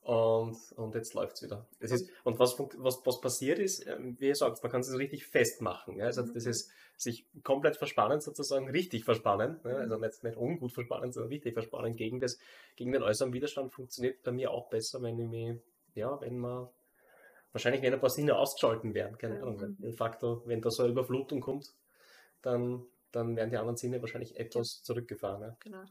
Und, 0.00 0.56
und 0.76 0.94
jetzt 0.94 1.14
läuft 1.14 1.36
es 1.36 1.42
wieder. 1.42 1.66
Es 1.80 1.90
ist, 1.90 2.10
und 2.24 2.38
was, 2.38 2.58
was, 2.58 3.00
was 3.04 3.20
passiert 3.20 3.58
ist, 3.58 3.86
ähm, 3.86 4.16
wie 4.18 4.28
ihr 4.28 4.34
sagt, 4.34 4.62
man 4.62 4.72
kann 4.72 4.80
es 4.80 4.96
richtig 4.98 5.26
festmachen. 5.26 5.98
Ja? 5.98 6.06
Also 6.06 6.24
Mhm. 6.24 6.32
das 6.34 6.46
ist 6.46 6.70
sich 6.96 7.26
komplett 7.44 7.76
verspannen, 7.76 8.20
sozusagen 8.20 8.68
richtig 8.70 9.04
verspannen. 9.04 9.60
Ja? 9.64 9.76
Also 9.76 9.98
nicht, 9.98 10.24
nicht 10.24 10.36
ungut 10.36 10.72
verspannen, 10.72 11.12
sondern 11.12 11.30
richtig 11.30 11.52
verspannen 11.52 11.94
gegen, 11.94 12.18
das, 12.18 12.38
gegen 12.74 12.90
den 12.90 13.02
äußeren 13.02 13.32
Widerstand 13.32 13.72
funktioniert 13.72 14.22
bei 14.24 14.32
mir 14.32 14.50
auch 14.50 14.68
besser, 14.68 15.00
wenn 15.02 15.18
ich 15.18 15.28
mich, 15.28 15.60
ja, 15.94 16.20
wenn 16.20 16.38
man 16.38 16.68
wahrscheinlich 17.58 17.82
wenn 17.82 17.92
ein 17.92 18.00
paar 18.00 18.10
Sinne 18.10 18.36
ausgeschalten 18.36 18.94
werden, 18.94 19.18
keine 19.18 19.42
Ahnung. 19.42 19.56
Mhm. 19.56 19.76
De 19.78 19.92
facto, 19.92 20.42
wenn 20.46 20.62
da 20.62 20.70
so 20.70 20.84
eine 20.84 20.92
Überflutung 20.92 21.40
kommt, 21.40 21.74
dann, 22.42 22.86
dann 23.10 23.36
werden 23.36 23.50
die 23.50 23.56
anderen 23.56 23.76
Sinne 23.76 24.00
wahrscheinlich 24.00 24.38
etwas 24.38 24.82
zurückgefahren. 24.82 25.42
Ja? 25.42 25.56
Genau. 25.60 25.84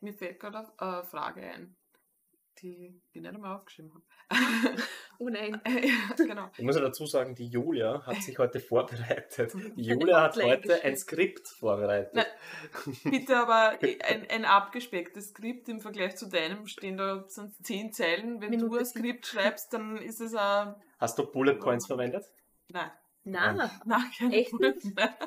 Mir 0.00 0.14
fällt 0.14 0.38
gerade 0.38 0.70
eine 0.78 1.04
Frage 1.04 1.42
ein, 1.42 1.76
die 2.58 3.02
ich 3.12 3.20
nicht 3.20 3.34
einmal 3.34 3.56
aufgeschrieben 3.56 3.92
habe. 3.92 4.76
Oh 5.20 5.28
nein. 5.28 5.60
ja, 5.66 6.14
genau. 6.16 6.48
Ich 6.56 6.64
muss 6.64 6.76
ja 6.76 6.82
dazu 6.82 7.04
sagen, 7.04 7.34
die 7.34 7.48
Julia 7.48 8.06
hat 8.06 8.22
sich 8.22 8.38
heute 8.38 8.60
vorbereitet. 8.60 9.52
Die 9.76 9.82
Julia 9.82 10.22
hat 10.22 10.36
heute 10.36 10.82
ein. 10.84 10.96
Skript 10.96 11.48
vorbereitet. 11.48 12.14
Nein. 12.14 12.26
Bitte 13.04 13.36
aber 13.36 13.78
ein, 13.82 14.30
ein 14.30 14.44
abgespecktes 14.44 15.30
Skript 15.30 15.68
im 15.68 15.80
Vergleich 15.80 16.16
zu 16.16 16.28
deinem 16.28 16.66
stehen 16.66 16.96
da 16.96 17.24
sind 17.26 17.54
zehn 17.66 17.92
Zeilen. 17.92 18.40
Wenn 18.40 18.52
du 18.52 18.58
Minute 18.58 18.78
ein 18.78 18.84
sieben. 18.84 19.00
Skript 19.00 19.26
schreibst, 19.26 19.72
dann 19.72 19.96
ist 19.96 20.20
es 20.20 20.34
ein. 20.34 20.76
Hast 20.98 21.18
du 21.18 21.26
Bullet 21.26 21.54
Points 21.54 21.86
verwendet? 21.86 22.24
Nein, 22.68 22.90
Na, 23.30 23.70
nein, 23.84 24.00
kein 24.18 24.32
Echt 24.32 24.52
Nein. 24.58 24.74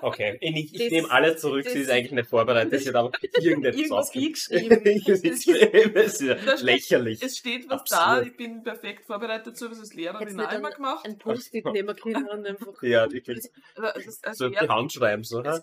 Okay, 0.02 0.38
ich, 0.42 0.74
ich, 0.74 0.82
ich 0.82 0.92
nehme 0.92 1.12
alles 1.12 1.42
zurück, 1.42 1.64
sie 1.64 1.74
das- 1.74 1.82
ist 1.84 1.90
eigentlich 1.92 2.12
nicht 2.12 2.30
vorbereitet, 2.30 2.80
sie 2.82 2.90
hat 2.90 2.96
aber 2.96 3.12
irgendetwas 3.42 3.80
irgendwas 3.82 4.08
aufgeschrieben. 4.08 4.82
hingeschrieben. 4.82 5.94
das 5.94 6.22
ist 6.22 6.62
lächerlich. 6.64 7.22
Es 7.22 7.38
steht 7.38 7.70
was 7.70 7.82
Absurd. 7.82 8.00
da, 8.02 8.22
ich 8.22 8.36
bin 8.38 8.64
perfekt 8.64 9.06
vorbereitet, 9.06 9.58
so 9.58 9.66
habe 9.66 9.74
ich 9.76 9.80
es 9.82 9.88
als 9.90 9.94
Lehrerin 9.96 10.28
auch 10.40 10.48
nicht 10.48 10.54
immer 10.54 10.68
ein, 10.70 10.74
gemacht. 10.74 11.06
ein 11.06 11.18
Post-it 11.18 11.66
nehmen 11.66 11.96
können 11.96 12.28
und 12.28 12.46
einfach. 12.48 12.82
Ja, 12.82 13.12
wirklich. 13.12 13.46
Also, 13.76 14.00
das- 14.06 14.24
als 14.24 14.38
So 14.38 14.50
die 14.50 14.58
Hand 14.58 14.94
schreiben, 14.94 15.24
so. 15.24 15.42
Da 15.42 15.60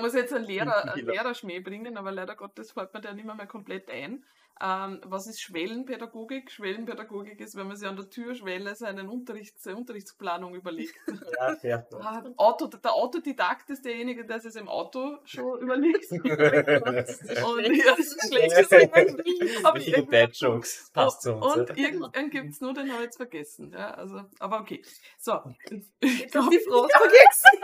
muss 0.00 0.14
ich 0.14 0.20
jetzt 0.20 0.32
einen, 0.32 0.44
Lehrer, 0.46 0.94
Ja. 0.96 1.04
Lehrerschmäh 1.04 1.60
bringen, 1.60 1.96
aber 1.96 2.12
leider 2.12 2.34
Gottes 2.36 2.72
fällt 2.72 2.92
mir 2.94 3.00
der 3.00 3.14
nicht 3.14 3.24
mehr, 3.26 3.34
mehr 3.34 3.46
komplett 3.46 3.90
ein. 3.90 4.24
Ähm, 4.62 5.00
was 5.04 5.26
ist 5.26 5.40
Schwellenpädagogik? 5.40 6.50
Schwellenpädagogik 6.50 7.40
ist, 7.40 7.56
wenn 7.56 7.66
man 7.66 7.76
sich 7.76 7.88
an 7.88 7.96
der 7.96 8.10
Türschwelle 8.10 8.74
seinen 8.74 9.08
Unterrichts, 9.08 9.62
seine 9.62 9.78
Unterrichtsplanung 9.78 10.54
überlegt. 10.54 10.94
Ja, 11.40 11.56
ja. 11.62 11.86
Ah, 12.00 12.22
Auto, 12.36 12.66
der 12.66 12.92
Autodidakt 12.92 13.70
ist 13.70 13.84
derjenige, 13.84 14.26
der 14.26 14.40
sich 14.40 14.54
im 14.56 14.68
Auto 14.68 15.18
schon 15.24 15.60
überlegt. 15.60 16.10
Und 16.12 16.20
ja, 16.22 17.94
das 17.96 17.98
ist 18.00 18.28
schlecht 18.28 18.70
irgendwie- 18.70 20.06
Dad-Jokes. 20.10 20.90
Passt 20.92 21.22
zu 21.22 21.34
uns. 21.34 21.56
Und 21.56 21.78
irgendwann 21.78 22.30
gibt 22.30 22.50
es 22.50 22.60
nur, 22.60 22.74
den 22.74 22.88
habe 22.90 22.98
ich 22.98 23.06
jetzt 23.06 23.16
vergessen. 23.16 23.72
Ja, 23.72 23.92
also, 23.92 24.22
aber 24.38 24.60
okay. 24.60 24.82
So. 25.18 25.32
Hast 25.34 25.54
du 25.62 25.70
die 26.02 26.18
Frage 26.28 26.88
vergessen. 26.92 27.60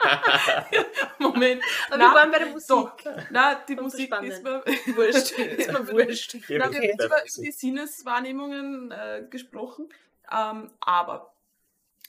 Moment. 1.18 1.62
Aber 1.88 1.98
Na, 1.98 2.10
wir 2.10 2.14
waren 2.14 2.30
bei 2.30 2.38
der 2.38 2.48
Musik. 2.48 2.68
Doch. 2.68 2.96
Na, 3.30 3.54
die 3.54 3.74
Kommt 3.74 3.86
Musik 3.86 4.06
spannend. 4.06 4.32
ist 4.32 4.42
mir 4.42 4.64
Wurscht. 4.96 5.32
Ist 5.38 5.72
mir 5.72 5.88
wurscht. 5.88 6.34
Na, 6.48 6.48
wir 6.48 6.64
haben 6.64 6.82
jetzt 6.82 7.04
über, 7.04 7.22
die 7.38 7.52
Sinneswahrnehmungen 7.52 8.90
äh, 8.90 9.26
gesprochen, 9.28 9.88
ähm, 10.30 10.70
aber 10.80 11.34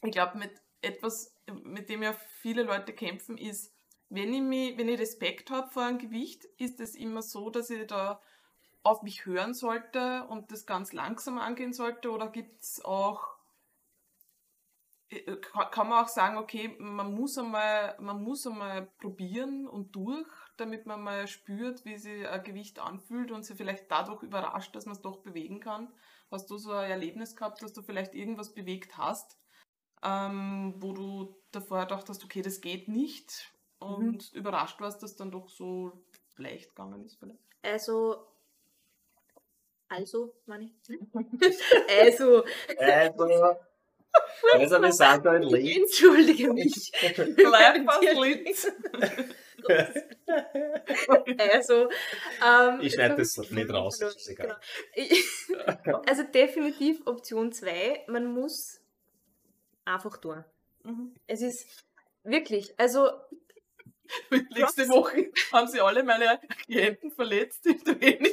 ich 0.04 0.12
glaube, 0.12 0.38
mit 0.38 0.52
etwas, 0.82 1.34
mit 1.64 1.90
dem 1.90 2.04
ja 2.04 2.16
viele 2.42 2.64
Leute 2.64 2.94
kämpfen, 2.94 3.38
ist, 3.38 3.74
wenn 4.10 4.34
ich, 4.34 4.42
mich, 4.42 4.78
wenn 4.78 4.90
ich 4.90 5.00
Respekt 5.00 5.52
habe 5.52 5.70
vor 5.70 5.84
einem 5.84 6.00
Gewicht, 6.00 6.46
ist 6.58 6.80
es 6.80 6.96
immer 6.96 7.22
so, 7.22 7.50
dass 7.50 7.70
ich 7.70 7.88
da 7.88 8.22
auf 8.84 9.04
mich 9.04 9.26
hören 9.26 9.54
sollte 9.54 10.26
und 10.28 10.52
das 10.52 10.66
ganz 10.66 10.92
langsam 10.92 11.38
angehen 11.38 11.72
sollte 11.72 12.10
oder 12.10 12.28
gibt 12.28 12.62
es 12.62 12.84
auch 12.84 13.36
kann 15.42 15.70
kann 15.72 15.90
man 15.90 16.06
auch 16.06 16.08
sagen, 16.08 16.38
okay, 16.38 16.76
man 16.80 17.14
muss 17.14 17.38
einmal, 17.38 17.96
man 18.00 18.24
muss 18.24 18.48
einmal 18.48 18.88
probieren 19.00 19.68
und 19.68 19.96
durch, 19.96 20.28
damit 20.58 20.86
man 20.86 21.02
mal 21.02 21.28
spürt, 21.28 21.84
wie 21.84 21.98
sich 21.98 22.28
ein 22.28 22.44
Gewicht 22.44 22.80
anfühlt 22.80 23.32
und 23.32 23.44
sich 23.44 23.58
vielleicht 23.58 23.92
dadurch 23.92 24.24
überrascht, 24.24 24.74
dass 24.76 24.86
man 24.86 24.96
es 24.96 25.02
doch 25.02 25.18
bewegen 25.18 25.60
kann. 25.60 25.92
Hast 26.32 26.50
du 26.50 26.58
so 26.58 26.72
ein 26.72 26.90
Erlebnis 26.90 27.36
gehabt, 27.36 27.62
dass 27.62 27.74
du 27.74 27.82
vielleicht 27.82 28.16
irgendwas 28.16 28.54
bewegt 28.54 28.98
hast, 28.98 29.38
ähm, 30.02 30.76
wo 30.78 30.94
du 30.94 31.36
davor 31.52 31.82
gedacht 31.82 32.08
hast, 32.08 32.24
okay, 32.24 32.42
das 32.42 32.62
geht 32.62 32.88
nicht 32.88 33.54
und 33.80 34.32
überrascht 34.34 34.80
warst, 34.80 35.04
dass 35.04 35.18
dann 35.18 35.32
doch 35.32 35.50
so 35.50 35.92
leicht 36.38 36.70
gegangen 36.70 37.04
ist 37.04 37.16
vielleicht? 37.16 37.40
Also. 37.64 38.28
Also, 39.90 40.34
meine 40.46 40.66
ich. 40.66 40.74
also, 42.00 42.46
Also, 42.80 43.28
also 44.54 44.82
wir 44.82 44.92
sind 44.92 45.26
da 45.26 45.36
in 45.36 45.44
ich 45.44 45.52
Leeds. 45.52 45.78
entschuldige 45.78 46.54
mich. 46.54 46.92
Bleib 47.36 47.86
was. 47.86 48.68
Also, 51.38 51.90
ähm, 52.46 52.80
Ich 52.82 52.94
schneide 52.94 53.16
das 53.16 53.38
nicht 53.38 53.70
raus, 53.70 54.00
das 54.00 54.16
ist 54.16 54.28
Genau. 54.36 54.44
egal. 54.44 54.60
Ich- 54.96 55.48
Also 56.08 56.24
definitiv 56.24 57.02
Option 57.06 57.52
2, 57.52 58.06
man 58.08 58.26
muss 58.34 58.82
einfach 59.86 60.18
tun. 60.18 60.44
Mhm. 60.84 61.14
Es 61.28 61.42
ist 61.42 61.68
wirklich, 62.24 62.74
also 62.78 63.10
Nächste 64.30 64.90
Woche 64.90 65.32
haben 65.54 65.68
sie 65.70 65.80
alle 65.80 66.04
meine 66.04 66.40
Klienten 66.66 67.12
verletzt 67.12 67.66
im 67.66 67.82
Training. 67.82 68.28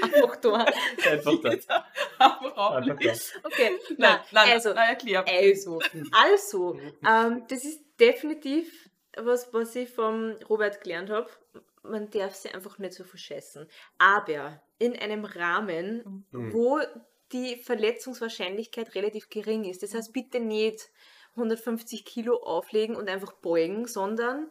Einfach 0.00 0.36
tun. 0.36 0.54
Einfach 0.54 1.40
da. 1.42 1.86
Einfach 2.18 2.56
auch 2.56 2.70
Einfach 2.72 2.98
da. 2.98 3.12
Okay, 3.44 3.70
Nein, 3.98 4.18
nein, 4.30 4.50
also, 4.52 4.72
nein, 4.72 4.88
erklär. 4.90 5.24
also, 5.28 5.80
also, 6.12 6.78
ähm, 7.06 7.44
das 7.48 7.64
ist 7.64 7.80
definitiv 7.98 8.88
was, 9.16 9.52
was 9.52 9.74
ich 9.76 9.90
vom 9.90 10.32
Robert 10.48 10.80
gelernt 10.82 11.10
habe. 11.10 11.28
Man 11.82 12.10
darf 12.10 12.34
sie 12.34 12.50
einfach 12.50 12.78
nicht 12.78 12.94
so 12.94 13.04
verscheißen. 13.04 13.68
Aber 13.98 14.62
in 14.78 14.96
einem 14.98 15.24
Rahmen, 15.24 16.24
Mhm. 16.30 16.52
wo 16.52 16.80
die 17.32 17.56
Verletzungswahrscheinlichkeit 17.56 18.94
relativ 18.94 19.28
gering 19.30 19.64
ist. 19.64 19.82
Das 19.82 19.94
heißt, 19.94 20.12
bitte 20.12 20.38
nicht 20.40 20.90
150 21.34 22.04
Kilo 22.04 22.36
auflegen 22.42 22.94
und 22.94 23.08
einfach 23.08 23.32
beugen, 23.32 23.86
sondern 23.86 24.50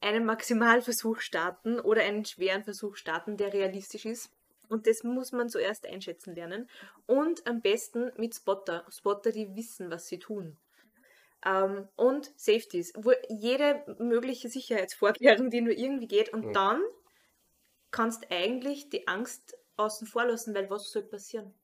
einen 0.00 0.24
Maximalversuch 0.26 1.20
starten 1.20 1.80
oder 1.80 2.02
einen 2.02 2.24
schweren 2.24 2.64
Versuch 2.64 2.96
starten, 2.96 3.36
der 3.36 3.52
realistisch 3.52 4.04
ist. 4.04 4.30
Und 4.68 4.86
das 4.86 5.02
muss 5.04 5.32
man 5.32 5.48
zuerst 5.48 5.86
einschätzen 5.86 6.34
lernen. 6.34 6.68
Und 7.06 7.46
am 7.46 7.62
besten 7.62 8.12
mit 8.16 8.34
Spotter. 8.34 8.86
Spotter, 8.90 9.32
die 9.32 9.54
wissen, 9.56 9.90
was 9.90 10.08
sie 10.08 10.18
tun. 10.18 10.58
Ähm, 11.46 11.88
und 11.96 12.32
Safeties, 12.38 12.92
wo 12.96 13.12
jede 13.28 13.84
mögliche 13.98 14.48
Sicherheitsvorkehrung, 14.48 15.50
die 15.50 15.60
nur 15.62 15.74
irgendwie 15.76 16.08
geht. 16.08 16.32
Und 16.32 16.48
Mhm. 16.48 16.54
dann 16.56 16.82
kannst 17.90 18.30
eigentlich 18.30 18.88
die 18.88 19.06
Angst 19.08 19.58
außen 19.76 20.06
vor 20.06 20.24
lassen, 20.24 20.54
weil 20.54 20.70
was 20.70 20.90
soll 20.90 21.02
passieren? 21.02 21.54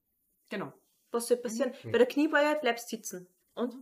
Genau. 0.50 0.72
Was 1.12 1.28
soll 1.28 1.38
passieren? 1.38 1.72
Mhm. 1.84 1.92
Bei 1.92 1.98
der 1.98 2.06
Kniebeuge 2.06 2.58
bleibst 2.60 2.92
du 2.92 2.96
sitzen. 2.96 3.28
Und 3.54 3.74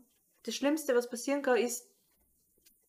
das 0.44 0.54
Schlimmste, 0.54 0.94
was 0.94 1.08
passieren 1.10 1.42
kann, 1.42 1.56
ist, 1.58 1.91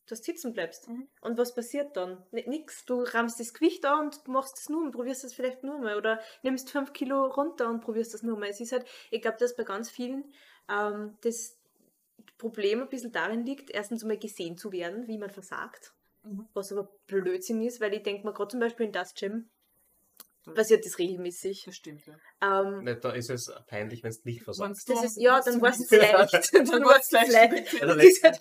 du 0.06 0.16
sitzen 0.16 0.54
bleibst. 0.54 0.88
Mhm. 0.88 1.08
Und 1.22 1.38
was 1.38 1.54
passiert 1.54 1.95
dann? 1.95 2.24
Nix. 2.32 2.86
Du 2.86 3.04
rammst 3.04 3.39
das 3.39 3.54
Gewicht 3.54 3.86
an 3.86 4.06
und 4.06 4.28
machst 4.28 4.58
es 4.58 4.70
nur 4.70 4.84
und 4.84 4.91
probierst 4.91 5.24
es 5.24 5.34
vielleicht 5.34 5.64
nur 5.64 5.80
mal. 5.80 5.97
Oder 5.97 6.20
nimmst 6.41 6.70
fünf 6.70 6.93
Kilo 6.93 7.26
runter 7.28 7.70
und 7.70 7.82
probierst 7.82 8.14
das 8.14 8.24
nur 8.24 8.38
mal. 8.38 8.49
Es 8.49 8.60
ist 8.60 8.72
halt, 8.72 8.86
ich 9.12 9.22
glaube, 9.22 9.38
dass 9.38 9.56
bei 9.56 9.64
ganz 9.64 9.89
vielen 9.89 10.34
ähm, 10.70 11.18
das 11.22 11.58
Problem 12.38 12.82
ein 12.82 12.89
bisschen 12.89 13.12
darin 13.12 13.45
liegt, 13.45 13.70
erstens 13.70 14.04
einmal 14.04 14.18
gesehen 14.18 14.58
zu 14.58 14.72
werden, 14.72 15.08
wie 15.08 15.18
man 15.18 15.30
versagt. 15.30 15.93
Mhm. 16.24 16.47
Was 16.54 16.72
aber 16.72 16.89
Blödsinn 17.08 17.62
ist, 17.62 17.82
weil 17.82 17.93
ich 17.93 18.04
denke 18.04 18.26
mir 18.26 18.34
gerade 18.34 18.49
zum 18.49 18.60
Beispiel 18.60 18.86
in 18.86 18.91
das 18.91 19.14
Gym 19.14 19.49
passiert 20.54 20.86
das 20.86 20.98
regelmäßig. 21.00 21.64
Das 21.66 21.76
stimmt, 21.76 22.06
ja. 22.06 22.16
Ähm, 22.41 22.84
Nicht, 22.84 23.04
Da 23.04 23.12
ist 23.12 23.30
es 23.30 23.52
peinlich, 23.68 24.04
wenn 24.04 24.10
es 24.10 24.24
nicht 24.26 24.44
versagt. 24.44 24.70
Wenn's 24.70 24.86
das 24.86 25.00
du- 25.00 25.06
ist, 25.06 25.18
ja, 25.18 25.41
dann 25.41 25.62
war 25.62 25.70
es 25.70 25.78
Ja. 25.91 26.28
vielleicht. 26.28 26.62
dann 26.62 26.84
war 26.84 26.98
es 27.00 27.12
leicht. 27.12 27.34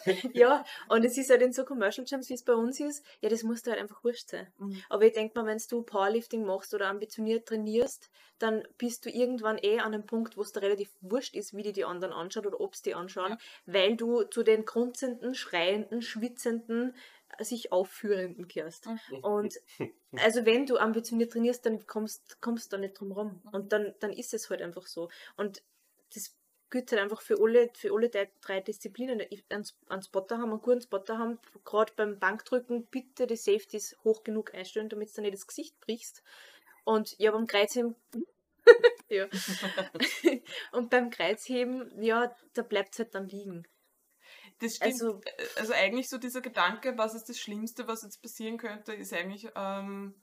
halt, 0.07 0.34
ja, 0.34 0.64
und 0.88 1.05
es 1.05 1.16
ist 1.16 1.30
halt 1.30 1.42
in 1.42 1.53
so 1.53 1.64
Commercial 1.64 2.05
Gyms, 2.07 2.28
wie 2.28 2.34
es 2.34 2.42
bei 2.44 2.55
uns 2.55 2.80
ist, 2.80 3.05
ja, 3.20 3.28
das 3.28 3.42
muss 3.42 3.62
dir 3.62 3.70
halt 3.72 3.80
einfach 3.80 4.03
wurscht 4.05 4.28
sein. 4.30 4.53
Mhm. 4.59 4.82
Aber 4.88 5.05
ich 5.07 5.12
denke 5.12 5.38
mal, 5.38 5.46
wenn 5.46 5.61
du 5.70 5.82
Powerlifting 5.82 6.44
machst 6.44 6.74
oder 6.74 6.88
ambitioniert 6.88 7.46
trainierst, 7.46 8.11
dann 8.38 8.62
bist 8.76 9.05
du 9.07 9.11
irgendwann 9.11 9.59
eh 9.59 9.78
an 9.78 9.94
einem 9.94 10.05
Punkt, 10.05 10.36
wo 10.36 10.42
es 10.42 10.50
dir 10.53 10.62
relativ 10.62 10.90
wurscht 11.00 11.36
ist, 11.36 11.55
wie 11.57 11.62
die 11.62 11.72
die 11.72 11.84
anderen 11.84 12.12
anschauen 12.12 12.46
oder 12.46 12.61
ob 12.61 12.74
sie 12.74 12.82
die 12.82 12.94
anschauen, 12.94 13.32
Ja. 13.32 13.38
weil 13.66 13.96
du 13.96 14.24
zu 14.24 14.42
den 14.42 14.64
grunzenden, 14.64 15.34
schreienden, 15.34 16.03
schwitzenden, 16.03 16.96
sich 17.45 17.72
aufführenden 17.72 18.49
gehörst. 18.49 18.86
Mhm. 18.86 19.18
Und 19.22 19.55
also 20.16 20.45
wenn 20.47 20.66
du 20.66 20.78
ambitioniert 20.78 21.32
trainierst, 21.32 21.64
dann 21.66 21.86
kommst 21.86 22.40
kommst 22.40 22.72
du 22.72 22.76
da 22.76 22.80
nicht 22.80 22.99
drum 22.99 23.12
rum. 23.12 23.43
Und 23.53 23.72
dann, 23.72 23.95
dann 24.01 24.12
ist 24.12 24.34
es 24.34 24.51
halt 24.51 24.62
einfach 24.62 24.86
so. 24.86 25.11
Und 25.36 25.62
das 26.14 26.36
gilt 26.70 26.90
halt 26.90 27.03
einfach 27.03 27.20
für 27.20 27.38
alle, 27.40 27.70
für 27.74 27.93
alle 27.93 28.09
drei, 28.09 28.61
Disziplinen. 28.61 29.20
Einen, 29.20 29.66
einen 29.88 30.03
Spotter 30.03 30.38
haben, 30.38 30.51
einen 30.51 30.62
guten 30.62 30.80
Spotter 30.80 31.18
haben, 31.18 31.38
gerade 31.64 31.93
beim 31.95 32.18
Bankdrücken 32.18 32.86
bitte 32.86 33.26
die 33.26 33.36
Safeties 33.36 33.97
hoch 34.05 34.24
genug 34.24 34.55
einstellen, 34.55 34.88
damit 34.88 35.16
du 35.16 35.20
nicht 35.20 35.34
das 35.34 35.47
Gesicht 35.47 35.78
brichst. 35.80 36.22
Und 36.84 37.16
ja, 37.18 37.30
beim 37.30 37.47
Kreuzheben 37.47 37.95
ja. 39.09 39.28
und 40.72 40.90
beim 40.90 41.11
Kreuzheben, 41.11 42.03
ja, 42.03 42.34
da 42.55 42.62
bleibt 42.62 42.95
es 42.95 42.99
halt 43.01 43.14
dann 43.14 43.28
liegen. 43.28 43.66
Das 44.62 44.76
stimmt. 44.76 44.92
Also- 44.92 45.20
Also, 45.56 45.72
eigentlich 45.74 46.08
so 46.08 46.18
dieser 46.18 46.40
Gedanke, 46.40 46.96
was 46.96 47.14
ist 47.14 47.28
das 47.28 47.38
Schlimmste, 47.38 47.86
was 47.88 48.02
jetzt 48.02 48.22
passieren 48.22 48.56
könnte, 48.58 48.92
ist 48.94 49.12
eigentlich 49.12 49.48
ähm, 49.56 50.14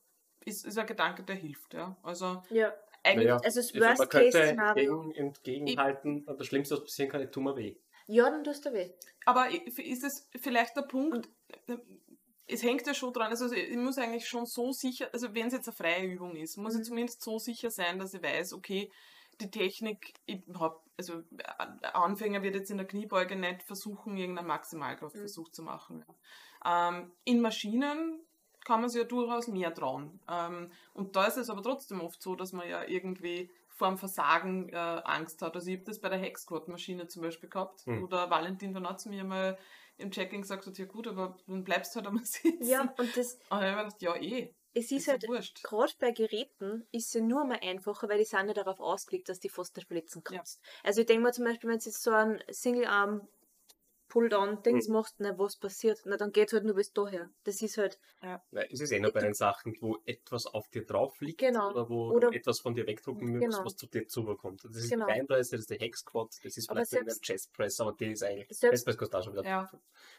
ist, 0.45 0.65
ist 0.65 0.77
ein 0.77 0.87
Gedanke, 0.87 1.23
der 1.23 1.35
hilft. 1.35 1.73
Ja? 1.73 1.97
Also 2.01 2.41
Ja, 2.49 2.73
eigentlich, 3.03 3.25
Naja, 3.27 3.37
also 3.43 3.59
das 3.59 3.73
Also 3.73 3.79
man 3.79 3.97
könnte 4.09 4.37
Worst-Case-Szenario. 4.37 5.01
gegen, 5.01 5.11
entgegenhalten, 5.27 6.25
das 6.25 6.47
Schlimmste, 6.47 6.75
was 6.75 6.83
passieren 6.85 7.11
kann, 7.11 7.21
ich 7.21 7.29
tue 7.31 7.43
mir 7.43 7.55
weh. 7.57 7.75
Ja, 8.07 8.29
dann 8.29 8.43
tust 8.43 8.65
du 8.65 8.73
weh. 8.73 8.91
aber 9.25 9.49
ist 9.51 10.03
es 10.03 10.27
vielleicht 10.41 10.75
der 10.75 10.81
Punkt, 10.83 11.29
es 12.47 12.63
hängt 12.63 12.87
ja 12.87 12.93
schon 12.95 13.13
dran, 13.13 13.27
also 13.29 13.51
ich 13.51 13.75
muss 13.77 13.99
eigentlich 13.99 14.27
schon 14.27 14.45
so 14.47 14.71
sicher, 14.71 15.07
also 15.13 15.35
wenn 15.35 15.47
es 15.47 15.53
jetzt 15.53 15.67
eine 15.67 15.75
freie 15.75 16.05
Übung 16.07 16.35
ist, 16.35 16.57
muss 16.57 16.73
Mhm. 16.73 16.79
ich 16.81 16.87
zumindest 16.87 17.21
so 17.21 17.37
sicher 17.37 17.69
sein, 17.69 17.99
dass 17.99 18.13
ich 18.15 18.23
weiß, 18.23 18.53
okay, 18.53 18.91
die 19.41 19.51
Technik, 19.51 20.13
ich 20.25 20.41
hab, 20.59 20.83
also 20.97 21.23
ein 21.57 21.83
Anfänger 21.93 22.41
wird 22.43 22.55
jetzt 22.55 22.71
in 22.71 22.77
der 22.77 22.87
Kniebeuge 22.87 23.35
nicht 23.35 23.63
versuchen, 23.63 24.17
irgendeinen 24.17 24.47
Maximalkraftversuch 24.47 25.49
zu 25.49 25.63
machen. 25.63 26.05
Ähm, 26.65 27.11
in 27.23 27.41
Maschinen 27.41 28.19
kann 28.65 28.81
man 28.81 28.89
sich 28.89 29.01
ja 29.01 29.07
durchaus 29.07 29.47
mehr 29.47 29.73
trauen. 29.73 30.19
Ähm, 30.29 30.71
und 30.93 31.15
da 31.15 31.25
ist 31.25 31.37
es 31.37 31.49
aber 31.49 31.63
trotzdem 31.63 32.01
oft 32.01 32.21
so, 32.21 32.35
dass 32.35 32.51
man 32.53 32.67
ja 32.67 32.83
irgendwie 32.83 33.49
vor 33.67 33.87
dem 33.87 33.97
Versagen 33.97 34.67
äh, 34.69 34.75
Angst 34.75 35.41
hat. 35.41 35.55
Also 35.55 35.69
ich 35.69 35.77
habe 35.77 35.85
das 35.85 36.01
bei 36.01 36.09
der 36.09 36.19
Hexquad-Maschine 36.19 37.07
zum 37.07 37.21
Beispiel 37.21 37.49
gehabt, 37.49 37.85
Hm. 37.85 38.01
wo 38.01 38.07
der 38.07 38.29
Valentin 38.29 38.73
von 38.73 38.83
Natz 38.83 39.05
mir 39.05 39.23
mal 39.23 39.57
im 39.97 40.11
Checking 40.11 40.41
gesagt 40.41 40.65
hat, 40.67 40.77
ja 40.77 40.85
gut, 40.85 41.07
aber 41.07 41.37
dann 41.47 41.63
bleibst 41.63 41.93
du 41.95 41.97
halt 41.97 42.07
einmal 42.07 42.23
sitzen. 42.25 42.65
Ja, 42.65 42.81
und 42.97 43.15
das, 43.17 43.35
Und 43.49 43.61
dann 43.61 43.61
habe 43.61 43.67
ich 43.69 43.75
mir 43.75 43.83
gedacht, 43.83 44.01
ja 44.01 44.15
eh, 44.15 44.53
es 44.79 44.91
ist 44.91 45.07
ja 45.07 45.13
halt, 45.13 45.25
gerade 45.63 45.93
bei 45.99 46.11
Geräten 46.11 46.87
ist 46.91 47.07
es 47.07 47.13
ja 47.13 47.21
nur 47.21 47.45
mal 47.45 47.59
einfacher, 47.61 48.09
weil 48.09 48.19
die 48.19 48.25
sind 48.25 48.47
ja 48.47 48.53
darauf 48.53 48.79
ausgelegt, 48.79 49.29
dass 49.29 49.39
die 49.39 49.49
fast 49.49 49.75
nicht 49.75 49.87
verletzen 49.87 50.23
kannst. 50.23 50.61
Also 50.83 51.01
ich 51.01 51.07
denke 51.07 51.23
mal 51.23 51.33
zum 51.33 51.45
Beispiel, 51.45 51.69
wenn 51.69 51.79
du 51.79 51.85
jetzt 51.85 52.03
so 52.03 52.11
einen 52.11 52.41
Single-Arm 52.49 53.27
Pull-Down-Dings 54.09 54.87
Mhm. 54.87 54.93
machst, 54.93 55.15
na, 55.19 55.37
was 55.37 55.55
passiert? 55.55 56.01
Na, 56.05 56.17
dann 56.17 56.31
geht 56.31 56.51
halt 56.51 56.65
nur 56.65 56.75
bis 56.75 56.91
daher. 56.91 57.29
Das 57.43 57.61
ist 57.61 57.77
halt, 57.77 57.99
Weil 58.51 58.67
es 58.71 58.81
ist 58.81 58.91
eh 58.91 58.99
nur 58.99 59.11
bei 59.11 59.21
den 59.21 59.33
Sachen, 59.33 59.75
wo 59.79 59.97
etwas 60.05 60.45
auf 60.47 60.67
dir 60.69 60.85
drauf 60.85 61.21
liegt 61.21 61.39
Genau. 61.39 61.69
oder 61.71 61.89
wo 61.89 62.11
Oder- 62.11 62.31
du 62.31 62.35
etwas 62.37 62.59
von 62.59 62.73
dir 62.75 62.85
wegdrucken 62.87 63.29
musst, 63.29 63.41
Genau. 63.41 63.65
was 63.65 63.75
zu 63.75 63.87
dir 63.87 64.07
zubekommt. 64.07 64.65
Das 64.65 64.75
ist 64.75 64.89
Genau. 64.89 65.05
die 65.05 65.13
Beinpresse, 65.13 65.51
das 65.51 65.61
ist 65.61 65.69
der 65.69 65.77
Hexquad, 65.79 66.29
das 66.43 66.57
ist 66.57 66.69
Aber 66.69 66.85
vielleicht 66.85 67.05
selbst- 67.05 67.21
Chest 67.23 67.53
Press, 67.53 67.79
aber 67.79 67.93
die 67.93 68.11
ist 68.11 68.23
eigentlich, 68.23 68.47
Selbst- 68.49 68.61
Chest 68.73 68.85
Press 68.85 68.97
kostet 68.97 69.15
auch 69.19 69.23
schon 69.23 69.33
wieder. 69.33 69.45
Ja. 69.45 69.71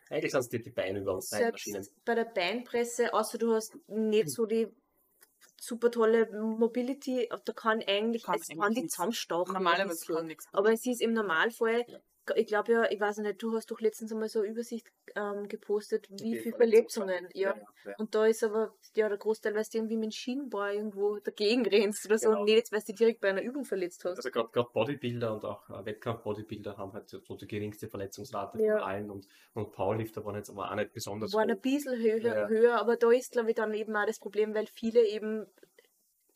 Eigentlich 0.09 0.32
sind 0.32 0.41
es 0.41 0.49
die, 0.49 0.62
die 0.62 0.70
Beine 0.70 1.01
über 1.01 1.18
Beinmaschinen. 1.30 1.82
selbst 1.82 2.05
bei 2.05 2.14
der 2.14 2.24
Beinpresse, 2.24 3.12
außer 3.12 3.38
du 3.38 3.55
hast 3.55 3.74
nicht 3.88 4.24
Mhm. 4.24 4.28
so 4.30 4.47
die 4.47 4.68
super 5.62 5.91
tolle 5.91 6.30
Mobility, 6.32 7.28
da 7.45 7.53
kann 7.53 7.82
eigentlich, 7.86 8.22
Kann 8.22 8.38
es 8.41 8.49
kann 8.49 8.61
eigentlich 8.61 8.74
die 8.76 8.80
nichts. 8.82 8.95
zusammenstauchen. 8.97 9.53
Normalerweise 9.53 10.07
kann 10.14 10.26
nichts 10.26 10.47
Aber 10.53 10.72
es 10.72 10.86
ist 10.86 11.03
im 11.03 11.12
Normalfall, 11.12 11.84
Ja. 11.86 11.99
Ich 12.37 12.47
glaube 12.47 12.72
ja, 12.72 12.91
ich 12.91 13.01
weiß 13.01 13.18
nicht, 13.18 13.43
du 13.43 13.55
hast 13.57 13.70
doch 13.70 13.81
letztens 13.81 14.12
einmal 14.12 14.28
so 14.28 14.41
eine 14.41 14.49
Übersicht 14.49 14.87
ähm, 15.16 15.49
gepostet, 15.49 16.09
wie 16.11 16.39
viele. 16.39 16.57
Verletzungen. 16.57 17.28
Ja. 17.35 17.55
ja. 17.85 17.95
Und 17.99 18.14
da 18.14 18.26
ist 18.26 18.43
aber 18.45 18.74
ja, 18.95 19.09
der 19.09 19.18
Großteil, 19.18 19.55
weil 19.55 19.62
du 19.62 19.78
irgendwie 19.78 19.97
mit 19.97 20.05
dem 20.07 20.11
Schienenbau 20.12 20.66
irgendwo 20.66 21.18
dagegen 21.18 21.66
rennst 21.66 22.07
oder 22.07 22.18
so, 22.18 22.28
Genau. 22.28 22.41
und 22.41 22.45
nicht 22.47 22.57
jetzt, 22.57 22.72
weil 22.72 22.83
du 22.87 22.93
direkt 22.93 23.20
bei 23.20 23.31
einer 23.31 23.43
Übung 23.43 23.64
verletzt 23.64 24.05
hast. 24.05 24.16
Also 24.18 24.31
gerade 24.31 24.68
Bodybuilder 24.72 25.35
und 25.35 25.45
auch 25.45 25.68
äh, 25.70 25.85
Wettkampf-Bodybuilder 25.85 26.76
haben 26.76 26.93
halt 26.93 27.09
so 27.09 27.18
die 27.37 27.47
geringste 27.47 27.89
Verletzungsrate 27.89 28.62
Ja. 28.62 28.78
von 28.78 28.83
allen 28.83 29.11
und, 29.11 29.26
und 29.55 29.72
Powerlifter 29.72 30.24
waren 30.24 30.37
jetzt 30.37 30.51
aber 30.51 30.70
auch 30.70 30.74
nicht 30.74 30.93
besonders 30.93 31.33
waren 31.33 31.51
ein 31.51 31.61
bisschen 31.61 31.99
höher, 31.99 32.18
Ja. 32.20 32.49
höher, 32.49 32.81
aber 32.81 32.97
da 32.97 33.11
ist, 33.11 33.33
glaube 33.33 33.51
ich, 33.51 33.57
dann 33.57 33.72
eben 33.74 33.95
auch 33.97 34.07
das 34.07 34.18
Problem, 34.18 34.55
weil 34.55 34.66
viele 34.66 35.03
eben, 35.07 35.47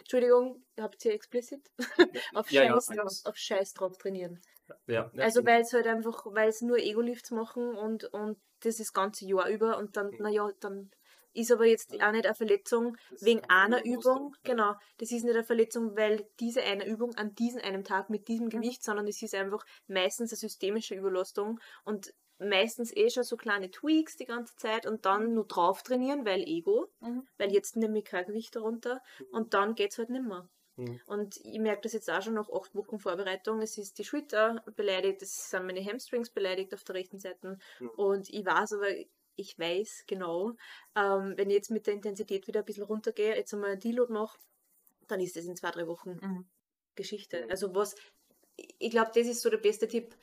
Entschuldigung, 0.05 0.63
ihr 0.77 0.85
habt 0.85 1.03
hier 1.03 1.13
explizit, 1.15 1.71
auf, 2.35 2.49
Ja, 2.51 2.63
ja, 2.63 2.75
Scheiß, 2.75 2.91
alles. 2.99 3.27
auf 3.27 3.37
Scheiß 3.37 3.73
drauf 3.75 3.97
trainieren. 3.99 4.41
Ja, 4.87 5.11
ja, 5.15 5.23
Also 5.23 5.45
weil 5.47 5.63
es 5.63 5.73
halt 5.73 5.87
einfach, 5.87 6.27
weil 6.27 6.49
es 6.49 6.61
nur 6.61 6.79
Ego-Lifts 6.79 7.31
machen 7.31 7.75
und, 7.77 8.05
und 8.13 8.39
das 8.61 8.77
das 8.77 8.93
ganze 8.93 9.27
Jahr 9.27 9.49
über 9.49 9.79
und 9.79 9.97
dann, 9.97 10.11
Mhm. 10.11 10.19
naja, 10.21 10.51
dann 10.61 10.91
ist 11.33 11.51
aber 11.51 11.67
jetzt 11.67 11.91
auch 12.01 12.13
nicht 12.13 12.27
eine 12.27 12.35
Verletzung 12.35 12.97
wegen 13.21 13.41
ist 13.41 13.51
eine 13.51 13.77
einer. 13.77 13.85
Übung, 13.85 14.37
genau, 14.45 14.75
das 14.99 15.11
ist 15.11 15.25
nicht 15.25 15.35
eine 15.35 15.45
Verletzung, 15.45 15.97
weil 15.97 16.29
diese 16.39 16.63
eine 16.63 16.87
Übung 16.87 17.15
an 17.17 17.35
diesem 17.35 17.61
einem 17.63 17.83
Tag 17.85 18.09
mit 18.09 18.23
Mhm. 18.23 18.27
diesem 18.27 18.49
Gewicht, 18.51 18.85
sondern 18.85 19.07
es 19.09 19.21
ist 19.23 19.35
einfach 19.35 19.65
meistens 19.89 20.33
eine 20.33 20.39
systemische 20.39 20.95
Überlastung 20.95 21.61
und 21.85 22.15
meistens 22.39 22.95
eh 22.97 23.11
schon 23.11 23.23
so 23.25 23.37
kleine 23.37 23.71
Tweaks 23.71 24.17
die 24.17 24.27
ganze 24.27 24.57
Zeit 24.57 24.87
und 24.87 25.05
dann 25.07 25.35
nur 25.35 25.47
drauf 25.47 25.83
trainieren, 25.83 26.25
weil 26.25 26.43
Ego, 26.43 26.89
Mhm. 27.01 27.27
weil 27.39 27.53
jetzt 27.53 27.77
nehme 27.77 27.99
ich 27.99 28.05
kein 28.05 28.27
Gewicht 28.27 28.57
darunter 28.57 29.03
und 29.31 29.55
dann 29.55 29.75
geht 29.75 29.93
es 29.93 29.99
halt 29.99 30.11
nicht 30.11 30.25
mehr. 30.27 30.49
Mhm. 30.77 31.01
Und 31.07 31.37
ich 31.37 31.59
merke 31.61 31.83
das 31.83 31.93
jetzt 31.93 32.11
auch 32.11 32.21
schon 32.23 32.35
nach 32.35 32.51
acht 32.51 32.75
Wochen 32.75 32.99
Vorbereitung. 32.99 33.63
Es 33.63 33.79
ist 33.79 33.99
die 33.99 34.05
Schulter 34.05 34.65
beleidigt, 34.77 35.23
es 35.23 35.51
sind 35.51 35.67
meine 35.67 35.85
Hamstrings 35.85 36.31
beleidigt 36.31 36.75
auf 36.75 36.83
der 36.85 36.97
rechten 36.97 37.19
Seite. 37.19 37.59
Mhm. 37.79 37.91
Und 37.91 38.29
ich 38.31 38.45
weiß 38.45 38.73
aber, 38.75 38.89
ich 39.37 39.59
weiß 39.59 40.05
genau, 40.07 40.53
ähm, 40.97 41.35
wenn 41.37 41.51
ich 41.51 41.57
jetzt 41.57 41.71
mit 41.71 41.87
der 41.87 41.95
Intensität 41.95 42.47
wieder 42.47 42.61
ein 42.61 42.67
bisschen 42.67 42.85
runtergehe, 42.85 43.37
jetzt 43.37 43.53
einmal 43.55 43.71
einen 43.71 43.81
Deload 43.81 44.13
mache, 44.13 44.39
dann 45.09 45.21
ist 45.21 45.37
das 45.37 45.45
in 45.45 45.57
zwei, 45.57 45.71
drei 45.71 45.87
Wochen 45.87 46.19
Mhm. 46.21 46.45
Geschichte. 46.97 47.45
Mhm. 47.45 47.51
Also 47.51 47.75
was, 47.75 47.95
ich 48.57 48.91
glaube, 48.91 49.11
das 49.15 49.27
ist 49.27 49.43
so 49.43 49.51
der 49.51 49.59
beste 49.59 49.89
Tipp, 49.89 50.17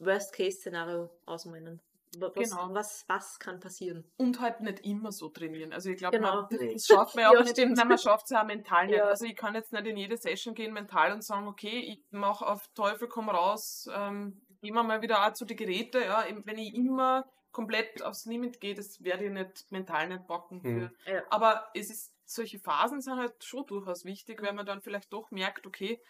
Worst-Case-Szenario 0.00 1.10
ausmalen. 1.26 1.80
Was, 2.18 2.32
Genau. 2.34 2.74
was, 2.74 3.04
was 3.06 3.38
kann 3.38 3.60
passieren? 3.60 4.04
Und 4.16 4.40
halt 4.40 4.60
nicht 4.62 4.80
immer 4.80 5.12
so 5.12 5.28
trainieren. 5.28 5.72
Also 5.72 5.90
ich 5.90 5.96
glaube, 5.98 6.16
Genau. 6.18 6.42
man- 6.50 6.72
das 6.74 6.86
schafft 6.86 7.14
man 7.14 7.22
ja 7.22 7.30
auch 7.30 7.34
nicht. 7.38 7.50
stimmt. 7.50 7.76
Nein, 7.76 7.86
man 7.86 7.98
schafft 7.98 8.24
es 8.24 8.30
ja 8.30 8.42
auch 8.42 8.46
mental 8.46 8.86
nicht. 8.88 8.96
Ja. 8.96 9.04
Also 9.04 9.26
ich 9.26 9.36
kann 9.36 9.54
jetzt 9.54 9.72
nicht 9.72 9.86
in 9.86 9.96
jede 9.96 10.16
Session 10.16 10.54
gehen 10.56 10.72
mental 10.72 11.12
und 11.12 11.22
sagen, 11.22 11.46
okay, 11.46 11.78
ich 11.78 12.02
mache 12.10 12.44
auf 12.44 12.66
Teufel 12.74 13.06
komm 13.06 13.28
raus, 13.28 13.88
ähm, 13.94 14.40
immer 14.60 14.82
mal 14.82 15.02
wieder 15.02 15.24
auch 15.24 15.32
zu 15.34 15.44
den 15.44 15.56
Geräten. 15.56 16.02
Ja, 16.02 16.24
wenn 16.44 16.58
ich 16.58 16.74
immer 16.74 17.30
komplett 17.52 18.02
aufs 18.02 18.26
Limit 18.26 18.60
gehe, 18.60 18.74
das 18.74 19.02
werde 19.04 19.26
ich 19.26 19.30
nicht 19.30 19.70
mental 19.70 20.08
nicht 20.08 20.26
packen. 20.26 20.56
Mhm. 20.64 20.90
Für. 21.04 21.12
Ja. 21.12 21.22
Aber 21.30 21.68
es 21.74 21.90
ist, 21.90 22.12
solche 22.24 22.58
Phasen 22.58 23.00
sind 23.00 23.16
halt 23.18 23.44
schon 23.44 23.66
durchaus 23.66 24.04
wichtig, 24.04 24.42
weil 24.42 24.52
man 24.52 24.66
dann 24.66 24.80
vielleicht 24.82 25.12
doch 25.12 25.30
merkt, 25.30 25.64
okay, 25.64 26.00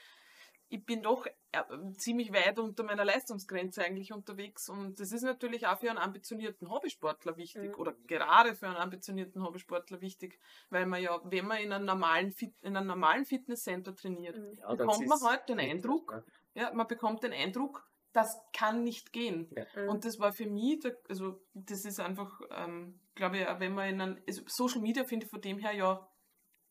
ich 0.73 0.87
bin 0.87 1.03
doch 1.03 1.27
äh, 1.27 1.63
ziemlich 1.97 2.33
weit 2.33 2.59
unter 2.61 2.85
meiner 2.85 3.05
Leistungsgrenze 3.05 3.85
eigentlich 3.85 4.13
unterwegs 4.13 4.69
und 4.69 5.01
das 5.01 5.11
ist 5.13 5.23
natürlich 5.23 5.67
auch 5.67 5.79
für 5.79 5.91
einen 5.91 5.99
ambitionierten 5.99 6.71
Hobbysportler 6.71 7.37
wichtig 7.37 7.71
Mhm. 7.73 7.75
oder 7.81 7.93
gerade 8.07 8.55
für 8.55 8.69
einen 8.69 8.77
ambitionierten 8.77 9.43
Hobbysportler 9.43 10.01
wichtig, 10.01 10.39
weil 10.71 10.87
man 10.87 11.03
ja, 11.03 11.21
wenn 11.25 11.47
man 11.47 11.59
in 11.59 11.73
einem 11.73 11.85
normalen, 11.87 12.31
Fit 12.31 12.55
in 12.63 12.77
einem 12.77 12.87
normalen 12.87 13.25
Fitnesscenter 13.27 13.95
trainiert, 13.95 14.39
Mhm. 14.39 14.55
Ja, 14.55 14.75
bekommt 14.75 15.07
man 15.09 15.21
halt 15.23 15.49
den 15.49 15.59
Eindruck, 15.59 16.25
ja, 16.55 16.73
man 16.73 16.87
bekommt 16.87 17.23
den 17.25 17.33
Eindruck, 17.33 17.85
das 18.13 18.41
kann 18.53 18.83
nicht 18.85 19.13
gehen. 19.13 19.53
Mhm. 19.77 19.89
Und 19.89 20.05
das 20.05 20.19
war 20.21 20.33
für 20.33 20.47
mich, 20.47 20.81
der, 20.81 20.97
also 21.09 21.41
das 21.53 21.85
ist 21.85 21.99
einfach, 21.99 22.41
ähm, 22.51 23.01
glaube 23.17 23.39
ich, 23.39 23.47
wenn 23.59 23.75
man 23.75 23.89
in 23.89 24.01
einem, 24.01 24.23
also 24.27 24.43
Social 24.47 24.81
Media 24.81 25.05
finde 25.05 25.27
ich 25.27 25.31
von 25.31 25.41
dem 25.41 25.59
her 25.59 25.73
ja, 25.73 26.09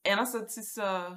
einerseits 0.05 0.55
ist 0.57 0.77
äh, 0.77 1.11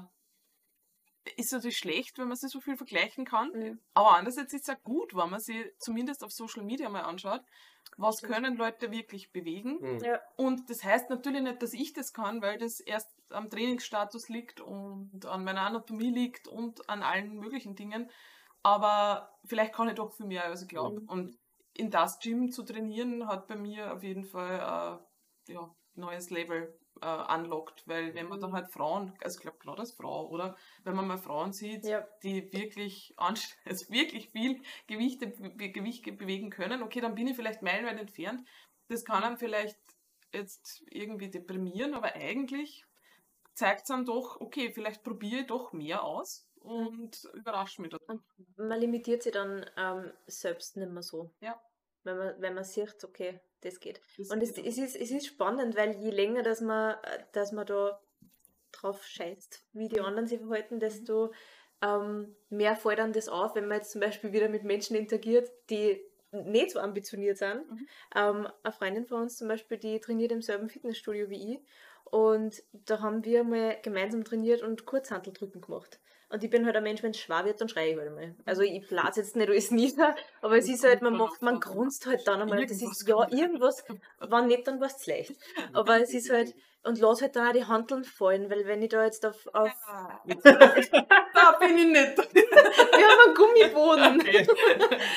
ist 1.36 1.52
natürlich 1.52 1.78
schlecht, 1.78 2.18
wenn 2.18 2.28
man 2.28 2.36
sich 2.36 2.50
so 2.50 2.60
viel 2.60 2.76
vergleichen 2.76 3.24
kann, 3.24 3.50
Mhm. 3.52 3.80
aber 3.94 4.16
andererseits 4.16 4.52
ist 4.52 4.68
es 4.68 4.74
auch 4.74 4.82
gut, 4.82 5.14
wenn 5.14 5.30
man 5.30 5.40
sich 5.40 5.64
zumindest 5.78 6.24
auf 6.24 6.32
Social 6.32 6.64
Media 6.64 6.88
mal 6.88 7.02
anschaut, 7.02 7.42
was 7.96 8.22
können 8.22 8.56
Leute 8.56 8.90
wirklich 8.90 9.32
bewegen. 9.32 9.78
Mhm. 9.80 9.98
Ja. 10.04 10.20
Und 10.36 10.68
das 10.70 10.82
heißt 10.82 11.10
natürlich 11.10 11.42
nicht, 11.42 11.62
dass 11.62 11.72
ich 11.74 11.92
das 11.92 12.12
kann, 12.12 12.42
weil 12.42 12.58
das 12.58 12.80
erst 12.80 13.08
am 13.30 13.50
Trainingsstatus 13.50 14.28
liegt 14.28 14.60
und 14.60 15.26
an 15.26 15.44
meiner 15.44 15.62
Anatomie 15.62 16.10
liegt 16.10 16.48
und 16.48 16.88
an 16.88 17.02
allen 17.02 17.36
möglichen 17.36 17.74
Dingen. 17.74 18.10
Aber 18.62 19.34
vielleicht 19.44 19.74
kann 19.74 19.88
ich 19.88 19.94
doch 19.94 20.12
viel 20.12 20.26
mehr, 20.26 20.44
als 20.44 20.62
ich 20.62 20.68
glaube. 20.68 21.00
Mhm. 21.00 21.08
Und 21.08 21.38
in 21.74 21.90
das 21.90 22.18
Gym 22.18 22.50
zu 22.50 22.62
trainieren, 22.62 23.26
hat 23.26 23.46
bei 23.48 23.56
mir 23.56 23.94
auf 23.94 24.02
jeden 24.02 24.24
Fall 24.24 25.00
äh, 25.48 25.52
ja, 25.52 25.74
neues 25.94 26.30
Level 26.30 26.78
äh, 27.00 27.34
unlockt. 27.34 27.86
Weil 27.88 28.14
wenn 28.14 28.28
man 28.28 28.40
dann 28.40 28.50
Mhm. 28.50 28.56
halt 28.56 28.72
Frauen, 28.72 29.12
also 29.22 29.36
ich 29.38 29.42
glaube 29.42 29.58
gerade 29.58 29.80
als 29.80 29.92
Frau, 29.92 30.28
oder 30.28 30.56
wenn 30.84 30.94
man 30.94 31.06
mal 31.06 31.18
Frauen 31.18 31.52
sieht, 31.52 31.84
Ja. 31.84 32.06
die 32.22 32.52
wirklich, 32.52 33.14
also 33.64 33.88
wirklich 33.90 34.30
viel 34.30 34.62
Gewichte, 34.86 35.28
be 35.28 35.70
Gewicht 35.70 36.04
bewegen 36.18 36.50
können, 36.50 36.82
okay, 36.82 37.00
dann 37.00 37.14
bin 37.14 37.26
ich 37.26 37.36
vielleicht 37.36 37.62
meilenweit 37.62 37.98
entfernt. 37.98 38.46
Das 38.88 39.04
kann 39.04 39.22
einem 39.24 39.36
vielleicht 39.38 39.78
jetzt 40.32 40.82
irgendwie 40.90 41.30
deprimieren, 41.30 41.94
aber 41.94 42.14
eigentlich 42.14 42.84
zeigt 43.54 43.82
es 43.82 43.88
dann 43.88 44.04
doch, 44.04 44.40
okay, 44.40 44.72
vielleicht 44.72 45.02
probiere 45.02 45.42
ich 45.42 45.46
doch 45.46 45.72
mehr 45.72 46.02
aus 46.02 46.48
und 46.60 47.28
überrasche 47.34 47.82
mich. 47.82 47.92
Und 48.06 48.22
man 48.56 48.80
limitiert 48.80 49.22
sich 49.22 49.32
dann 49.32 49.66
ähm, 49.76 50.12
selbst 50.26 50.76
nicht 50.76 50.90
mehr 50.90 51.02
so. 51.02 51.34
Ja. 51.40 51.60
Wenn 52.04 52.16
man, 52.18 52.40
wenn 52.40 52.54
man 52.54 52.64
sieht, 52.64 53.04
okay, 53.04 53.40
das 53.62 53.80
geht. 53.80 54.00
Das 54.18 54.30
Und 54.30 54.42
es, 54.42 54.54
geht 54.54 54.66
es, 54.66 54.78
ist, 54.78 54.96
es 54.96 55.10
ist 55.10 55.26
spannend, 55.26 55.76
weil 55.76 55.96
je 55.96 56.10
länger, 56.10 56.42
dass 56.42 56.60
man, 56.60 56.96
dass 57.32 57.52
man 57.52 57.66
da 57.66 58.00
drauf 58.72 59.04
scheißt, 59.04 59.64
wie 59.72 59.88
die 59.88 60.00
anderen 60.00 60.26
sich 60.26 60.40
verhalten, 60.40 60.80
desto 60.80 61.32
ähm, 61.82 62.34
mehr 62.48 62.76
fällt 62.76 62.98
dann 62.98 63.12
das 63.12 63.28
auf, 63.28 63.54
wenn 63.54 63.66
man 63.66 63.78
jetzt 63.78 63.90
zum 63.90 64.00
Beispiel 64.00 64.32
wieder 64.32 64.48
mit 64.48 64.64
Menschen 64.64 64.96
interagiert, 64.96 65.50
die 65.70 66.00
nicht 66.30 66.70
so 66.70 66.80
ambitioniert 66.80 67.38
sind. 67.38 67.68
Mhm. 67.70 67.88
Ähm, 68.16 68.48
eine 68.62 68.72
Freundin 68.72 69.06
von 69.06 69.22
uns 69.22 69.36
zum 69.36 69.48
Beispiel, 69.48 69.78
die 69.78 70.00
trainiert 70.00 70.32
im 70.32 70.42
selben 70.42 70.68
Fitnessstudio 70.68 71.28
wie 71.28 71.54
ich 71.54 71.60
Und 72.04 72.62
da 72.72 73.00
haben 73.00 73.24
wir 73.24 73.44
mal 73.44 73.78
gemeinsam 73.82 74.24
trainiert 74.24 74.62
und 74.62 74.86
Kurzhanteldrücken 74.86 75.60
gemacht. 75.60 76.00
Und 76.32 76.42
ich 76.42 76.48
bin 76.48 76.64
halt 76.64 76.74
ein 76.76 76.82
Mensch, 76.82 77.02
wenn 77.02 77.10
es 77.10 77.18
schwer 77.18 77.44
wird, 77.44 77.60
dann 77.60 77.68
schreie 77.68 77.90
ich 77.90 77.98
halt 77.98 78.08
einmal. 78.08 78.34
Also 78.46 78.62
ich 78.62 78.88
blase 78.88 79.20
jetzt 79.20 79.36
nicht 79.36 79.50
alles 79.50 79.70
nieder, 79.70 80.16
aber 80.40 80.56
es 80.56 80.66
ist 80.66 80.82
halt, 80.82 81.02
man 81.02 81.14
macht, 81.14 81.42
man 81.42 81.60
grunzt 81.60 82.06
halt 82.06 82.26
dann 82.26 82.40
einmal. 82.40 82.64
Das 82.64 82.80
ist, 82.80 83.06
ja, 83.06 83.30
irgendwas, 83.30 83.84
wenn 84.18 84.46
nicht, 84.46 84.66
dann 84.66 84.80
war 84.80 84.86
es 84.86 85.06
leicht. 85.06 85.34
Aber 85.74 86.00
es 86.00 86.14
ist 86.14 86.30
halt, 86.30 86.54
und 86.84 86.98
lass 86.98 87.22
halt 87.22 87.36
dann 87.36 87.48
auch 87.48 87.52
die 87.52 87.64
Handeln 87.64 88.04
fallen, 88.04 88.50
weil 88.50 88.66
wenn 88.66 88.82
ich 88.82 88.88
da 88.90 89.04
jetzt 89.04 89.24
auf, 89.24 89.46
auf 89.52 89.70
da 90.44 91.52
bin 91.60 91.78
ich 91.78 91.86
nicht. 91.86 92.16
wir 92.34 93.08
haben 93.08 93.20
einen 93.26 93.34
Gummiboden. 93.34 94.22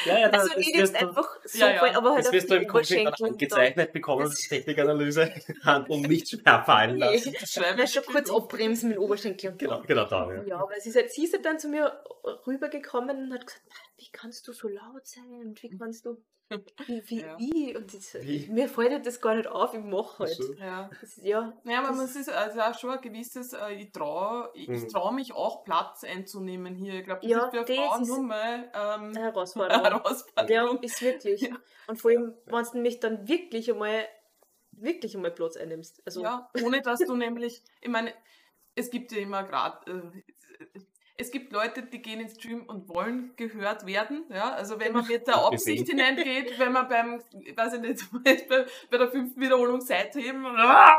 Ja, 0.06 0.20
ja, 0.20 0.28
Also 0.30 0.50
das 0.50 0.58
nicht 0.58 0.68
wirst 0.78 0.94
jetzt 0.94 1.02
du, 1.02 1.08
einfach 1.08 1.38
so 1.44 1.58
Ja, 1.60 1.72
ja. 1.72 1.80
fallen, 1.80 1.96
aber 1.96 2.10
halt 2.12 2.20
das 2.20 2.28
auf 2.28 2.34
wirst 2.34 2.50
du 2.52 2.60
die 2.60 2.64
im 2.66 2.70
Oberschenkel. 2.70 3.26
angezeichnet 3.26 3.94
bekommen, 3.94 4.22
Das- 4.24 4.32
als 4.32 4.48
Technikanalyse, 4.50 5.34
Handel 5.64 5.98
nicht 6.02 6.30
schwer 6.30 6.64
fallen 6.64 6.96
Nee. 7.00 7.16
lassen. 7.16 7.34
Schreibe 7.46 7.78
Na, 7.80 7.88
schon 7.88 8.04
kurz 8.04 8.30
abbremsen 8.32 8.90
mit 8.90 8.98
dem 8.98 9.04
Oberschenkel 9.04 9.52
und 9.52 9.58
Genau, 9.60 9.82
genau 9.82 10.06
da, 10.06 10.32
ja. 10.32 10.44
Ja, 10.44 10.58
aber 10.58 10.80
sie 10.80 10.90
ist, 10.90 10.96
halt, 10.96 11.12
sie 11.12 11.24
ist 11.26 11.34
halt 11.34 11.46
dann 11.46 11.58
zu 11.58 11.70
mir 11.70 11.92
rübergekommen 12.46 13.18
und 13.28 13.34
hat 13.34 13.46
gesagt, 13.48 13.64
wie 13.98 14.10
kannst 14.12 14.48
du 14.48 14.54
so 14.54 14.68
laut 14.68 15.06
sein 15.08 15.32
und 15.46 15.62
wie 15.64 15.70
kannst 15.78 16.06
du, 16.06 16.24
wie, 16.88 17.02
wie, 17.10 17.22
Ja. 17.22 17.38
wie? 17.40 17.76
Und 17.76 17.92
ich, 17.94 18.14
Wie? 18.22 18.48
mir 18.52 18.70
fällt 18.70 18.92
halt 18.92 19.06
das 19.08 19.20
gar 19.20 19.36
nicht 19.36 19.48
auf, 19.48 19.74
ich 19.74 19.80
mache 19.84 20.20
halt. 20.26 20.36
So. 20.36 20.54
Ja. 20.54 20.90
Das, 21.02 21.16
ja, 21.18 21.54
Ja, 21.64 21.80
aber 21.80 21.98
Das- 21.98 22.12
es 22.12 22.16
ist 22.18 22.30
also 22.30 22.60
auch 22.62 22.78
schon 22.78 22.92
ein 22.92 23.02
gewisses, 23.02 23.54
äh, 23.54 23.74
ich 23.74 23.92
traue 23.92 24.52
ich, 24.54 24.70
ich 24.70 24.84
Mhm. 24.84 24.88
trau 24.90 25.12
mich 25.12 25.34
auch 25.34 25.64
Platz 25.64 26.04
einzunehmen 26.04 26.76
hier. 26.76 26.96
Ich 27.00 27.06
glaube, 27.06 27.22
das 27.22 27.32
Ja, 27.32 27.46
ist 27.46 27.52
für 27.58 27.64
das 27.66 27.76
Frauen 27.76 28.02
ist 28.04 28.08
nur 28.10 28.22
mal 28.24 28.72
ähm, 28.76 29.02
eine 29.10 29.20
Herausforderung. 29.22 29.84
Herausforderung. 30.06 30.50
Ja, 30.78 30.84
ist 30.84 31.02
wirklich. 31.02 31.42
Ja. 31.42 31.58
Und 31.88 31.98
vor 32.00 32.12
allem, 32.12 32.36
wenn 32.46 32.64
du 32.64 32.72
nämlich 32.74 33.00
dann 33.00 33.28
wirklich 33.28 33.72
einmal, 33.72 34.06
wirklich 34.72 35.16
einmal 35.16 35.32
Platz 35.32 35.58
einnimmst. 35.58 36.02
Also, 36.06 36.22
Ja, 36.22 36.50
ohne 36.64 36.82
dass 36.82 37.00
du 37.00 37.16
nämlich, 37.16 37.64
ich 37.82 37.90
meine, 37.90 38.14
es 38.76 38.92
gibt 38.92 39.12
ja 39.14 39.20
immer 39.20 39.44
gerade, 39.46 39.90
äh, 39.92 40.22
es 41.18 41.32
gibt 41.32 41.54
Leute, 41.54 41.84
die 41.84 42.02
gehen 42.02 42.20
ins 42.20 42.36
Stream 42.36 42.64
und 42.64 42.90
wollen 42.90 43.34
gehört 43.38 43.86
werden, 43.86 44.26
ja, 44.30 44.54
also 44.54 44.80
wenn 44.80 44.92
man 44.94 45.08
mit 45.08 45.28
der 45.28 45.36
Absicht 45.38 45.88
hineingeht, 45.88 46.60
wenn 46.60 46.74
man 46.74 46.88
beim, 46.90 47.22
ich 47.42 47.56
weiß 47.56 47.74
ich 47.76 47.82
nicht, 47.82 48.04
bei, 48.24 48.66
bei 48.92 48.98
der 48.98 49.10
fünften 49.10 49.40
Wiederholung 49.40 49.80
Seitheben, 49.82 50.44
ja, 50.44 50.98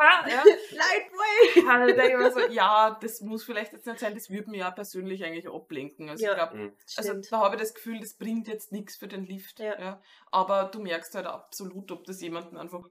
Lightweight! 0.73 2.19
mir 2.19 2.33
so, 2.33 2.41
ja, 2.41 2.97
das 3.01 3.21
muss 3.21 3.45
vielleicht 3.45 3.73
jetzt 3.73 3.87
nicht 3.87 3.99
sein, 3.99 4.14
das 4.14 4.31
würde 4.31 4.51
mir 4.51 4.59
ja 4.59 4.71
persönlich 4.71 5.25
eigentlich 5.25 5.49
ablenken, 5.49 6.09
also 6.09 6.25
Ja. 6.25 6.31
ich 6.31 6.37
glaube, 6.37 6.57
Mhm. 6.57 6.73
also 6.97 7.12
da 7.31 7.39
habe 7.41 7.57
ich 7.57 7.61
das 7.62 7.75
Gefühl, 7.75 8.01
das 8.01 8.14
bringt 8.14 8.49
jetzt 8.49 8.73
nichts 8.73 8.97
für 8.97 9.09
den 9.09 9.25
Lift. 9.27 9.61
Ja. 9.61 9.79
Ja. 9.79 10.03
Aber 10.31 10.64
du 10.73 10.81
merkst 10.81 11.14
halt 11.14 11.27
absolut, 11.27 11.91
ob 11.93 12.05
das 12.05 12.21
jemanden 12.21 12.57
einfach 12.57 12.89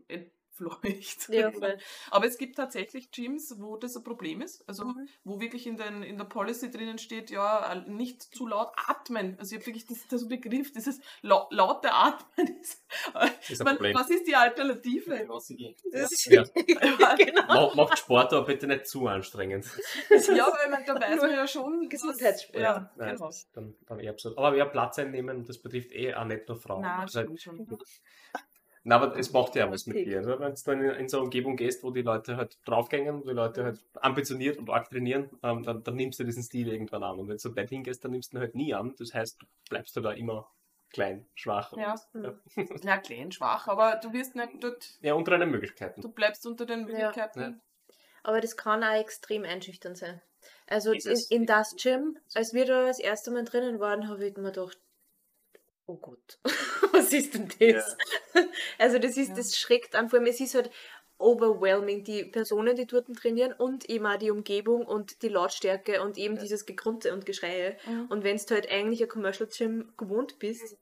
entfleucht. 0.60 1.30
Ja. 1.30 1.52
Aber 2.12 2.26
es 2.26 2.38
gibt 2.38 2.56
tatsächlich 2.58 3.12
Gyms, 3.12 3.56
wo 3.60 3.78
das 3.78 3.96
ein 3.96 4.04
Problem 4.04 4.42
ist. 4.42 4.68
Also 4.68 4.86
Mhm. 4.86 5.08
wo 5.24 5.40
wirklich 5.40 5.68
in, 5.68 5.78
den, 5.78 6.04
in 6.04 6.18
der 6.18 6.26
Policy 6.26 6.72
drinnen 6.72 6.98
steht, 6.98 7.30
ja, 7.30 7.72
äh, 7.74 7.90
nicht 7.90 8.22
zu 8.22 8.48
laut 8.48 8.72
atmen. 8.88 9.36
Also 9.40 9.56
ich 9.56 9.62
habe 9.62 9.68
wirklich 9.68 9.86
das, 9.86 10.08
das 10.08 10.28
Begriff, 10.28 10.72
dieses 10.72 11.00
lau 11.22 11.48
laute 11.52 11.92
Atmen 11.94 12.58
ist. 12.62 12.84
Ist 13.50 13.62
ein 13.62 13.66
Man, 13.66 13.76
Problem. 13.76 13.96
was 13.96 14.10
ist 14.10 14.28
die 14.28 14.36
Alternative? 14.36 15.28
Das 15.92 16.12
ist, 16.12 16.26
Ja. 16.26 16.44
genau. 17.18 17.44
Mach- 17.48 17.76
Macht 17.76 18.00
Sport 18.00 18.34
aber 18.34 18.46
bitte 18.46 18.68
nicht 18.68 18.88
zu 18.88 19.08
anstrengend. 19.08 19.66
ja, 20.10 20.48
weil 20.52 20.70
man, 20.72 20.86
da 20.86 20.96
weiß 21.00 21.22
man 21.22 21.32
ja 21.32 21.48
schon. 21.48 21.88
Gesundheitssport. 21.90 22.62
Ja, 22.62 22.92
Nein, 22.96 23.16
genau. 23.16 23.30
ist 23.30 23.50
dann, 23.54 23.76
dann 23.86 24.00
eher 24.00 24.12
absurd. 24.12 24.38
Aber 24.38 24.56
ja, 24.56 24.66
Platz 24.66 24.98
einnehmen, 25.00 25.46
das 25.46 25.58
betrifft 25.62 25.92
eh 25.94 26.14
auch 26.14 26.26
nicht 26.26 26.48
nur 26.48 26.58
Frauen. 26.58 26.82
Nein, 26.82 27.02
Das 27.02 27.16
ist 27.16 27.22
stimmt 27.22 27.42
schon. 27.42 27.78
Na, 28.88 28.98
aber 28.98 29.18
es 29.18 29.34
macht 29.34 29.56
ja 29.56 29.70
was 29.72 29.88
mit 29.88 30.06
dir. 30.06 30.20
Also, 30.20 30.40
wenn 30.40 30.54
du 30.54 30.62
dann 30.64 30.82
in, 30.84 30.90
in 30.92 31.10
so 31.10 31.18
eine 31.18 31.24
Umgebung 31.26 31.56
gehst, 31.58 31.84
wo 31.84 31.90
die 31.90 32.04
Leute 32.04 32.38
halt 32.38 32.58
draufgängen, 32.66 33.22
wo 33.24 33.28
die 33.30 33.34
Leute 33.34 33.64
halt 33.64 33.80
ambitioniert 33.96 34.58
und 34.58 34.70
arg 34.70 34.90
trainieren, 34.90 35.30
ähm, 35.42 35.64
dann, 35.64 35.84
dann 35.84 35.96
nimmst 35.96 36.20
du 36.20 36.24
diesen 36.24 36.44
Stil 36.44 36.68
irgendwann 36.72 37.02
an. 37.04 37.18
Und 37.20 37.28
wenn 37.28 37.38
du 37.38 37.50
dort 37.50 37.70
hingehst, 37.70 38.04
dann 38.06 38.12
nimmst 38.12 38.32
du 38.32 38.38
ihn 38.38 38.42
halt 38.42 38.54
nie 38.54 38.74
an. 38.76 38.94
Das 39.00 39.14
heißt, 39.14 39.42
du 39.42 39.46
bleibst 39.70 39.96
du 39.96 40.02
da 40.02 40.12
immer 40.12 40.48
klein, 40.92 41.26
schwach. 41.34 41.74
und- 41.74 41.80
Ja. 41.82 41.96
ja. 42.14 42.34
Ja, 42.84 42.98
klein, 43.00 43.32
schwach, 43.32 43.68
aber 43.68 43.96
du 44.02 44.14
wirst 44.14 44.36
nicht 44.36 44.52
dort, 44.64 44.88
ja, 45.02 45.16
unter 45.16 45.32
deinen 45.32 45.50
Möglichkeiten. 45.50 46.02
du 46.02 46.10
bleibst 46.10 46.46
unter 46.46 46.68
den 46.68 46.82
Ja. 46.82 46.86
Möglichkeiten. 46.86 47.40
Ja. 47.40 47.54
Aber 48.22 48.40
das 48.40 48.56
kann 48.56 48.84
auch 48.84 48.94
extrem 48.94 49.44
einschüchternd 49.46 49.98
sein. 49.98 50.22
Also 50.68 50.94
Ist 50.94 51.32
in, 51.32 51.42
in 51.42 51.46
das 51.48 51.76
Gym, 51.76 52.18
als 52.36 52.54
wir 52.54 52.66
da 52.66 52.86
das 52.86 53.00
erste 53.00 53.32
Mal 53.32 53.46
drinnen 53.46 53.80
waren, 53.80 54.08
habe 54.10 54.28
ich 54.28 54.38
mir 54.38 54.52
gedacht, 54.52 54.78
oh 55.88 55.98
Gott, 55.98 56.40
was 56.94 57.12
ist 57.14 57.34
denn 57.34 57.48
das? 57.60 57.96
Also 58.78 59.00
das 59.00 59.18
ist, 59.18 59.30
Ja. 59.30 59.36
das 59.36 59.58
schreckt 59.58 59.96
an, 59.96 60.10
vor 60.10 60.20
allem 60.20 60.28
es 60.28 60.40
ist 60.40 60.56
halt 60.56 60.70
overwhelming, 61.18 62.04
die 62.04 62.26
Personen, 62.26 62.76
die 62.76 62.86
dort 62.86 63.08
trainieren 63.16 63.54
und 63.54 63.90
eben 63.90 64.06
auch 64.06 64.18
die 64.18 64.32
Umgebung 64.32 64.86
und 64.86 65.22
die 65.22 65.30
Lautstärke 65.30 66.02
und 66.02 66.18
eben 66.18 66.38
dieses 66.38 66.66
Gegrunze 66.66 67.14
und 67.14 67.26
Geschreie. 67.26 67.78
Und 68.10 68.24
wenn 68.26 68.36
du 68.38 68.54
halt 68.54 68.70
eigentlich 68.70 69.02
ein 69.02 69.08
Commercial 69.08 69.48
Gym 69.50 69.94
gewohnt 69.98 70.40
bist 70.40 70.76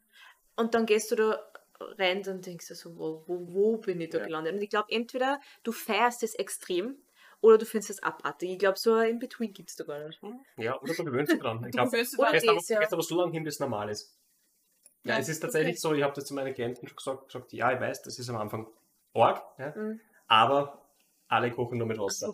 und 0.55 0.73
dann 0.73 0.87
gehst 0.87 1.11
du 1.11 1.15
da 1.15 1.51
rein, 1.79 2.23
dann 2.23 2.41
denkst 2.41 2.67
du 2.69 2.73
so, 2.75 2.97
wo, 2.97 3.23
wo, 3.27 3.53
wo 3.53 3.77
bin 3.77 4.01
ich 4.01 4.09
da 4.09 4.19
Ja. 4.19 4.25
gelandet? 4.25 4.55
Und 4.55 4.61
ich 4.63 4.69
glaube, 4.69 4.87
entweder 4.91 5.39
du 5.63 5.71
feierst 5.71 6.23
es 6.23 6.33
extrem 6.33 6.97
oder 7.41 7.59
du 7.59 7.65
findest 7.65 7.91
es 7.91 8.01
abartig. 8.03 8.51
Ich 8.51 8.59
glaube, 8.59 8.79
so 8.79 8.93
ein 8.95 9.11
In-Between 9.11 9.53
gibt 9.53 9.69
es 9.69 9.75
da 9.75 9.83
gar 9.83 9.99
nicht. 10.07 10.19
Ja, 10.57 10.81
oder 10.81 10.93
du 10.95 11.03
gewöhnst 11.03 11.31
dich 11.33 11.39
dran. 11.41 11.57
Ich 11.65 11.71
Du 11.75 11.77
glaube, 11.77 11.91
du 11.91 12.23
aber, 12.23 12.31
Das, 12.55 12.67
ja. 12.69 12.79
gehst 12.79 12.93
aber 12.93 13.03
so 13.03 13.17
lange 13.17 13.33
hin, 13.33 13.43
bis 13.43 13.55
es 13.55 13.59
normal 13.59 13.89
ist. 13.89 14.17
Ja, 15.05 15.17
es 15.17 15.29
ist 15.29 15.39
tatsächlich 15.39 15.79
so, 15.81 15.93
ich 15.93 16.03
habe 16.03 16.13
das 16.13 16.25
zu 16.25 16.33
meinen 16.33 16.53
Klienten 16.53 16.87
schon 16.87 16.95
gesagt, 16.95 17.27
gesagt, 17.27 17.53
ja, 17.53 17.71
ich 17.71 17.79
weiß, 17.79 18.03
das 18.03 18.19
ist 18.19 18.29
am 18.29 18.37
Anfang 18.37 18.67
arg, 19.13 19.41
ja, 19.57 19.73
Mhm. 19.75 19.99
aber 20.27 20.82
alle 21.27 21.51
kochen 21.51 21.77
nur 21.77 21.87
mit 21.87 21.97
Wasser. 21.99 22.33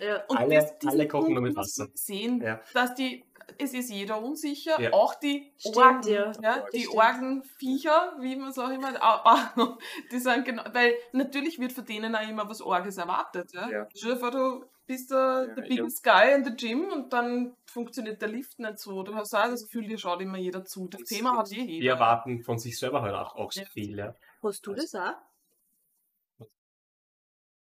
Ja. 0.00 0.24
Und 0.28 0.36
Alle- 0.38 0.54
das- 0.80 0.86
alle 0.92 1.06
kochen 1.08 1.34
nur 1.34 1.42
mit 1.42 1.56
Wasser. 1.56 1.88
Sehen, 1.94 2.40
Ja. 2.40 2.60
dass 2.74 2.94
die, 2.94 3.24
es 3.58 3.74
ist 3.74 3.90
jeder 3.90 4.22
unsicher, 4.22 4.80
Ja. 4.80 4.92
auch 4.92 5.14
die 5.16 5.52
Stimmt, 5.58 5.76
Orgen, 5.76 6.08
ja. 6.08 6.32
ja, 6.42 6.64
die 6.72 6.80
stimmt. 6.84 6.96
Orgenviecher, 6.96 8.16
wie 8.20 8.36
man 8.36 8.50
es 8.50 8.58
auch 8.58 8.70
immer, 8.70 8.92
die 10.12 10.18
sagen 10.18 10.44
genau, 10.44 10.62
weil 10.72 10.94
natürlich 11.12 11.58
wird 11.58 11.72
von 11.72 11.84
denen 11.84 12.14
auch 12.14 12.28
immer 12.28 12.48
was 12.48 12.60
Orges 12.62 12.96
erwartet, 12.98 13.52
ja. 13.52 13.68
Ja. 13.70 13.84
Dir 13.86 14.16
vor, 14.16 14.30
du 14.30 14.64
bist 14.86 15.10
der, 15.10 15.46
Ja, 15.48 15.54
der 15.54 15.62
Big 15.62 15.90
Sky 15.90 16.32
in 16.34 16.44
der 16.44 16.54
Gym 16.54 16.88
und 16.90 17.12
dann 17.12 17.54
funktioniert 17.66 18.22
der 18.22 18.28
Lift 18.30 18.58
nicht 18.58 18.78
so. 18.78 19.02
Du 19.02 19.14
hast 19.14 19.34
auch 19.34 19.44
das 19.44 19.64
Gefühl, 19.64 19.84
hier 19.84 19.98
schaut 19.98 20.22
immer 20.22 20.38
jeder 20.38 20.64
zu. 20.64 20.88
Das 20.88 21.00
Das- 21.02 21.10
Thema 21.10 21.36
hat 21.36 21.52
eh 21.52 21.56
Die 21.66 21.72
jeder. 21.80 21.94
erwarten 21.94 22.42
von 22.42 22.58
sich 22.58 22.78
selber 22.78 23.02
halt 23.02 23.14
auch, 23.14 23.36
auch 23.36 23.52
so 23.52 23.60
Ja. 23.60 23.66
viel. 23.66 23.98
Ja. 23.98 24.14
Hast 24.42 24.66
du 24.66 24.72
das 24.72 24.94
auch? 24.94 25.12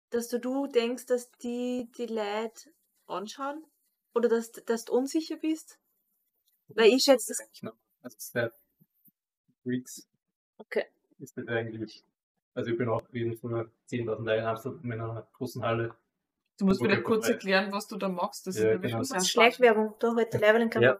Dass 0.09 0.27
du, 0.29 0.39
du 0.39 0.67
denkst, 0.67 1.05
dass 1.05 1.31
die 1.37 1.89
die 1.97 2.07
Leute 2.07 2.71
anschauen? 3.07 3.63
Oder 4.13 4.29
dass, 4.29 4.51
dass 4.51 4.85
du 4.85 4.93
unsicher 4.93 5.37
bist? 5.37 5.79
Weil 6.69 6.87
ich 6.89 7.03
schätze 7.03 7.31
das. 7.31 7.39
eigentlich 7.41 7.63
noch. 7.63 7.75
Also 8.01 8.15
seit 8.19 8.53
Weeks 9.63 10.07
Okay. 10.57 10.85
ist 11.19 11.37
das 11.37 11.47
eigentlich. 11.47 12.03
Also 12.53 12.71
ich 12.71 12.77
bin 12.77 12.89
auch 12.89 13.01
jeden 13.11 13.37
von 13.37 13.51
10.000 13.89 14.05
Leuten 14.05 14.27
in 14.27 14.45
Amsterdam 14.45 14.91
in 14.91 14.91
einer 14.93 15.27
großen 15.33 15.63
Halle. 15.63 15.95
Du 16.57 16.65
musst 16.65 16.81
wieder 16.83 17.01
kurz 17.01 17.29
erklären, 17.29 17.71
was 17.71 17.87
du 17.87 17.95
da 17.95 18.09
machst. 18.09 18.45
Das 18.47 18.57
Ja, 18.57 18.63
ist 18.63 18.69
nämlich 18.71 18.91
genau. 18.91 19.03
Das 19.03 19.11
ist. 19.11 19.29
Schleichwerbung. 19.29 19.93
Da 19.99 20.13
heute 20.13 20.37
Level 20.37 20.61
in 20.63 20.69
Kamera. 20.69 20.99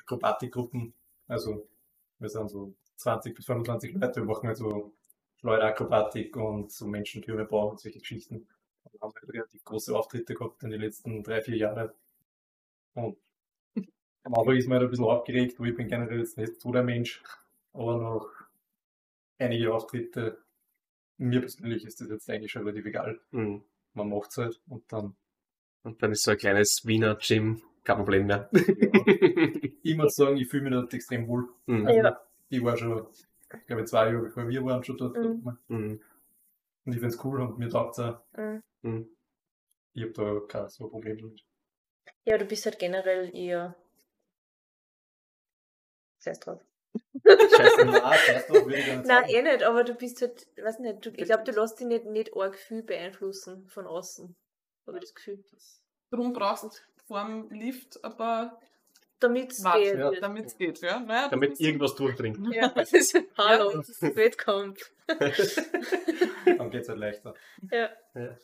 Akrobatikgruppen. 0.00 0.92
Also 1.28 1.68
wir 2.18 2.28
sind 2.28 2.50
so 2.50 2.74
20 2.96 3.34
bis 3.34 3.44
25 3.46 3.94
Leute, 3.94 4.20
wir 4.20 4.24
machen 4.24 4.48
halt 4.48 4.56
so 5.44 5.48
Schleuderakrobatik 5.48 6.36
und 6.36 6.72
so 6.72 6.86
Menschentüre 6.86 7.44
bauen 7.44 7.72
und 7.72 7.80
solche 7.80 7.98
Geschichten. 7.98 8.46
Und 8.84 9.00
haben 9.00 9.12
halt 9.14 9.32
relativ 9.32 9.64
große 9.64 9.96
Auftritte 9.96 10.34
gehabt 10.34 10.62
in 10.62 10.70
den 10.70 10.80
letzten 10.80 11.22
drei, 11.22 11.40
vier 11.42 11.56
Jahren. 11.56 11.90
Und 12.94 13.18
am 14.24 14.34
Anfang 14.34 14.56
ist 14.56 14.68
man 14.68 14.78
halt 14.78 14.88
ein 14.88 14.90
bisschen 14.90 15.04
aufgeregt, 15.04 15.60
weil 15.60 15.70
ich 15.70 15.76
bin 15.76 15.88
generell 15.88 16.18
jetzt 16.18 16.38
nicht 16.38 16.60
so 16.60 16.72
der 16.72 16.82
Mensch, 16.82 17.22
aber 17.72 17.98
noch 17.98 18.30
einige 19.38 19.74
Auftritte, 19.74 20.38
mir 21.18 21.40
persönlich 21.40 21.84
ist 21.84 22.00
das 22.00 22.08
jetzt 22.08 22.30
eigentlich 22.30 22.52
schon 22.52 22.62
relativ 22.62 22.86
egal. 22.86 23.20
Mhm. 23.30 23.62
Man 23.92 24.08
macht 24.08 24.30
es 24.30 24.38
halt 24.38 24.60
und 24.68 24.90
dann 24.92 25.14
Und 25.82 26.02
dann 26.02 26.12
ist 26.12 26.22
so 26.22 26.30
ein 26.30 26.38
kleines 26.38 26.82
Wiener 26.84 27.16
Gym, 27.16 27.62
kein 27.84 27.96
Problem 27.96 28.26
mehr. 28.26 28.48
ich 29.82 29.96
muss 29.96 30.14
sagen, 30.14 30.36
ich 30.38 30.48
fühle 30.48 30.64
mich 30.64 30.72
dort 30.72 30.94
extrem 30.94 31.28
wohl. 31.28 31.48
Mhm. 31.66 31.86
Also, 31.86 32.00
Ja. 32.00 32.20
Ich 32.50 32.62
war 32.62 32.76
schon, 32.76 33.06
ich 33.60 33.66
glaube, 33.66 33.84
zwei 33.84 34.06
Jahre 34.06 34.22
bevor 34.22 34.48
wir 34.48 34.64
waren 34.64 34.84
schon 34.84 34.96
dort. 34.96 35.16
Mhm. 35.16 35.58
Mhm. 35.68 36.00
Und 36.86 36.92
ich 36.92 37.00
finde 37.00 37.08
es 37.08 37.24
cool 37.24 37.40
und 37.40 37.58
mir 37.58 37.68
taugt 37.68 37.98
es 37.98 38.04
auch. 38.04 38.20
Mhm. 38.36 38.62
Mhm. 38.82 39.08
Ich 39.94 40.02
habe 40.02 40.12
da 40.12 40.40
kein 40.48 40.68
so 40.68 40.88
Problem 40.88 41.18
damit. 41.18 41.44
Ja, 42.24 42.38
du 42.38 42.44
bist 42.44 42.64
halt 42.64 42.78
generell 42.78 43.34
eher. 43.34 43.76
Scheiß 46.20 46.40
drauf. 46.40 46.60
Scheiße, 47.24 47.84
nein, 47.84 48.18
scheiß 48.18 48.46
drauf, 48.46 48.66
will 48.66 48.74
ich 48.74 48.86
gar 48.86 48.96
nicht 48.96 49.06
Nein, 49.06 49.22
sagen. 49.22 49.28
eh 49.28 49.42
nicht, 49.42 49.62
aber 49.62 49.84
du 49.84 49.94
bist 49.94 50.20
halt, 50.22 50.46
weiß 50.56 50.78
nicht, 50.80 51.04
du, 51.04 51.10
ich 51.10 51.24
glaube, 51.24 51.44
du 51.44 51.52
lässt 51.52 51.80
dich 51.80 51.86
nicht, 51.86 52.06
nicht 52.06 52.36
arg 52.36 52.56
viel 52.56 52.82
beeinflussen 52.82 53.68
von 53.68 53.86
außen. 53.86 54.34
Habe 54.86 54.98
ich 54.98 55.04
das 55.04 55.14
Gefühl. 55.14 55.44
Darum 56.10 56.32
brauchst 56.32 56.64
du 56.64 56.70
vorm 57.06 57.50
Lift 57.50 58.02
ein 58.04 58.16
paar 58.16 58.60
Damit 59.20 59.52
es 59.52 59.64
geht. 59.64 59.98
ja. 59.98 60.10
damit 60.20 60.46
es 60.46 60.56
geht. 60.58 60.80
Ja? 60.80 61.00
Naja, 61.00 61.22
das 61.22 61.30
Damit 61.30 61.60
irgendwas 61.60 61.94
durchdringt. 61.94 62.38
Ja, 62.54 62.68
das 62.68 62.92
ist 62.92 63.16
Hallo, 63.38 63.70
das 63.76 63.88
ist 63.88 64.02
ein 64.02 64.14
Wettkampf. 64.16 64.90
Dann 65.08 66.70
geht 66.70 66.82
es 66.82 66.88
halt 66.88 66.98
leichter. 66.98 67.34
Ja. 67.70 67.88
Ja. 68.14 68.36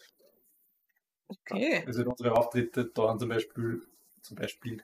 Okay. 1.28 1.84
Also 1.86 2.04
unsere 2.04 2.32
Auftritte 2.36 2.86
dauern 2.86 3.18
zum 3.18 3.28
Beispiel, 3.28 3.82
zum 4.22 4.36
Beispiel 4.36 4.82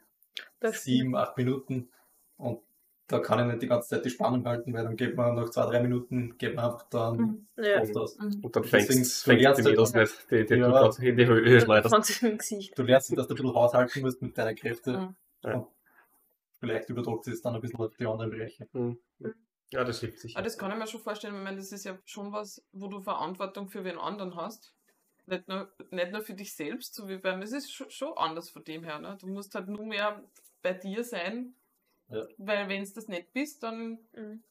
sieben, 0.72 1.16
acht 1.16 1.36
Minuten 1.36 1.88
und 2.36 2.60
da 3.08 3.20
kann 3.20 3.38
ich 3.40 3.46
nicht 3.46 3.62
die 3.62 3.68
ganze 3.68 3.88
Zeit 3.90 4.04
die 4.04 4.10
Spannung 4.10 4.44
halten, 4.46 4.74
weil 4.74 4.82
dann 4.84 4.96
geht 4.96 5.14
man 5.16 5.36
nach 5.36 5.48
zwei, 5.50 5.66
drei 5.66 5.80
Minuten, 5.80 6.36
geht 6.38 6.56
man 6.56 6.64
einfach 6.66 6.82
dann 6.88 7.16
Mhm. 7.16 7.46
Ja. 7.56 7.80
oft 7.80 7.96
aus. 7.96 8.18
Mhm. 8.18 8.40
Und 8.42 8.56
dann 8.56 8.64
fängst 8.64 8.88
du 8.90 8.94
fängst 8.94 9.26
die 9.26 9.30
Mädels 9.62 9.94
halt- 9.94 9.94
nicht, 9.94 10.30
die, 10.30 10.46
die 10.46 10.54
Ja. 10.60 10.88
du 10.88 11.02
in 11.02 11.16
die 11.16 11.26
Höhe 11.26 11.60
schleudern. 11.60 11.90
Fangst 11.90 12.20
du. 12.22 12.36
Du 12.76 12.82
lernst, 12.82 13.16
dass 13.16 13.26
du 13.28 13.34
ein 13.34 13.36
bisschen 13.36 13.54
haushalten 13.54 14.00
musst 14.02 14.20
mit 14.22 14.36
deinen 14.36 14.56
Kräften 14.56 14.92
Mhm. 14.96 15.14
Ja. 15.44 15.54
und 15.54 15.66
vielleicht 16.58 16.88
übertragt 16.88 17.26
es 17.28 17.42
dann 17.42 17.54
ein 17.54 17.60
bisschen 17.60 17.80
auf 17.80 17.96
die 17.96 18.06
anderen 18.06 18.30
Bereiche. 18.30 18.68
Mhm. 18.72 18.98
Ja, 19.70 19.82
das 19.84 20.00
hilft 20.00 20.20
sicher. 20.20 20.38
Aber 20.38 20.44
das 20.44 20.56
kann 20.58 20.70
ich 20.70 20.78
mir 20.78 20.86
schon 20.86 21.00
vorstellen, 21.00 21.34
ich 21.36 21.42
meine, 21.42 21.56
das 21.56 21.72
ist 21.72 21.84
ja 21.84 21.98
schon 22.04 22.32
was, 22.32 22.62
wo 22.72 22.86
du 22.88 23.00
Verantwortung 23.02 23.68
für 23.68 23.84
wen 23.84 23.98
anderen 23.98 24.36
hast. 24.36 24.72
Nicht 25.26 25.48
nur, 25.48 25.72
nicht 25.90 26.12
nur 26.12 26.20
für 26.22 26.34
dich 26.34 26.54
selbst, 26.54 26.94
so 26.94 27.08
wie 27.08 27.16
beim, 27.18 27.42
es 27.42 27.50
ist 27.52 27.72
schon, 27.72 28.16
anders 28.16 28.48
von 28.50 28.62
dem 28.62 28.84
her. 28.84 29.00
Ne? 29.00 29.16
Du 29.20 29.26
musst 29.26 29.54
halt 29.56 29.66
nur 29.68 29.84
mehr 29.84 30.22
bei 30.62 30.72
dir 30.72 31.02
sein, 31.02 31.54
Ja. 32.10 32.26
weil 32.38 32.68
wenn 32.68 32.82
es 32.82 32.92
das 32.92 33.08
nicht 33.08 33.32
bist, 33.32 33.62
dann 33.62 33.98
Mhm. 34.12 34.42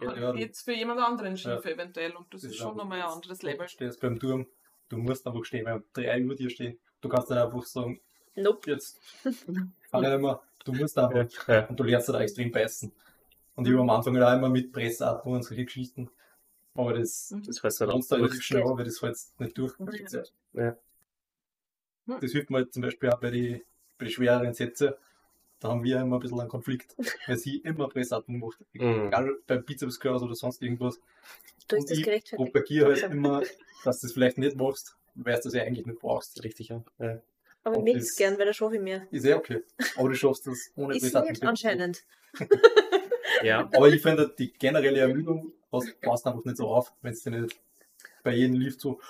Ja, 0.00 0.16
ja, 0.16 0.32
geht 0.32 0.52
es 0.52 0.62
für 0.62 0.72
jemand 0.72 1.00
anderen 1.00 1.36
schief 1.36 1.64
Ja. 1.64 1.70
eventuell 1.70 2.12
und 2.16 2.32
das 2.32 2.42
Das 2.42 2.50
ist 2.50 2.56
schon 2.56 2.76
nochmal 2.76 3.02
ein 3.02 3.06
anderes 3.08 3.42
Level. 3.42 3.66
Du 3.66 3.68
stehst 3.68 4.00
beim 4.00 4.18
Turm, 4.18 4.46
du 4.88 4.96
musst 4.96 5.26
einfach 5.26 5.44
stehen, 5.44 5.66
weil 5.66 5.84
drei 5.92 6.18
über 6.18 6.34
dir 6.34 6.48
stehen. 6.50 6.80
Du 7.02 7.08
kannst 7.10 7.30
dann 7.30 7.38
einfach 7.38 7.62
sagen, 7.64 8.00
Nope. 8.34 8.70
jetzt 8.70 8.98
kann 9.92 10.12
ich 10.14 10.20
mehr, 10.20 10.40
du 10.64 10.72
musst 10.72 10.98
einfach. 10.98 11.46
Ja, 11.48 11.54
ja. 11.54 11.66
Und 11.66 11.78
du 11.78 11.84
lernst 11.84 12.08
da 12.08 12.20
extrem 12.20 12.50
beißen. 12.50 12.92
Und 13.54 13.66
ich 13.66 13.72
habe 13.72 13.82
am 13.82 13.90
Anfang 13.90 14.16
halt 14.16 14.26
auch 14.26 14.38
immer 14.38 14.48
mit 14.48 14.72
Pressatmung 14.72 15.34
und 15.34 15.42
solche 15.44 15.64
Geschichten. 15.64 16.10
Aber 16.74 16.94
das 16.94 17.30
Mhm. 17.30 17.42
Das 17.44 17.62
heißt 17.62 17.80
halt 17.80 17.90
auch 17.90 18.10
relativ 18.10 18.42
schnell, 18.42 18.64
weil 18.64 18.84
das 18.84 19.02
halt 19.02 19.16
nicht 19.38 19.58
durch. 19.58 19.74
Ja. 20.54 20.76
Ja. 22.06 22.18
Das 22.18 22.32
hilft 22.32 22.50
mir 22.50 22.58
halt 22.58 22.72
zum 22.72 22.82
Beispiel 22.82 23.10
auch 23.10 23.20
bei 23.20 23.30
den 23.30 23.62
bei 23.98 24.06
die 24.06 24.12
schwereren 24.12 24.54
Sätzen. 24.54 24.92
Da 25.60 25.68
haben 25.68 25.84
wir 25.84 26.00
immer 26.00 26.16
ein 26.16 26.20
bisschen 26.20 26.40
einen 26.40 26.48
Konflikt, 26.48 26.96
weil 27.28 27.36
sie 27.36 27.58
immer 27.58 27.88
Pressatmung 27.88 28.40
macht. 28.40 28.58
Mhm. 28.72 29.06
Egal 29.08 29.36
beim 29.46 29.64
Bizeps 29.64 30.00
Curls 30.00 30.22
oder 30.22 30.34
sonst 30.34 30.60
irgendwas. 30.62 30.98
Du 31.68 31.76
hast 31.76 31.82
Und 31.82 31.90
das 31.90 31.98
ich 31.98 32.04
gerechtfertigt. 32.04 32.36
propagiere 32.52 32.86
halt 32.94 33.02
immer, 33.12 33.42
dass 33.84 34.00
du 34.00 34.06
das 34.06 34.12
vielleicht 34.12 34.38
nicht 34.38 34.56
machst, 34.56 34.96
weil 35.14 35.36
du 35.36 35.42
das 35.42 35.54
ja 35.54 35.62
eigentlich 35.62 35.86
nicht 35.86 36.00
brauchst. 36.00 36.42
Richtig, 36.42 36.68
ja. 36.70 36.82
ja. 36.98 37.20
Aber 37.64 37.86
ich 37.86 37.94
das- 37.94 38.02
es 38.04 38.16
gern, 38.16 38.38
weil 38.38 38.46
da 38.46 38.52
schaffe 38.52 38.76
ich 38.76 38.82
mehr. 38.82 39.06
Ist 39.10 39.24
eh 39.24 39.34
okay. 39.34 39.62
Aber 39.96 40.08
du 40.08 40.14
schaffst 40.14 40.46
das 40.46 40.70
ohne 40.76 40.94
Ist 40.96 41.02
Pressatmung. 41.02 41.30
nicht 41.32 41.42
anscheinend. 41.44 42.04
Ja, 43.42 43.68
Aber 43.74 43.88
ich 43.88 44.00
finde, 44.00 44.32
die 44.38 44.52
generelle 44.52 45.00
Ermüdung 45.00 45.52
passt 45.70 46.00
passt 46.00 46.26
einfach 46.28 46.44
nicht 46.44 46.56
so 46.58 46.68
auf, 46.68 46.92
wenn 47.02 47.12
du 47.24 47.30
nicht 47.30 47.60
bei 48.22 48.34
jedem 48.36 48.54
Lift 48.54 48.80
so 48.80 49.00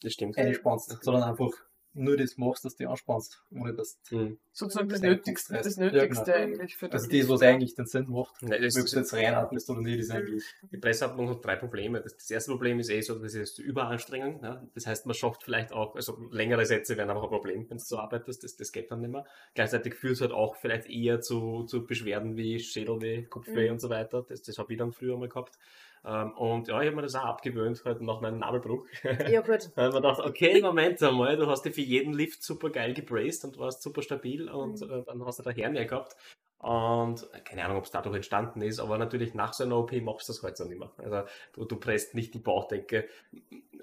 das 0.00 0.14
stimmt. 0.14 0.36
einspannst, 0.36 0.98
sondern 1.02 1.22
einfach 1.22 1.50
nur 1.94 2.16
das 2.16 2.36
machst, 2.36 2.64
dass 2.64 2.74
du 2.74 2.84
dich 2.84 2.88
anspannst, 2.88 3.42
ohne 3.50 3.74
dass 3.74 3.98
Mhm. 4.10 4.38
Sozusagen 4.54 4.88
das 4.88 5.00
Nötigste, 5.00 5.54
das 5.54 5.76
Ja, 5.76 5.84
Nötigste 5.84 6.24
genau. 6.32 6.36
eigentlich 6.36 6.76
für 6.76 6.90
also 6.92 7.08
das. 7.08 7.18
das, 7.20 7.28
was 7.28 7.42
eigentlich 7.42 7.74
den 7.74 7.86
Sinn 7.86 8.06
macht. 8.08 8.42
Nein, 8.42 8.52
Ob 8.58 8.60
das, 8.62 8.74
du 8.74 8.96
jetzt 8.98 9.12
reinatmest 9.14 9.70
oder 9.70 9.80
nicht, 9.80 9.98
ist 9.98 10.10
eigentlich 10.10 10.44
Die 10.70 10.76
Pressatmung 10.76 11.30
hat 11.30 11.44
drei 11.44 11.56
Probleme. 11.56 12.00
Das, 12.02 12.14
das 12.16 12.30
erste 12.30 12.50
Problem 12.52 12.78
ist 12.80 12.90
eh 12.90 13.00
so, 13.00 13.18
das 13.18 13.34
ist 13.34 13.56
die 13.58 13.62
Überanstrengung. 13.62 14.40
Ne? 14.42 14.68
Das 14.74 14.86
heißt, 14.86 15.06
man 15.06 15.14
schafft 15.14 15.42
vielleicht 15.42 15.72
auch, 15.72 15.94
also 15.94 16.18
längere 16.30 16.66
Sätze 16.66 16.96
wären 16.98 17.08
einfach 17.10 17.22
ein 17.24 17.28
Problem, 17.30 17.68
wenn 17.70 17.78
du 17.78 17.84
so 17.84 17.98
arbeitest, 17.98 18.44
das, 18.44 18.56
das 18.56 18.72
geht 18.72 18.90
dann 18.90 19.00
nicht 19.00 19.10
mehr. 19.10 19.24
Gleichzeitig 19.54 19.94
führt 19.94 20.14
es 20.14 20.20
halt 20.20 20.32
auch 20.32 20.56
vielleicht 20.56 20.88
eher 20.90 21.20
zu, 21.20 21.64
zu 21.64 21.86
Beschwerden 21.86 22.36
wie 22.36 22.58
Schädelweh, 22.58 23.24
Kopfweh 23.24 23.66
Mhm. 23.68 23.72
und 23.72 23.80
so 23.80 23.88
weiter. 23.90 24.24
Das, 24.28 24.42
das 24.42 24.58
habe 24.58 24.72
ich 24.72 24.78
dann 24.78 24.92
früher 24.92 25.16
mal 25.16 25.28
gehabt. 25.28 25.58
Ähm, 26.04 26.32
und 26.32 26.68
ja, 26.68 26.80
ich 26.80 26.86
habe 26.86 26.96
mir 26.96 27.02
das 27.02 27.14
auch 27.14 27.24
abgewöhnt, 27.24 27.82
halt 27.84 28.00
nach 28.00 28.20
meinem 28.20 28.38
Nabelbruch. 28.38 28.86
Ja, 29.26 29.40
gut. 29.40 29.70
Da 29.76 29.82
haben 29.82 29.92
wir 29.94 30.00
gedacht, 30.00 30.20
okay, 30.20 30.60
Moment 30.60 31.02
einmal, 31.02 31.36
du 31.36 31.46
hast 31.46 31.62
dich 31.64 31.74
für 31.74 31.80
jeden 31.80 32.12
Lift 32.12 32.42
super 32.42 32.70
geil 32.70 32.92
gebraced 32.94 33.44
und 33.44 33.58
warst 33.58 33.82
super 33.82 34.02
stabil 34.02 34.48
und 34.48 34.80
Mhm. 34.80 34.90
äh, 34.90 35.02
dann 35.04 35.24
hast 35.24 35.38
du 35.38 35.42
da 35.44 35.50
Hernie 35.50 35.86
gehabt. 35.86 36.16
Und 36.58 37.28
äh, 37.32 37.40
keine 37.40 37.64
Ahnung, 37.64 37.78
ob 37.78 37.84
es 37.84 37.90
dadurch 37.90 38.16
entstanden 38.16 38.62
ist, 38.62 38.78
aber 38.80 38.98
natürlich 38.98 39.34
nach 39.34 39.52
so 39.52 39.64
einer 39.64 39.78
OP 39.78 39.92
machst 40.02 40.28
du 40.28 40.32
das 40.32 40.42
halt 40.42 40.56
so 40.56 40.64
nicht 40.64 40.78
mehr. 40.78 40.92
Also 40.98 41.22
du, 41.52 41.64
du 41.64 41.76
presst 41.76 42.14
nicht 42.14 42.34
die 42.34 42.38
Bauchdecke 42.38 43.08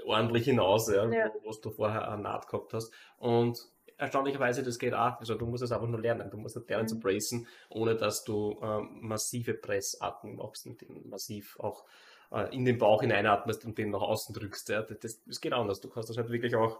ordentlich 0.05 0.45
hinaus, 0.45 0.89
ja, 0.89 1.05
Ja. 1.09 1.31
Wo, 1.33 1.49
was 1.49 1.61
du 1.61 1.69
vorher 1.71 2.09
eine 2.11 2.21
Naht 2.23 2.47
gehabt 2.47 2.73
hast. 2.73 2.91
Und 3.17 3.59
erstaunlicherweise, 3.97 4.63
das 4.63 4.79
geht 4.79 4.93
auch. 4.93 5.19
Also 5.19 5.35
du 5.35 5.45
musst 5.45 5.63
es 5.63 5.71
einfach 5.71 5.87
nur 5.87 5.99
lernen. 5.99 6.29
Du 6.31 6.37
musst 6.37 6.55
halt 6.55 6.69
lernen 6.69 6.87
zu 6.87 6.95
Mhm. 6.95 6.99
bracen, 7.01 7.47
ohne 7.69 7.95
dass 7.95 8.23
du 8.23 8.59
ähm, 8.61 8.99
massive 9.01 9.53
Pressatmung 9.53 10.37
machst 10.37 10.65
und 10.65 11.05
massiv 11.09 11.59
auch 11.59 11.85
äh, 12.31 12.55
in 12.55 12.65
den 12.65 12.77
Bauch 12.77 13.01
hineinatmest 13.01 13.65
und 13.65 13.77
den 13.77 13.91
nach 13.91 14.01
außen 14.01 14.33
drückst. 14.33 14.69
Ja. 14.69 14.81
Das, 14.81 14.99
das, 14.99 15.23
das 15.25 15.41
geht 15.41 15.53
anders. 15.53 15.81
Du 15.81 15.89
kannst 15.89 16.09
das 16.09 16.17
halt 16.17 16.29
wirklich 16.29 16.55
auch 16.55 16.79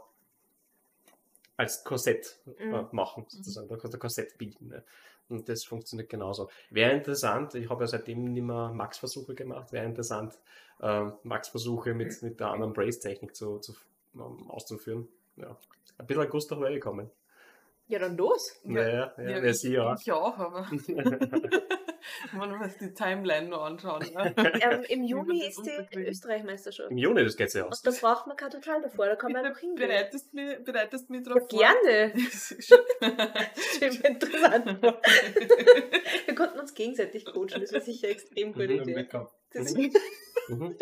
als 1.57 1.84
Korsett 1.84 2.39
äh, 2.57 2.65
Mhm. 2.65 2.88
machen, 2.91 3.26
sozusagen. 3.27 3.67
Du 3.67 3.77
kannst 3.77 3.93
ein 3.93 3.99
Korsett 3.99 4.38
bilden. 4.38 4.69
Ne? 4.69 4.84
Und 5.27 5.47
das 5.49 5.63
funktioniert 5.63 6.09
genauso. 6.09 6.49
Wäre 6.69 6.91
interessant, 6.91 7.53
ich 7.55 7.69
habe 7.69 7.84
ja 7.84 7.88
seitdem 7.88 8.23
nicht 8.23 8.43
mehr 8.43 8.71
Max-Versuche 8.73 9.35
gemacht, 9.35 9.71
wäre 9.71 9.85
interessant, 9.85 10.39
ähm, 10.81 11.13
Max-Versuche 11.23 11.93
mit, 11.93 12.21
mit 12.23 12.39
der 12.39 12.47
anderen 12.47 12.73
Brace-Technik 12.73 13.35
zu, 13.35 13.59
zu, 13.59 13.76
ähm, 14.15 14.49
auszuführen. 14.49 15.07
Ja. 15.35 15.55
Ein 15.97 16.07
bisschen 16.07 16.23
ein 16.23 16.31
habe 16.31 16.69
ich 16.69 16.76
gekommen. 16.76 17.11
Ja, 17.88 17.99
dann 17.99 18.15
los. 18.17 18.55
Ja, 18.63 18.88
ja, 18.88 19.13
ja, 19.17 19.30
ja, 19.30 19.43
ja, 19.43 19.53
sie 19.53 19.80
auch. 19.80 19.95
Ich 19.99 20.11
auch, 20.11 20.38
aber 20.38 20.67
man 22.34 22.57
muss 22.57 22.77
die 22.77 22.94
Timeline 22.94 23.49
nur 23.49 23.64
anschauen. 23.65 24.06
Ne? 24.14 24.34
Ähm, 24.61 24.84
Im 24.90 25.03
Juni 25.03 25.45
ist 25.48 25.61
die. 25.65 25.98
Österreich-Meisterschaft. 25.99 26.91
Im 26.91 26.98
Juni, 26.98 27.23
das 27.23 27.36
geht 27.38 27.53
ja 27.53 27.65
aus. 27.65 27.84
Und 27.84 27.88
da 27.95 27.99
braucht 27.99 28.27
man 28.27 28.38
kein 28.38 28.49
Total 28.52 28.81
davor, 28.81 29.06
da 29.07 29.15
kann 29.15 29.31
man 29.31 29.45
einfach 29.45 29.60
hingehen. 29.60 29.88
bereitest 29.88 30.34
mich, 30.34 30.64
bereitest 30.64 31.10
mich 31.10 31.26
Ja, 31.26 31.34
drauf 31.34 31.49
vor. 31.49 31.60
gerne. 31.60 32.14
Stimmt, 33.76 34.03
interessant. 34.06 34.81
Wir 36.26 36.36
konnten 36.36 36.60
uns 36.60 36.73
gegenseitig 36.73 37.26
coachen, 37.26 37.61
das 37.61 37.72
wäre 37.72 37.81
sicher 37.84 38.07
eine 38.07 38.14
extrem 38.15 38.53
gute 38.53 38.68
Mhm, 38.68 38.81
Idee. 38.81 39.07
Das 39.52 39.73
Mhm. 39.73 39.91
Mhm. 40.49 40.76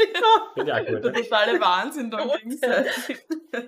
Gut. 0.55 0.65
Der 0.65 0.65
Ja. 0.65 0.99
totale 0.99 1.59
Wahnsinn 1.59 2.09
dann 2.09 2.29
gegenseitig. 2.29 3.25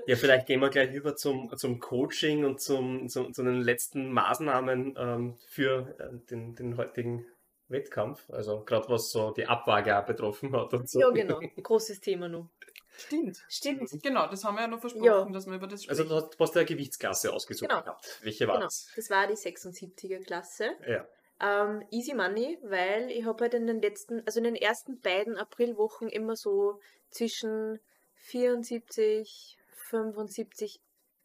Ja, 0.07 0.15
vielleicht 0.15 0.47
gehen 0.47 0.61
wir 0.61 0.69
gleich 0.69 0.93
über 0.93 1.15
zum, 1.15 1.55
zum 1.57 1.79
Coaching 1.79 2.45
und 2.45 2.61
zum, 2.61 3.09
zum, 3.09 3.33
zu 3.33 3.43
den 3.43 3.61
letzten 3.61 4.11
Maßnahmen 4.11 4.95
ähm, 4.97 5.37
für 5.47 5.95
äh, 5.99 6.25
den, 6.29 6.55
den 6.55 6.77
heutigen 6.77 7.25
Wettkampf. 7.69 8.29
Also 8.29 8.63
gerade 8.63 8.87
was 8.89 9.11
so 9.11 9.31
die 9.31 9.45
Abwaage 9.45 9.97
auch 9.97 10.05
betroffen 10.05 10.51
hat 10.55 10.73
und 10.73 10.89
so. 10.89 10.99
Ja, 10.99 11.09
genau. 11.11 11.39
Großes 11.61 11.99
Thema 12.01 12.27
noch. 12.27 12.49
Stimmt. 12.97 13.43
Stimmt. 13.47 13.89
Genau, 14.03 14.27
das 14.27 14.43
haben 14.43 14.55
wir 14.55 14.61
ja 14.61 14.67
noch 14.67 14.81
versprochen, 14.81 15.05
Ja. 15.05 15.25
dass 15.29 15.47
wir 15.47 15.55
über 15.55 15.67
das 15.67 15.87
Also 15.87 16.03
sprechen. 16.03 16.09
du 16.09 16.15
hast, 16.25 16.35
du 16.35 16.39
hast 16.43 16.55
ja 16.55 16.59
eine 16.61 16.67
Gewichtsklasse 16.67 17.31
ausgesucht 17.31 17.69
Genau. 17.69 17.81
gehabt. 17.81 18.19
Welche 18.23 18.45
war 18.47 18.55
Genau. 18.55 18.65
das? 18.65 18.91
Das 18.95 19.09
war 19.09 19.25
die 19.27 19.35
76er 19.35 20.19
Klasse. 20.23 20.71
Ja. 20.85 21.07
Ähm, 21.41 21.85
easy 21.91 22.13
money, 22.13 22.57
weil 22.63 23.09
ich 23.11 23.23
habe 23.23 23.41
halt 23.45 23.53
in 23.53 23.67
den 23.67 23.81
letzten, 23.81 24.21
also 24.25 24.39
in 24.39 24.43
den 24.43 24.55
ersten 24.57 24.99
beiden 24.99 25.37
Aprilwochen 25.37 26.09
immer 26.09 26.35
so 26.35 26.81
zwischen 27.11 27.79
74, 28.15 29.57
75, 29.89 30.81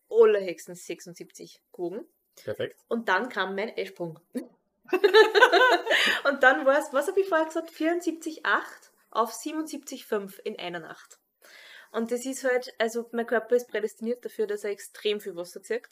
allerhöchstens 0.09 0.87
76 0.87 1.61
gewogen. 1.73 2.07
Perfekt. 2.37 2.81
Und 2.89 3.09
dann 3.09 3.29
kam 3.29 3.57
mein 3.57 3.77
Eisprung. 3.77 4.21
und 6.29 6.43
dann 6.43 6.67
war 6.67 6.79
es, 6.79 6.93
was 6.93 7.09
habe 7.09 7.21
ich 7.21 7.29
vorher 7.29 7.47
gesagt? 7.47 7.71
74,8 7.71 8.41
auf 9.11 9.33
77,5 9.33 10.41
in 10.41 10.59
einer 10.59 10.81
Nacht. 10.81 11.19
Und 11.93 12.11
das 12.11 12.27
ist 12.27 12.45
halt, 12.45 12.75
also 12.79 13.09
mein 13.13 13.27
Körper 13.27 13.55
ist 13.55 13.69
prädestiniert 13.69 14.25
dafür, 14.25 14.47
dass 14.47 14.65
er 14.65 14.71
extrem 14.71 15.21
viel 15.21 15.37
Wasser 15.37 15.63
zieht. 15.63 15.89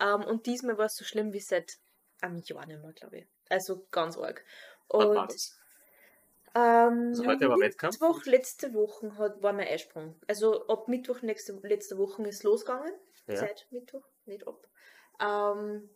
Ähm, 0.00 0.22
und 0.22 0.46
diesmal 0.46 0.76
war 0.78 0.86
es 0.86 0.96
so 0.96 1.04
schlimm 1.04 1.32
wie 1.32 1.40
seit 1.40 1.78
einem 2.20 2.38
Jahr 2.44 2.66
nicht 2.66 2.80
mehr, 2.82 2.92
glaube 2.92 3.18
ich. 3.18 3.26
Also 3.48 3.86
ganz 3.90 4.18
arg. 4.18 4.44
War 4.90 5.08
Und 5.08 5.32
das? 5.32 5.58
ähm, 6.54 7.08
Also 7.08 7.24
heute 7.26 7.48
war 7.48 7.58
Wettkampf? 7.58 7.98
Mittwoch 7.98 8.24
letzte 8.26 8.74
Woche 8.74 9.16
hat, 9.16 9.42
war 9.42 9.52
mein 9.54 9.68
Eisprung. 9.68 10.20
Also 10.26 10.66
ab 10.68 10.86
Mittwoch 10.88 11.22
nächste, 11.22 11.54
letzte 11.62 11.96
Woche 11.96 12.22
ist 12.28 12.42
losgegangen. 12.42 12.92
Ja. 13.26 13.36
Seit 13.36 13.66
Mittwoch, 13.70 14.04
nicht 14.26 14.46
ab. 14.46 14.66
Ähm, 15.20 15.88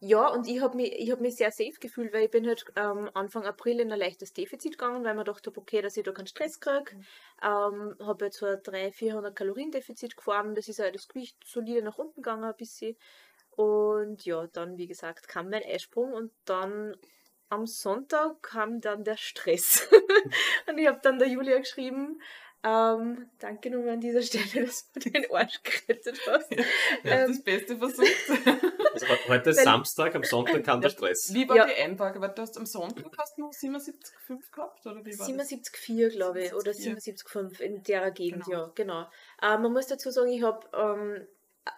ja, 0.00 0.28
und 0.28 0.46
ich 0.46 0.60
habe 0.60 0.76
mich, 0.76 0.92
ich 0.92 1.10
hab 1.10 1.20
mich 1.20 1.36
sehr 1.36 1.50
safe 1.50 1.78
gefühlt, 1.80 2.12
weil 2.12 2.24
ich 2.24 2.30
bin 2.30 2.46
halt 2.46 2.64
ähm, 2.76 3.10
Anfang 3.14 3.44
April 3.44 3.80
in 3.80 3.90
ein 3.90 3.98
leichtes 3.98 4.32
Defizit 4.32 4.78
gegangen, 4.78 5.04
weil 5.04 5.14
man 5.14 5.24
dachte, 5.24 5.52
okay, 5.56 5.82
dass 5.82 5.96
ich 5.96 6.04
da 6.04 6.12
keinen 6.12 6.28
Stress 6.28 6.60
kriege. 6.60 6.92
Ähm, 7.42 7.96
habe 8.00 8.26
jetzt 8.26 8.38
so 8.38 8.46
ein 8.46 8.62
300, 8.62 8.94
400 8.94 9.34
Kalorien 9.34 9.72
Defizit 9.72 10.16
gefahren, 10.16 10.54
das 10.54 10.68
ist 10.68 10.78
halt 10.78 10.94
das 10.94 11.08
Gewicht 11.08 11.36
solide 11.44 11.82
nach 11.82 11.98
unten 11.98 12.22
gegangen 12.22 12.44
ein 12.44 12.56
bisschen. 12.56 12.96
Und 13.50 14.24
ja, 14.24 14.46
dann, 14.46 14.78
wie 14.78 14.86
gesagt, 14.86 15.26
kam 15.26 15.50
mein 15.50 15.64
Eisprung 15.64 16.12
und 16.12 16.30
dann 16.44 16.96
am 17.48 17.66
Sonntag 17.66 18.40
kam 18.42 18.80
dann 18.80 19.02
der 19.02 19.16
Stress. 19.16 19.88
und 20.68 20.78
ich 20.78 20.86
habe 20.86 21.00
dann 21.02 21.18
der 21.18 21.28
Julia 21.28 21.58
geschrieben, 21.58 22.20
ähm, 22.64 23.30
danke 23.38 23.70
nochmal 23.70 23.90
an 23.94 24.00
dieser 24.00 24.22
Stelle, 24.28 24.66
dass 24.66 24.90
du 24.92 25.00
den 25.00 25.30
Arsch 25.32 25.60
gerettet 25.62 26.20
hast. 26.26 26.50
Er 26.52 26.64
hat 27.22 27.28
ähm, 27.28 27.28
das 27.28 27.42
Beste 27.42 27.76
versucht. 27.78 28.08
Also 28.94 29.06
he- 29.06 29.28
heute 29.28 29.50
ist 29.50 29.62
Samstag, 29.62 30.14
am 30.16 30.24
Sonntag 30.24 30.64
kam 30.64 30.80
der 30.80 30.90
Ja. 30.90 30.96
Stress. 30.96 31.32
Wie 31.32 31.48
war 31.48 31.54
Ja. 31.56 31.66
die 31.66 31.74
Einwaage? 31.74 32.20
Weil 32.20 32.30
du 32.30 32.42
hast 32.42 32.56
am 32.56 32.66
Sonntag 32.66 33.04
hast 33.16 33.36
du 33.38 33.42
noch 33.42 33.52
77,5 33.52 34.50
gehabt? 34.50 34.84
Oder 34.86 35.04
wie 35.04 35.16
war 35.16 35.28
das? 35.28 35.50
77,4 35.50 36.08
glaube 36.10 36.42
ich 36.42 36.54
oder 36.54 36.72
77,4. 36.72 37.24
77,5 37.26 37.60
in 37.60 37.82
der 37.84 38.10
Gegend, 38.10 38.44
Genau. 38.46 38.58
ja, 38.58 38.72
genau. 38.74 39.02
Äh, 39.40 39.58
man 39.58 39.72
muss 39.72 39.86
dazu 39.86 40.10
sagen, 40.10 40.30
ich 40.30 40.42
habe 40.42 40.66
ähm, 40.74 41.26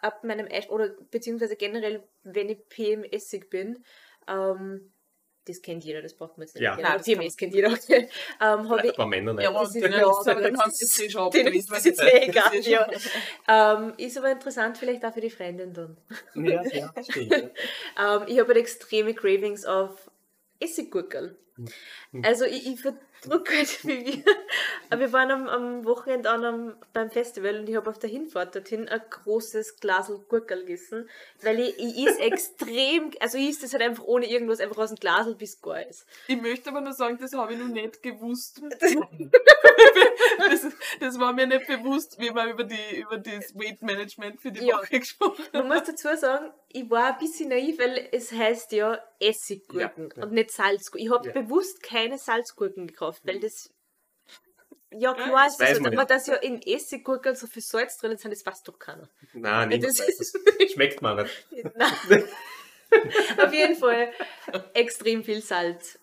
ab 0.00 0.24
meinem 0.24 0.46
Eis 0.50 0.70
oder 0.70 0.88
beziehungsweise 1.10 1.56
generell, 1.56 2.08
wenn 2.22 2.48
ich 2.48 2.66
PMSig 2.70 3.50
bin, 3.50 3.84
ähm, 4.26 4.90
das 5.46 5.62
kennt 5.62 5.84
jeder, 5.84 6.02
das 6.02 6.14
braucht 6.14 6.36
man 6.38 6.46
jetzt 6.46 6.54
nicht. 6.54 6.62
Ja. 6.62 6.70
erklären, 6.72 6.88
Nein, 6.90 6.98
das 6.98 7.06
PMS 7.06 7.36
kennt 7.36 7.54
jeder. 7.54 7.68
ähm, 7.68 7.76
habe 8.40 8.66
Vielleicht 8.68 8.84
ich 8.84 8.90
ein 8.90 8.96
paar 8.96 9.06
Männer 9.06 9.32
nicht. 9.34 9.44
Ja, 9.44 9.52
Das 9.52 9.74
ist- 9.74 9.82
ja, 9.82 9.88
ja, 9.88 10.06
aber 10.06 10.58
haben 10.58 10.70
sie 10.70 10.84
ist- 10.84 10.94
sich 10.94 11.12
schon 11.12 11.22
ist 11.32 11.70
das 11.70 11.84
weil 11.84 11.90
jetzt 11.90 12.00
sie- 12.00 12.06
egal, 12.28 12.54
ist 12.54 12.66
ja. 12.68 12.88
ähm, 13.48 13.94
ist 13.96 14.18
aber 14.18 14.30
interessant, 14.32 14.78
vielleicht 14.78 15.04
auch 15.04 15.12
für 15.14 15.20
die 15.20 15.30
Freundin 15.30 15.72
dann. 15.72 15.96
Ja, 16.34 16.62
ja, 16.64 16.92
stimmt. 17.02 17.30
ja. 17.32 17.38
Ähm, 18.18 18.22
ich 18.28 18.38
habe 18.38 18.48
halt 18.48 18.56
extreme 18.58 19.14
Cravings 19.14 19.64
auf 19.64 20.10
Essiggurkel. 20.60 21.36
Hm. 22.12 22.22
Also 22.24 22.44
ich, 22.44 22.66
ich 22.66 22.80
verdrücke 23.20 23.56
halt, 23.56 23.84
wie 23.84 24.06
wir. 24.06 24.24
Aber 24.88 25.00
wir 25.00 25.12
waren 25.12 25.30
am, 25.30 25.48
am 25.48 25.84
Wochenende 25.84 26.30
an 26.30 26.44
einem, 26.44 26.76
beim 26.92 27.10
Festival 27.10 27.60
und 27.60 27.68
ich 27.68 27.76
habe 27.76 27.88
auf 27.88 27.98
der 27.98 28.10
Hinfahrt 28.10 28.54
dorthin 28.54 28.88
ein 28.88 29.00
großes 29.08 29.76
Glas 29.76 30.10
Gurkel 30.28 30.60
gegessen, 30.60 31.08
weil 31.42 31.60
ich, 31.60 31.78
ich 31.78 32.06
is 32.06 32.16
extrem, 32.18 33.10
also 33.20 33.38
ich 33.38 33.50
is 33.50 33.60
das 33.60 33.72
halt 33.72 33.82
einfach 33.82 34.04
ohne 34.04 34.26
irgendwas, 34.26 34.60
einfach 34.60 34.78
aus 34.78 34.90
dem 34.90 34.96
Glas 34.96 35.26
bis 35.36 35.60
gar 35.60 35.86
ist. 35.86 36.06
Ich 36.26 36.40
möchte 36.40 36.70
aber 36.70 36.80
nur 36.80 36.92
sagen, 36.92 37.18
das 37.20 37.32
habe 37.32 37.52
ich 37.52 37.58
noch 37.58 37.68
nicht 37.68 38.02
gewusst. 38.02 38.60
das, 40.38 40.66
das 41.00 41.18
war 41.18 41.32
mir 41.32 41.46
nicht 41.46 41.66
bewusst, 41.66 42.18
wie 42.18 42.34
wir 42.34 42.46
über, 42.46 42.64
die, 42.64 43.00
über 43.00 43.18
das 43.18 43.54
Weight 43.54 43.82
Management 43.82 44.40
für 44.40 44.50
die 44.50 44.66
Ja. 44.66 44.78
Woche 44.78 44.98
gesprochen 44.98 45.44
Man 45.52 45.68
muss 45.68 45.84
dazu 45.84 46.08
sagen, 46.16 46.50
ich 46.72 46.88
war 46.90 47.12
ein 47.14 47.18
bisschen 47.18 47.48
naiv, 47.48 47.78
weil 47.78 48.08
es 48.12 48.32
heißt 48.32 48.72
ja 48.72 48.98
Essiggurken 49.18 50.08
Ja, 50.10 50.16
ja. 50.16 50.22
und 50.22 50.32
nicht 50.32 50.50
Salzgurken. 50.50 51.06
Ich 51.06 51.12
habe 51.12 51.28
Ja. 51.28 51.32
bewusst 51.40 51.82
keine 51.82 52.16
Salzgurken 52.18 52.86
gekauft, 52.86 53.22
weil 53.24 53.40
das. 53.40 53.70
Ja, 54.92 54.98
Ja, 55.10 55.14
klar 55.14 55.44
das 55.44 55.52
ist 55.54 55.60
weiß 55.60 55.68
das, 55.70 55.80
man 55.80 55.92
aber 55.92 56.02
ja. 56.02 56.06
dass 56.06 56.26
ja 56.26 56.34
in 56.36 56.60
Essiggurken 56.62 57.34
so 57.36 57.46
viel 57.46 57.62
Salz 57.62 57.96
drin 57.98 58.16
sind, 58.16 58.32
das 58.32 58.44
weiß 58.44 58.62
doch 58.64 58.78
keiner. 58.78 59.08
Nein, 59.32 59.68
niemand 59.68 59.98
Das 59.98 60.06
das. 60.16 60.32
Schmeckt 60.72 61.00
man 61.02 61.16
nicht. 61.22 61.46
Nein. 61.76 62.24
Auf 63.38 63.52
jeden 63.52 63.76
Fall 63.76 64.12
extrem 64.74 65.22
viel 65.22 65.40
Salz. 65.42 65.98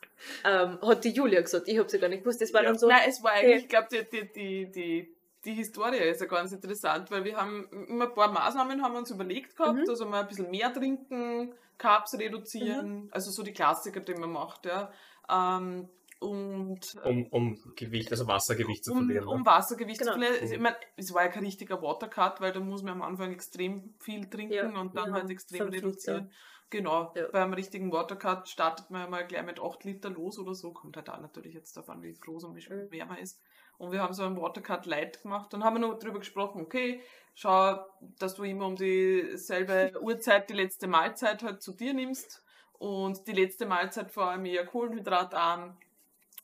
Ähm, 0.46 0.80
hat 0.82 1.04
die 1.04 1.12
Julia 1.12 1.42
gesagt. 1.42 1.68
Ich 1.68 1.78
habe 1.78 1.90
sie 1.90 2.00
gar 2.00 2.08
nicht 2.08 2.24
gewusst. 2.24 2.42
Das 2.42 2.54
war 2.54 2.64
Ja. 2.64 2.70
dann 2.70 2.80
so. 2.80 2.88
Nein, 2.88 3.02
es 3.10 3.22
war 3.24 3.34
eigentlich, 3.34 3.64
ich 3.64 3.70
glaube, 3.70 3.88
die, 3.92 4.04
die, 4.10 4.32
die, 4.34 4.72
die, 4.72 5.16
die 5.48 5.54
Historie 5.54 5.98
ist 5.98 6.22
ja 6.22 6.28
ganz 6.28 6.52
interessant, 6.52 7.10
weil 7.10 7.24
wir 7.24 7.38
haben 7.38 7.68
immer 7.88 8.06
ein 8.10 8.14
paar 8.14 8.32
Maßnahmen 8.32 8.84
haben 8.84 8.94
wir 8.94 9.00
uns 9.00 9.10
überlegt 9.12 9.56
gehabt, 9.56 9.80
Mhm. 9.80 9.90
also 9.90 10.06
mal 10.06 10.22
ein 10.22 10.28
bisschen 10.28 10.52
mehr 10.52 10.72
trinken, 10.72 11.54
Carbs 11.80 12.14
reduzieren, 12.20 13.08
also 13.12 13.32
so 13.32 13.42
die 13.44 13.54
Klassiker, 13.54 14.02
die 14.02 14.14
man 14.14 14.32
macht, 14.32 14.66
ja. 14.66 14.92
Ähm, 15.30 15.90
und 16.20 16.96
Um, 17.06 17.28
um 17.28 17.76
Gewicht, 17.76 18.12
also 18.12 18.28
Wassergewicht 18.28 18.84
zu 18.84 18.92
um, 18.92 19.06
verlieren. 19.06 19.28
um 19.28 19.40
ne? 19.42 19.46
Wassergewicht 19.46 20.00
Genau. 20.00 20.14
zu 20.14 20.20
verlieren. 20.20 20.48
Mhm. 20.48 20.54
Ich 20.54 20.60
meine, 20.60 20.76
es 20.96 21.14
war 21.14 21.24
ja 21.24 21.30
kein 21.30 21.46
richtiger 21.46 21.82
Watercut, 21.82 22.42
weil 22.42 22.52
da 22.52 22.60
muss 22.60 22.82
man 22.84 22.94
am 22.94 23.02
Anfang 23.04 23.32
extrem 23.32 23.94
viel 24.00 24.28
trinken 24.30 24.54
Ja, 24.54 24.66
und 24.68 24.96
dann 24.96 25.10
wir 25.10 25.14
halt 25.14 25.30
extrem 25.30 25.60
fünf 25.60 25.72
Liter. 25.76 25.88
reduzieren. 25.88 26.32
Genau, 26.72 27.14
Ja. 27.16 27.28
beim 27.32 27.54
richtigen 27.54 27.92
Watercut 27.94 28.50
startet 28.50 28.90
man 28.90 29.02
ja 29.04 29.08
mal 29.08 29.26
gleich 29.28 29.46
mit 29.46 29.62
8 29.62 29.84
Liter 29.86 30.10
los 30.10 30.38
oder 30.40 30.54
so. 30.56 30.74
Kommt 30.74 30.98
halt 30.98 31.10
auch 31.10 31.22
natürlich 31.22 31.54
jetzt 31.54 31.78
davon, 31.78 32.02
wie 32.02 32.14
groß 32.14 32.44
und 32.46 32.56
wie 32.56 32.68
Mhm. 32.68 32.88
schwer 32.90 33.06
man 33.06 33.18
ist. 33.20 33.40
Und 33.78 33.92
wir 33.92 34.02
haben 34.02 34.14
so 34.14 34.24
einen 34.24 34.42
Watercut 34.42 34.86
Light 34.86 35.22
gemacht. 35.22 35.54
Dann 35.54 35.64
haben 35.64 35.80
noch 35.80 36.00
drüber 36.00 36.20
gesprochen, 36.20 36.62
okay, 36.62 37.02
schau, 37.36 37.86
dass 38.20 38.36
du 38.36 38.44
immer 38.44 38.66
um 38.66 38.76
dieselbe 38.76 39.94
Uhrzeit 40.02 40.50
die 40.50 40.54
letzte 40.54 40.88
Mahlzeit 40.88 41.44
halt 41.44 41.62
zu 41.62 41.74
dir 41.74 41.94
nimmst. 41.94 42.44
Und 42.80 43.28
die 43.28 43.34
letzte 43.34 43.66
Mahlzeit 43.66 44.12
vor 44.12 44.26
allem 44.26 44.46
eher 44.46 44.66
kohlenhydratarm 44.66 45.78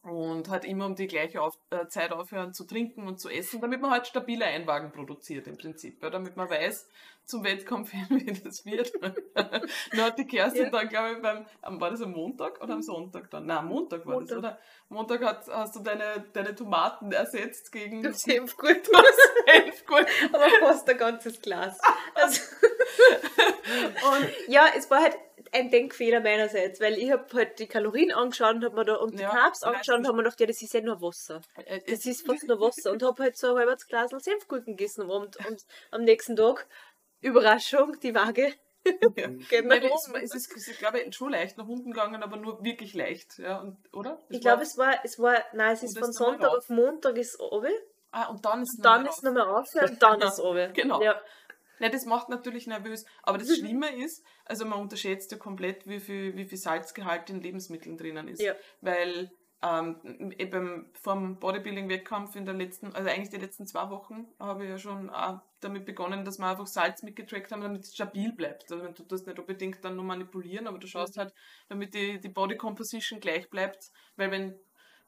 und 0.04 0.50
halt 0.50 0.66
immer 0.66 0.86
um 0.86 0.96
die 0.96 1.08
gleiche 1.08 1.42
auf, 1.42 1.58
äh, 1.70 1.88
Zeit 1.88 2.12
aufhören 2.12 2.54
zu 2.54 2.66
trinken 2.66 3.08
und 3.08 3.20
zu 3.20 3.30
essen, 3.30 3.62
damit 3.62 3.82
man 3.82 3.92
halt 3.92 4.06
stabile 4.06 4.46
Einwagen 4.46 4.92
produziert 4.92 5.48
im 5.48 5.58
Prinzip, 5.58 6.04
ja, 6.04 6.10
damit 6.10 6.36
man 6.36 6.50
weiß 6.50 6.90
zum 7.26 7.46
Wettkampf 7.46 7.92
hin, 7.92 8.06
wie 8.10 8.34
das 8.34 8.66
wird. 8.66 8.92
dann 9.34 10.02
hat 10.02 10.20
die 10.20 10.28
Kerstin 10.28 10.66
Ja. 10.66 10.70
dann, 10.70 10.90
glaube 10.90 11.14
ich, 11.14 11.22
beim, 11.22 11.46
war 11.80 11.90
das 11.90 12.02
am 12.02 12.12
Montag 12.12 12.62
oder 12.62 12.74
am 12.74 12.82
Sonntag 12.82 13.30
dann? 13.32 13.46
Nein, 13.46 13.60
am 13.60 13.68
Montag 13.70 14.06
war 14.06 14.20
das, 14.20 14.32
Montag. 14.32 14.38
oder? 14.40 14.60
Montag 14.90 15.24
hat, 15.24 15.48
hast 15.48 15.76
du 15.78 15.80
deine, 15.80 16.26
deine 16.34 16.54
Tomaten 16.54 17.12
ersetzt 17.14 17.72
gegen 17.72 18.02
Senfgurken. 18.14 18.84
Senfgurken. 19.46 20.08
aber 20.34 20.50
fast 20.60 20.90
ein 20.90 20.98
ganzes 20.98 21.42
Glas. 21.42 21.80
Also, 22.14 22.42
und 24.14 24.30
ja, 24.48 24.68
es 24.76 24.90
war 24.90 25.02
halt 25.02 25.16
ein 25.52 25.70
Denkfehler 25.70 26.20
meinerseits, 26.22 26.80
weil 26.80 26.98
ich 26.98 27.12
habe 27.12 27.26
halt 27.34 27.60
die 27.60 27.68
Kalorien 27.68 28.12
angeschaut 28.12 28.56
und, 28.56 28.66
hab 28.66 28.74
mir 28.74 28.86
da, 28.86 28.96
und 28.96 29.18
die 29.18 29.22
Ja, 29.24 29.30
Carbs 29.30 29.64
angeschaut 29.64 30.00
und 30.00 30.08
habe 30.08 30.18
mir 30.18 30.24
gedacht, 30.24 30.40
ja, 30.40 30.48
das 30.48 30.62
ist 30.62 30.74
ja 30.74 30.82
nur 30.82 31.02
Wasser. 31.02 31.42
Äh, 31.66 31.82
Das 31.88 32.06
ist 32.06 32.26
fast 32.26 32.48
nur 32.48 32.60
Wasser. 32.60 32.92
Und 32.92 33.04
habe 33.04 33.22
halt 33.24 33.38
so 33.38 33.56
ein 33.56 33.58
halbes 33.58 33.88
Glas 33.88 34.12
Senfgurken 34.12 34.76
gegessen 34.76 35.10
Abend. 35.10 35.38
Und 35.48 35.64
am 35.92 36.04
nächsten 36.04 36.36
Tag, 36.36 36.68
Überraschung, 37.22 38.00
die 38.02 38.16
Waage 38.16 38.54
Ja. 39.16 39.28
Nein, 39.64 39.84
es, 39.84 40.12
es 40.24 40.36
ist, 40.36 40.56
es 40.58 40.68
ist, 40.68 40.80
glaube 40.80 41.00
ich, 41.00 41.16
schon 41.16 41.32
leicht 41.32 41.58
nach 41.58 41.68
unten 41.68 41.92
gegangen, 41.92 42.22
aber 42.22 42.36
nur 42.38 42.64
wirklich 42.64 42.94
leicht, 42.94 43.38
ja, 43.40 43.60
und, 43.62 43.78
oder? 43.94 44.20
Es 44.30 44.36
Ich 44.36 44.42
glaube, 44.42 44.64
es 44.64 44.78
war, 44.78 44.94
es 45.06 45.20
war, 45.20 45.36
nein, 45.54 45.74
es 45.74 45.84
ist 45.84 45.96
Und 45.96 46.04
von 46.04 46.12
Sonntag 46.14 46.50
auf 46.52 46.70
Montag 46.70 47.18
ist 47.18 47.40
oben, 47.40 47.72
Ah, 48.12 48.28
und 48.28 48.46
dann 48.46 48.62
ist 48.62 48.78
dann 48.84 49.04
nochmal 49.04 49.14
ist 49.14 49.24
nochmal 49.24 49.48
aufhören 49.48 49.90
und 49.90 50.04
dann 50.04 50.22
ist 50.22 50.40
oben. 50.40 50.74
Genau. 50.74 51.02
Ja. 51.02 51.20
Ja, 51.84 51.90
das 51.90 52.06
macht 52.06 52.30
natürlich 52.30 52.66
nervös. 52.66 53.06
Aber 53.24 53.38
das 53.38 53.50
Mhm. 53.50 53.56
Schlimme 53.56 53.94
ist, 53.94 54.26
also 54.46 54.66
man 54.66 54.80
unterschätzt 54.80 55.34
ja 55.34 55.38
komplett, 55.38 55.86
wie 55.86 56.00
viel, 56.00 56.34
wie 56.38 56.46
viel 56.46 56.58
Salzgehalt 56.58 57.30
in 57.30 57.42
Lebensmitteln 57.42 57.98
drinnen 57.98 58.30
ist. 58.30 58.42
Ja. 58.42 58.54
Weil 58.80 59.30
ähm, 59.62 60.34
eben 60.38 60.92
vom 60.94 61.40
Bodybuilding-Wettkampf 61.40 62.38
in 62.38 62.46
der 62.46 62.54
letzten, 62.54 62.94
also 62.96 63.10
eigentlich 63.10 63.32
die 63.32 63.38
letzten 63.38 63.68
zwei 63.68 63.90
Wochen, 63.90 64.28
habe 64.40 64.64
ich 64.64 64.70
ja 64.70 64.78
schon 64.78 65.10
auch 65.10 65.42
damit 65.60 65.86
begonnen, 65.86 66.24
dass 66.24 66.38
wir 66.40 66.48
einfach 66.48 66.68
Salz 66.68 67.04
mitgetrackt 67.04 67.52
haben, 67.52 67.62
damit 67.62 67.84
es 67.84 67.94
stabil 67.94 68.32
bleibt. 68.32 68.72
Also 68.72 68.88
du 68.88 69.04
tust 69.04 69.28
nicht 69.28 69.40
unbedingt 69.40 69.84
dann 69.84 69.98
nur 69.98 70.06
manipulieren, 70.06 70.68
aber 70.68 70.80
du 70.80 70.88
schaust 70.88 71.18
halt, 71.18 71.34
damit 71.68 71.94
die, 71.94 72.22
die 72.22 72.30
Body 72.30 72.56
Composition 72.56 73.20
gleich 73.20 73.50
bleibt. 73.50 73.92
Weil 74.16 74.32
wenn 74.32 74.58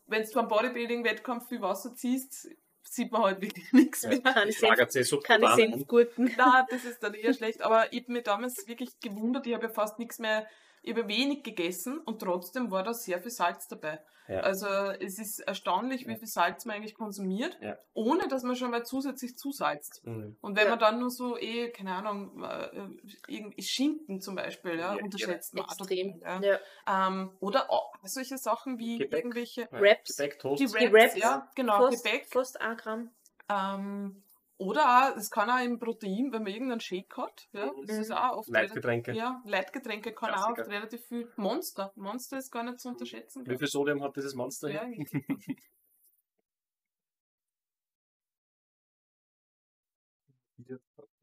wenn 0.08 0.24
du 0.24 0.32
beim 0.34 0.48
Bodybuilding-Wettkampf 0.48 1.48
viel 1.48 1.62
Wasser 1.62 1.96
ziehst, 1.96 2.48
sieht 2.96 3.12
man 3.12 3.24
halt 3.24 3.42
wirklich 3.42 3.66
nichts 3.74 4.04
Ja. 4.04 4.10
mehr. 4.10 4.22
Senf, 4.52 4.92
sich 4.92 5.08
so 5.08 5.20
keine 5.20 5.46
brutal 5.48 5.62
an. 5.66 5.72
Senfgurken. 5.74 6.34
Na, 6.38 6.66
das 6.70 6.86
ist 6.86 7.04
dann 7.04 7.14
eher 7.14 7.34
schlecht. 7.34 7.62
Aber 7.62 7.92
ich 7.94 8.04
habe 8.04 8.14
mich 8.14 8.24
damals 8.24 8.68
wirklich 8.68 9.00
gewundert. 9.00 9.46
Ich 9.48 9.54
habe 9.54 9.68
ja 9.68 9.72
fast 9.72 10.00
nichts 10.00 10.20
mehr, 10.20 10.48
ich 10.86 10.96
habe 10.96 11.08
wenig 11.08 11.44
gegessen 11.44 12.00
und 12.00 12.20
trotzdem 12.22 12.72
war 12.72 12.84
da 12.84 12.94
sehr 12.94 13.20
viel 13.22 13.32
Salz 13.32 13.68
dabei. 13.68 14.00
Ja. 14.28 14.40
Also 14.40 14.66
es 14.68 15.20
ist 15.20 15.40
erstaunlich, 15.40 16.08
wie 16.08 16.14
Ja. 16.14 16.18
viel 16.18 16.28
Salz 16.28 16.66
man 16.66 16.78
eigentlich 16.78 16.96
konsumiert, 16.96 17.58
Ja. 17.62 17.78
ohne 17.94 18.28
dass 18.28 18.42
man 18.44 18.56
schon 18.56 18.72
mal 18.72 18.84
zusätzlich 18.84 19.38
zusalzt. 19.38 20.02
Mhm. 20.06 20.36
Und 20.42 20.56
wenn 20.58 20.64
Ja. 20.66 20.70
man 20.72 20.80
dann 20.80 21.00
nur 21.00 21.12
so 21.12 21.38
eh, 21.38 21.70
keine 21.70 21.94
Ahnung, 21.94 22.44
äh, 22.44 23.62
Schinken 23.62 24.22
zum 24.22 24.36
Beispiel, 24.36 24.80
ja, 24.80 24.96
Ja, 24.96 25.04
unterschätzt 25.04 25.54
man 25.54 25.66
Extrem. 25.66 26.20
total, 26.22 26.44
Ja. 26.44 26.60
Ja. 26.88 27.08
Ähm, 27.08 27.32
oder 27.40 27.70
auch 27.72 27.94
solche 28.04 28.38
Sachen 28.38 28.80
wie 28.80 28.98
Gebäck. 28.98 29.20
irgendwelche. 29.20 29.68
Wraps. 29.72 30.18
Gebäck, 30.18 30.40
Toast. 30.40 30.60
die 30.62 30.66
Die 30.66 30.74
Wraps, 30.74 30.94
Wraps, 30.94 31.16
ja, 31.18 31.52
genau, 31.56 31.78
Fast, 31.90 32.04
Gebäck. 32.04 32.28
fast 32.32 32.62
ein 32.62 32.78
Gramm. 32.78 33.12
Ähm, 33.48 34.24
oder 34.58 34.82
auch, 35.14 35.18
es 35.18 35.30
kann 35.30 35.50
auch 35.50 35.64
im 35.64 35.80
Protein, 35.80 36.30
wenn 36.32 36.44
man 36.44 36.48
irgendeinen 36.54 36.80
Shake 36.80 37.16
hat, 37.18 37.48
ja, 37.52 37.72
das 37.86 37.96
Mhm. 37.96 38.02
ist 38.02 38.12
auch 38.12 38.38
oft 38.38 38.50
Leitgetränke. 38.50 39.14
Ja, 39.14 39.42
Leitgetränke 39.46 40.14
kann 40.14 40.30
auch 40.32 40.54
Klassiker. 40.54 40.62
oft 40.62 40.72
relativ 40.72 41.06
viel. 41.08 41.32
Monster. 41.36 41.92
Monster 41.96 42.38
ist 42.38 42.52
gar 42.52 42.64
nicht 42.64 42.80
zu 42.80 42.90
unterschätzen. 42.90 43.44
Wie 43.46 43.58
viel 43.58 43.68
Sodium 43.68 44.02
hat 44.04 44.16
dieses 44.16 44.36
Monster 44.36 44.70
Ja, 44.70 44.86
hier? 44.86 45.06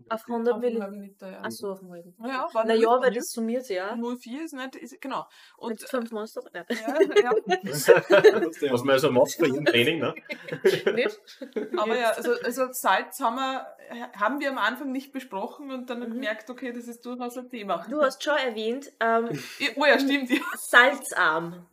Auf 0.09 0.23
100 0.27 0.55
Auf 0.55 0.61
Milliliter. 0.61 1.31
ja. 1.31 1.41
Achso, 1.43 1.73
auf 1.73 1.81
dem 1.81 1.91
halben. 1.91 2.15
Ja, 2.25 2.49
war 2.53 2.65
Naja, 2.67 2.89
weil 3.01 3.13
das 3.13 3.31
summiert 3.31 3.69
ja. 3.69 3.95
0,4 3.95 4.45
ist 4.45 4.53
nicht, 4.55 4.77
ist, 4.77 5.01
genau. 5.01 5.27
Und 5.57 5.71
Mit 5.81 5.89
fünf 5.89 6.11
Monster. 6.13 6.43
Ja. 6.55 6.65
ja, 6.69 6.99
ja, 7.23 7.31
Was 8.73 8.85
man 8.85 8.91
also 8.91 9.11
macht 9.11 9.37
bei 9.39 9.47
jedem 9.47 9.65
Training, 9.65 9.99
ne? 10.01 10.15
Nicht? 10.95 11.21
aber 11.77 11.97
ja, 11.99 12.11
also, 12.11 12.33
also 12.45 12.73
Salz 12.73 13.21
haben 13.21 13.37
wir, 13.37 13.67
haben 14.19 14.41
wir 14.41 14.51
am 14.51 14.59
Anfang 14.59 14.93
nicht 14.93 15.13
besprochen 15.13 15.71
und 15.71 15.89
dann 15.91 16.01
Mhm. 16.01 16.13
gemerkt, 16.15 16.51
okay, 16.51 16.73
das 16.73 16.89
ist 16.89 17.05
durchaus 17.07 17.37
ein 17.39 17.49
Thema. 17.49 17.85
Du 17.89 18.01
hast 18.03 18.23
schon 18.23 18.37
erwähnt, 18.37 18.91
ähm, 19.01 19.29
Oh 19.77 19.85
ja, 19.85 19.99
stimmt. 19.99 20.31
Ja. 20.31 20.41
salzarm. 20.57 21.67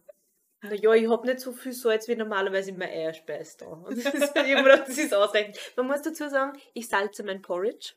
Naja, 0.61 0.93
ich 0.93 1.09
hab 1.09 1.23
nicht 1.23 1.39
so 1.39 1.53
viel 1.53 1.71
Salz 1.71 2.07
wie 2.09 2.15
normalerweise 2.17 2.71
in 2.71 2.77
meiner 2.77 2.91
Eierspeise 2.91 3.59
da. 3.59 3.67
Und 3.67 3.97
das 3.97 4.13
ist, 4.13 4.35
das 4.35 4.97
ist 4.97 5.13
ausreichend. 5.13 5.57
Man 5.77 5.87
muss 5.87 6.01
dazu 6.01 6.27
sagen, 6.29 6.59
ich 6.73 6.89
salze 6.89 7.23
mein 7.23 7.41
Porridge. 7.41 7.93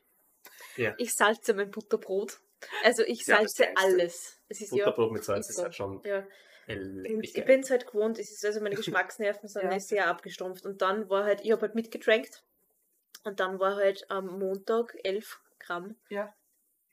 Ja. 0.75 0.93
Ich 0.97 1.13
salze 1.13 1.53
mein 1.53 1.71
Butterbrot. 1.71 2.39
Also 2.83 3.03
ich 3.03 3.25
Ja, 3.27 3.37
salze 3.37 3.63
Geilste. 3.63 3.77
alles. 3.81 4.39
Es 4.49 4.61
ist 4.61 4.71
ja, 4.73 4.85
Butterbrot 4.85 5.11
mit 5.11 5.23
Salz 5.23 5.49
ist 5.49 5.57
so. 5.57 5.63
halt 5.63 5.75
schon 5.75 6.01
ja. 6.05 6.25
Und 6.67 7.05
ich 7.23 7.33
bin 7.45 7.59
es 7.59 7.69
halt 7.69 7.87
gewohnt, 7.87 8.17
es 8.19 8.31
ist 8.31 8.45
also 8.45 8.61
meine 8.61 8.75
Geschmacksnerven 8.75 9.49
sind 9.49 9.63
Ja. 9.63 9.71
ja. 9.73 9.79
sehr 9.79 10.07
abgestumpft. 10.07 10.65
Und 10.65 10.81
dann 10.81 11.09
war 11.09 11.25
halt, 11.25 11.41
ich 11.43 11.51
habe 11.51 11.61
halt 11.63 11.75
mitgetrankt. 11.75 12.43
Und 13.25 13.39
dann 13.39 13.59
war 13.59 13.75
halt 13.75 14.09
am 14.09 14.39
Montag 14.39 14.95
11 15.03 15.39
Gramm. 15.59 15.95
Ja. 16.09 16.33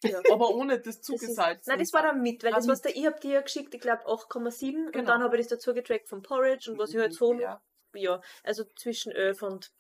Ja. 0.03 0.21
Aber 0.33 0.51
ohne 0.55 0.81
das 0.81 1.01
zugesalzen. 1.03 1.65
nein, 1.71 1.79
das 1.79 1.93
war 1.93 2.03
dann 2.03 2.21
mit, 2.23 2.43
weil 2.43 2.53
Ah, 2.53 2.57
das, 2.57 2.69
was 2.69 2.83
der, 2.83 2.97
ich 2.97 3.07
hab 3.07 3.21
dir 3.21 3.33
ja 3.35 3.41
geschickt, 3.43 3.75
ich 3.75 3.81
glaube 3.81 4.07
8,7 4.07 4.87
und 4.87 4.93
Genau. 4.93 5.07
dann 5.07 5.23
habe 5.23 5.37
ich 5.37 5.43
das 5.47 5.59
dazu 5.59 5.75
getrackt 5.75 6.09
vom 6.09 6.23
Porridge 6.23 6.71
und 6.73 6.79
was 6.79 6.91
ich 6.91 6.99
halt 6.99 7.13
so, 7.15 7.35
Ja. 7.35 7.61
ja, 7.95 8.21
also 8.43 8.65
zwischen 8.77 9.13
11 9.13 9.43
und 9.43 9.71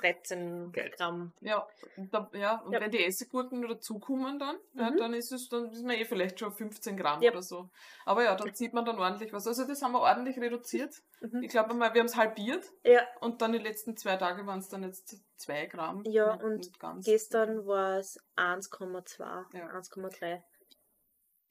13 0.00 0.72
Geil. 0.72 0.90
Gramm. 0.96 1.32
Ja, 1.40 1.66
und, 1.96 2.12
da, 2.14 2.30
ja, 2.34 2.60
und 2.60 2.72
Ja. 2.72 2.80
wenn 2.80 2.90
die 2.90 3.04
Essiggurken 3.04 3.60
nur 3.60 3.70
dazukommen 3.70 4.38
dann, 4.38 4.56
ja, 4.74 4.90
Mhm. 4.90 4.96
dann 4.96 5.14
ist 5.14 5.32
es, 5.32 5.48
dann 5.48 5.70
ist 5.70 5.82
man 5.84 5.96
eh 5.96 6.04
vielleicht 6.04 6.38
schon 6.38 6.48
auf 6.48 6.56
15 6.56 6.96
Gramm 6.96 7.22
Ja. 7.22 7.30
oder 7.32 7.42
so. 7.42 7.68
Aber 8.04 8.24
ja, 8.24 8.34
dann 8.36 8.54
sieht 8.54 8.72
man 8.72 8.84
dann 8.84 8.98
ordentlich 8.98 9.32
was. 9.32 9.46
Also 9.46 9.66
das 9.66 9.82
haben 9.82 9.92
wir 9.92 10.00
ordentlich 10.00 10.38
reduziert. 10.38 10.94
Mhm. 11.20 11.42
Ich 11.42 11.50
glaube 11.50 11.74
mal, 11.74 11.92
wir 11.94 12.00
haben 12.00 12.06
es 12.06 12.16
halbiert 12.16 12.64
Ja, 12.84 13.02
und 13.20 13.42
dann 13.42 13.52
die 13.52 13.58
letzten 13.58 13.96
zwei 13.96 14.16
Tage 14.16 14.46
waren 14.46 14.58
es 14.60 14.68
dann 14.68 14.82
jetzt 14.82 15.20
2 15.36 15.66
Gramm. 15.66 16.02
Ja, 16.06 16.34
Nicht- 16.34 16.44
und 16.44 16.56
nicht 16.56 16.80
ganz. 16.80 17.04
gestern 17.04 17.66
war 17.66 17.98
es 17.98 18.18
1,2, 18.36 19.44
Ja. 19.52 19.66
1,3. 19.68 20.42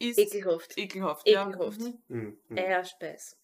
ist 0.01 0.17
Ekelhaft. 0.17 0.77
ekelhaft. 0.77 1.25
Ekelhaft. 1.27 1.27
Ja. 1.27 1.45
Mhm. 1.45 1.99
Mhm. 2.07 2.37
mhm. 2.47 2.57
Eierspeis. 2.57 3.35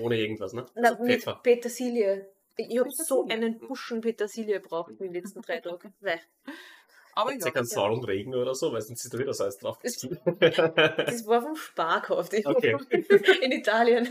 Ohne 0.00 0.16
irgendwas, 0.18 0.52
ne? 0.52 0.66
Na, 0.74 0.90
Also 0.90 1.02
mit. 1.02 1.24
Petersilie. 1.42 2.30
Ich 2.58 2.78
habe 2.78 2.90
so 2.90 3.26
einen 3.28 3.58
Buschen 3.58 4.00
Petersilie 4.00 4.60
gebraucht 4.60 4.90
in 4.90 4.98
den 4.98 5.14
letzten 5.14 5.40
drei 5.42 5.60
Tagen. 5.60 5.94
Aber 7.14 7.30
Hat 7.32 7.40
ja, 7.40 7.46
ja 7.46 7.50
kein 7.52 7.64
Saal 7.64 7.90
und 7.90 8.04
Regen 8.06 8.32
oder 8.34 8.54
so, 8.54 8.72
weil 8.72 8.80
sonst 8.80 9.04
ist 9.04 9.12
da 9.12 9.18
wieder 9.18 9.34
Salz 9.34 9.58
drauf. 9.58 9.78
Das- 9.82 9.96
das 9.98 10.06
war 11.26 11.42
vom 11.42 11.56
Spar 11.56 12.00
gekauft. 12.00 12.32
Ich 12.32 12.46
Okay. 12.46 12.76
in 13.42 13.50
Italien. 13.52 14.08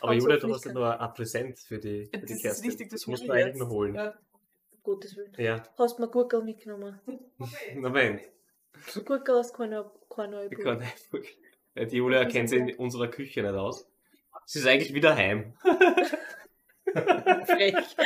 Aber 0.00 0.12
Julia, 0.12 0.36
du 0.36 0.52
hast 0.52 0.64
ja 0.66 0.72
nur 0.74 1.00
ein 1.00 1.14
Präsent 1.14 1.58
für 1.58 1.78
die, 1.78 2.04
für 2.06 2.18
Das 2.18 2.26
die 2.26 2.32
ist 2.34 2.42
Kerstin. 2.42 2.68
richtig, 2.70 2.90
das 2.90 3.00
das 3.00 3.06
musst 3.06 3.22
du 3.26 3.58
noch 3.58 3.70
holen. 3.70 3.94
Ja. 3.94 4.14
Gottes 4.82 5.16
Willen. 5.16 5.32
Ja, 5.38 5.62
Hast 5.78 5.98
du 5.98 6.02
mir 6.02 6.08
Gurkel 6.10 6.42
mitgenommen? 6.42 7.00
na 7.76 7.94
wenn. 7.94 8.20
Gurkel 9.06 9.36
hast 9.38 9.54
keine, 9.54 9.90
keine 10.14 10.46
Ich 10.50 10.58
kann 10.58 10.80
einfach- 10.82 11.18
Ja, 11.74 11.84
Die 11.86 11.96
Julia 11.96 12.26
kennt 12.26 12.50
sich 12.50 12.58
in 12.60 12.74
unserer 12.76 13.08
Küche 13.08 13.42
nicht 13.42 13.54
aus. 13.54 13.88
Sie 14.44 14.58
ist 14.58 14.66
eigentlich 14.66 14.92
wieder 14.92 15.16
heim. 15.16 15.54
Frech. 17.46 17.96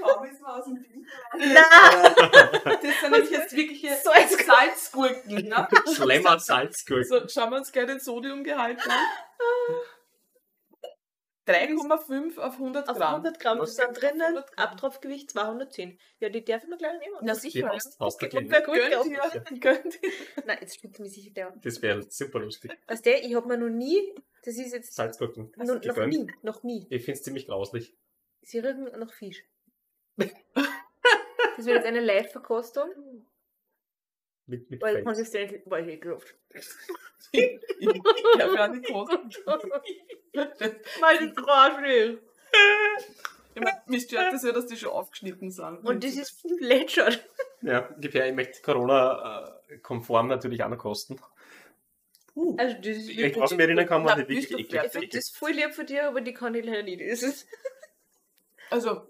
Kaum 0.00 0.24
ist 0.24 0.40
man 0.40 0.50
aus 0.50 0.64
dem 0.64 0.74
Bild. 0.74 1.06
Nein! 1.34 2.14
Das 2.64 3.00
sind 3.00 3.10
nämlich 3.10 3.30
jetzt 3.30 3.56
wirkliche 3.56 3.90
als 3.90 4.46
Salzgurken. 4.46 5.48
Ne? 5.48 5.68
Schlemmer 5.94 6.38
Salzgurken. 6.38 7.04
So, 7.04 7.28
schauen 7.28 7.50
wir 7.50 7.56
uns 7.58 7.72
gleich 7.72 7.86
den 7.86 8.00
Sodiumgehalt 8.00 8.80
an. 8.84 8.90
3,5 11.46 12.38
auf 12.38 12.54
100 12.54 12.88
Auf 12.88 12.96
Gramm. 12.96 13.14
100 13.16 13.38
Gramm 13.40 13.58
Was? 13.60 13.76
sind 13.76 14.00
drinnen, 14.00 14.20
100 14.22 14.52
Gramm. 14.52 14.66
Abtropfgewicht 14.66 15.30
210. 15.30 15.98
Ja, 16.18 16.28
die 16.28 16.44
darf 16.44 16.64
ich 16.64 16.68
mir 16.68 16.76
gleich 16.76 16.98
nehmen. 16.98 17.16
Na 17.22 17.34
sicher. 17.34 17.70
Und 17.72 18.18
gleich. 18.18 18.50
wer 18.50 18.62
gut 18.62 18.74
Gönnt 18.76 19.50
ihr, 19.50 19.58
gönnt 19.60 20.02
ihr. 20.02 20.10
Nein, 20.44 20.58
jetzt 20.60 20.76
stimmt 20.76 20.98
mir 20.98 21.08
sicher 21.08 21.30
der. 21.30 21.54
Das 21.62 21.80
wäre 21.82 22.02
super 22.08 22.40
lustig. 22.40 22.72
Weißt 22.88 23.06
du, 23.06 23.10
ich 23.10 23.34
habe 23.34 23.46
mir 23.46 23.58
noch 23.58 23.68
nie, 23.68 24.14
das 24.44 24.56
ist 24.56 24.72
jetzt 24.72 24.94
Salzgurken. 24.94 25.52
noch, 25.56 25.66
noch 25.66 25.80
gegönnt? 25.80 26.12
nie, 26.12 26.32
noch 26.42 26.62
nie. 26.62 26.86
Ich 26.90 27.04
finde 27.04 27.18
es 27.18 27.22
ziemlich 27.22 27.46
grauslich. 27.46 27.94
Sie 28.42 28.58
riechen 28.58 28.84
nach 28.98 29.12
Fisch. 29.12 29.44
Das 31.56 31.64
wird 31.64 31.76
jetzt 31.76 31.86
eine 31.86 32.00
Live-Verkostung, 32.00 32.90
Mit, 34.46 34.70
mit 34.70 34.80
weil. 34.82 35.02
Konsistenz 35.02 35.52
war 35.66 35.80
ich 35.80 35.88
ekelhaft. 35.88 36.34
Ich 37.32 37.60
darf 38.38 38.54
ja 38.54 38.68
nicht 38.68 38.86
kosten. 38.86 39.30
Weil 41.00 41.18
das 41.18 41.34
grauslich. 41.34 42.18
Ich 43.54 43.62
mein, 43.62 43.74
mich 43.86 44.02
stört 44.04 44.32
das 44.32 44.42
ja, 44.44 44.52
dass 44.52 44.66
die 44.66 44.76
schon 44.76 44.90
aufgeschnitten 44.90 45.50
sind. 45.50 45.78
Und 45.84 46.04
das 46.04 46.14
ist 46.16 46.44
plätschert. 46.58 47.26
Ja, 47.62 47.88
her, 48.00 48.28
ich 48.28 48.34
möchte 48.34 48.62
Corona-konform 48.62 50.28
natürlich 50.28 50.62
auch 50.62 50.68
noch 50.68 50.78
kosten. 50.78 51.18
Also 52.58 52.76
das 52.76 52.86
ist 52.98 53.08
Ich 53.08 53.40
aus 53.40 53.54
mir 53.54 53.62
erinnern 53.62 53.86
kann, 53.86 54.02
man 54.02 54.18
Na, 54.18 54.24
nicht 54.24 54.28
wirklich 54.28 54.50
eklig. 54.52 54.66
Ich 54.66 54.70
fertig? 54.72 54.92
finde 54.92 55.08
das 55.16 55.30
voll 55.30 55.52
lieb 55.52 55.74
von 55.74 55.86
dir, 55.86 56.06
aber 56.06 56.20
die 56.20 56.34
kann 56.34 56.54
ich 56.54 56.64
leider 56.66 56.82
nicht. 56.82 57.00
Ist, 57.00 57.46
Also, 58.70 59.08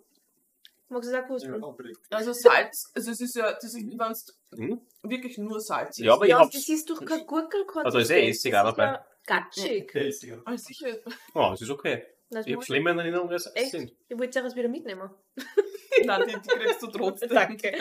magst 0.88 1.08
du 1.10 1.12
das 1.14 1.24
auch 1.24 1.28
kosten? 1.28 1.62
unbedingt. 1.62 1.98
also 2.10 2.32
Salz, 2.32 2.90
also 2.94 3.10
es 3.10 3.20
ist 3.20 3.34
ja, 3.36 3.52
das 3.52 3.64
ist, 3.64 3.74
wenn 3.76 4.10
es 4.12 4.38
Hm? 4.56 4.80
wirklich 5.02 5.38
nur 5.38 5.60
Salz 5.60 5.98
ist. 5.98 6.04
Ja, 6.04 6.14
aber 6.14 6.24
ich 6.24 6.30
Ja, 6.30 6.38
hab's. 6.40 6.52
das 6.54 6.68
ist 6.68 6.88
durch 6.88 7.04
keine 7.04 7.24
Gurkelkonsistenz. 7.24 7.84
Also 7.84 7.98
ist 7.98 8.10
eh 8.10 8.28
Essig 8.28 8.54
auch 8.54 8.64
dabei. 8.64 8.84
ja 8.84 9.06
Gatschig. 9.26 10.22
Ja. 10.22 10.36
Ah, 10.44 10.56
sicher. 10.56 10.98
Oh, 11.34 11.48
das 11.50 11.60
ist 11.62 11.70
okay. 11.70 12.04
Das 12.30 12.46
Ich 12.46 12.54
habe 12.54 12.64
schlimme 12.64 12.90
Erinnerungen 12.90 13.32
als 13.32 13.46
es 13.46 13.54
Echt? 13.56 13.70
sind. 13.72 13.92
Ich 14.08 14.18
wollte 14.18 14.38
es 14.40 14.52
auch 14.52 14.56
wieder 14.56 14.68
mitnehmen. 14.68 15.10
Nein, 16.04 16.22
die, 16.28 16.32
die 16.40 16.48
kriegst 16.48 16.82
du 16.82 16.86
trotzdem. 16.88 17.28
Danke. 17.30 17.72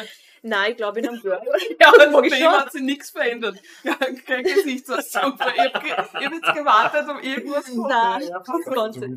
Nein, 0.42 0.72
ich 0.72 0.78
glaube 0.78 1.00
in 1.00 1.08
einem 1.10 1.22
Burger. 1.22 1.42
Ja, 1.80 1.92
mag 1.98 2.12
von 2.12 2.24
ich 2.24 2.34
dem 2.34 2.48
hat 2.48 2.72
sich 2.72 2.82
nichts 2.82 3.10
verändert. 3.12 3.58
Ja, 3.84 3.96
kein 3.96 4.44
Gesichtsausdruck. 4.44 5.36
Ich 5.40 5.74
habe 5.74 5.88
ich 5.88 5.94
hab 5.94 6.34
jetzt 6.34 6.54
gewartet, 6.56 7.10
um 7.10 7.20
irgendwas 7.20 7.66
zu 7.66 7.82
Nein, 7.88 8.28
Ja, 8.28 8.40
das 8.46 8.74
Ganze. 8.74 9.16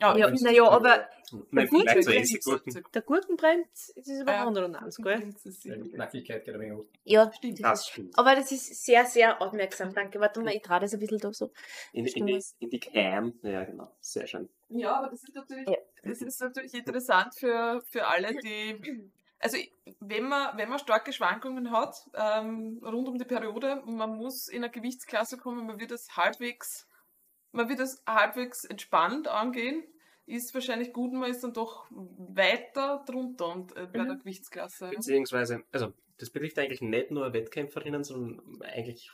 Ja, 0.00 0.16
Ja, 0.16 0.28
ich 0.28 0.40
naja, 0.42 0.68
aber 0.68 1.08
Essiggurken. 1.52 2.04
Gesichtsausdruck. 2.04 2.92
der 2.92 3.02
Gurkenbrand, 3.02 3.66
das 3.72 4.06
ist 4.06 4.20
aber 4.22 4.32
Ja. 4.32 4.50
Name, 4.50 4.90
gell? 4.90 5.34
Ja, 5.62 5.76
Knackigkeit 5.76 6.44
geht 6.44 6.54
ein 6.54 6.60
wenig 6.60 6.78
hoch. 6.78 6.84
Ja, 7.04 7.32
Stimmt. 7.32 7.62
das 7.62 7.86
stimmt. 7.88 8.18
aber 8.18 8.34
das 8.34 8.50
ist 8.52 8.84
sehr, 8.84 9.04
sehr 9.06 9.40
aufmerksam. 9.40 9.94
Danke. 9.94 10.18
Warte 10.20 10.40
mal, 10.40 10.52
ich 10.54 10.62
trage 10.62 10.84
das 10.84 10.94
ein 10.94 11.00
bisschen 11.00 11.18
da 11.18 11.32
so. 11.32 11.50
In, 11.92 12.06
in, 12.06 12.26
die, 12.26 12.42
in 12.58 12.70
die 12.70 12.80
Cam. 12.80 13.38
Ja, 13.42 13.64
genau. 13.64 13.88
Sehr 14.00 14.26
schön. 14.26 14.48
Ja, 14.68 14.96
aber 14.96 15.10
das 15.10 15.22
ist 15.22 15.34
natürlich, 15.34 15.68
Ja. 15.68 15.76
das 16.02 16.20
ist 16.22 16.40
natürlich 16.40 16.74
interessant 16.74 17.34
für, 17.36 17.82
für 17.88 18.06
alle, 18.06 18.34
die. 18.36 19.10
Also, 19.40 19.58
wenn 20.00 20.24
man, 20.24 20.56
wenn 20.56 20.70
man 20.70 20.78
starke 20.78 21.12
Schwankungen 21.12 21.70
hat, 21.70 21.94
ähm, 22.14 22.80
rund 22.82 23.08
um 23.08 23.18
die 23.18 23.24
Periode, 23.26 23.82
und 23.82 23.96
man 23.96 24.16
muss 24.16 24.48
in 24.48 24.64
eine 24.64 24.70
Gewichtsklasse 24.72 25.36
kommen, 25.36 25.66
man 25.66 25.78
wird 25.78 25.90
das 25.90 26.16
halbwegs, 26.16 26.86
man 27.54 27.68
wird 27.68 27.80
das 27.80 28.02
halbwegs 28.06 28.64
entspannt 28.64 29.28
angehen, 29.28 29.84
ist 30.26 30.54
wahrscheinlich 30.54 30.92
gut, 30.92 31.12
man 31.12 31.30
ist 31.30 31.42
dann 31.44 31.52
doch 31.52 31.86
weiter 31.90 33.04
drunter 33.06 33.48
und, 33.52 33.76
äh, 33.76 33.86
bei 33.86 33.98
der 34.04 34.14
Mhm. 34.14 34.18
Gewichtsklasse. 34.20 34.90
Beziehungsweise, 34.90 35.62
also, 35.72 35.92
das 36.18 36.30
betrifft 36.30 36.58
eigentlich 36.58 36.80
nicht 36.80 37.10
nur 37.10 37.32
Wettkämpferinnen, 37.32 38.04
sondern 38.04 38.62
eigentlich 38.62 39.10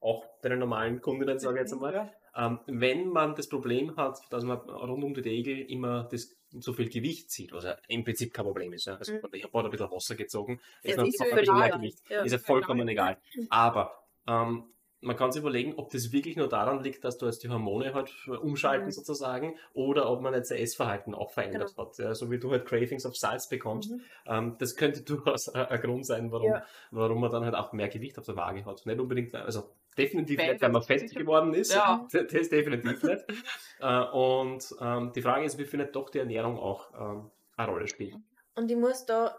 auch 0.00 0.24
deine 0.42 0.56
normalen 0.56 1.00
Kundinnen, 1.00 1.38
sage 1.38 1.56
ich 1.56 1.60
jetzt 1.62 1.72
einmal. 1.72 1.94
Ja. 1.94 2.12
Ähm, 2.36 2.60
wenn 2.66 3.08
man 3.08 3.34
das 3.34 3.48
Problem 3.48 3.96
hat, 3.96 4.20
dass 4.30 4.44
man 4.44 4.58
rund 4.58 5.02
um 5.04 5.14
die 5.14 5.20
Regel 5.20 5.60
immer 5.70 6.04
das, 6.10 6.36
so 6.50 6.72
viel 6.72 6.88
Gewicht 6.88 7.30
sieht, 7.30 7.52
was 7.52 7.64
ja 7.64 7.76
im 7.88 8.04
Prinzip 8.04 8.32
kein 8.34 8.44
Problem 8.44 8.72
ist. 8.72 8.84
Ja. 8.86 8.96
Also, 8.96 9.12
Mhm. 9.14 9.20
Ich 9.32 9.44
habe 9.44 9.58
ein 9.64 9.70
bisschen 9.70 9.90
Wasser 9.90 10.14
gezogen, 10.14 10.60
Ja, 10.82 10.90
ist 10.90 10.96
noch 10.98 11.06
ist 11.06 11.20
ja 11.20 11.26
ein 11.26 11.36
bisschen 11.36 11.58
mehr. 11.58 11.70
Gewicht. 11.70 11.98
Ja. 12.10 12.22
Ist 12.22 12.32
ja 12.32 12.38
vollkommen 12.38 12.86
egal. 12.88 13.18
Aber 13.50 14.04
ähm, 14.28 14.64
man 15.04 15.16
kann 15.16 15.30
sich 15.32 15.40
überlegen, 15.40 15.74
ob 15.76 15.90
das 15.90 16.12
wirklich 16.12 16.36
nur 16.36 16.48
daran 16.48 16.82
liegt, 16.82 17.04
dass 17.04 17.18
du 17.18 17.26
jetzt 17.26 17.42
die 17.44 17.48
Hormone 17.48 17.94
halt 17.94 18.12
umschalten 18.28 18.86
Mhm. 18.86 18.90
sozusagen 18.92 19.56
oder 19.74 20.10
ob 20.10 20.20
man 20.22 20.34
jetzt 20.34 20.50
das 20.50 20.58
Essverhalten 20.58 21.14
auch 21.14 21.30
verändert 21.30 21.74
Genau. 21.76 21.88
hat. 21.88 21.98
Ja, 21.98 22.14
so 22.14 22.30
wie 22.30 22.38
du 22.38 22.50
halt 22.50 22.66
Cravings 22.66 23.06
auf 23.06 23.16
Salz 23.16 23.48
bekommst. 23.48 23.90
Mhm. 23.90 24.00
Ähm, 24.26 24.56
das 24.58 24.76
könnte 24.76 25.02
durchaus 25.04 25.48
ein, 25.48 25.66
ein 25.66 25.80
Grund 25.80 26.06
sein, 26.06 26.32
warum, 26.32 26.48
Ja. 26.48 26.64
warum 26.90 27.20
man 27.20 27.30
dann 27.30 27.44
halt 27.44 27.54
auch 27.54 27.72
mehr 27.72 27.88
Gewicht 27.88 28.18
auf 28.18 28.24
der 28.26 28.36
Waage 28.36 28.64
hat. 28.64 28.84
Nicht 28.86 28.98
unbedingt, 29.00 29.34
also 29.34 29.70
definitiv 29.96 30.38
Beides, 30.38 30.52
nicht, 30.54 30.62
weil 30.62 30.70
man 30.72 30.82
fett 30.82 31.00
sicher. 31.00 31.20
geworden 31.20 31.54
ist. 31.54 31.72
Ja. 31.74 32.06
Das, 32.12 32.26
das 32.32 32.48
definitiv 32.48 33.02
nicht. 33.02 33.24
Äh, 33.80 34.00
und 34.12 34.74
ähm, 34.80 35.12
die 35.14 35.20
Frage 35.20 35.44
ist, 35.44 35.58
wie 35.58 35.64
viel 35.64 35.80
nicht 35.80 35.94
doch 35.94 36.08
die 36.08 36.18
Ernährung 36.18 36.58
auch 36.58 36.88
ähm, 36.98 37.30
eine 37.56 37.68
Rolle 37.70 37.86
spielt. 37.88 38.14
Und 38.56 38.70
ich 38.70 38.76
muss 38.76 39.04
da 39.04 39.36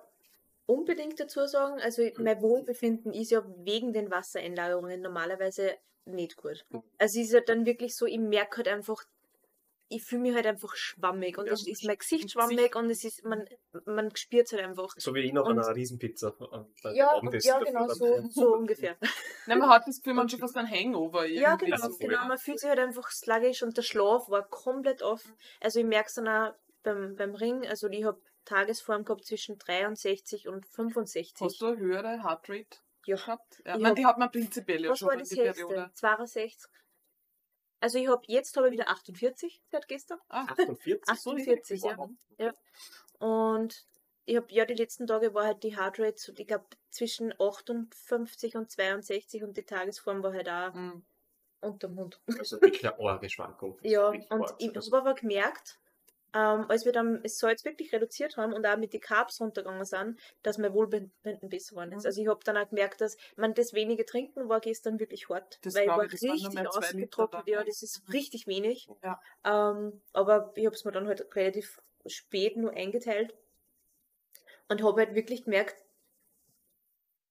unbedingt 0.67 1.19
dazu 1.19 1.45
sagen, 1.47 1.79
also 1.81 2.03
mein 2.17 2.41
Wohlbefinden 2.41 3.13
ist 3.13 3.31
ja 3.31 3.43
wegen 3.59 3.93
den 3.93 4.09
Wassereinlagerungen 4.11 5.01
normalerweise 5.01 5.75
nicht 6.05 6.37
gut. 6.37 6.65
Mhm. 6.69 6.83
Also 6.97 7.19
es 7.19 7.27
ist 7.27 7.33
ja 7.33 7.41
dann 7.41 7.65
wirklich 7.65 7.95
so, 7.95 8.05
ich 8.05 8.19
merke 8.19 8.57
halt 8.57 8.67
einfach, 8.67 9.03
ich 9.87 10.03
fühle 10.03 10.21
mich 10.23 10.33
halt 10.35 10.47
einfach 10.47 10.75
schwammig 10.75 11.37
und 11.37 11.45
Ja. 11.45 11.53
es 11.53 11.67
ist 11.67 11.83
mein 11.85 11.97
Gesicht 11.97 12.31
schwammig 12.31 12.75
und 12.75 12.89
es 12.89 13.03
ist, 13.03 13.23
man, 13.23 13.47
man 13.85 14.15
spürt 14.15 14.47
es 14.47 14.53
halt 14.53 14.63
einfach. 14.63 14.95
So 14.97 15.13
wie 15.13 15.19
ich 15.19 15.31
noch 15.33 15.45
Und- 15.45 15.59
an 15.59 15.65
einer 15.65 15.75
Riesenpizza. 15.75 16.35
äh, 16.83 16.95
Ja, 16.95 17.21
ja 17.21 17.59
genau, 17.59 17.87
so, 17.89 18.27
so 18.29 18.53
ungefähr. 18.55 18.95
Nein, 19.45 19.59
man 19.59 19.69
hat 19.69 19.83
das 19.87 19.97
Gefühl, 19.97 20.15
man 20.15 20.23
hat 20.23 20.31
schon 20.31 20.39
fast 20.39 20.57
ein 20.57 20.69
Hangover. 20.69 21.27
Ja, 21.27 21.55
genau, 21.55 21.75
Also, 21.75 21.95
genau. 21.99 22.25
Man 22.27 22.37
fühlt 22.39 22.59
sich 22.59 22.69
halt 22.69 22.79
einfach 22.79 23.11
sluggish 23.11 23.61
und 23.61 23.77
der 23.77 23.83
Schlaf 23.83 24.27
war 24.29 24.47
komplett 24.49 25.03
off. 25.03 25.23
Also 25.61 25.79
ich 25.79 25.85
merke 25.85 26.07
es 26.07 26.15
dann 26.15 26.27
auch 26.27 26.53
beim, 26.81 27.15
beim 27.15 27.35
Ring, 27.35 27.65
also 27.67 27.87
ich 27.87 28.03
habe 28.03 28.19
Tagesform 28.45 29.03
gehabt 29.05 29.25
zwischen 29.25 29.57
63 29.57 30.47
und 30.47 30.65
65. 30.67 31.35
Hast 31.41 31.61
du 31.61 31.67
eine 31.67 31.77
höhere 31.77 32.23
Heartrate 32.23 32.77
Ja. 33.05 33.15
gehabt? 33.17 33.61
Ja, 33.65 33.75
Ich 33.75 33.81
nein, 33.81 33.89
hab- 33.91 33.95
die 33.97 34.05
hat 34.05 34.17
man 34.17 34.31
prinzipiell 34.31 34.83
ja 34.85 34.91
Was 34.91 34.99
schon 34.99 35.09
war 35.09 35.17
das 35.17 35.29
die 35.29 35.41
höchste? 35.41 35.65
Periode. 35.65 35.91
62. 35.93 36.69
Also 37.81 37.97
ich 37.99 38.07
habe 38.07 38.23
jetzt 38.27 38.55
habe 38.57 38.67
ich 38.67 38.73
wieder 38.73 38.87
48 38.89 39.61
seit 39.71 39.87
gestern. 39.87 40.19
Ah, 40.29 40.45
48? 40.49 41.07
48, 41.07 41.83
ja. 41.83 41.97
Wow. 41.97 42.09
ja. 42.39 42.53
Und 43.19 43.85
ich 44.25 44.35
habe 44.37 44.47
ja 44.51 44.65
die 44.65 44.73
letzten 44.73 45.05
Tage 45.05 45.33
war 45.33 45.45
halt 45.45 45.61
die 45.63 45.75
Heartrate, 45.77 46.17
so, 46.17 46.33
ich 46.35 46.47
glaube 46.47 46.65
zwischen 46.89 47.33
58 47.39 48.55
und 48.55 48.71
62 48.71 49.43
und 49.43 49.55
die 49.57 49.63
Tagesform 49.63 50.23
war 50.23 50.33
halt 50.33 50.49
auch 50.49 50.73
Mhm. 50.73 51.05
unterm 51.61 51.97
Hund. 51.99 52.19
Also 52.39 52.59
wirklich 52.61 52.85
eine 52.87 52.97
arge 52.99 53.29
Schwankung. 53.29 53.77
Ja, 53.83 54.07
und 54.07 54.31
arg. 54.31 54.55
ich 54.59 54.75
Also, 54.75 54.91
habe 54.95 55.09
aber 55.09 55.19
gemerkt, 55.19 55.79
ähm, 56.35 56.65
als 56.67 56.83
wir 56.83 56.91
dann 56.91 57.23
das 57.23 57.39
Salz 57.39 57.63
wirklich 57.63 57.93
reduziert 57.93 58.35
haben 58.35 58.51
und 58.53 58.65
auch 58.67 58.77
mit 58.77 58.91
den 58.93 58.99
Carbs 58.99 59.39
runtergegangen 59.39 59.85
sind, 59.85 60.19
dass 60.43 60.57
mein 60.57 60.73
Wohlbefinden 60.73 61.49
besser 61.49 61.71
geworden 61.71 61.93
ist. 61.93 62.03
Mhm. 62.03 62.07
Also 62.07 62.21
ich 62.21 62.27
habe 62.27 62.41
dann 62.43 62.57
auch 62.57 62.67
gemerkt, 62.69 62.99
dass 62.99 63.15
man 63.37 63.53
das 63.53 63.73
wenige 63.73 64.05
Trinken 64.05 64.49
war 64.49 64.59
gestern 64.59 64.99
wirklich 64.99 65.29
hart. 65.29 65.59
Das 65.63 65.75
weil 65.75 65.83
ich 65.83 65.89
war 65.89 66.01
richtig 66.01 66.67
ausgetrocknet. 66.67 67.47
Ja, 67.47 67.59
ja. 67.59 67.63
das 67.63 67.81
ist 67.81 68.05
Mhm. 68.05 68.11
richtig 68.11 68.47
wenig. 68.47 68.89
Ja. 69.01 69.19
Ähm, 69.45 70.01
aber 70.11 70.51
ich 70.55 70.65
habe 70.65 70.75
es 70.75 70.83
mir 70.83 70.91
dann 70.91 71.07
halt 71.07 71.33
relativ 71.35 71.81
spät 72.05 72.57
nur 72.57 72.71
eingeteilt 72.73 73.33
und 74.67 74.83
habe 74.83 75.01
halt 75.01 75.15
wirklich 75.15 75.45
gemerkt, 75.45 75.84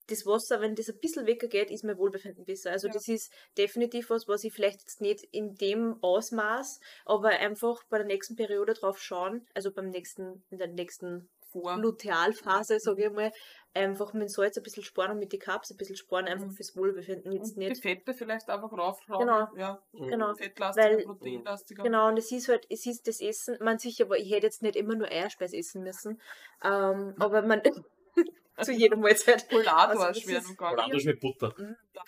das 0.09 0.27
Wasser, 0.27 0.61
wenn 0.61 0.75
das 0.75 0.89
ein 0.91 0.99
bisschen 1.01 1.27
weggeht, 1.27 1.71
ist 1.71 1.85
mein 1.85 1.97
Wohlbefinden 1.99 2.45
besser. 2.45 2.71
Also 2.73 2.89
Ja. 2.89 2.93
das 2.95 3.09
ist 3.09 3.33
definitiv 3.57 4.11
was, 4.11 4.29
was 4.29 4.45
ich 4.45 4.53
vielleicht 4.53 4.81
jetzt 4.81 5.01
nicht 5.01 5.25
in 5.33 5.55
dem 5.55 5.97
Ausmaß, 6.03 6.81
aber 7.07 7.29
einfach 7.31 7.83
bei 7.89 7.99
der 7.99 8.07
nächsten 8.07 8.37
Periode 8.37 8.75
drauf 8.75 8.99
schauen, 8.99 9.47
also 9.55 9.71
beim 9.73 9.91
nächsten, 9.91 10.45
in 10.51 10.59
der 10.59 10.69
nächsten 10.69 11.29
Vor. 11.53 11.77
Lutealphase, 11.77 12.81
sage 12.81 13.07
ich 13.07 13.13
mal, 13.13 13.33
einfach 13.75 14.13
mit 14.13 14.29
Salz 14.31 14.57
ein 14.57 14.63
bisschen 14.65 14.83
sparen 14.83 15.13
und 15.13 15.19
mit 15.21 15.33
den 15.33 15.39
Carbs 15.39 15.71
ein 15.71 15.77
bisschen 15.77 15.95
sparen, 15.97 16.27
einfach 16.27 16.47
Mhm. 16.47 16.53
fürs 16.53 16.77
Wohlbefinden. 16.77 17.31
Jetzt 17.33 17.55
Und 17.55 17.63
die 17.63 17.69
nicht. 17.69 17.81
Fette 17.83 18.13
vielleicht 18.13 18.49
einfach 18.51 18.73
raufschauen. 18.73 19.21
Genau. 19.21 19.49
Ja, 19.57 19.81
Genau. 19.93 20.35
fettlastiger, 20.35 20.89
Weil- 20.97 21.05
proteinlastiger. 21.05 21.83
Genau, 21.85 22.09
und 22.09 22.19
es 22.19 22.31
ist 22.33 22.49
halt, 22.49 22.67
es 22.71 22.87
ist 22.87 23.07
das 23.07 23.21
Essen, 23.21 23.57
man 23.61 23.79
sicher, 23.79 24.05
aber 24.05 24.19
ich 24.19 24.31
hätte 24.33 24.47
jetzt 24.47 24.63
nicht 24.63 24.75
immer 24.77 24.97
nur 24.97 25.09
Eierspeis 25.09 25.53
essen 25.53 25.83
müssen. 25.85 26.21
Ähm, 26.63 27.15
aber 27.19 27.43
man 27.43 27.63
zu 28.63 28.73
jeder 28.73 28.97
Mahlzeit. 28.97 29.47
Also 29.53 30.05
das 30.05 30.21
schwer 30.21 30.39
ist- 30.39 30.49
noch 30.49 30.57
gar 30.57 30.89
nicht. 30.89 31.07
mit 31.07 31.21
Butter. 31.21 31.55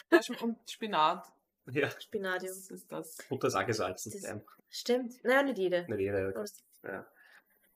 Fleisch 0.08 0.30
Und 0.42 0.58
Spinat. 0.68 1.24
Ja, 1.70 1.90
Spinat, 1.90 2.42
ja. 2.42 2.48
Das 2.48 2.70
ist 2.70 2.90
das. 2.92 3.16
Butter 3.28 3.48
ist 3.48 3.54
auch 3.56 3.66
gesalzen. 3.66 4.12
Das- 4.12 4.40
Stimmt. 4.68 5.24
Naja, 5.24 5.42
nicht 5.42 5.58
jede. 5.58 5.84
Nicht 5.88 6.00
jeder. 6.00 6.34
Und- 6.36 6.52
Ja. 6.84 7.06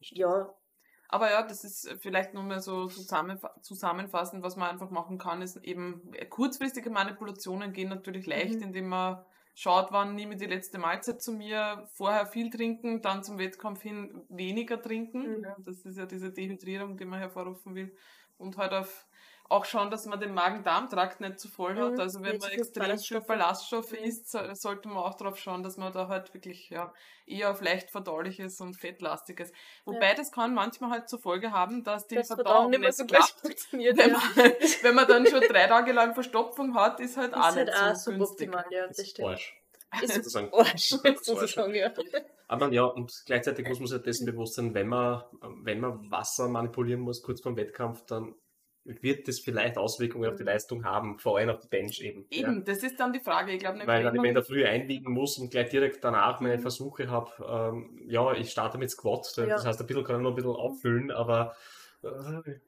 Ja, 0.00 0.54
Aber 1.12 1.28
ja, 1.30 1.42
das 1.42 1.64
ist 1.64 1.90
vielleicht 2.00 2.34
nur 2.34 2.44
mal 2.44 2.60
so 2.60 2.84
zusammenfa- 2.86 3.60
zusammenfassend, 3.62 4.44
was 4.44 4.54
man 4.56 4.70
einfach 4.70 4.90
machen 4.90 5.18
kann, 5.18 5.42
ist 5.42 5.56
eben 5.64 6.12
äh, 6.14 6.24
kurzfristige 6.26 6.88
Manipulationen 6.90 7.72
gehen 7.72 7.88
natürlich 7.88 8.26
leicht, 8.26 8.56
Mhm. 8.58 8.62
indem 8.62 8.88
man 8.88 9.24
schaut, 9.56 9.88
wann 9.90 10.14
nehme 10.14 10.34
ich 10.34 10.38
die 10.40 10.46
letzte 10.46 10.78
Mahlzeit 10.78 11.20
zu 11.20 11.32
mir, 11.32 11.88
vorher 11.94 12.26
viel 12.26 12.48
trinken, 12.50 13.02
dann 13.02 13.24
zum 13.24 13.38
Wettkampf 13.38 13.82
hin 13.82 14.24
weniger 14.28 14.80
trinken. 14.80 15.40
Mhm. 15.40 15.46
Das 15.64 15.78
ist 15.84 15.98
ja 15.98 16.06
diese 16.06 16.30
Dehydrierung, 16.30 16.96
die 16.96 17.04
man 17.04 17.18
hervorrufen 17.18 17.74
will. 17.74 17.92
Und 18.40 18.56
halt 18.56 18.72
auf, 18.72 19.06
auch 19.48 19.64
schauen, 19.64 19.90
dass 19.90 20.06
man 20.06 20.18
den 20.20 20.32
Magen-Darm-Trakt 20.32 21.20
nicht 21.20 21.38
zu 21.40 21.48
voll 21.48 21.76
hat. 21.76 21.92
Mhm, 21.94 22.00
Also 22.00 22.22
wenn 22.22 22.32
nicht 22.32 22.42
man 22.42 22.50
extrem 22.52 22.98
viel 22.98 23.20
Ballaststoffe. 23.20 23.92
Mhm. 23.92 23.98
isst, 23.98 24.30
so- 24.30 24.54
sollte 24.54 24.88
man 24.88 24.98
auch 24.98 25.14
darauf 25.14 25.36
schauen, 25.38 25.62
dass 25.62 25.76
man 25.76 25.92
da 25.92 26.08
halt 26.08 26.32
wirklich 26.34 26.70
ja, 26.70 26.92
eher 27.26 27.50
auf 27.50 27.60
leicht 27.60 27.90
verdauliches 27.90 28.60
und 28.60 28.74
fettlastiges. 28.74 29.52
Wobei 29.84 30.14
das 30.14 30.32
kann 30.32 30.54
manchmal 30.54 30.90
halt 30.90 31.08
zur 31.08 31.20
Folge 31.20 31.50
haben, 31.52 31.84
dass 31.84 32.06
die 32.06 32.14
das 32.14 32.28
Verdauung 32.28 32.46
Verdauung 32.46 32.70
nicht 32.70 32.80
mehr 32.80 32.92
so 32.92 33.04
klappt. 33.06 33.40
gleich 33.42 33.52
funktioniert. 33.52 33.98
Wenn 33.98 34.10
ja. 34.10 34.22
man, 34.36 34.52
wenn 34.82 34.94
man 34.94 35.06
dann 35.08 35.26
schon 35.26 35.40
drei 35.42 35.66
Tage 35.66 35.92
lang 35.92 36.14
Verstopfung 36.14 36.74
hat, 36.74 37.00
ist 37.00 37.16
halt 37.16 37.32
ist 37.32 37.36
auch 37.38 37.42
halt 37.54 37.66
nicht 37.66 37.76
auch 37.76 37.94
so 37.94 38.10
günstig. 38.12 38.50
suboptimal, 38.52 38.64
ja, 38.70 38.86
das 38.86 39.08
stimmt. 39.08 39.28
Arsch. 39.28 39.59
Ist 40.02 40.14
Sozusagen. 40.14 40.52
Arsch, 40.52 40.88
sozusagen, 41.22 41.74
ja. 41.74 41.92
Aber 42.48 42.72
ja, 42.72 42.84
und 42.84 43.12
gleichzeitig 43.26 43.68
muss 43.68 43.78
man 43.80 43.88
sich 43.88 44.02
dessen 44.02 44.26
bewusst 44.26 44.54
sein, 44.54 44.74
wenn 44.74 44.88
man, 44.88 45.22
wenn 45.62 45.80
man 45.80 46.10
Wasser 46.10 46.48
manipulieren 46.48 47.00
muss, 47.00 47.22
kurz 47.22 47.40
vor 47.40 47.52
dem 47.52 47.56
Wettkampf, 47.56 48.04
dann 48.06 48.34
wird 48.84 49.28
das 49.28 49.40
vielleicht 49.40 49.76
Auswirkungen 49.76 50.28
auf 50.30 50.36
die 50.36 50.42
Mhm. 50.42 50.48
Leistung 50.48 50.84
haben, 50.84 51.18
vor 51.18 51.36
allem 51.38 51.50
auf 51.50 51.60
die 51.60 51.68
Bench 51.68 52.00
eben. 52.00 52.26
Eben, 52.30 52.64
das 52.64 52.82
ist 52.82 52.98
dann 52.98 53.12
die 53.12 53.20
Frage. 53.20 53.52
Ich 53.52 53.58
glaube, 53.60 53.78
Ja. 53.78 53.86
Weil 53.86 54.04
wenn 54.04 54.16
ich 54.24 54.28
in 54.28 54.34
der 54.34 54.42
Früh 54.42 54.64
einwiegen 54.64 55.12
muss 55.12 55.38
und 55.38 55.50
gleich 55.50 55.68
direkt 55.68 56.02
danach 56.02 56.40
meine 56.40 56.56
Mhm. 56.56 56.62
Versuche 56.62 57.08
habe, 57.10 57.30
ähm, 57.46 58.00
ja, 58.08 58.32
ich 58.32 58.50
starte 58.50 58.78
mit 58.78 58.90
Squat, 58.90 59.26
das 59.36 59.46
Ja. 59.46 59.62
heißt, 59.64 59.80
ein 59.80 59.86
bisschen 59.86 60.04
kann 60.04 60.16
ich 60.16 60.22
noch 60.22 60.30
ein 60.30 60.34
bisschen 60.36 60.50
auffüllen, 60.56 61.10
aber 61.10 61.54
äh, 62.02 62.08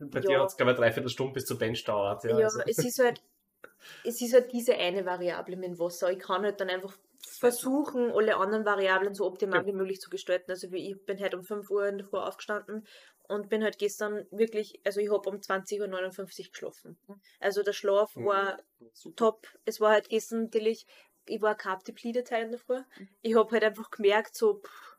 bei 0.00 0.20
dir 0.20 0.32
Ja. 0.32 0.40
hat 0.42 0.50
es, 0.50 0.56
glaube 0.58 0.72
ich, 0.72 0.76
eine 0.78 0.86
Dreiviertelstunde 0.86 1.32
bis 1.32 1.46
zur 1.46 1.58
Bench 1.58 1.82
dauert. 1.84 2.22
Ja, 2.24 2.38
Ja, 2.38 2.44
also, 2.44 2.60
es 2.66 2.78
ist 2.78 2.98
halt, 2.98 3.22
es 4.04 4.20
ist 4.20 4.34
halt 4.34 4.52
diese 4.52 4.76
eine 4.76 5.06
Variable 5.06 5.56
mit 5.56 5.70
dem 5.70 5.78
Wasser. 5.78 6.12
Ich 6.12 6.18
kann 6.18 6.42
halt 6.42 6.60
dann 6.60 6.68
einfach 6.68 6.94
versuchen, 7.42 8.10
alle 8.12 8.36
anderen 8.36 8.64
Variablen 8.64 9.14
so 9.14 9.26
optimal 9.26 9.60
Ja. 9.60 9.66
wie 9.66 9.72
möglich 9.72 10.00
zu 10.00 10.10
gestalten. 10.10 10.50
Also 10.50 10.72
wie 10.72 10.90
ich 10.90 11.04
bin 11.04 11.20
heute 11.20 11.36
um 11.38 11.44
5 11.44 11.70
Uhr 11.70 11.86
in 11.88 11.98
der 11.98 12.06
Früh 12.06 12.18
aufgestanden 12.18 12.86
und 13.28 13.48
bin 13.48 13.62
halt 13.64 13.78
gestern 13.78 14.26
wirklich, 14.30 14.80
also 14.84 15.00
ich 15.00 15.10
habe 15.12 15.28
um 15.30 15.40
20.59 15.42 16.46
Uhr 16.48 16.52
geschlafen. 16.52 16.98
Also 17.40 17.62
der 17.62 17.72
Schlaf 17.72 18.16
Mhm. 18.16 18.22
war 18.22 18.58
super. 18.92 19.16
top. 19.16 19.46
Es 19.64 19.80
war 19.80 19.92
halt 19.92 20.08
gestern 20.08 20.44
natürlich, 20.44 20.86
ich 21.26 21.42
war 21.42 21.56
carb 21.56 21.84
depleted 21.84 22.30
heute 22.30 22.42
in 22.44 22.50
der 22.52 22.60
Früh. 22.60 22.82
Ich 23.22 23.34
habe 23.36 23.50
halt 23.52 23.64
einfach 23.64 23.90
gemerkt, 23.90 24.36
so, 24.36 24.60
pff, 24.60 24.98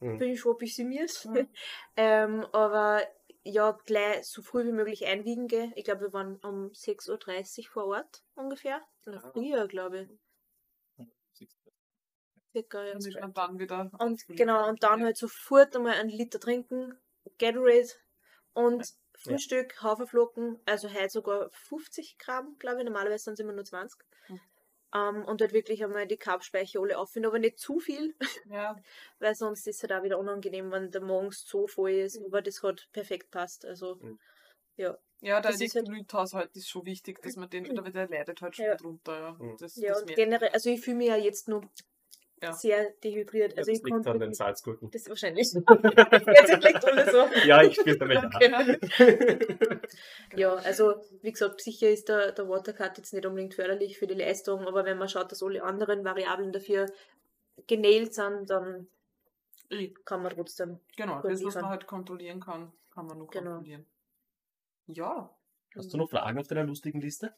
Mhm. 0.00 0.18
bin 0.18 0.30
ich 0.30 0.40
schon 0.40 0.52
optimiert. 0.52 1.28
Mhm. 1.28 1.48
ähm, 1.96 2.46
aber 2.52 3.06
ja, 3.44 3.72
gleich 3.86 4.26
so 4.26 4.42
früh 4.42 4.64
wie 4.66 4.72
möglich 4.72 5.06
einwiegen 5.06 5.48
gehen. 5.48 5.72
Ich 5.76 5.84
glaube, 5.84 6.02
wir 6.02 6.12
waren 6.12 6.36
um 6.38 6.72
6.30 6.74 7.68
Uhr 7.68 7.72
vor 7.72 7.86
Ort 7.86 8.24
ungefähr. 8.34 8.80
Oder 9.06 9.20
Ah. 9.22 9.34
früher, 9.34 9.68
glaube 9.68 10.00
ich. 10.02 10.08
Circa, 12.52 12.84
ja. 12.84 12.94
man 13.20 13.34
dann 13.34 13.58
wieder. 13.58 13.90
Und 13.98 14.26
genau, 14.28 14.68
und 14.68 14.82
dann 14.82 15.02
halt 15.02 15.16
sofort 15.16 15.74
einmal 15.74 15.94
einen 15.94 16.08
Liter 16.08 16.38
trinken, 16.38 16.96
Gatorade 17.38 17.88
und 18.52 18.86
Frühstück, 19.16 19.82
Haferflocken, 19.82 20.60
also 20.66 20.88
heute 20.92 21.10
sogar 21.10 21.50
50 21.50 22.16
Gramm, 22.18 22.56
glaube 22.58 22.78
ich, 22.78 22.84
normalerweise 22.84 23.24
sind 23.24 23.34
es 23.34 23.40
immer 23.40 23.52
nur 23.52 23.64
20. 23.64 24.00
Mhm. 24.28 24.40
Ähm, 24.94 25.24
und 25.24 25.40
halt 25.40 25.52
wirklich 25.52 25.82
einmal 25.82 26.06
die 26.06 26.16
Carbspeicher 26.16 26.80
alle 26.80 26.98
auffüllen, 26.98 27.26
aber 27.26 27.40
nicht 27.40 27.58
zu 27.58 27.80
viel, 27.80 28.14
Ja, 28.48 28.76
weil 29.18 29.34
sonst 29.34 29.66
ist 29.66 29.76
es 29.76 29.82
halt 29.82 29.92
auch 29.92 30.04
wieder 30.04 30.18
unangenehm, 30.18 30.70
wenn 30.70 30.90
der 30.92 31.00
morgens 31.00 31.44
so 31.46 31.66
voll 31.66 31.90
ist, 31.90 32.22
aber 32.24 32.42
das 32.42 32.62
hat 32.62 32.88
perfekt 32.92 33.30
passt. 33.32 33.64
Also, 33.64 33.96
Mhm. 33.96 34.18
ja. 34.76 34.96
Ja 35.24 35.40
der 35.40 35.50
Das 35.52 35.60
ist 35.60 35.74
halt- 35.74 35.86
Elektrolythaushalt 35.86 36.54
ist 36.56 36.68
schon 36.68 36.84
wichtig, 36.86 37.20
dass 37.22 37.36
man 37.36 37.48
den, 37.50 37.64
oder 37.80 37.90
der 37.90 38.08
leidet 38.08 38.40
halt 38.42 38.54
schon 38.56 38.66
Ja. 38.66 38.76
drunter. 38.76 39.18
Ja. 39.18 39.32
Mhm. 39.38 39.56
Das, 39.58 39.76
Ja, 39.76 39.88
das 39.90 40.02
und 40.02 40.14
generell, 40.14 40.48
also 40.50 40.70
ich 40.70 40.80
fühle 40.80 40.96
mich 40.98 41.08
ja 41.08 41.16
jetzt 41.16 41.48
nur 41.48 41.62
Ja. 42.42 42.52
sehr 42.52 42.90
dehydriert. 43.02 43.52
Ja, 43.52 43.58
Also 43.58 43.70
das 43.70 43.78
ich 43.80 43.84
liegt 43.84 44.06
an 44.06 44.18
den 44.18 44.34
Salzgurken. 44.34 44.90
das 44.90 45.08
wahrscheinlich. 45.08 45.46
Jetzt 45.54 46.64
liegt 46.64 46.84
alles 46.84 47.10
so. 47.12 47.26
Ja, 47.46 47.62
ich 47.62 47.74
spüre 47.74 47.96
damit 47.96 48.18
Okay. 48.24 48.78
Ja, 50.36 50.54
also 50.56 50.94
wie 51.22 51.32
gesagt, 51.32 51.60
sicher 51.62 51.88
ist 51.88 52.08
der, 52.08 52.32
der 52.32 52.48
Watercut 52.48 52.98
jetzt 52.98 53.12
nicht 53.14 53.24
unbedingt 53.24 53.54
förderlich 53.54 53.98
für 53.98 54.06
die 54.06 54.14
Leistung, 54.14 54.66
aber 54.66 54.84
wenn 54.84 54.98
man 54.98 55.08
schaut, 55.08 55.30
dass 55.32 55.42
alle 55.42 55.62
anderen 55.62 56.04
Variablen 56.04 56.52
dafür 56.52 56.86
genäht 57.66 58.14
sind, 58.14 58.50
dann 58.50 58.88
kann 60.04 60.22
man 60.22 60.32
trotzdem. 60.32 60.80
Genau, 60.96 61.20
das, 61.22 61.32
was 61.32 61.40
liefern. 61.40 61.62
man 61.62 61.70
halt 61.70 61.86
kontrollieren 61.86 62.40
kann, 62.40 62.72
kann 62.92 63.06
man 63.06 63.18
nur 63.18 63.28
Genau. 63.28 63.52
kontrollieren. 63.52 63.86
Ja, 64.86 65.36
Hast 65.76 65.92
du 65.92 65.98
noch 65.98 66.08
Fragen 66.10 66.38
auf 66.38 66.48
deiner 66.48 66.64
lustigen 66.64 67.00
Liste? 67.00 67.36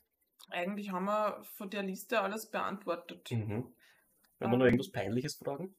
eigentlich 0.50 0.90
haben 0.90 1.04
wir 1.04 1.44
von 1.56 1.70
der 1.70 1.82
Liste 1.84 2.20
alles 2.20 2.50
beantwortet. 2.50 3.30
Mhm. 3.30 3.74
Wenn 4.38 4.50
wir 4.50 4.56
noch 4.58 4.64
Ähm. 4.64 4.66
irgendwas 4.66 4.90
Peinliches 4.92 5.36
fragen? 5.36 5.76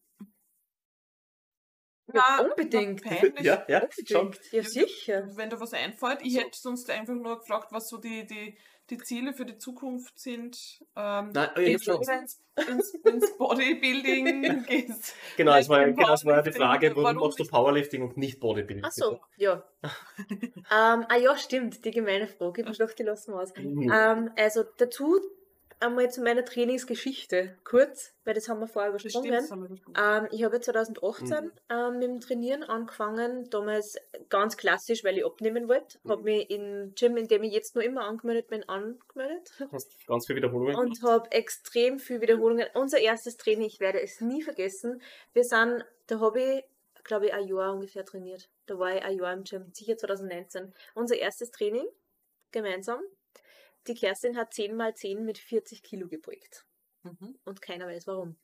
Ja, 2.13 2.23
Na, 2.37 2.39
unbedingt. 2.41 3.03
Peinlich. 3.03 3.45
Ja, 3.45 3.65
ja, 3.67 3.87
schon. 4.05 4.27
Unbedingt. 4.27 4.53
Ja, 4.53 4.63
sicher. 4.63 5.35
Wenn 5.35 5.49
da 5.49 5.59
was 5.59 5.73
einfällt, 5.73 6.21
ich 6.21 6.33
So. 6.33 6.39
hätte 6.39 6.57
sonst 6.57 6.89
einfach 6.89 7.13
nur 7.13 7.39
gefragt, 7.39 7.71
was 7.71 7.89
so 7.89 7.97
die, 7.97 8.25
die, 8.25 8.57
die 8.89 8.97
Ziele 8.97 9.33
für 9.33 9.45
die 9.45 9.57
Zukunft 9.57 10.19
sind. 10.19 10.57
Ähm, 10.95 11.31
Nein, 11.33 11.79
schon. 11.79 12.01
ins, 12.01 12.41
ins, 12.67 12.93
ins 12.93 13.37
Bodybuilding 13.37 14.63
gehst. 14.67 15.15
Genau, 15.35 15.55
es 15.55 15.69
war, 15.69 15.85
genau, 15.85 16.13
es 16.13 16.25
war 16.25 16.37
ja 16.37 16.41
die. 16.41 16.51
Frage, 16.51 16.95
warum, 16.95 17.17
machst 17.17 17.39
du? 17.39 17.45
Powerlifting 17.45 18.01
und 18.01 18.17
nicht 18.17 18.39
Bodybuilding? 18.39 18.85
Ach 18.85 18.91
so, 18.91 19.19
ja. 19.35 19.63
ähm, 19.83 21.05
ah 21.07 21.17
ja, 21.21 21.37
stimmt, 21.37 21.83
die 21.83 21.91
gemeine 21.91 22.27
Frage. 22.27 22.65
Ich 22.69 22.77
dachte, 22.77 22.95
die 22.95 23.03
lassen 23.03 23.33
wir 23.33 23.41
aus. 23.41 23.53
Mhm. 23.55 23.91
Ähm, 23.93 24.31
also 24.37 24.63
dazu 24.77 25.19
einmal 25.79 26.09
zu 26.09 26.21
meiner 26.21 26.43
Trainingsgeschichte 26.45 27.57
kurz, 27.63 28.13
weil 28.23 28.33
das 28.33 28.49
haben 28.49 28.59
wir 28.59 28.67
vorher 28.67 28.91
Das 28.91 29.01
übersprungen. 29.03 29.27
stimmt, 29.41 29.43
das 29.43 29.51
haben 29.51 29.69
wir. 29.69 30.23
Ähm, 30.23 30.27
ich 30.31 30.43
habe 30.43 30.59
2018 30.59 31.45
Mhm. 31.45 31.51
ähm, 31.69 31.93
mit 31.99 32.03
dem 32.09 32.19
Trainieren 32.19 32.63
angefangen, 32.63 33.49
damals 33.49 33.95
ganz 34.29 34.57
klassisch, 34.57 35.03
weil 35.03 35.17
ich 35.17 35.25
abnehmen 35.25 35.67
wollte. 35.67 35.99
Mhm. 36.03 36.09
Habe 36.09 36.23
mich 36.23 36.49
im 36.49 36.93
Gym, 36.95 37.17
in 37.17 37.27
dem 37.27 37.43
ich 37.43 37.53
jetzt 37.53 37.75
noch 37.75 37.83
immer 37.83 38.05
angemeldet 38.05 38.47
bin, 38.47 38.67
angemeldet 38.67 39.51
Hast 39.71 40.05
ganz 40.07 40.25
viele 40.27 40.37
Wiederholungen 40.37 40.75
und 40.75 41.01
habe 41.03 41.31
extrem 41.31 41.99
viel 41.99 42.21
Wiederholungen. 42.21 42.67
Unser 42.73 42.99
erstes 42.99 43.37
Training, 43.37 43.67
ich 43.67 43.79
werde 43.79 44.01
es 44.01 44.19
nie 44.21 44.41
vergessen. 44.43 45.01
Wir 45.33 45.43
sind, 45.43 45.85
da 46.07 46.19
habe 46.19 46.41
ich, 46.41 46.63
glaube 47.03 47.27
ich, 47.27 47.33
ein 47.33 47.47
Jahr 47.47 47.73
ungefähr 47.73 48.03
trainiert. 48.05 48.49
Da 48.65 48.77
war 48.79 48.95
ich 48.95 49.03
ein 49.03 49.17
Jahr 49.17 49.33
im 49.33 49.43
Gym, 49.43 49.71
sicher 49.73 49.97
2019. 49.97 50.73
Unser 50.93 51.17
erstes 51.17 51.51
Training 51.51 51.87
gemeinsam. 52.51 53.01
Die 53.87 53.95
Kerstin 53.95 54.37
hat 54.37 54.53
10 54.53 54.75
mal 54.75 54.93
10 54.95 55.23
mit 55.23 55.37
40 55.37 55.83
Kilo 55.83 56.07
gebeugt. 56.07 56.65
Mhm. 57.03 57.37
Und 57.45 57.61
keiner 57.61 57.87
weiß 57.87 58.07
warum. 58.07 58.35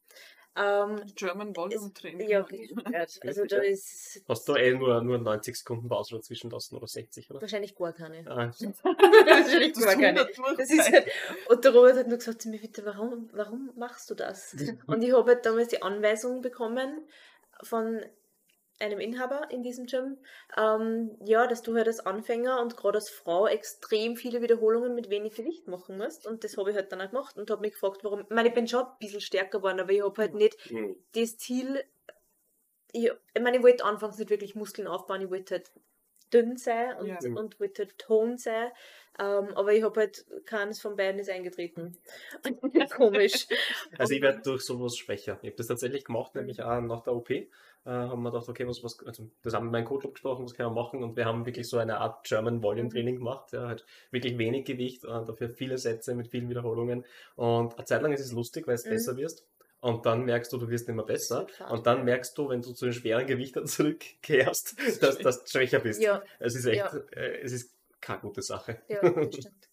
Ähm, 0.56 1.02
German 1.16 1.56
Volume 1.56 1.92
Training. 1.94 2.30
ja, 2.30 2.46
also 3.22 3.46
da 3.46 3.58
ist 3.58 4.24
Hast 4.28 4.48
du 4.48 4.54
eh 4.54 4.76
nur, 4.76 5.02
nur 5.02 5.18
90 5.18 5.58
Sekunden 5.58 5.90
Pause 5.90 6.16
dazwischen 6.16 6.52
lassen 6.52 6.76
oder 6.76 6.86
60, 6.86 7.32
oder? 7.32 7.42
wahrscheinlich 7.42 7.76
gar 7.76 7.92
keine. 7.92 8.20
Ah, 8.30 8.52
wahrscheinlich 8.60 9.74
Das 9.74 9.84
gar 9.84 9.96
keine. 9.96 10.28
Das 10.58 10.70
ist 10.70 10.92
halt, 10.92 11.08
und 11.50 11.66
der 11.66 11.74
Robert 11.74 11.98
hat 11.98 12.08
nur 12.08 12.18
gesagt 12.20 12.44
zu 12.44 12.50
mir, 12.50 12.60
bitte, 12.60 12.86
warum, 12.86 13.30
warum 13.34 13.72
machst 13.76 14.12
du 14.12 14.16
das? 14.16 14.56
Und 14.86 15.02
ich 15.02 15.12
habe 15.14 15.32
halt 15.32 15.46
damals 15.46 15.70
die 15.70 15.82
Anweisung 15.82 16.42
bekommen 16.42 17.08
von 17.64 18.02
einem 18.84 19.00
Inhaber 19.00 19.48
in 19.50 19.64
diesem 19.64 19.86
Gym, 19.86 20.18
ähm, 20.58 21.18
ja, 21.24 21.48
dass 21.48 21.62
du 21.62 21.76
halt 21.76 21.88
als 21.88 22.06
Anfänger 22.06 22.62
und 22.62 22.78
gerade 22.78 22.98
als 22.98 23.10
Frau 23.10 23.48
extrem 23.48 24.16
viele 24.16 24.42
Wiederholungen 24.42 24.94
mit 24.94 25.10
wenig 25.10 25.36
Gewicht 25.36 25.68
machen 25.68 25.98
musst. 25.98 26.28
Und 26.28 26.44
das 26.44 26.58
habe 26.58 26.72
ich 26.72 26.76
halt 26.76 26.92
dann 26.92 27.02
auch 27.02 27.10
gemacht 27.10 27.38
und 27.38 27.50
habe 27.50 27.62
mich 27.62 27.74
gefragt, 27.74 28.04
warum. 28.04 28.22
Ich 28.22 28.30
meine, 28.30 28.50
ich 28.50 28.54
bin 28.54 28.68
schon 28.68 28.86
ein 28.86 28.98
bisschen 29.00 29.22
stärker 29.22 29.60
geworden, 29.60 29.80
aber 29.80 29.92
ich 29.92 30.04
habe 30.04 30.22
halt 30.22 30.36
nicht 30.36 30.72
mhm. 30.72 30.96
das 31.14 31.38
Ziel 31.38 31.84
ich, 32.94 33.12
ich 33.34 33.42
meine, 33.42 33.58
ich 33.58 33.64
wollte 33.64 33.84
anfangs 33.84 34.18
nicht 34.18 34.30
wirklich 34.30 34.56
Muskeln 34.56 34.88
aufbauen, 34.88 35.22
ich 35.22 35.30
wollte 35.30 35.56
halt 35.56 35.72
dünn 36.34 36.58
sein 36.58 36.98
und, 36.98 37.08
Ja. 37.08 37.20
und 37.36 37.60
wollte 37.60 37.84
halt 37.84 37.98
ton 37.98 38.38
sein. 38.38 38.72
Ähm, 39.20 39.50
aber 39.56 39.74
ich 39.74 39.84
habe 39.84 40.00
halt 40.00 40.26
keines 40.46 40.82
von 40.82 40.96
beiden 40.96 41.20
ist 41.20 41.30
eingetreten. 41.30 41.98
Komisch. 42.96 43.48
Also 43.98 44.14
ich 44.14 44.22
werde 44.22 44.42
durch 44.44 44.64
sowas 44.64 44.98
schwächer. 44.98 45.38
Ich 45.42 45.50
habe 45.50 45.58
das 45.58 45.68
tatsächlich 45.68 46.06
gemacht, 46.06 46.34
nämlich 46.36 46.64
auch 46.64 46.82
nach 46.82 47.02
der 47.02 47.14
OP. 47.14 47.30
Äh, 47.86 47.90
haben 47.90 48.24
wir 48.24 48.32
gedacht, 48.32 48.48
okay, 48.48 48.66
was, 48.66 48.82
was, 48.82 49.06
also 49.06 49.30
das 49.42 49.54
haben 49.54 49.64
wir 49.64 49.66
mit 49.66 49.72
meinem 49.74 49.86
Coach 49.86 50.06
abgesprochen, 50.06 50.46
was 50.46 50.54
können 50.54 50.70
wir 50.74 50.82
machen 50.82 51.04
und 51.04 51.18
wir 51.18 51.26
haben 51.26 51.46
wirklich 51.46 51.68
so 51.68 51.78
eine 51.80 51.98
Art 51.98 52.26
German 52.26 52.64
Volume 52.64 52.88
Training 52.88 53.18
gemacht, 53.18 53.52
ja, 53.52 53.68
halt 53.68 53.86
wirklich 54.10 54.38
wenig 54.38 54.64
Gewicht, 54.64 55.04
äh, 55.04 55.08
dafür 55.08 55.50
viele 55.50 55.78
Sätze 55.78 56.16
mit 56.16 56.30
vielen 56.30 56.50
Wiederholungen 56.50 57.04
und 57.36 57.76
eine 57.76 57.84
Zeit 57.84 58.02
lang 58.02 58.14
ist 58.14 58.22
es 58.22 58.32
lustig, 58.32 58.68
weil 58.68 58.76
es 58.76 58.86
Mhm. 58.86 58.90
besser 58.92 59.18
wirst 59.18 59.46
und 59.84 60.06
dann 60.06 60.24
merkst 60.24 60.52
du, 60.54 60.58
du 60.58 60.70
wirst 60.70 60.88
immer 60.90 61.04
besser 61.04 61.44
Das 61.44 61.52
ist 61.52 61.60
halt 61.60 61.72
und 61.72 61.86
dann 61.88 62.06
merkst 62.06 62.38
du, 62.38 62.50
wenn 62.50 62.62
du 62.62 62.72
zu 62.74 62.86
den 62.86 62.94
schweren 62.94 63.28
Gewichtern 63.28 63.68
zurückkehrst, 63.68 64.76
dass, 65.02 65.18
dass 65.20 65.44
du 65.44 65.50
schwächer 65.50 65.80
bist. 65.80 66.02
Ja, 66.02 66.24
Es 66.40 66.56
ist 66.56 66.66
echt, 66.66 66.78
Ja. 66.80 66.96
äh, 67.12 67.42
es 67.42 67.52
ist 67.52 67.74
keine 68.02 68.22
gute 68.22 68.42
Sache. 68.42 68.82
ja, 68.88 69.00
das 69.10 69.36
stimmt. 69.36 69.70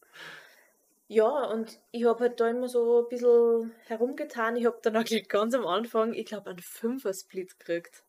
Ja, 1.09 1.28
und 1.47 1.81
ich 1.91 2.05
habe 2.05 2.20
halt 2.20 2.39
da 2.41 2.49
immer 2.49 2.69
so 2.69 3.03
ein 3.03 3.09
bisschen 3.09 3.73
herumgetan. 3.87 4.55
Ich 4.57 4.65
habe 4.66 4.78
dann 4.82 4.97
auch 4.97 5.05
gleich 5.05 5.28
ganz 5.28 5.55
am 5.55 5.66
Anfang, 5.66 6.12
ich 6.15 6.27
glaube, 6.27 6.51
einen 6.51 6.61
Fünfer-Split 6.61 7.59
gekriegt. 7.59 8.05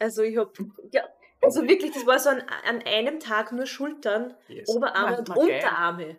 Also 0.00 0.22
ich 0.22 0.36
habe, 0.36 0.50
ja, 0.90 1.04
also 1.42 1.62
wirklich, 1.68 1.92
das 1.92 2.06
war 2.06 2.18
so 2.18 2.30
an, 2.30 2.42
an 2.68 2.82
einem 2.86 3.20
Tag 3.20 3.52
nur 3.52 3.66
Schultern, 3.66 4.34
Yes. 4.48 4.68
Oberarme 4.68 5.18
und? 5.18 5.28
Unterarme. 5.36 6.16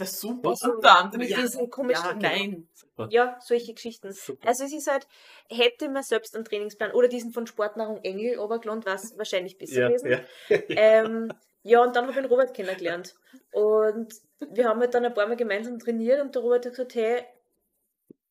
Das 0.00 0.12
ist 0.12 0.20
super. 0.20 0.98
Anderem. 0.98 1.20
Mit 1.20 1.30
Ja, 1.30 1.40
diesen 1.40 1.70
komischen, 1.70 2.04
ja, 2.04 2.14
nein. 2.14 2.68
ja, 3.10 3.38
solche 3.40 3.74
Geschichten. 3.74 4.12
Super. 4.12 4.48
Also 4.48 4.64
es 4.64 4.72
ist 4.72 4.90
halt, 4.90 5.06
hätte 5.48 5.88
man 5.88 6.02
selbst 6.02 6.34
einen 6.34 6.44
Trainingsplan 6.44 6.92
oder 6.92 7.08
diesen 7.08 7.32
von 7.32 7.46
Sportnahrung 7.46 7.98
Engel 8.02 8.38
runtergeladen, 8.38 8.84
war 8.84 8.94
es 8.94 9.16
wahrscheinlich 9.16 9.58
besser 9.58 9.80
ja, 9.80 9.88
gewesen. 9.88 10.10
ja. 10.10 10.58
Ähm, 10.68 11.32
ja, 11.62 11.82
und 11.82 11.94
dann 11.94 12.04
habe 12.04 12.12
ich 12.12 12.16
den 12.18 12.26
Robert 12.26 12.54
kennengelernt. 12.54 13.14
Und 13.52 14.14
wir 14.50 14.66
haben 14.66 14.80
halt 14.80 14.94
dann 14.94 15.04
ein 15.04 15.14
paar 15.14 15.26
Mal 15.26 15.36
gemeinsam 15.36 15.78
trainiert 15.78 16.20
und 16.20 16.34
der 16.34 16.42
Robert 16.42 16.64
hat 16.64 16.72
gesagt, 16.72 16.94
hey, 16.94 17.24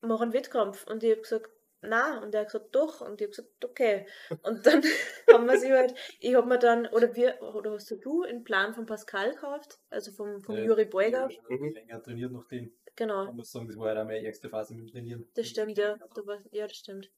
mach 0.00 0.20
einen 0.20 0.32
Wettkampf. 0.32 0.86
Und 0.86 1.04
ich 1.04 1.10
habe 1.12 1.22
gesagt, 1.22 1.50
na 1.82 2.22
und 2.22 2.34
er 2.34 2.42
hat 2.42 2.48
gesagt, 2.48 2.74
doch. 2.74 3.00
Und 3.00 3.20
ich 3.20 3.26
habe 3.26 3.36
gesagt, 3.36 3.64
okay. 3.64 4.06
Und 4.42 4.66
dann 4.66 4.82
haben 5.32 5.46
wir 5.46 5.58
sie 5.58 5.72
halt, 5.72 5.94
ich 6.18 6.34
habe 6.34 6.46
mir 6.46 6.58
dann, 6.58 6.86
oder 6.88 7.14
wir, 7.14 7.40
oder 7.42 7.72
hast 7.72 7.90
du 7.90 8.22
einen 8.22 8.44
Plan 8.44 8.74
von 8.74 8.86
Pascal 8.86 9.32
gekauft? 9.32 9.78
Also 9.88 10.12
vom, 10.12 10.42
vom 10.42 10.56
Ja, 10.56 10.64
Juri 10.64 10.84
Beuger? 10.84 11.28
Ich 11.30 11.38
habe 11.38 11.56
schon 11.56 11.72
länger 11.72 12.02
trainiert 12.02 12.32
noch 12.32 12.46
den. 12.48 12.72
Genau. 12.96 13.24
Man 13.26 13.36
muss 13.36 13.50
sagen, 13.50 13.66
das 13.66 13.78
war 13.78 13.88
halt 13.88 13.98
auch 13.98 14.04
meine 14.04 14.24
ärgste 14.24 14.50
Phase 14.50 14.74
mit 14.74 14.84
dem 14.84 14.92
Trainieren. 14.92 15.28
Das 15.34 15.46
stimmt, 15.46 15.78
ja. 15.78 15.96
Da 16.14 16.26
war, 16.26 16.38
ja, 16.50 16.66
das 16.66 16.76
stimmt. 16.76 17.10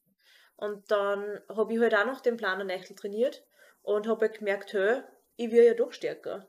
Und 0.57 0.91
dann 0.91 1.41
habe 1.49 1.73
ich 1.75 1.81
halt 1.81 1.95
auch 1.95 2.07
noch 2.07 2.21
den 2.21 2.37
Plan 2.37 2.61
an 2.61 2.71
Eichel 2.71 2.95
trainiert 2.95 3.45
und 3.83 4.07
habe 4.07 4.27
halt 4.27 4.39
gemerkt, 4.39 4.73
hey, 4.75 5.03
ich 5.37 5.51
werde 5.51 5.67
ja 5.69 5.75
doch 5.75 5.93
stärker. 5.93 6.49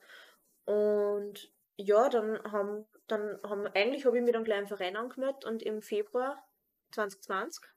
Und 0.66 1.52
ja, 1.78 2.10
dann 2.10 2.44
haben, 2.44 2.86
dann 3.08 3.40
haben, 3.44 3.66
eigentlich 3.68 4.06
habe 4.06 4.18
ich 4.18 4.24
mich 4.24 4.34
dann 4.34 4.44
gleich 4.44 4.60
im 4.60 4.68
Verein 4.68 4.98
angemeldet 4.98 5.46
und 5.46 5.64
im 5.64 5.82
Februar 5.82 6.48
2020 6.92 7.73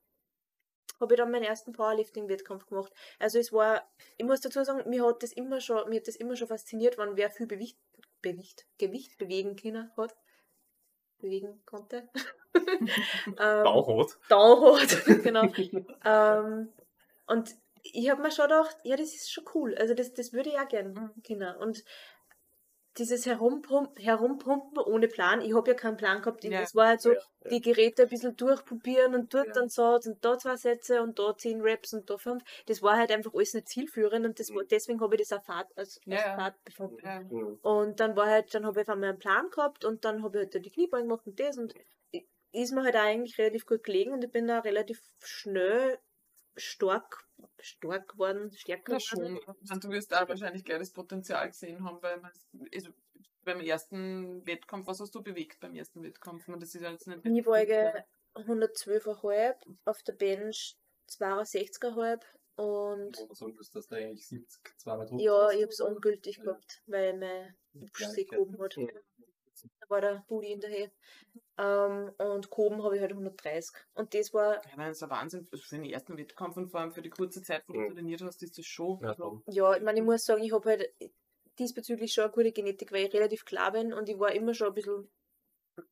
habe 1.01 1.15
ich 1.15 1.19
dann 1.19 1.31
meinen 1.31 1.45
ersten 1.45 1.73
Powerlifting-Wettkampf 1.73 2.67
gemacht. 2.67 2.93
Also 3.19 3.39
es 3.39 3.53
war, 3.53 3.89
ich 4.17 4.25
muss 4.25 4.41
dazu 4.41 4.63
sagen, 4.65 4.89
mir 4.89 5.05
hat 5.07 5.23
das 5.23 5.33
immer 5.33 5.61
schon, 5.61 5.89
mir 5.89 6.01
hat 6.01 6.09
das 6.09 6.17
immer 6.17 6.37
schon 6.37 6.49
fasziniert, 6.49 6.99
wann 6.99 7.17
wer 7.17 7.31
viel 7.31 7.47
Gewicht, 7.47 7.79
Gewicht, 8.23 8.67
Gewicht 8.79 9.19
bewegen 9.19 9.57
können 9.57 9.91
hat. 9.97 10.17
Bewegen 11.19 11.63
konnte. 11.65 12.09
ähm, 12.55 13.65
Bauchrot. 13.65 14.19
Download, 14.29 14.87
genau. 15.23 15.51
ähm, 16.05 16.73
und 17.27 17.55
ich 17.83 18.11
habe 18.11 18.23
mir 18.23 18.31
schon 18.31 18.49
gedacht, 18.49 18.77
ja, 18.83 18.97
das 18.97 19.15
ist 19.15 19.33
schon 19.33 19.45
cool. 19.55 19.75
Also 19.77 19.95
das, 19.95 20.13
das 20.13 20.33
würde 20.33 20.51
ich 20.51 20.59
auch 20.59 20.69
gerne 20.69 21.13
können. 21.27 21.57
Und 21.57 21.85
dieses 22.99 23.27
Herumpumpen, 23.27 24.03
Herumpumpen 24.03 24.79
ohne 24.83 25.09
Plan, 25.09 25.41
ich 25.41 25.55
habe 25.55 25.71
ja 25.71 25.75
keinen 25.77 25.97
Plan 25.97 26.23
gehabt. 26.23 26.45
Ja. 26.45 26.61
Es 26.61 26.75
war 26.75 26.89
halt 26.89 27.01
so, 27.01 27.13
Ja, 27.13 27.19
ja. 27.45 27.51
die 27.51 27.61
Geräte 27.61 28.03
ein 28.05 28.09
bisschen 28.09 28.37
durchprobieren 28.37 29.15
und 29.15 29.33
dort 29.35 29.49
Ja. 29.49 29.53
dann 29.53 29.69
Satz 29.69 30.07
und 30.07 30.25
da 30.25 30.39
zwei 30.39 30.57
Sätze 30.57 31.03
und 31.03 31.19
da 31.19 31.37
zehn 31.37 31.61
Raps 31.61 31.93
und 31.93 32.09
da 32.11 32.17
fünf. 32.19 32.43
Das 32.67 32.83
war 32.83 32.97
halt 32.97 33.11
einfach 33.13 33.33
alles 33.35 33.55
nicht 33.55 33.69
zielführend 33.69 34.25
und 34.27 34.41
das 34.41 34.51
war, 34.55 34.65
deswegen 34.65 35.01
habe 35.01 35.15
ich 35.17 35.29
das 35.29 35.39
auch 35.39 35.45
Fahrt, 35.45 35.69
als, 35.77 36.01
als. 36.11 36.23
Fahrt 36.23 36.65
befunden. 36.65 37.29
Mhm. 37.31 37.59
Und 37.63 38.01
dann 38.01 38.17
war 38.17 38.27
halt, 38.27 38.55
dann 38.55 38.65
habe 38.67 38.81
ich 38.81 38.89
auf 38.89 38.93
einmal 38.95 39.11
einen 39.11 39.19
Plan 39.19 39.51
gehabt 39.51 39.85
und 39.85 40.05
dann 40.05 40.23
habe 40.23 40.39
ich 40.43 40.53
halt 40.55 40.65
die 40.65 40.71
Kniebeugen 40.71 41.09
gemacht 41.09 41.27
und 41.27 41.39
das 41.39 41.59
und 41.59 41.75
ist 42.53 42.73
mir 42.73 42.85
halt 42.85 42.97
auch 42.97 43.01
eigentlich 43.01 43.37
relativ 43.39 43.67
gut 43.67 43.85
gelegen 43.85 44.13
und 44.13 44.25
ich 44.25 44.31
bin 44.31 44.47
da 44.47 44.61
relativ 44.61 45.03
schnell 45.23 45.99
stark, 46.57 47.27
stark 47.61 48.09
geworden, 48.11 48.51
stärker 48.53 48.95
Ja, 48.95 49.01
schon. 49.01 49.37
Ich 49.37 49.69
meine, 49.69 49.81
du 49.81 49.89
wirst 49.91 50.15
auch 50.15 50.29
wahrscheinlich 50.29 50.65
gleich 50.65 50.79
das 50.79 50.93
Potenzial 50.93 51.49
gesehen 51.49 51.85
haben, 51.85 52.03
weil 52.03 52.21
man, 52.21 52.33
also 52.75 52.91
beim 53.45 53.61
ersten 53.61 54.47
Wettkampf, 54.47 54.87
was 54.87 55.01
hast 55.01 55.15
du 55.15 55.23
bewegt 55.23 55.61
beim 55.61 55.75
ersten 55.75 56.03
Wettkampf? 56.03 56.43
Ich 56.43 56.49
meine, 56.49 56.61
Das 56.61 56.75
ist 56.75 56.83
ja 56.83 56.91
jetzt 56.91 57.07
nicht 57.07 57.23
Kniebeuge 57.23 58.05
112,5, 58.35 59.57
auf 59.85 60.03
der 60.03 60.13
Bench 60.15 60.77
62,5 61.09 62.21
und 62.57 63.17
man 63.17 63.35
sagen 63.35 63.57
dass 63.73 63.87
da 63.89 63.97
eigentlich 63.97 64.27
70, 64.27 64.79
200 64.79 65.11
hoch 65.13 65.21
ja, 65.21 65.51
ich 65.51 65.63
habe 65.63 65.73
es 65.73 65.81
ungültig 65.81 66.37
Ja. 66.39 66.45
gehabt, 66.45 66.83
weil 66.87 67.17
mein 67.17 67.55
sie 67.95 68.27
gehoben 68.27 68.59
hat. 68.61 68.77
Mhm. 68.77 68.91
Da 69.81 69.91
war 69.91 70.01
der 70.01 70.25
Budi 70.29 70.49
hinterher. 70.49 70.91
Ähm, 71.59 72.13
und 72.19 72.51
gehoben 72.51 72.83
habe 72.83 72.97
ich 72.97 73.01
halt 73.03 73.13
130. 73.15 73.75
Und 73.95 74.15
das 74.15 74.33
war 74.35 74.55
Ja, 74.55 74.77
nein, 74.77 74.89
das 74.89 74.99
ist 74.99 75.03
ein 75.03 75.11
Wahnsinn. 75.11 75.49
Also 75.51 75.65
für 75.65 75.77
den 75.77 75.85
ersten 75.85 76.17
Wettkampf 76.19 76.57
und 76.57 76.69
vor 76.69 76.81
allem 76.81 76.93
für 76.93 77.03
die 77.03 77.11
kurze 77.11 77.43
Zeit, 77.43 77.65
wo 77.67 77.73
du 77.73 77.81
Mhm. 77.81 77.95
trainiert 77.95 78.23
hast, 78.23 78.43
ist 78.43 78.59
das 78.59 78.67
schon. 78.67 79.01
Ja. 79.03 79.17
Ja, 79.49 79.77
ich 79.77 79.83
meine, 79.83 80.01
ich 80.01 80.05
muss 80.05 80.25
sagen, 80.25 80.43
ich 80.43 80.53
habe 80.53 80.69
halt 80.69 80.93
diesbezüglich 81.59 82.13
schon 82.13 82.25
eine 82.25 82.33
gute 82.33 82.53
Genetik, 82.53 82.93
weil 82.93 83.07
ich 83.07 83.15
relativ 83.15 83.45
klar 83.45 83.73
bin 83.73 83.93
und 83.93 84.09
ich 84.09 84.19
war 84.19 84.33
immer 84.33 84.53
schon 84.55 84.69
ein 84.69 84.75
bisschen 84.75 85.09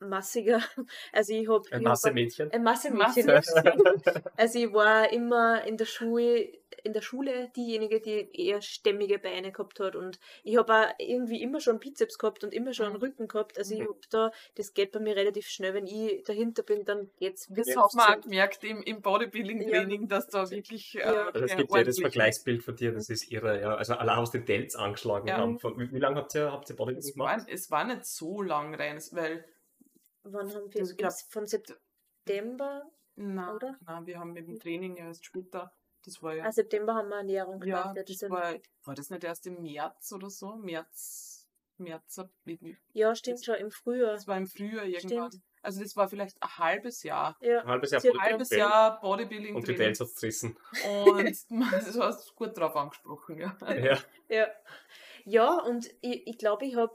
massiger. 0.01 0.61
Also 1.13 1.33
ich 1.35 1.49
habe 1.49 1.65
Ein 1.71 1.83
Massemädchen. 1.83 2.51
ein 2.53 2.63
Massemädchen. 2.63 3.27
Also 4.37 4.59
ich 4.59 4.73
war 4.73 5.13
immer 5.13 5.65
in 5.67 5.77
der 5.77 5.85
Schule, 5.85 6.49
in 6.83 6.93
der 6.93 7.01
Schule 7.03 7.51
diejenige, 7.57 8.01
die 8.01 8.29
eher 8.33 8.61
stämmige 8.61 9.19
Beine 9.19 9.53
gehabt 9.53 9.81
hat 9.81 9.97
und 9.97 10.19
ich 10.43 10.57
habe 10.59 10.73
auch 10.75 10.87
irgendwie 10.99 11.41
immer 11.43 11.61
schon 11.61 11.79
Bizeps 11.79 12.19
gehabt 12.19 12.45
und 12.45 12.53
immer 12.53 12.73
schon 12.75 12.87
einen 12.87 12.97
Mhm. 12.97 13.03
Rücken 13.03 13.29
gehabt. 13.29 13.57
Also 13.59 13.75
ich 13.75 13.81
Mhm. 13.81 13.89
habe 13.89 13.99
da, 14.11 14.31
das 14.57 14.75
geht 14.75 14.93
bei 14.93 15.01
mir 15.01 15.17
relativ 15.17 15.47
schnell, 15.47 15.73
wenn 15.75 15.87
ich 15.87 16.23
dahinter 16.25 16.63
bin, 16.63 16.85
dann 16.85 17.11
geht's 17.19 17.47
Das 17.49 17.57
wirklich 17.57 17.77
hat 17.77 17.95
man 17.95 18.15
auch 18.19 18.21
gemerkt 18.21 18.65
im, 18.65 18.83
im 18.83 19.01
Bodybuilding-Training, 19.01 20.09
dass 20.09 20.27
da 20.29 20.51
wirklich. 20.51 20.95
Äh, 20.97 21.01
Ja. 21.01 21.29
Also 21.29 21.45
es 21.47 21.57
gibt 21.57 21.75
ja 21.75 21.83
das 21.85 21.99
Vergleichsbild 21.99 22.63
von 22.63 22.77
dir, 22.77 22.93
das 22.93 23.09
ist 23.09 23.31
irre, 23.31 23.61
ja. 23.61 23.75
Also 23.77 23.95
allein 23.95 24.19
aus 24.19 24.31
den 24.31 24.45
Delts 24.45 24.75
angeschlagen 24.77 25.29
Ja. 25.29 25.39
haben. 25.39 25.59
Wie, 25.77 25.93
wie 25.93 25.99
lange 25.99 26.17
habt 26.17 26.35
ihr, 26.35 26.51
habt 26.53 26.69
ihr 26.71 26.77
Bodybuilding 26.77 27.11
Es 27.13 27.19
war, 27.19 27.33
gemacht? 27.35 27.49
es 27.51 27.71
war 27.71 27.85
nicht 27.85 28.05
so 28.07 28.43
lang 28.43 28.75
rein, 28.75 28.99
weil. 29.13 29.45
Wann 30.25 30.53
haben 30.55 30.73
wir 30.73 30.81
Also 30.81 30.93
ich 30.93 30.99
glaub- 30.99 31.13
von 31.31 31.47
September? 31.47 32.91
Na, 33.17 33.55
Oder? 33.55 33.79
na, 33.87 34.05
wir 34.07 34.19
haben 34.19 34.33
mit 34.33 34.49
dem 34.49 34.59
Training 34.59 34.97
ja 34.97 35.07
erst 35.07 35.25
später. 35.25 35.73
Das 36.05 36.23
war 36.23 36.35
ja. 36.35 36.45
Ah, 36.45 36.53
September 36.53 36.95
haben 36.95 37.09
wir 37.09 37.17
Ernährung 37.19 37.63
ja, 37.63 37.81
gemacht. 37.83 37.97
Ja, 37.97 38.03
das 38.03 38.19
das 38.19 38.31
war, 38.31 38.55
war 38.85 38.95
das 38.95 39.11
nicht 39.11 39.25
erst 39.25 39.47
im 39.47 39.63
März 39.63 40.13
oder 40.13 40.29
so? 40.29 40.57
März, 40.57 41.49
März, 41.79 42.19
April. 42.19 42.77
ja 42.93 43.15
stimmt 43.15 43.39
das- 43.39 43.45
schon, 43.45 43.55
im 43.57 43.71
Frühjahr. 43.71 44.13
Das 44.15 44.27
war 44.27 44.37
im 44.37 44.47
Frühjahr 44.47 44.85
irgendwann. 44.85 45.31
Stimmt. 45.31 45.45
Also 45.63 45.83
das 45.83 45.97
war 45.97 46.09
vielleicht 46.09 46.43
ein 46.43 46.59
halbes 46.59 47.03
Jahr. 47.05 47.39
Ja, 47.41 47.61
Ein 47.63 47.69
halbes 47.69 47.91
Jahr 47.93 48.03
halbes 48.03 48.51
Bodybuilding. 48.51 48.59
Jahr 48.59 49.01
Bodybuilding. 49.01 49.55
Und 49.57 49.67
die 49.69 49.75
Delts 49.77 50.01
hat 50.01 50.09
zerrissen. 50.11 50.59
Und 51.07 51.51
du 51.51 52.03
hast 52.03 52.35
gut 52.35 52.57
drauf 52.59 52.77
angesprochen, 52.77 53.39
ja. 53.39 53.57
Ja. 53.63 53.99
ja. 54.29 54.49
Ja, 55.27 55.59
und 55.63 55.89
ich, 56.03 56.27
ich 56.27 56.37
glaube, 56.37 56.67
ich 56.67 56.77
habe. 56.77 56.93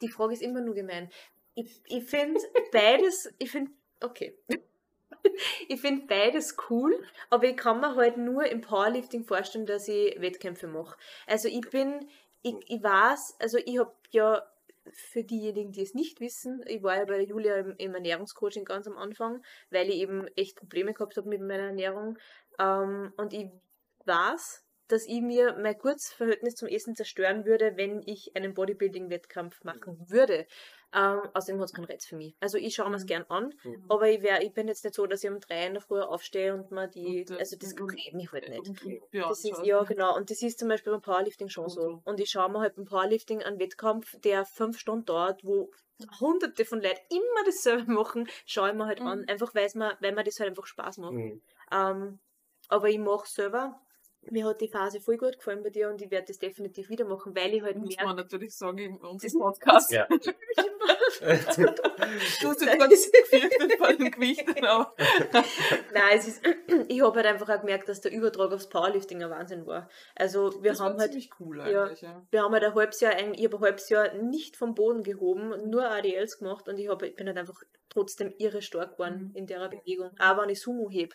Die 0.00 0.08
Frage 0.08 0.34
ist 0.34 0.42
immer 0.42 0.60
nur 0.60 0.74
gemein. 0.74 1.10
Ich, 1.54 1.80
ich 1.86 2.04
finde 2.10 2.40
beides, 2.72 3.32
ich 3.38 3.50
finde, 3.50 3.72
okay. 4.00 4.36
ich 5.68 5.80
finde 5.80 6.06
beides 6.06 6.56
cool, 6.70 7.02
aber 7.30 7.44
ich 7.44 7.56
kann 7.56 7.80
mir 7.80 7.94
halt 7.94 8.16
nur 8.16 8.46
im 8.46 8.60
Powerlifting 8.60 9.24
vorstellen, 9.24 9.66
dass 9.66 9.88
ich 9.88 10.20
Wettkämpfe 10.20 10.66
mache. 10.66 10.96
Also 11.26 11.48
ich 11.48 11.68
bin, 11.70 12.08
ich, 12.42 12.54
ich 12.66 12.82
weiß, 12.82 13.36
also 13.40 13.58
ich 13.58 13.78
habe 13.78 13.92
ja 14.10 14.42
für 14.92 15.24
diejenigen, 15.24 15.72
die 15.72 15.82
es 15.82 15.94
nicht 15.94 16.20
wissen, 16.20 16.62
ich 16.66 16.82
war 16.82 16.96
ja 16.96 17.04
bei 17.04 17.20
Julia 17.20 17.56
im, 17.56 17.74
im 17.76 17.94
Ernährungscoaching 17.94 18.64
ganz 18.64 18.86
am 18.86 18.96
Anfang, 18.96 19.42
weil 19.70 19.88
ich 19.88 19.96
eben 19.96 20.26
echt 20.36 20.56
Probleme 20.56 20.94
gehabt 20.94 21.16
habe 21.16 21.28
mit 21.28 21.40
meiner 21.40 21.64
Ernährung. 21.64 22.18
Ähm, 22.58 23.12
und 23.16 23.32
ich 23.32 23.50
weiß, 24.04 24.64
dass 24.88 25.06
ich 25.06 25.20
mir 25.20 25.56
mein 25.60 25.78
kurzes 25.78 26.12
Verhältnis 26.12 26.54
zum 26.56 26.68
Essen 26.68 26.96
zerstören 26.96 27.44
würde, 27.44 27.76
wenn 27.76 28.02
ich 28.06 28.34
einen 28.36 28.54
Bodybuilding-Wettkampf 28.54 29.62
machen 29.64 29.98
würde. 30.08 30.46
Ähm, 30.94 31.20
außerdem 31.34 31.60
hat 31.60 31.66
es 31.68 31.74
keinen 31.74 31.84
Reiz 31.84 32.06
für 32.06 32.16
mich. 32.16 32.34
Also 32.40 32.56
ich 32.56 32.74
schaue 32.74 32.88
mir 32.88 32.96
es 32.96 33.02
Mhm. 33.02 33.08
gern 33.08 33.24
an, 33.28 33.54
Mhm. 33.62 33.84
aber 33.90 34.08
ich, 34.08 34.22
wär, 34.22 34.42
ich 34.42 34.54
bin 34.54 34.68
jetzt 34.68 34.84
nicht 34.84 34.94
so, 34.94 35.06
dass 35.06 35.22
ich 35.22 35.28
um 35.28 35.38
drei 35.38 35.66
in 35.66 35.74
der 35.74 35.82
Früh 35.82 36.00
aufstehe 36.00 36.54
und 36.54 36.70
mir 36.70 36.88
die, 36.88 37.26
Und, 37.28 37.32
äh, 37.32 37.38
also 37.38 37.56
das 37.56 37.76
kriegt 37.76 38.14
mich 38.14 38.32
halt 38.32 38.48
nicht. 38.48 38.66
Und, 38.66 38.82
und, 38.84 39.00
ja, 39.12 39.28
Das 39.28 39.44
ist, 39.44 39.62
ja, 39.64 39.82
genau. 39.82 40.16
Und 40.16 40.30
das 40.30 40.40
ist 40.40 40.58
zum 40.58 40.68
Beispiel 40.68 40.92
beim 40.92 41.02
Powerlifting 41.02 41.50
schon 41.50 41.68
so. 41.68 42.00
Und 42.04 42.20
ich 42.20 42.30
schaue 42.30 42.50
mir 42.50 42.60
halt 42.60 42.74
beim 42.76 42.86
Powerlifting 42.86 43.42
einen 43.42 43.58
Wettkampf, 43.58 44.18
der 44.20 44.46
fünf 44.46 44.78
Stunden 44.78 45.04
dauert, 45.04 45.44
wo 45.44 45.70
hunderte 46.20 46.64
von 46.64 46.80
Leuten 46.80 47.00
immer 47.10 47.44
dasselbe 47.44 47.90
machen, 47.92 48.26
schaue 48.46 48.70
ich 48.70 48.74
mir 48.74 48.86
halt 48.86 49.00
Mhm. 49.00 49.06
an. 49.08 49.24
Einfach 49.28 49.54
weil 49.54 49.68
mir, 49.74 49.98
weil 50.00 50.12
mir 50.12 50.24
das 50.24 50.40
halt 50.40 50.48
einfach 50.48 50.64
Spaß 50.66 50.98
macht. 50.98 51.12
Mhm. 51.12 51.42
Ähm, 51.70 52.18
aber 52.68 52.88
ich 52.88 52.98
mache 52.98 53.28
selber. 53.28 53.78
Mir 54.30 54.46
hat 54.46 54.60
die 54.60 54.68
Phase 54.68 55.00
voll 55.00 55.16
gut 55.16 55.36
gefallen 55.38 55.62
bei 55.62 55.70
dir 55.70 55.88
und 55.90 56.00
ich 56.02 56.10
werde 56.10 56.26
das 56.28 56.38
definitiv 56.38 56.88
wieder 56.88 57.04
machen, 57.04 57.34
weil 57.36 57.54
ich 57.54 57.62
halt 57.62 57.76
Muss 57.76 57.88
merke, 57.96 58.04
man 58.06 58.16
natürlich 58.16 58.54
sagen, 58.56 58.78
in 58.78 58.96
unserem 58.96 59.40
Podcast. 59.40 59.90
Ja. 59.92 60.06
Du 61.20 62.48
hast 62.48 62.60
jetzt 62.62 62.78
kurz 62.78 63.10
gefürchtet 63.12 63.72
vor 63.78 63.92
den 63.92 64.10
Gewichten, 64.10 64.64
aber 64.64 64.94
Nein, 65.92 66.18
es 66.18 66.28
ist, 66.28 66.42
ich 66.88 67.02
habe 67.02 67.16
halt 67.16 67.26
einfach 67.26 67.48
auch 67.48 67.60
gemerkt, 67.60 67.88
dass 67.88 68.00
der 68.00 68.12
Übertrag 68.12 68.52
aufs 68.52 68.68
Powerlifting 68.68 69.22
ein 69.22 69.30
Wahnsinn 69.30 69.66
war. 69.66 69.88
Also 70.14 70.62
wir 70.62 70.70
das 70.72 70.80
war 70.80 70.90
haben 70.90 70.98
halt, 70.98 71.10
ziemlich 71.12 71.30
cool 71.40 71.58
ja. 71.58 71.84
eigentlich. 71.84 72.02
Ja. 72.02 72.24
wir 72.30 72.42
haben 72.42 72.52
halt 72.52 72.64
ein 72.64 72.74
halbes 72.74 73.00
Jahr, 73.00 73.14
ein- 73.14 73.34
ich 73.34 73.44
habe 73.44 73.56
ein 73.56 73.62
halbes 73.62 73.88
Jahr 73.88 74.14
nicht 74.14 74.56
vom 74.56 74.74
Boden 74.74 75.02
gehoben, 75.02 75.68
nur 75.70 75.90
ADLs 75.90 76.38
gemacht 76.38 76.68
und 76.68 76.78
ich, 76.78 76.88
hab, 76.88 77.02
ich 77.02 77.16
bin 77.16 77.26
halt 77.26 77.36
einfach 77.38 77.62
trotzdem 77.88 78.32
irre 78.38 78.62
stark 78.62 78.92
geworden 78.92 79.30
Mhm. 79.30 79.36
in 79.36 79.46
der 79.46 79.68
Bewegung. 79.68 80.10
Auch 80.18 80.38
wenn 80.40 80.48
ich 80.50 80.60
Sumo 80.60 80.88
heb. 80.90 81.14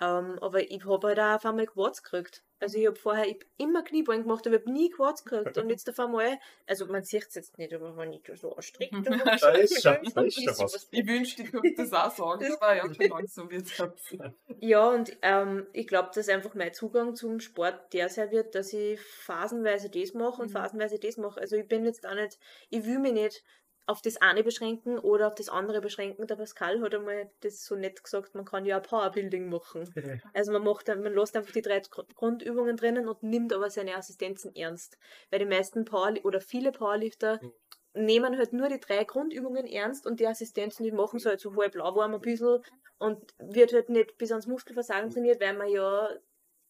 Ähm, 0.00 0.38
aber 0.40 0.60
ich 0.70 0.84
habe 0.86 1.06
halt 1.08 1.18
auch 1.20 1.34
auf 1.36 1.44
einmal 1.44 1.66
Quads 1.66 2.02
gekriegt. 2.02 2.42
Also 2.60 2.78
ich 2.78 2.86
habe 2.86 2.96
vorher 2.96 3.26
ich 3.26 3.34
hab 3.34 3.44
immer 3.58 3.82
Kniebeugen 3.82 4.22
gemacht, 4.24 4.46
aber 4.46 4.56
ich 4.56 4.62
habe 4.62 4.72
nie 4.72 4.90
Quads 4.90 5.24
gekriegt. 5.24 5.56
Und 5.58 5.70
jetzt 5.70 5.88
auf 5.88 5.98
einmal, 5.98 6.38
also 6.66 6.86
man 6.86 7.02
sieht 7.02 7.26
es 7.28 7.34
jetzt 7.34 7.58
nicht, 7.58 7.72
aber 7.72 7.96
wenn 7.96 8.12
ich 8.12 8.22
so 8.34 8.54
anstreckt. 8.54 8.92
Da 9.04 9.36
Da 9.36 9.50
ist 9.52 9.82
schon- 9.82 9.98
da 10.14 10.22
ist 10.22 10.34
schon 10.42 10.46
was. 10.58 10.88
Ich 10.90 11.06
wünschte, 11.06 11.42
ich 11.42 11.50
könnte 11.50 11.72
das 11.76 11.92
auch 11.92 12.10
sagen, 12.14 12.52
aber 12.60 12.76
ja, 12.76 12.82
schon 12.94 13.08
langsam 13.08 13.50
wird 13.50 13.66
es 13.66 14.16
Ja, 14.60 14.88
und 14.90 15.16
ähm, 15.22 15.66
ich 15.72 15.86
glaube, 15.86 16.10
dass 16.14 16.28
einfach 16.28 16.54
mein 16.54 16.74
Zugang 16.74 17.14
zum 17.14 17.40
Sport 17.40 17.92
der 17.92 18.08
sein 18.08 18.30
wird, 18.30 18.54
dass 18.54 18.72
ich 18.72 19.00
phasenweise 19.00 19.88
das 19.90 20.14
mache 20.14 20.42
und 20.42 20.48
Mhm. 20.48 20.52
phasenweise 20.52 20.98
das 20.98 21.16
mache. 21.16 21.40
Also 21.40 21.56
ich 21.56 21.66
bin 21.66 21.84
jetzt 21.84 22.06
auch 22.06 22.14
nicht, 22.14 22.38
ich 22.68 22.84
will 22.84 22.98
mich 22.98 23.12
nicht 23.12 23.42
auf 23.86 24.02
das 24.02 24.18
eine 24.18 24.42
beschränken 24.44 24.98
oder 24.98 25.26
auf 25.26 25.34
das 25.34 25.48
andere 25.48 25.80
beschränken. 25.80 26.26
Der 26.26 26.36
Pascal 26.36 26.80
hat 26.80 26.94
einmal 26.94 27.30
das 27.40 27.64
so 27.64 27.74
nett 27.74 28.02
gesagt, 28.04 28.34
man 28.34 28.44
kann 28.44 28.64
ja 28.64 28.78
auch 28.78 28.82
Powerbuilding 28.82 29.48
machen. 29.48 29.92
Also 30.34 30.52
man 30.52 30.62
macht, 30.62 30.86
man 30.88 31.12
lässt 31.14 31.36
einfach 31.36 31.52
die 31.52 31.62
drei 31.62 31.80
Gr- 31.80 32.06
Grundübungen 32.14 32.76
drinnen 32.76 33.08
und 33.08 33.22
nimmt 33.22 33.52
aber 33.52 33.68
seine 33.70 33.96
Assistenzen 33.96 34.54
ernst. 34.54 34.96
Weil 35.30 35.40
die 35.40 35.44
meisten 35.46 35.84
Power 35.84 36.14
oder 36.24 36.40
viele 36.40 36.72
Powerlifter 36.72 37.40
Mhm. 37.42 37.52
nehmen 37.94 38.38
halt 38.38 38.52
nur 38.52 38.68
die 38.68 38.78
drei 38.80 39.04
Grundübungen 39.04 39.66
ernst 39.66 40.06
und 40.06 40.20
die 40.20 40.26
Assistenzen, 40.26 40.84
die 40.84 40.92
machen 40.92 41.18
so 41.18 41.28
halt 41.30 41.40
so 41.40 41.54
halb 41.56 41.74
lauwarm 41.74 42.14
ein 42.14 42.20
bisschen 42.20 42.62
und 42.98 43.34
wird 43.38 43.72
halt 43.72 43.88
nicht 43.88 44.16
bis 44.18 44.30
ans 44.30 44.46
Muskelversagen 44.46 45.10
trainiert, 45.10 45.40
weil 45.40 45.54
man 45.56 45.68
ja 45.68 46.08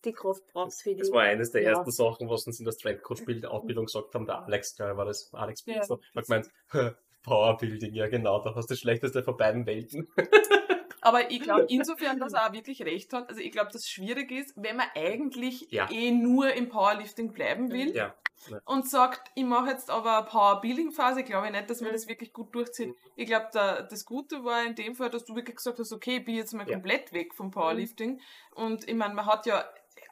die 0.05 0.13
Kraft 0.13 0.47
braucht 0.53 0.75
für 0.75 0.91
die. 0.95 0.97
Das 1.01 1.13
war 1.13 1.23
eines 1.23 1.51
der 1.53 1.63
Ja. 1.63 1.71
ersten 1.71 1.91
Sachen, 1.91 2.29
was 2.29 2.47
uns 2.47 2.59
in 2.59 2.65
der 2.65 2.73
Strength 2.73 3.03
Coach 3.03 3.23
Ausbildung 3.47 3.87
gesagt 3.87 4.15
haben. 4.15 4.27
Der 4.27 4.43
Alex, 4.45 4.77
glaube 4.77 4.97
war 4.97 5.05
das. 5.05 5.33
Alex 5.33 5.65
Ja. 5.67 5.75
Pilzer. 5.75 5.99
Hat 6.15 6.27
gemeint, 6.27 6.51
Powerbuilding, 7.23 7.95
ja 7.95 8.09
genau, 8.09 8.41
da 8.43 8.55
hast 8.55 8.71
du 8.71 8.73
das 8.75 8.81
Schlechteste 8.81 9.23
von 9.23 9.37
beiden 9.37 9.67
Welten. 9.67 10.09
Aber 11.03 11.31
ich 11.31 11.41
glaube 11.41 11.67
insofern, 11.69 12.19
dass 12.19 12.35
er 12.35 12.47
auch 12.49 12.53
wirklich 12.53 12.83
recht 12.83 13.13
hat. 13.15 13.29
Also 13.31 13.41
ich 13.41 13.53
glaube, 13.53 13.71
das 13.73 13.89
Schwierige 13.89 14.39
ist, 14.39 14.53
wenn 14.57 14.77
man 14.77 14.87
eigentlich 14.95 15.71
Ja. 15.71 15.89
eh 15.91 16.11
nur 16.11 16.53
im 16.53 16.69
Powerlifting 16.69 17.33
bleiben 17.33 17.71
will 17.71 17.95
Ja. 17.95 18.15
und 18.67 18.87
sagt, 18.89 19.31
ich 19.35 19.45
mache 19.45 19.71
jetzt 19.71 19.89
aber 19.91 20.19
eine 20.19 20.27
Powerbuilding-Phase, 20.27 21.25
glaube 21.25 21.47
ich 21.47 21.53
nicht, 21.53 21.71
dass 21.71 21.81
man 21.81 21.91
Mhm. 21.91 21.95
das 21.95 22.07
wirklich 22.09 22.33
gut 22.35 22.55
durchzieht. 22.55 22.95
Ich 23.17 23.27
glaube, 23.27 23.49
das 23.53 24.05
Gute 24.05 24.45
war 24.45 24.63
in 24.65 24.75
dem 24.75 24.95
Fall, 24.95 25.09
dass 25.11 25.25
du 25.25 25.35
wirklich 25.35 25.57
gesagt 25.57 25.79
hast, 25.79 25.93
okay, 25.93 26.19
ich 26.19 26.25
bin 26.25 26.35
jetzt 26.35 26.53
mal 26.53 26.67
Ja. 26.67 26.75
komplett 26.75 27.13
weg 27.15 27.35
vom 27.35 27.51
Powerlifting. 27.51 28.21
Und 28.55 28.87
ich 28.87 28.95
meine, 28.95 29.15
man 29.15 29.25
hat 29.27 29.47
ja 29.47 29.65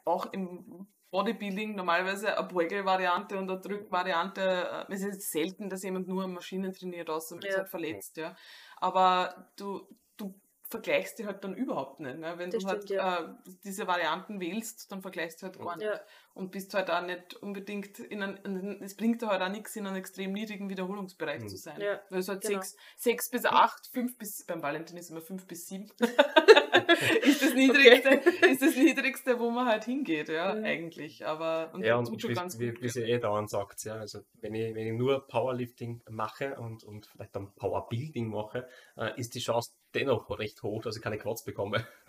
auch 0.05 0.31
im 0.33 0.87
Bodybuilding 1.11 1.75
normalerweise 1.75 2.37
eine 2.37 2.47
Beugelvariante 2.47 3.37
und 3.37 3.49
eine 3.49 3.59
Drückvariante. 3.59 4.85
Äh, 4.89 4.93
Es 4.93 5.01
ist 5.01 5.31
selten, 5.31 5.69
dass 5.69 5.83
jemand 5.83 6.07
nur 6.07 6.27
Maschinen 6.27 6.71
trainiert, 6.71 7.09
außer 7.09 7.35
man 7.35 7.43
ist 7.43 7.53
Ja. 7.53 7.59
halt 7.59 7.69
verletzt, 7.69 8.17
ja. 8.17 8.35
Aber 8.77 9.51
du, 9.57 9.87
du 10.17 10.39
vergleichst 10.69 11.17
die 11.17 11.25
halt 11.25 11.43
dann 11.43 11.55
überhaupt 11.55 11.99
nicht. 11.99 12.19
Ne? 12.19 12.33
Wenn 12.37 12.51
Das 12.51 12.61
du 12.61 12.69
halt 12.69 12.83
stimmt, 12.83 12.99
ja. 12.99 13.23
äh, 13.25 13.33
diese 13.63 13.87
Varianten 13.87 14.39
wählst, 14.39 14.91
dann 14.91 15.01
vergleichst 15.01 15.41
du 15.41 15.47
halt 15.47 15.57
gar 15.57 15.77
nicht. 15.77 15.87
Ja. 15.87 15.99
Und 16.35 16.51
bist 16.51 16.75
halt 16.75 16.91
auch 16.91 17.01
nicht 17.01 17.33
unbedingt 17.41 17.97
in 17.97 18.21
einem, 18.21 18.79
es 18.83 18.95
bringt 18.95 19.23
dir 19.23 19.29
halt 19.29 19.41
auch 19.41 19.49
nichts, 19.49 19.75
in 19.75 19.87
einem 19.87 19.95
extrem 19.95 20.31
niedrigen 20.31 20.69
Wiederholungsbereich 20.69 21.41
Mhm. 21.41 21.47
zu 21.49 21.57
sein. 21.57 21.81
Ja, 21.81 21.99
Weil 22.11 22.19
es 22.19 22.29
halt 22.29 22.41
genau. 22.43 22.59
sechs, 22.61 22.75
sechs 22.97 23.29
bis 23.31 23.45
acht, 23.45 23.87
fünf 23.91 24.15
bis, 24.19 24.45
beim 24.45 24.61
Valentin 24.61 24.95
ist 24.97 25.09
immer 25.09 25.21
fünf 25.21 25.47
bis 25.47 25.65
sieben. 25.67 25.91
ist, 27.23 27.41
das 27.41 27.53
niedrigste, 27.53 28.09
ist 28.49 28.61
das 28.61 28.75
niedrigste, 28.75 29.39
wo 29.39 29.49
man 29.51 29.67
halt 29.67 29.85
hingeht, 29.85 30.29
ja, 30.29 30.53
Mhm. 30.53 30.63
eigentlich. 30.65 31.25
Aber 31.25 31.71
und 31.73 31.83
Ja, 31.83 31.97
das 31.99 32.09
und, 32.09 32.13
tut 32.15 32.21
schon 32.21 32.29
wie, 32.31 32.35
ganz 32.35 32.59
wie, 32.59 32.69
gut. 32.71 32.81
wie 32.81 32.89
sie 32.89 33.03
eh 33.03 33.19
dauernd 33.19 33.49
sagt, 33.49 33.83
ja, 33.83 33.95
also 33.95 34.19
wenn 34.41 34.53
ich, 34.55 34.73
wenn 34.75 34.87
ich 34.87 34.93
nur 34.93 35.27
Powerlifting 35.27 36.01
mache 36.09 36.55
und, 36.59 36.83
und 36.83 37.05
vielleicht 37.07 37.35
dann 37.35 37.53
Powerbuilding 37.55 38.27
mache, 38.27 38.67
äh, 38.97 39.19
ist 39.19 39.35
die 39.35 39.39
Chance 39.39 39.71
dennoch 39.95 40.29
recht 40.37 40.61
hoch, 40.61 40.83
dass 40.83 40.95
ich 40.97 41.01
keine 41.01 41.17
Quads 41.17 41.43
bekomme. 41.45 41.83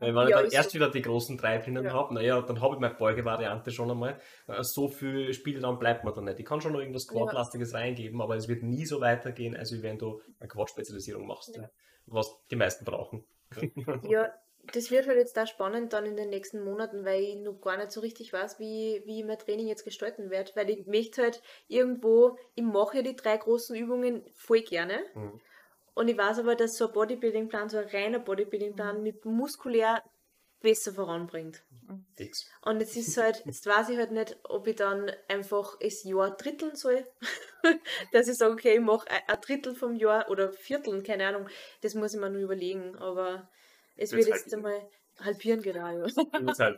Weil 0.00 0.14
wenn 0.14 0.24
ich 0.24 0.30
Ja, 0.30 0.36
dann 0.38 0.46
ist 0.46 0.52
erst 0.54 0.70
so. 0.70 0.74
wieder 0.74 0.90
die 0.90 1.02
großen 1.02 1.36
drei 1.38 1.58
drinnen 1.58 1.84
Ja. 1.84 1.92
habe, 1.92 2.12
naja, 2.14 2.40
dann 2.42 2.60
habe 2.60 2.74
ich 2.74 2.80
meine 2.80 2.94
Beugevariante 2.94 3.70
schon 3.70 3.90
einmal. 3.90 4.18
Äh, 4.48 4.62
So 4.64 4.88
viel 4.88 5.32
Spielraum 5.32 5.78
bleibt 5.78 6.04
mir 6.04 6.12
dann 6.12 6.24
nicht. 6.24 6.40
Ich 6.40 6.44
kann 6.44 6.60
schon 6.60 6.72
noch 6.72 6.80
irgendwas 6.80 7.06
Ja. 7.06 7.12
Quadlastiges 7.12 7.72
reingeben, 7.74 8.20
aber 8.20 8.34
es 8.36 8.48
wird 8.48 8.62
nie 8.64 8.84
so 8.84 9.00
weitergehen, 9.00 9.56
als 9.56 9.72
wie 9.72 9.82
wenn 9.82 9.98
du 9.98 10.20
eine 10.40 10.48
Quad-Spezialisierung 10.48 11.26
machst, 11.26 11.54
Ja. 11.56 11.62
ja. 11.62 11.70
was 12.06 12.34
die 12.50 12.56
meisten 12.56 12.84
brauchen. 12.84 13.24
Ja, 14.02 14.32
das 14.72 14.90
wird 14.90 15.06
halt 15.06 15.18
jetzt 15.18 15.36
da 15.36 15.46
spannend 15.46 15.92
dann 15.92 16.06
in 16.06 16.16
den 16.16 16.30
nächsten 16.30 16.62
Monaten, 16.62 17.04
weil 17.04 17.22
ich 17.22 17.36
noch 17.36 17.60
gar 17.60 17.76
nicht 17.76 17.90
so 17.92 18.00
richtig 18.00 18.32
weiß, 18.32 18.58
wie, 18.58 19.02
wie 19.04 19.20
ich 19.20 19.26
mein 19.26 19.38
Training 19.38 19.66
jetzt 19.66 19.84
gestalten 19.84 20.30
werde. 20.30 20.52
Weil 20.54 20.70
ich 20.70 20.86
möchte 20.86 21.22
halt 21.22 21.42
irgendwo, 21.68 22.38
ich 22.54 22.64
mache 22.64 22.98
ja 22.98 23.02
die 23.02 23.16
drei 23.16 23.36
großen 23.36 23.74
Übungen 23.74 24.22
voll 24.34 24.62
gerne. 24.62 25.00
Mhm. 25.14 25.40
Und 25.94 26.08
ich 26.08 26.16
weiß 26.16 26.38
aber, 26.38 26.54
dass 26.54 26.76
so 26.76 26.86
ein 26.86 26.92
Bodybuilding-Plan, 26.92 27.68
so 27.68 27.78
ein 27.78 27.88
reiner 27.88 28.20
Bodybuilding-Plan 28.20 29.02
mit 29.02 29.24
muskulär 29.24 30.02
besser 30.60 30.92
voranbringt. 30.92 31.62
Fix. 32.16 32.48
Und 32.62 32.80
jetzt 32.80 32.96
ist 32.96 33.16
halt, 33.16 33.42
jetzt 33.46 33.66
weiß 33.66 33.88
ich 33.90 33.96
halt 33.98 34.12
nicht, 34.12 34.38
ob 34.44 34.66
ich 34.66 34.76
dann 34.76 35.10
einfach 35.28 35.78
das 35.80 36.04
Jahr 36.04 36.36
dritteln 36.36 36.74
soll. 36.76 37.06
Dass 38.12 38.28
ich 38.28 38.36
sage, 38.36 38.52
okay, 38.54 38.74
ich 38.74 38.80
mache 38.80 39.06
ein- 39.10 39.40
Drittel 39.40 39.74
vom 39.74 39.94
Jahr 39.94 40.30
oder 40.30 40.52
Vierteln, 40.52 41.02
keine 41.02 41.26
Ahnung. 41.26 41.48
Das 41.82 41.94
muss 41.94 42.14
ich 42.14 42.20
mir 42.20 42.30
nur 42.30 42.42
überlegen. 42.42 42.96
Aber 42.96 43.50
es 43.96 44.12
wird 44.12 44.28
jetzt 44.28 44.52
einmal 44.54 44.88
halbieren 45.18 45.60
genau, 45.62 46.04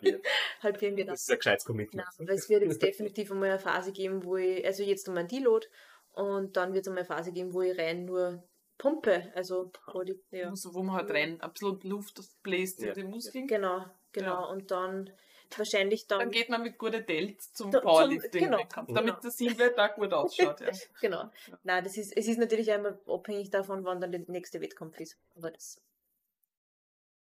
wieder. 0.02 0.18
halbieren 0.60 0.97
genau. 0.97 1.12
Das 1.12 1.22
ist 1.22 1.30
ein 1.30 1.39
gescheites 1.39 1.64
Commitment. 1.64 2.05
Nein, 2.05 2.26
aber 2.26 2.34
es 2.36 2.48
wird 2.48 2.62
jetzt 2.62 2.82
definitiv 2.82 3.30
einmal 3.30 3.51
eine 3.51 3.59
Phase 3.59 3.93
geben, 3.93 4.24
wo 4.24 4.36
ich, 4.36 4.64
also 4.66 4.82
jetzt 4.82 5.06
einmal 5.09 5.24
ein 5.24 5.28
Deload 5.28 5.66
und 6.12 6.56
dann 6.56 6.74
wird 6.74 6.82
es 6.84 6.89
einmal 6.89 7.05
eine 7.05 7.09
Phase 7.09 7.32
geben, 7.32 7.52
wo 7.55 7.62
ich 7.62 7.78
rein 7.78 8.05
nur 8.05 8.43
pumpe. 8.78 9.30
Also, 9.36 9.70
Body, 9.93 10.20
ja. 10.32 10.55
So, 10.56 10.74
wo 10.74 10.82
man 10.82 10.97
halt 10.97 11.10
rein 11.10 11.40
ein 11.40 11.52
bisschen 11.52 11.80
Luft 11.82 12.20
bläst 12.43 12.80
in 12.80 12.89
Ja. 12.89 12.93
die 12.94 13.05
Muskeln. 13.05 13.47
Genau, 13.47 13.84
genau. 14.12 14.43
Ja. 14.43 14.44
Und 14.44 14.70
dann 14.70 15.10
wahrscheinlich 15.56 16.06
dann. 16.06 16.20
Dann 16.20 16.30
geht 16.30 16.48
man 16.48 16.62
mit 16.62 16.78
guten 16.78 17.05
Delts 17.05 17.52
zum 17.52 17.70
Da- 17.70 17.80
Powerlifting, 17.80 18.44
genau, 18.44 18.59
Wettkampf, 18.59 18.89
genau. 18.89 19.01
damit 19.01 19.22
der 19.24 19.30
Silhouette 19.30 19.82
auch 19.82 19.94
gut 19.94 20.12
ausschaut. 20.12 20.60
Ja. 20.60 20.70
Genau. 21.01 21.30
Nein, 21.62 21.84
das 21.84 21.97
ist, 21.97 22.16
es 22.16 22.26
ist 22.26 22.39
natürlich 22.39 22.70
einmal 22.72 22.98
abhängig 23.06 23.51
davon, 23.51 23.84
wann 23.84 24.01
dann 24.01 24.12
der 24.12 24.22
nächste 24.28 24.60
Wettkampf 24.60 24.98
ist. 25.01 25.18
Aber 25.36 25.51
das 25.51 25.80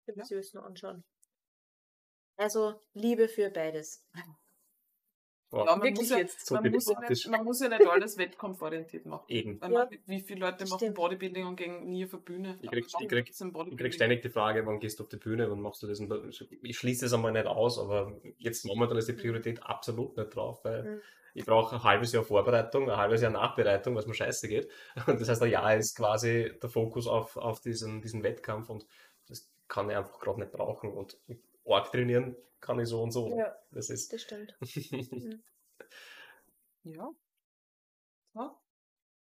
müssen 0.07 0.31
wir 0.31 0.37
uns 0.39 0.55
noch 0.55 0.65
anschauen. 0.65 1.05
Also 2.39 2.81
Liebe 2.95 3.29
für 3.29 3.51
beides. 3.51 4.05
Boah, 5.49 5.65
Ja, 5.65 5.77
man, 5.77 5.83
Wirklich 5.83 5.99
muss 6.01 6.11
ja, 6.11 6.19
jetzt. 6.19 6.45
so 6.47 6.55
man, 6.57 6.71
muss 6.73 6.89
ja 6.91 7.01
nicht, 7.09 7.29
man 7.29 7.45
muss 7.45 7.61
ja 7.61 7.69
nicht 7.69 7.87
alles 7.87 8.19
wettkampforientiert 8.19 9.07
machen. 9.07 9.25
Eben. 9.29 9.61
Weil 9.61 9.73
Ja, 9.73 9.89
wie 10.07 10.21
viele 10.21 10.41
Leute 10.41 10.65
machen 10.67 10.79
stimmt. 10.79 10.95
Bodybuilding 10.97 11.47
und 11.47 11.57
gehen 11.57 11.89
nie 11.89 12.05
auf 12.05 12.11
die 12.11 12.17
Bühne? 12.17 12.59
Ich 12.63 12.71
krieg- 12.71 12.87
ich 12.87 13.09
krieg- 13.09 13.31
Ich 13.71 13.77
krieg 13.79 13.95
ständig 13.95 14.23
die 14.23 14.29
Frage, 14.29 14.67
wann 14.67 14.81
gehst 14.81 14.99
du 14.99 15.05
auf 15.05 15.09
die 15.09 15.19
Bühne, 15.19 15.49
wann 15.51 15.61
machst 15.61 15.83
du 15.83 15.87
das? 15.87 16.01
Ich 16.63 16.77
schließe 16.79 17.07
es 17.07 17.13
einmal 17.13 17.31
nicht 17.33 17.47
aus, 17.47 17.79
aber 17.79 18.13
jetzt 18.39 18.65
momentan 18.65 18.99
ist 18.99 19.09
die 19.09 19.13
Priorität 19.13 19.63
absolut 19.63 20.17
nicht 20.17 20.35
drauf, 20.35 20.65
weil 20.65 20.83
Mhm. 20.83 21.01
ich 21.35 21.45
brauche 21.47 21.77
ein 21.77 21.83
halbes 21.85 22.11
Jahr 22.13 22.25
Vorbereitung, 22.25 22.91
ein 22.91 22.97
halbes 22.97 23.23
Jahr 23.23 23.31
Nachbereitung, 23.31 23.95
was 23.95 24.07
mir 24.07 24.15
scheiße 24.15 24.49
geht. 24.49 24.69
Und 25.07 25.21
das 25.21 25.29
heißt, 25.29 25.43
ein 25.43 25.51
Jahr 25.51 25.77
ist 25.77 25.97
quasi 25.97 26.53
der 26.61 26.71
Fokus 26.71 27.07
auf, 27.07 27.37
auf 27.37 27.61
diesen, 27.61 28.03
diesen 28.03 28.25
Wettkampf 28.25 28.69
und 28.69 28.85
das 29.29 29.49
kann 29.69 29.89
ich 29.91 29.97
einfach 29.97 30.19
gerade 30.19 30.41
nicht 30.41 30.51
brauchen. 30.53 30.93
Und 30.93 31.17
Org 31.67 31.91
trainieren 31.93 32.37
kann 32.61 32.79
ich 32.81 32.89
so 32.89 33.03
und 33.03 33.11
so. 33.11 33.37
Ja. 33.37 33.55
Das 33.71 33.91
ist. 33.91 34.13
Das 34.13 34.23
stimmt. 34.23 34.57
Ja. 36.85 37.11
So. 38.33 38.57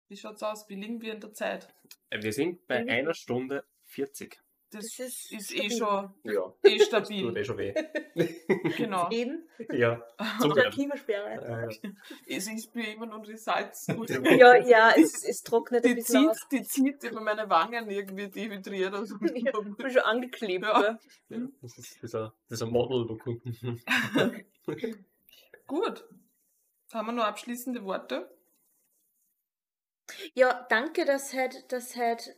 Wie 0.09 0.17
schaut's 0.19 0.43
aus? 0.43 0.69
Wie 0.69 0.75
liegen 0.75 1.01
wir 1.01 1.15
in 1.15 1.21
der 1.21 1.33
Zeit? 1.33 1.75
Wir 2.11 2.33
sind 2.33 2.67
bei 2.67 2.83
Mhm. 2.83 2.91
einer 2.91 3.15
Stunde 3.15 3.65
40. 3.87 4.39
Das, 4.71 4.85
Das 4.85 4.99
ist 4.99 5.33
ist, 5.33 5.55
eh 5.55 5.71
schon 5.71 6.13
Ja, 6.25 6.53
eh 6.63 6.77
tut 6.77 6.87
stabil. 6.89 7.35
eh 7.37 7.45
schon 7.45 7.57
weh. 7.57 7.73
genau. 8.77 9.09
Eben. 9.11 9.49
ja, 9.73 10.07
zum 10.41 10.51
Oder. 10.53 10.69
Klimasperre. 10.71 11.69
Äh, 11.71 11.91
Es 12.37 12.47
ist 12.49 12.75
mir 12.75 12.93
immer 12.93 13.07
noch 13.07 13.23
die 13.23 13.37
Salz. 13.39 13.87
Ja, 13.87 14.57
ja, 14.57 14.93
es, 14.95 15.25
es 15.25 15.43
trocknet 15.43 15.85
ein 15.85 15.91
Die 15.91 15.95
bisschen 15.95 16.21
zieht, 16.21 16.31
aus. 16.31 16.49
die 16.53 16.63
zieht 16.65 17.03
über 17.05 17.21
meine 17.23 17.49
Wangen 17.49 17.89
irgendwie 17.89 18.29
dehydriert. 18.29 18.93
Also. 18.95 19.17
Ja, 19.35 19.53
ich 19.67 19.77
bin 19.77 19.91
schon 19.91 20.03
angeklebt. 20.03 20.65
Ja. 20.65 20.81
Ja. 20.83 20.99
ja, 21.31 21.39
das 21.63 21.79
ist 21.79 22.03
dieser, 22.03 22.35
dieser 22.51 22.67
Model-Look. 22.67 23.25
Gut. 25.67 26.05
Haben 26.93 27.07
wir 27.07 27.13
noch 27.13 27.25
abschließende 27.25 27.85
Worte? 27.85 28.31
Ja, 30.35 30.67
danke, 30.71 31.05
dass 31.05 31.35
halt, 31.35 31.71
dass 31.73 31.97
halt 31.97 32.35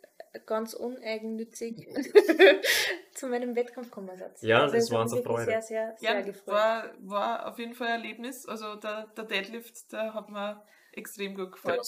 ganz 0.46 0.74
uneigennützig 0.74 1.86
zu 3.14 3.26
meinem 3.28 3.54
Wettkampfkommissatz. 3.56 4.42
Ja, 4.42 4.62
also 4.62 4.76
das 4.76 4.90
war 4.90 4.98
hat 4.98 5.04
uns 5.04 5.12
mich 5.12 5.20
eine 5.20 5.28
wirklich 5.28 5.46
Freude. 5.46 5.62
sehr, 5.62 5.62
sehr, 5.62 5.96
sehr 5.98 6.14
Ja, 6.14 6.20
gefreut. 6.20 6.54
war, 6.54 6.90
war 7.00 7.48
auf 7.48 7.58
jeden 7.58 7.74
Fall 7.74 7.88
ein 7.88 7.94
Erlebnis. 8.02 8.46
Also 8.46 8.76
der, 8.76 9.06
der 9.16 9.24
Deadlift, 9.24 9.92
der 9.92 10.14
hat 10.14 10.28
mir 10.30 10.62
extrem 10.92 11.34
gut 11.34 11.52
gefallen. 11.52 11.80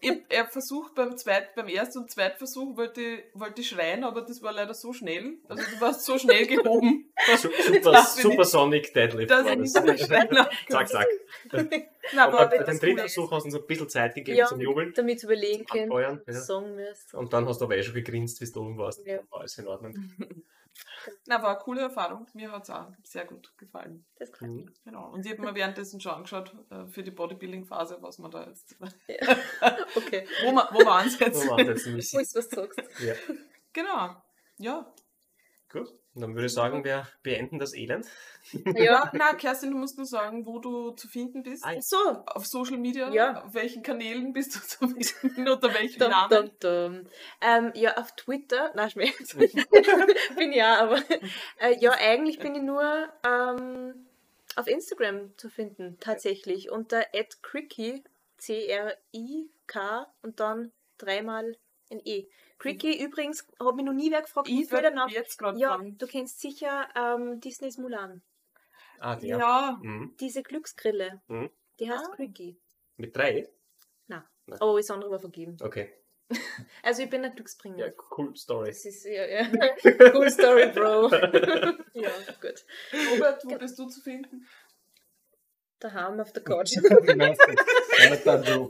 Ich, 0.00 0.12
er 0.28 0.46
versucht 0.46 0.94
beim 0.94 1.16
zweit, 1.16 1.54
beim 1.54 1.68
ersten 1.68 2.00
und 2.00 2.10
zweiten 2.10 2.38
Versuch 2.38 2.76
wollte, 2.76 3.00
ich- 3.00 3.24
wollte 3.34 3.60
ich 3.62 3.68
schreien, 3.68 4.04
aber 4.04 4.22
das 4.22 4.42
war 4.42 4.52
leider 4.52 4.74
so 4.74 4.92
schnell. 4.92 5.38
Also 5.48 5.62
du 5.62 5.80
warst 5.80 6.04
so 6.04 6.18
schnell 6.18 6.46
gehoben. 6.46 7.12
Su- 7.36 7.48
Super, 7.66 7.92
ich 7.92 8.22
super 8.22 8.44
Sonic 8.44 8.92
Deadlift 8.94 9.30
dass 9.30 9.44
war 9.44 9.52
ich 9.54 9.72
das. 9.72 10.10
habe. 10.10 10.48
zack, 10.68 10.88
zack. 10.88 11.06
Na, 12.14 12.26
Und 12.26 12.34
aber 12.34 12.46
bei 12.46 12.58
das 12.58 12.66
dem 12.66 12.74
ist 12.74 12.82
dritten. 12.82 12.98
Versuch 12.98 13.30
hast 13.30 13.42
du 13.44 13.46
uns 13.48 13.54
ein 13.56 13.66
bisschen 13.66 13.88
Zeit 13.88 14.14
gegeben 14.14 14.38
Ja, 14.38 14.46
zum 14.46 14.60
Jubeln. 14.60 14.92
damit 14.94 15.22
überlegen 15.22 15.66
zum 15.66 15.66
können, 15.66 15.90
Abfeuern, 15.90 16.22
ja. 16.26 16.32
sagen 16.32 16.76
wirst. 16.76 17.14
Und 17.14 17.32
dann 17.32 17.46
hast 17.46 17.60
du 17.60 17.66
aber 17.66 17.76
eh 17.76 17.82
schon 17.82 17.94
gegrinst, 17.94 18.40
wie 18.40 18.50
du 18.50 18.60
oben 18.60 18.78
warst. 18.78 19.06
Ja. 19.06 19.18
War 19.30 19.40
alles 19.40 19.56
in 19.58 19.68
Ordnung. 19.68 19.94
Na, 21.26 21.42
war 21.42 21.50
eine 21.50 21.58
coole 21.58 21.80
Erfahrung. 21.82 22.26
Mir 22.34 22.52
hat 22.52 22.64
es 22.64 22.70
auch 22.70 22.88
sehr 23.04 23.24
gut 23.24 23.56
gefallen. 23.56 24.04
Das 24.16 24.32
kann 24.32 24.50
Mhm. 24.54 24.74
Genau. 24.84 25.10
Und 25.10 25.24
ich 25.24 25.32
habe 25.32 25.42
mir 25.42 25.54
währenddessen 25.54 26.00
schon 26.00 26.12
angeschaut 26.12 26.54
äh, 26.70 26.86
für 26.86 27.02
die 27.02 27.10
Bodybuilding-Phase, 27.10 27.98
was 28.00 28.18
man 28.18 28.30
da 28.30 28.46
jetzt, 28.46 28.76
Okay. 29.96 30.26
wo 30.44 30.52
man, 30.52 30.66
wo 30.72 30.78
man 30.84 31.04
ansetzt. 31.04 31.42
So 31.42 31.50
war 31.50 31.64
das 31.64 31.86
ein 31.86 31.94
Wo 31.94 31.98
ist 31.98 32.14
was 32.36 32.48
du 32.48 32.56
sagst. 32.56 32.80
Ja. 33.00 33.14
Genau. 33.72 34.22
Ja. 34.58 34.92
Gut. 35.70 35.88
Dann 36.14 36.34
würde 36.34 36.46
ich 36.46 36.52
sagen, 36.52 36.82
wir 36.82 37.06
beenden 37.22 37.60
das 37.60 37.72
Elend. 37.72 38.04
Ja, 38.74 39.10
na, 39.14 39.34
Kerstin, 39.34 39.70
du 39.70 39.76
musst 39.76 39.96
nur 39.96 40.06
sagen, 40.06 40.44
wo 40.44 40.58
du 40.58 40.90
zu 40.90 41.06
finden 41.06 41.44
bist. 41.44 41.64
Ah, 41.64 41.72
ja. 41.72 41.80
So. 41.80 41.96
Auf 42.26 42.46
Social 42.46 42.78
Media? 42.78 43.10
Ja. 43.12 43.44
Auf 43.44 43.54
welchen 43.54 43.82
Kanälen 43.84 44.32
bist 44.32 44.56
du 44.56 44.60
zu 44.88 44.88
finden? 44.88 45.48
Unter 45.48 45.72
welchem 45.72 46.00
Dum, 46.00 46.10
Namen? 46.10 46.30
dum, 46.30 46.50
dum. 46.58 47.06
Ähm, 47.40 47.72
ja, 47.74 47.96
auf 47.96 48.10
Twitter, 48.16 48.72
nein, 48.74 48.90
Schmerz. 48.90 49.36
bin 50.36 50.52
ja, 50.52 50.80
aber 50.80 51.00
äh, 51.60 51.76
ja, 51.78 51.92
eigentlich 51.92 52.40
bin 52.40 52.56
ich 52.56 52.62
nur 52.62 53.08
ähm, 53.24 54.06
auf 54.56 54.66
Instagram 54.66 55.36
zu 55.38 55.48
finden, 55.48 55.96
tatsächlich. 56.00 56.70
Unter 56.70 57.04
@cricky, 57.42 58.02
C-R-I-K 58.38 60.12
und 60.22 60.40
dann 60.40 60.72
dreimal 60.98 61.56
ein 61.90 62.00
E. 62.04 62.26
Cricky 62.60 63.02
übrigens, 63.02 63.46
hat 63.58 63.74
mich 63.74 63.84
noch 63.84 63.92
nie 63.92 64.10
wer 64.12 64.22
gefragt, 64.22 64.48
Ich 64.48 64.68
bin 64.68 64.94
Name. 64.94 65.10
jetzt 65.10 65.36
gerade 65.38 65.58
Ja, 65.58 65.76
dran. 65.76 65.98
du 65.98 66.06
kennst 66.06 66.40
sicher 66.40 66.88
ähm, 66.94 67.40
Disneys 67.40 67.76
Mulan. 67.78 68.22
Ah, 69.00 69.16
der. 69.16 69.38
Ja. 69.38 69.78
Mhm. 69.82 70.14
Diese 70.20 70.42
Glücksgrille, 70.42 71.20
Mhm. 71.26 71.50
die 71.80 71.90
heißt 71.90 72.06
Ah. 72.12 72.14
Cricky. 72.14 72.56
Mit 72.96 73.16
drei? 73.16 73.48
Oh, 74.60 74.76
ist 74.78 74.90
andere 74.90 75.10
war 75.12 75.20
vergeben. 75.20 75.56
Okay. 75.62 75.92
Also 76.82 77.02
ich 77.02 77.10
bin 77.10 77.24
ein 77.24 77.34
Glücksbringer. 77.34 77.86
Ja, 77.86 77.92
cool 78.16 78.36
Story. 78.36 78.68
Das 78.68 78.84
ist 78.84 79.04
ja, 79.04 79.24
ja. 79.26 79.46
cool 80.14 80.30
Story, 80.30 80.70
Bro. 80.72 81.08
ja, 81.94 82.10
gut. 82.40 82.64
Robert, 83.12 83.44
wo 83.44 83.56
bist 83.58 83.78
du 83.78 83.86
zu 83.88 84.00
finden? 84.00 84.46
Daheim 85.78 86.20
auf 86.20 86.32
der 86.32 86.42
Couch. 86.42 86.74
Jonathan 86.76 88.42
Drew. 88.42 88.68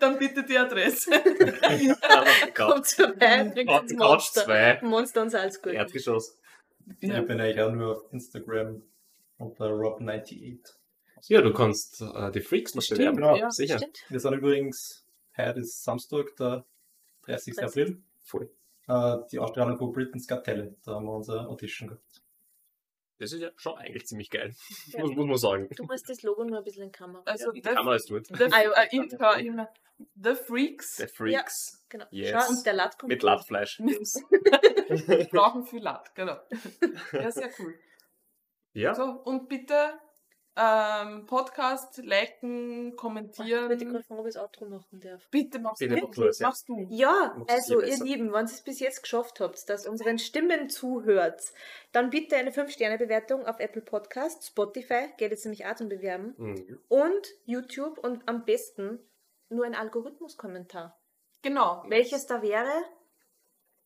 Dann 0.00 0.18
bitte 0.18 0.44
die 0.44 0.58
Adresse. 0.58 1.10
Kommt 2.54 2.86
vorbei, 2.86 3.50
trinkt 3.54 3.72
das 3.72 3.90
Couch 3.90 3.98
Monster. 3.98 4.44
2. 4.44 4.80
Monster 4.82 5.22
und 5.22 5.30
Salzgurken. 5.30 5.78
Erdgeschoss. 5.80 6.36
Ich 7.00 7.08
bin 7.10 7.40
eigentlich 7.40 7.60
auch 7.60 7.72
nur 7.72 7.96
auf 7.96 8.12
Instagram 8.12 8.82
unter 9.38 9.66
Rob98. 9.66 10.58
Ja, 11.26 11.42
du 11.42 11.52
kannst 11.52 12.00
äh, 12.00 12.30
die 12.30 12.40
Freaks 12.40 12.74
noch 12.74 12.86
bewerben. 12.88 13.16
genau. 13.16 13.36
Ja, 13.36 13.50
sicher. 13.50 13.78
Stimmt. 13.78 14.04
Wir 14.08 14.20
sind 14.20 14.34
übrigens, 14.34 15.04
heute 15.36 15.60
ist 15.60 15.82
Samstag, 15.84 16.36
der 16.36 16.64
30. 17.26 17.56
30. 17.56 17.64
April, 17.64 18.02
Voll. 18.24 18.50
äh, 18.88 19.16
die 19.30 19.38
Ausstrahlung 19.38 19.76
von 19.76 19.92
Britain's 19.92 20.26
Got 20.26 20.44
Talent. 20.44 20.78
Da 20.84 20.94
haben 20.94 21.06
wir 21.06 21.12
unsere 21.12 21.48
Audition 21.48 21.88
gehabt. 21.88 22.22
Das 23.18 23.32
ist 23.32 23.40
ja 23.40 23.50
schon 23.56 23.76
eigentlich 23.76 24.06
ziemlich 24.06 24.30
geil. 24.30 24.54
Muss, 24.98 25.10
muss 25.10 25.26
man 25.26 25.36
sagen. 25.36 25.68
Du 25.76 25.84
musst 25.84 26.08
das 26.08 26.22
Logo 26.22 26.44
nur 26.44 26.58
ein 26.58 26.64
bisschen 26.64 26.84
in 26.84 26.92
die 26.92 26.98
Kamera. 26.98 27.22
Also, 27.24 27.50
Die 27.52 27.62
the, 27.62 27.70
Kamera 27.70 27.96
ist 27.96 28.08
gut. 28.08 28.26
the, 28.28 28.44
Ah, 28.44 28.62
ja, 28.62 28.82
äh, 28.82 29.44
immer 29.46 29.68
The 30.14 30.34
Freaks 30.34 30.96
The 30.96 31.08
Freaks. 31.08 31.84
Genau. 31.88 32.04
Yes. 32.10 32.30
Schau, 32.30 32.50
und 32.50 32.64
der 32.66 32.72
Lat 32.74 32.98
kommt. 32.98 33.08
Mit 33.08 33.22
Lattfleisch. 33.22 33.82
brauchen 35.30 35.64
viel 35.66 35.82
Latt, 35.82 36.14
genau. 36.14 36.38
Ja, 37.12 37.30
sehr 37.30 37.50
cool. 37.58 37.74
Ja. 38.72 38.94
So, 38.94 39.02
und 39.02 39.48
bitte 39.48 39.98
ähm, 40.60 41.26
Podcast 41.26 41.98
liken, 41.98 42.88
Ich 42.90 42.96
kommentieren. 42.96 43.68
gerade 43.68 44.02
fragen, 44.02 44.20
ob 44.20 44.26
ich 44.26 44.34
das 44.34 44.42
Outro 44.42 44.66
machen 44.66 45.00
darf. 45.00 45.28
Bitte 45.30 45.58
machst 45.60 45.78
Bitte 45.78 45.94
du. 45.96 46.00
mach 46.06 46.10
du 46.14 46.24
es, 46.24 46.38
ja. 46.40 46.46
Machst 46.48 46.68
du. 46.68 46.86
Ja, 46.90 47.34
Machst 47.38 47.50
also 47.50 47.80
ihr 47.80 47.86
besser. 47.86 48.04
Lieben, 48.04 48.32
wenn 48.32 48.40
ihr 48.46 48.52
es 48.52 48.62
bis 48.62 48.80
jetzt 48.80 49.02
geschafft 49.02 49.40
habt, 49.40 49.68
dass 49.68 49.86
unseren 49.86 50.18
Stimmen 50.18 50.68
zuhört, 50.68 51.40
dann 51.92 52.10
bitte 52.10 52.36
eine 52.36 52.50
5-Sterne-Bewertung 52.50 53.46
auf 53.46 53.60
Apple 53.60 53.82
Podcast, 53.82 54.44
Spotify, 54.46 55.08
geht 55.16 55.30
jetzt 55.30 55.44
nämlich 55.44 55.64
auch 55.66 55.76
zum 55.76 55.88
Bewerben, 55.88 56.34
Mhm. 56.36 56.80
und 56.88 57.28
YouTube 57.44 57.98
und 57.98 58.28
am 58.28 58.44
besten 58.44 58.98
nur 59.50 59.64
ein 59.64 59.74
Algorithmus-Kommentar. 59.74 60.98
Genau. 61.42 61.84
Welches 61.88 62.26
da 62.26 62.42
wäre? 62.42 62.68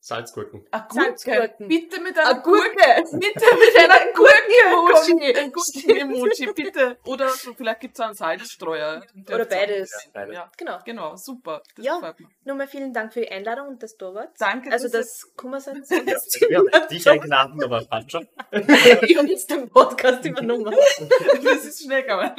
Salzgurken. 0.05 0.65
Gurke. 0.65 0.95
Salzgurken. 0.95 1.69
Bitte 1.69 2.01
mit 2.01 2.19
einer 2.19 2.31
Eine 2.31 2.43
Gurke. 2.43 3.05
Bitte 3.13 3.45
mit 3.55 3.77
einer 3.79 4.13
Gurken-Emoji. 4.13 5.13
Gurken. 5.13 5.53
Gurken-Emoji, 5.53 6.53
bitte. 6.55 6.99
Oder 7.05 7.29
so, 7.29 7.55
vielleicht 7.55 7.79
gibt 7.81 7.95
es 7.95 8.01
einen 8.01 8.15
Salzstreuer. 8.15 9.05
Oder 9.29 9.45
beides. 9.45 9.93
Ja, 10.07 10.11
beides. 10.13 10.35
Ja, 10.35 10.51
Genau. 10.57 10.79
genau, 10.85 11.15
super. 11.15 11.63
Das 11.77 11.87
Ja. 11.87 12.15
Nochmal 12.43 12.67
vielen 12.67 12.93
Dank 12.93 13.13
für 13.13 13.21
die 13.21 13.31
Einladung 13.31 13.69
und 13.69 13.83
das 13.85 13.97
da 13.97 14.13
wart. 14.13 14.31
Danke, 14.41 14.73
Also 14.73 14.89
das 14.89 15.31
Kummersatz. 15.37 15.89
Ja, 15.91 16.05
wir 16.05 16.59
haben 16.73 16.89
dich 16.89 17.09
eingeladen, 17.09 17.63
aber 17.63 17.83
fand 17.83 18.11
schon. 18.11 18.29
ich 18.51 19.17
habe 19.17 19.29
jetzt 19.29 19.49
den 19.51 19.71
Podcast 19.71 20.25
übernommen. 20.25 20.75
das 21.45 21.65
ist 21.65 21.85
schnell 21.85 22.03
gegangen. 22.03 22.35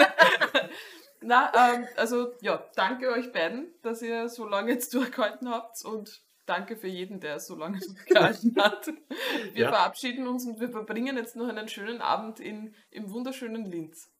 Na, 1.21 1.49
ähm, 1.55 1.87
also 1.95 2.33
ja, 2.41 2.61
danke 2.75 3.09
euch 3.09 3.31
beiden, 3.31 3.73
dass 3.83 4.01
ihr 4.01 4.27
so 4.27 4.45
lange 4.45 4.73
jetzt 4.73 4.93
durchgehalten 4.93 5.49
habt 5.49 5.77
und 5.85 6.21
danke 6.45 6.75
für 6.75 6.87
jeden, 6.87 7.19
der 7.19 7.39
so 7.39 7.55
lange 7.55 7.79
durchgehalten 7.85 8.55
hat. 8.57 8.87
Wir 9.53 9.63
Ja. 9.65 9.69
verabschieden 9.69 10.27
uns 10.27 10.45
und 10.45 10.59
wir 10.59 10.69
verbringen 10.69 11.17
jetzt 11.17 11.35
noch 11.35 11.47
einen 11.47 11.67
schönen 11.67 12.01
Abend 12.01 12.39
in, 12.39 12.75
im 12.91 13.11
wunderschönen 13.11 13.65
Linz. 13.65 14.11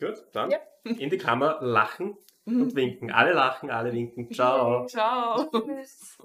Gut, 0.00 0.24
dann 0.32 0.50
Ja. 0.50 0.58
in 0.84 1.10
die 1.10 1.18
Kamera 1.18 1.64
lachen 1.64 2.16
und 2.44 2.74
winken. 2.74 3.10
Alle 3.12 3.32
lachen, 3.32 3.70
alle 3.70 3.92
winken. 3.92 4.30
Ciao. 4.32 4.86
Ciao. 4.86 5.48
Tschüss. 5.50 6.18